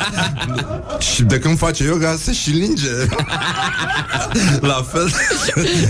și 1.13 1.23
de 1.23 1.39
când 1.39 1.57
face 1.57 1.83
yoga 1.83 2.17
se 2.23 2.33
și 2.33 2.49
linge. 2.49 2.89
La 4.71 4.87
fel. 4.91 5.11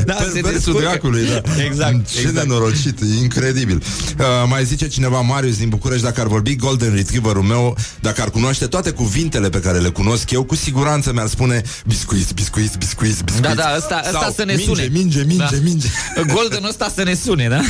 Da, 0.05 0.13
se 0.15 0.21
Perversul 0.33 0.51
descurcă. 0.53 0.79
dracului, 0.79 1.25
da. 1.25 1.63
Exact, 1.63 2.09
Ce 2.11 2.19
exact. 2.19 2.47
nenorocit, 2.47 2.99
e 3.01 3.05
incredibil. 3.21 3.83
Uh, 4.19 4.25
mai 4.49 4.65
zice 4.65 4.87
cineva, 4.87 5.19
Marius 5.19 5.57
din 5.57 5.69
București, 5.69 6.03
dacă 6.03 6.21
ar 6.21 6.27
vorbi 6.27 6.55
Golden 6.55 6.93
Retriever-ul 6.95 7.43
meu, 7.43 7.77
dacă 7.99 8.21
ar 8.21 8.29
cunoaște 8.29 8.65
toate 8.65 8.89
cuvintele 8.91 9.49
pe 9.49 9.59
care 9.59 9.77
le 9.77 9.89
cunosc 9.89 10.31
eu, 10.31 10.43
cu 10.43 10.55
siguranță 10.55 11.13
mi-ar 11.13 11.27
spune 11.27 11.61
biscuiți, 11.85 12.33
biscuiți, 12.33 12.77
biscuiți, 12.77 13.23
biscuiți. 13.23 13.41
Da, 13.41 13.53
da, 13.53 13.73
ăsta, 13.77 14.01
ăsta 14.05 14.19
Sau, 14.19 14.31
să 14.31 14.43
ne 14.43 14.53
minge, 14.53 14.65
sune. 14.73 14.89
Minge, 14.91 15.23
minge, 15.23 15.55
da. 15.55 15.57
minge. 15.63 15.87
Golden 16.33 16.63
ăsta 16.63 16.91
să 16.95 17.03
ne 17.03 17.13
sune, 17.13 17.47
da? 17.47 17.59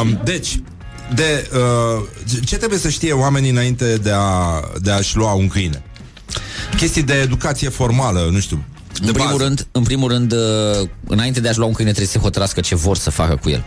Um, 0.00 0.20
deci, 0.24 0.60
de, 1.14 1.50
uh, 1.54 2.04
ce 2.44 2.56
trebuie 2.56 2.78
să 2.78 2.88
știe 2.88 3.12
oamenii 3.12 3.50
înainte 3.50 3.96
de, 3.96 4.10
a, 4.14 4.60
de 4.82 4.90
a-și 4.90 5.16
lua 5.16 5.32
un 5.32 5.48
câine? 5.48 5.82
Chestii 6.76 7.02
de 7.02 7.14
educație 7.14 7.68
formală, 7.68 8.28
nu 8.32 8.40
știu. 8.40 8.64
De 9.00 9.06
În 9.06 9.12
primul, 9.12 9.30
bază. 9.30 9.42
rând, 9.44 9.66
în 9.72 9.82
primul 9.82 10.08
rând, 10.10 10.32
uh, 10.32 10.88
înainte 11.06 11.40
de 11.40 11.48
a-și 11.48 11.58
lua 11.58 11.66
un 11.66 11.72
câine, 11.72 11.90
trebuie 11.90 12.12
să 12.12 12.18
hotărască 12.18 12.60
ce 12.60 12.74
vor 12.74 12.96
să 12.96 13.10
facă 13.10 13.36
cu 13.36 13.48
el. 13.50 13.64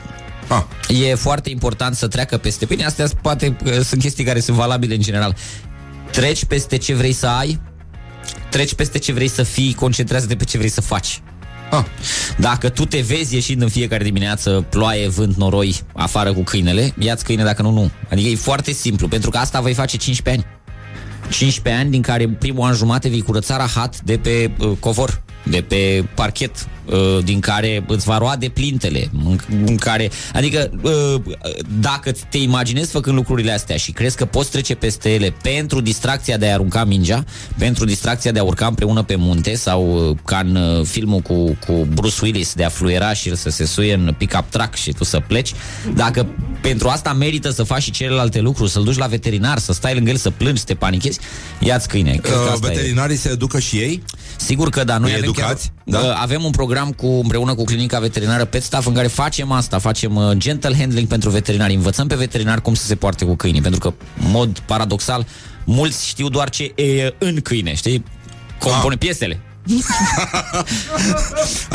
Ah. 0.48 0.64
E 0.88 1.16
foarte 1.16 1.50
important 1.50 1.96
să 1.96 2.08
treacă 2.08 2.38
peste... 2.38 2.66
Bine, 2.66 2.86
astea 2.86 3.06
sunt- 3.06 3.20
poate 3.22 3.58
uh, 3.66 3.80
sunt 3.80 4.02
chestii 4.02 4.24
care 4.24 4.40
sunt 4.40 4.58
valabile 4.58 4.96
în 4.96 5.02
general. 5.02 5.36
Treci 6.12 6.46
peste 6.46 6.78
ce 6.78 6.94
vrei 6.94 7.14
să 7.14 7.28
ai, 7.28 7.62
treci 8.50 8.74
peste 8.74 8.98
ce 8.98 9.12
vrei 9.12 9.28
să 9.28 9.44
fii, 9.44 9.74
concentrează-te 9.74 10.36
pe 10.36 10.44
ce 10.44 10.58
vrei 10.58 10.70
să 10.70 10.82
faci. 10.82 11.22
Ah. 11.74 11.86
Dacă 12.38 12.70
tu 12.70 12.86
te 12.86 13.00
vezi 13.00 13.34
ieșind 13.34 13.62
în 13.62 13.70
fiecare 13.70 14.04
dimineață, 14.04 14.66
ploaie, 14.70 15.08
vânt, 15.08 15.36
noroi, 15.36 15.80
afară 15.94 16.34
cu 16.34 16.42
câinele, 16.42 16.94
ia-ți 17.00 17.24
câine, 17.24 17.44
dacă 17.44 17.62
nu, 17.62 17.72
nu. 17.72 17.92
Adică 18.12 18.30
e 18.30 18.36
foarte 18.36 18.72
simplu, 18.72 19.08
pentru 19.08 19.30
că 19.30 19.38
asta 19.38 19.62
vei 19.62 19.74
face 19.74 19.98
15 19.98 20.44
ani. 20.44 20.62
15 21.32 21.84
ani 21.84 21.92
din 21.92 22.02
care 22.02 22.28
primul 22.30 22.68
an 22.68 22.74
jumate 22.74 23.10
vei 23.10 23.22
curăța 23.22 23.58
rahat 23.58 24.02
de 24.02 24.18
pe 24.18 24.52
uh, 24.60 24.72
covor, 24.80 25.24
de 25.44 25.62
pe 25.62 26.06
parchet, 26.16 26.52
uh, 26.56 26.83
din 27.24 27.40
care 27.40 27.84
îți 27.88 28.06
va 28.06 28.18
roade 28.18 28.50
plintele, 28.50 29.10
în, 29.26 29.40
în 29.66 29.76
care, 29.78 30.10
adică 30.34 30.72
uh, 30.82 31.22
dacă 31.80 32.12
te 32.30 32.38
imaginezi 32.38 32.92
făcând 32.92 33.16
lucrurile 33.16 33.52
astea 33.52 33.78
și 33.78 33.92
crezi 33.92 34.16
că 34.16 34.26
poți 34.26 34.52
trece 34.52 34.76
peste 34.76 35.14
ele 35.14 35.34
pentru 35.42 35.82
distracția 35.82 36.38
de 36.38 36.50
a 36.50 36.54
arunca 36.54 36.84
mingea, 36.84 37.24
pentru 37.58 37.86
distracția 37.86 38.32
de 38.32 38.40
a 38.40 38.44
urca 38.44 38.66
împreună 38.66 39.04
pe 39.04 39.16
munte 39.16 39.56
sau 39.56 40.10
uh, 40.10 40.18
ca 40.26 40.38
în 40.46 40.56
uh, 40.56 40.86
filmul 40.86 41.20
cu, 41.20 41.58
cu 41.68 41.88
Bruce 41.94 42.20
Willis 42.22 42.54
de 42.54 42.64
a 42.64 42.70
fluiera 42.70 43.14
și 43.14 43.36
să 43.36 43.50
se 43.50 43.66
suie 43.66 43.94
în 43.94 44.16
pick-up 44.18 44.46
truck 44.50 44.76
și 44.76 44.92
tu 44.92 45.04
să 45.04 45.20
pleci, 45.28 45.54
dacă 45.96 46.28
pentru 46.62 46.88
asta 46.88 47.14
merită 47.14 47.50
să 47.50 47.64
faci 47.64 47.82
și 47.82 47.92
celelalte 47.92 48.40
lucruri, 48.40 48.70
să-l 48.72 48.84
duci 48.84 48.98
la 48.98 49.06
veterinar, 49.06 49.58
să 49.58 49.74
stai 49.74 49.94
lângă 49.94 50.10
el, 50.10 50.16
să 50.18 50.30
plângi, 50.30 50.60
să 50.60 50.66
te 50.66 50.74
panichezi, 50.74 51.20
ia-ți 51.60 51.88
câine. 51.88 52.12
Cred 52.12 52.34
că 52.34 52.42
Uh, 52.44 52.52
asta 52.52 52.72
e. 52.72 52.76
veterinarii 52.76 53.16
se 53.18 53.30
educă 53.30 53.60
și 53.60 53.78
ei? 53.78 54.04
Sigur 54.36 54.70
că 54.70 54.84
da, 54.84 54.98
noi 54.98 55.10
Îi 55.10 55.16
avem, 55.16 55.30
educați? 55.30 55.68
chiar, 55.68 55.83
Da? 55.86 56.00
uh, 56.00 56.18
avem 56.22 56.44
un 56.44 56.52
program 56.52 56.92
cu, 56.92 57.06
împreună 57.06 57.56
cu 57.56 57.64
clinica 57.64 58.00
veterinară 58.00 58.46
Pet 58.46 58.64
Staff 58.64 58.88
în 58.88 58.94
care 58.94 59.08
facem 59.08 59.52
asta, 59.52 59.78
facem 59.78 60.16
uh, 60.16 60.32
gentle 60.38 60.76
handling 60.78 61.08
pentru 61.08 61.30
veterinari, 61.30 61.74
învățăm 61.74 62.08
pe 62.08 62.16
veterinari 62.16 62.62
cum 62.62 62.74
să 62.74 62.86
se 62.86 62.96
poarte 62.96 63.26
cu 63.26 63.36
câinii, 63.36 63.62
pentru 63.62 63.80
că, 63.80 63.94
în 64.24 64.32
mod 64.32 64.60
paradoxal, 64.60 65.26
mulți 65.66 66.08
știu 66.08 66.30
doar 66.30 66.50
ce 66.50 66.72
e 66.76 67.14
în 67.18 67.42
câine, 67.42 67.74
știi? 67.76 68.04
Compune 68.60 68.96
piesele. 68.96 69.42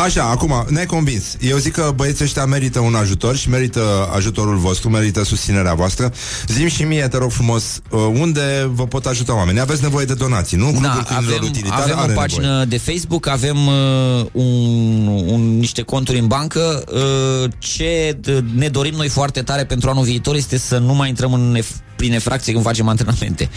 Așa, 0.05 0.25
acum, 0.25 0.65
ne-ai 0.69 0.87
convins. 0.87 1.25
Eu 1.41 1.57
zic 1.57 1.73
că 1.73 1.93
băieții 1.95 2.25
ăștia 2.25 2.45
merită 2.45 2.79
un 2.81 2.95
ajutor 2.95 3.37
și 3.37 3.49
merită 3.49 4.09
ajutorul 4.15 4.57
vostru, 4.57 4.89
merită 4.91 5.25
susținerea 5.25 5.75
voastră. 5.75 6.13
Zim 6.47 6.69
și 6.69 6.83
mie, 6.83 7.09
te 7.09 7.17
rog 7.17 7.31
frumos, 7.31 7.81
uh, 7.91 8.01
unde 8.21 8.71
vă 8.73 8.87
pot 8.87 9.07
ajuta 9.07 9.35
oamenii? 9.37 9.61
Aveți 9.61 9.83
nevoie 9.83 10.05
de 10.05 10.15
donații, 10.15 10.57
nu? 10.57 10.65
Clubul 10.65 10.83
Da, 10.83 11.03
Câinilor 11.07 11.35
avem, 11.37 11.49
Utilitari 11.49 11.83
avem 11.83 11.99
are 11.99 12.13
o 12.13 12.15
pagină 12.15 12.47
nevoie. 12.47 12.65
de 12.65 12.79
Facebook, 12.79 13.27
avem 13.27 13.67
uh, 13.67 14.27
un, 14.33 15.07
un, 15.27 15.59
niște 15.59 15.83
conturi 15.83 16.19
în 16.19 16.27
bancă. 16.27 16.85
Uh, 16.93 17.51
ce 17.59 18.19
d- 18.21 18.55
ne 18.55 18.69
dorim 18.69 18.95
noi 18.95 19.09
foarte 19.09 19.43
tare 19.43 19.65
pentru 19.65 19.91
anul 19.91 20.05
viitor 20.05 20.35
este 20.35 20.59
să 20.59 20.79
nu 20.79 20.95
mai 20.95 21.09
intrăm 21.09 21.33
în 21.33 21.59
nef- 21.59 21.87
prin 21.99 22.13
efracție 22.13 22.53
când 22.53 22.65
facem 22.65 22.89
antrenamente. 22.89 23.49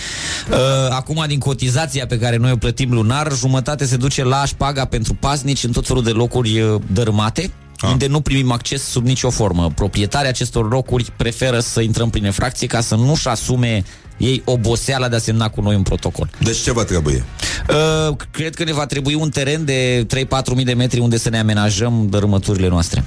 Uh, 0.51 0.57
acum, 0.89 1.23
din 1.27 1.39
cotizația 1.39 2.05
pe 2.05 2.17
care 2.17 2.37
noi 2.37 2.51
o 2.51 2.55
plătim 2.55 2.91
lunar, 2.91 3.31
jumătate 3.35 3.85
se 3.85 3.95
duce 3.95 4.23
la 4.23 4.45
șpaga 4.45 4.85
pentru 4.85 5.13
pasnici 5.13 5.63
în 5.63 5.71
tot 5.71 5.87
felul 5.87 6.03
de 6.03 6.09
locuri 6.09 6.61
uh, 6.61 6.81
dărâmate, 6.93 7.51
unde 7.91 8.07
nu 8.07 8.21
primim 8.21 8.51
acces 8.51 8.83
sub 8.83 9.05
nicio 9.05 9.29
formă. 9.29 9.71
Proprietarii 9.75 10.29
acestor 10.29 10.71
locuri 10.71 11.11
preferă 11.17 11.59
să 11.59 11.81
intrăm 11.81 12.09
prin 12.09 12.25
efracție 12.25 12.67
ca 12.67 12.81
să 12.81 12.95
nu-și 12.95 13.27
asume 13.27 13.83
ei 14.17 14.41
oboseala 14.45 15.07
de 15.07 15.15
a 15.15 15.19
semna 15.19 15.49
cu 15.49 15.61
noi 15.61 15.75
un 15.75 15.81
protocol. 15.81 16.29
Deci 16.39 16.57
ce 16.57 16.71
vă 16.71 16.83
trebuie? 16.83 17.23
Uh, 17.69 18.15
cred 18.31 18.55
că 18.55 18.63
ne 18.63 18.73
va 18.73 18.85
trebui 18.85 19.13
un 19.13 19.29
teren 19.29 19.65
de 19.65 20.05
3-4 20.05 20.55
mii 20.55 20.65
de 20.65 20.73
metri 20.73 20.99
unde 20.99 21.17
să 21.17 21.29
ne 21.29 21.39
amenajăm 21.39 22.07
dărâmăturile 22.09 22.67
noastre. 22.67 23.03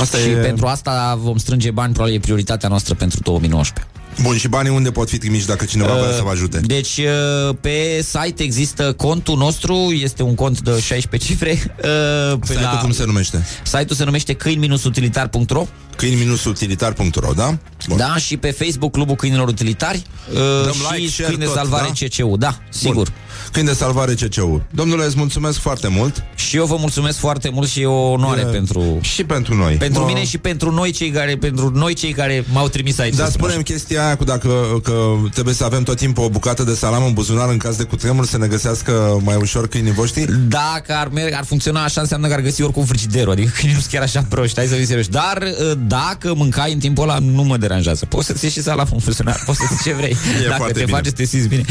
Asta 0.00 0.18
și 0.18 0.28
e- 0.28 0.34
pentru 0.34 0.66
asta 0.66 1.18
vom 1.22 1.36
strânge 1.36 1.70
bani, 1.70 1.92
probabil 1.92 2.16
e 2.16 2.20
prioritatea 2.20 2.68
noastră 2.68 2.94
pentru 2.94 3.20
2019. 3.22 3.95
Bun, 4.22 4.36
și 4.36 4.48
banii 4.48 4.70
unde 4.70 4.90
pot 4.90 5.08
fi 5.08 5.18
trimiși 5.18 5.46
dacă 5.46 5.64
cineva 5.64 5.94
vrea 5.94 6.12
să 6.12 6.22
vă 6.22 6.30
ajute? 6.30 6.60
Deci 6.64 6.96
uh, 6.96 7.56
pe 7.60 8.02
site 8.02 8.42
există 8.42 8.92
contul 8.92 9.36
nostru, 9.36 9.74
este 9.74 10.22
un 10.22 10.34
cont 10.34 10.60
de 10.60 10.80
16 10.80 11.30
cifre. 11.30 11.50
Uh, 11.52 12.38
pe 12.38 12.46
Site-ul 12.46 12.78
cum 12.80 12.92
se 12.92 13.04
numește? 13.04 13.46
Site-ul 13.64 13.96
se 13.96 14.04
numește 14.04 14.32
câini-utilitar.ro 14.32 15.66
câini-utilitar.ro, 15.96 17.32
da? 17.32 17.58
Bun. 17.88 17.96
Da, 17.96 18.16
și 18.16 18.36
pe 18.36 18.50
Facebook 18.50 18.92
Clubul 18.92 19.14
Câinilor 19.14 19.48
Utilitari 19.48 20.02
uh, 20.32 20.38
Dăm 20.64 20.72
și 20.72 20.94
like, 20.94 21.10
share, 21.10 21.28
Câine 21.28 21.44
tot, 21.44 21.54
Salvare 21.54 21.90
da? 22.00 22.06
CCU, 22.06 22.36
da, 22.36 22.58
sigur. 22.68 23.12
Câini 23.56 23.70
de 23.70 23.74
salvare 23.74 24.14
CCU. 24.14 24.62
Domnule, 24.70 25.04
îți 25.04 25.16
mulțumesc 25.16 25.58
foarte 25.58 25.88
mult. 25.88 26.24
Și 26.34 26.56
eu 26.56 26.64
vă 26.64 26.76
mulțumesc 26.78 27.18
foarte 27.18 27.48
mult 27.48 27.68
și 27.68 27.80
e 27.80 27.86
o 27.86 28.10
onoare 28.10 28.40
E, 28.40 28.44
pentru... 28.44 28.98
Și 29.00 29.24
pentru 29.24 29.54
noi. 29.54 29.74
Pentru 29.74 30.00
Mă- 30.00 30.06
mine 30.06 30.24
și 30.24 30.38
pentru 30.38 30.70
noi 30.70 30.90
cei 30.90 31.10
care, 31.10 31.36
pentru 31.36 31.70
noi 31.74 31.94
cei 31.94 32.12
care 32.12 32.44
m-au 32.52 32.68
trimis 32.68 32.98
aici. 32.98 33.14
Dar 33.14 33.26
să 33.26 33.32
spun 33.32 33.48
spunem 33.48 33.64
chestia 33.64 34.04
aia 34.06 34.16
cu 34.16 34.24
dacă 34.24 34.80
că 34.82 35.02
trebuie 35.32 35.54
să 35.54 35.64
avem 35.64 35.82
tot 35.82 35.96
timpul 35.96 36.24
o 36.24 36.28
bucată 36.28 36.62
de 36.62 36.74
salam 36.74 37.04
în 37.04 37.12
buzunar 37.12 37.48
în 37.48 37.56
caz 37.56 37.76
de 37.76 37.82
cutremur 37.82 38.26
să 38.26 38.38
ne 38.38 38.46
găsească 38.46 39.20
mai 39.24 39.36
ușor 39.36 39.68
câinii 39.68 39.92
voștri? 39.92 40.22
așa. 40.22 40.38
Dacă 40.48 40.94
ar, 40.94 41.08
merg, 41.08 41.32
ar 41.32 41.44
funcționa 41.44 41.82
așa, 41.82 42.00
înseamnă 42.00 42.26
că 42.28 42.34
ar 42.34 42.40
găsi 42.40 42.62
oricum 42.62 42.84
frigiderul. 42.84 43.32
Adică 43.32 43.50
câinii 43.54 43.74
nu 43.74 43.80
sunt 43.80 43.92
chiar 43.92 44.02
așa 44.02 44.26
proști, 44.28 44.56
hai 44.56 44.66
să 44.66 44.74
fii 44.74 44.86
serios. 44.86 45.06
Dar 45.08 45.42
uh, 45.42 45.78
dacă 45.86 46.34
mâncai 46.34 46.72
în 46.72 46.78
timpul 46.78 47.02
ăla, 47.02 47.18
nu 47.18 47.42
mă 47.42 47.56
deranjează. 47.56 48.06
Poți 48.06 48.26
să-ți 48.26 48.44
iei 48.44 48.52
și 48.52 48.62
salam 48.62 48.88
în 48.92 48.98
buzunar, 49.04 49.42
poți 49.46 49.58
să 49.58 49.64
ce 49.84 49.92
vrei. 49.92 50.16
E 50.42 50.42
dacă 50.42 50.54
foarte 50.56 50.78
te 50.78 50.84
bine. 50.84 50.96
faci, 50.96 51.10
te 51.10 51.24
simți 51.24 51.48
bine. 51.48 51.64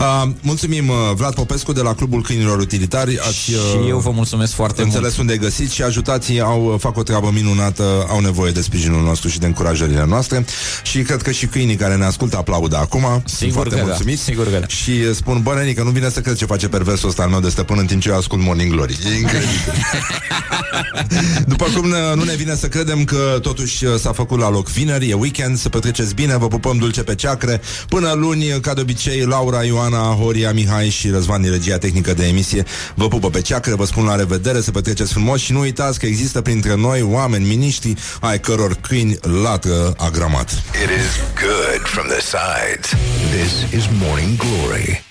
Uh, 0.00 0.30
mulțumim, 0.40 0.88
uh, 0.88 1.15
Vlad 1.16 1.34
Popescu 1.34 1.72
de 1.72 1.80
la 1.80 1.94
Clubul 1.94 2.22
Câinilor 2.22 2.58
Utilitari. 2.58 3.18
Ați, 3.18 3.34
Și 3.36 3.52
eu 3.88 3.98
vă 3.98 4.10
mulțumesc 4.10 4.52
foarte 4.52 4.82
înțeles 4.82 5.16
mult. 5.16 5.18
unde 5.18 5.32
îi 5.32 5.38
găsiți 5.38 5.74
și 5.74 5.82
ajutații 5.82 6.40
au, 6.40 6.76
fac 6.80 6.96
o 6.96 7.02
treabă 7.02 7.30
minunată, 7.34 8.06
au 8.08 8.20
nevoie 8.20 8.52
de 8.52 8.60
sprijinul 8.60 9.02
nostru 9.02 9.28
și 9.28 9.38
de 9.38 9.46
încurajările 9.46 10.04
noastre 10.08 10.44
și 10.82 10.98
cred 11.02 11.22
că 11.22 11.30
și 11.30 11.46
câinii 11.46 11.76
care 11.76 11.96
ne 11.96 12.04
ascultă 12.04 12.36
aplaudă 12.36 12.76
acum. 12.76 13.00
Sunt 13.00 13.22
Sigur 13.36 13.52
foarte 13.52 13.74
că 13.74 13.80
da, 13.80 13.86
mulțumiți. 13.86 14.22
sigur 14.22 14.50
că 14.50 14.58
da. 14.58 14.66
Și 14.66 14.90
uh, 14.90 15.14
spun, 15.14 15.40
bă, 15.42 15.54
nenică, 15.54 15.82
nu 15.82 15.90
vine 15.90 16.08
să 16.10 16.20
cred 16.20 16.36
ce 16.36 16.44
face 16.46 16.68
perversul 16.68 17.08
ăsta 17.08 17.22
al 17.22 17.28
meu 17.28 17.40
de 17.40 17.48
stăpân 17.48 17.78
în 17.78 17.86
timp 17.86 18.00
ce 18.02 18.08
eu 18.08 18.16
ascult 18.16 18.42
Morning 18.42 18.72
Glory. 18.72 18.98
E 19.14 19.18
incredibil. 19.18 19.60
După 21.46 21.64
cum 21.74 21.90
uh, 21.90 21.96
nu 22.16 22.24
ne 22.24 22.34
vine 22.34 22.54
să 22.54 22.66
credem 22.68 23.04
că 23.04 23.38
totuși 23.42 23.84
uh, 23.84 23.94
s-a 23.98 24.12
făcut 24.12 24.38
la 24.38 24.50
loc 24.50 24.68
vineri, 24.68 25.08
e 25.10 25.14
weekend, 25.14 25.58
să 25.58 25.68
petreceți 25.68 26.14
bine, 26.14 26.36
vă 26.36 26.48
pupăm 26.48 26.76
dulce 26.78 27.02
pe 27.02 27.14
ceacre. 27.14 27.60
Până 27.88 28.12
luni, 28.12 28.44
ca 28.60 28.74
de 28.74 28.80
obicei, 28.80 29.20
Laura, 29.20 29.62
Ioana, 29.64 29.98
Horia, 29.98 30.52
Mihai 30.52 30.90
și 30.96 31.10
Răzvan 31.10 31.42
din 31.42 31.50
regia 31.50 31.78
tehnică 31.78 32.14
de 32.14 32.26
emisie 32.26 32.64
vă 32.94 33.08
pupă 33.08 33.30
pe 33.30 33.40
ceacre, 33.40 33.74
vă 33.74 33.84
spun 33.84 34.04
la 34.04 34.16
revedere, 34.16 34.60
să 34.60 34.70
petreceți 34.70 35.12
frumos 35.12 35.40
și 35.40 35.52
nu 35.52 35.60
uitați 35.60 35.98
că 35.98 36.06
există 36.06 36.40
printre 36.40 36.74
noi 36.76 37.02
oameni 37.02 37.46
miniștri 37.46 37.94
ai 38.20 38.40
căror 38.40 38.74
câini 38.80 39.18
lată 39.42 39.94
agramat. 39.98 40.50
It 40.52 40.90
is 41.00 41.10
good 41.46 41.86
from 41.86 42.06
the 42.06 42.20
sides. 42.20 42.90
This 43.30 43.80
is 43.80 43.88
Morning 44.00 44.36
Glory. 44.36 45.04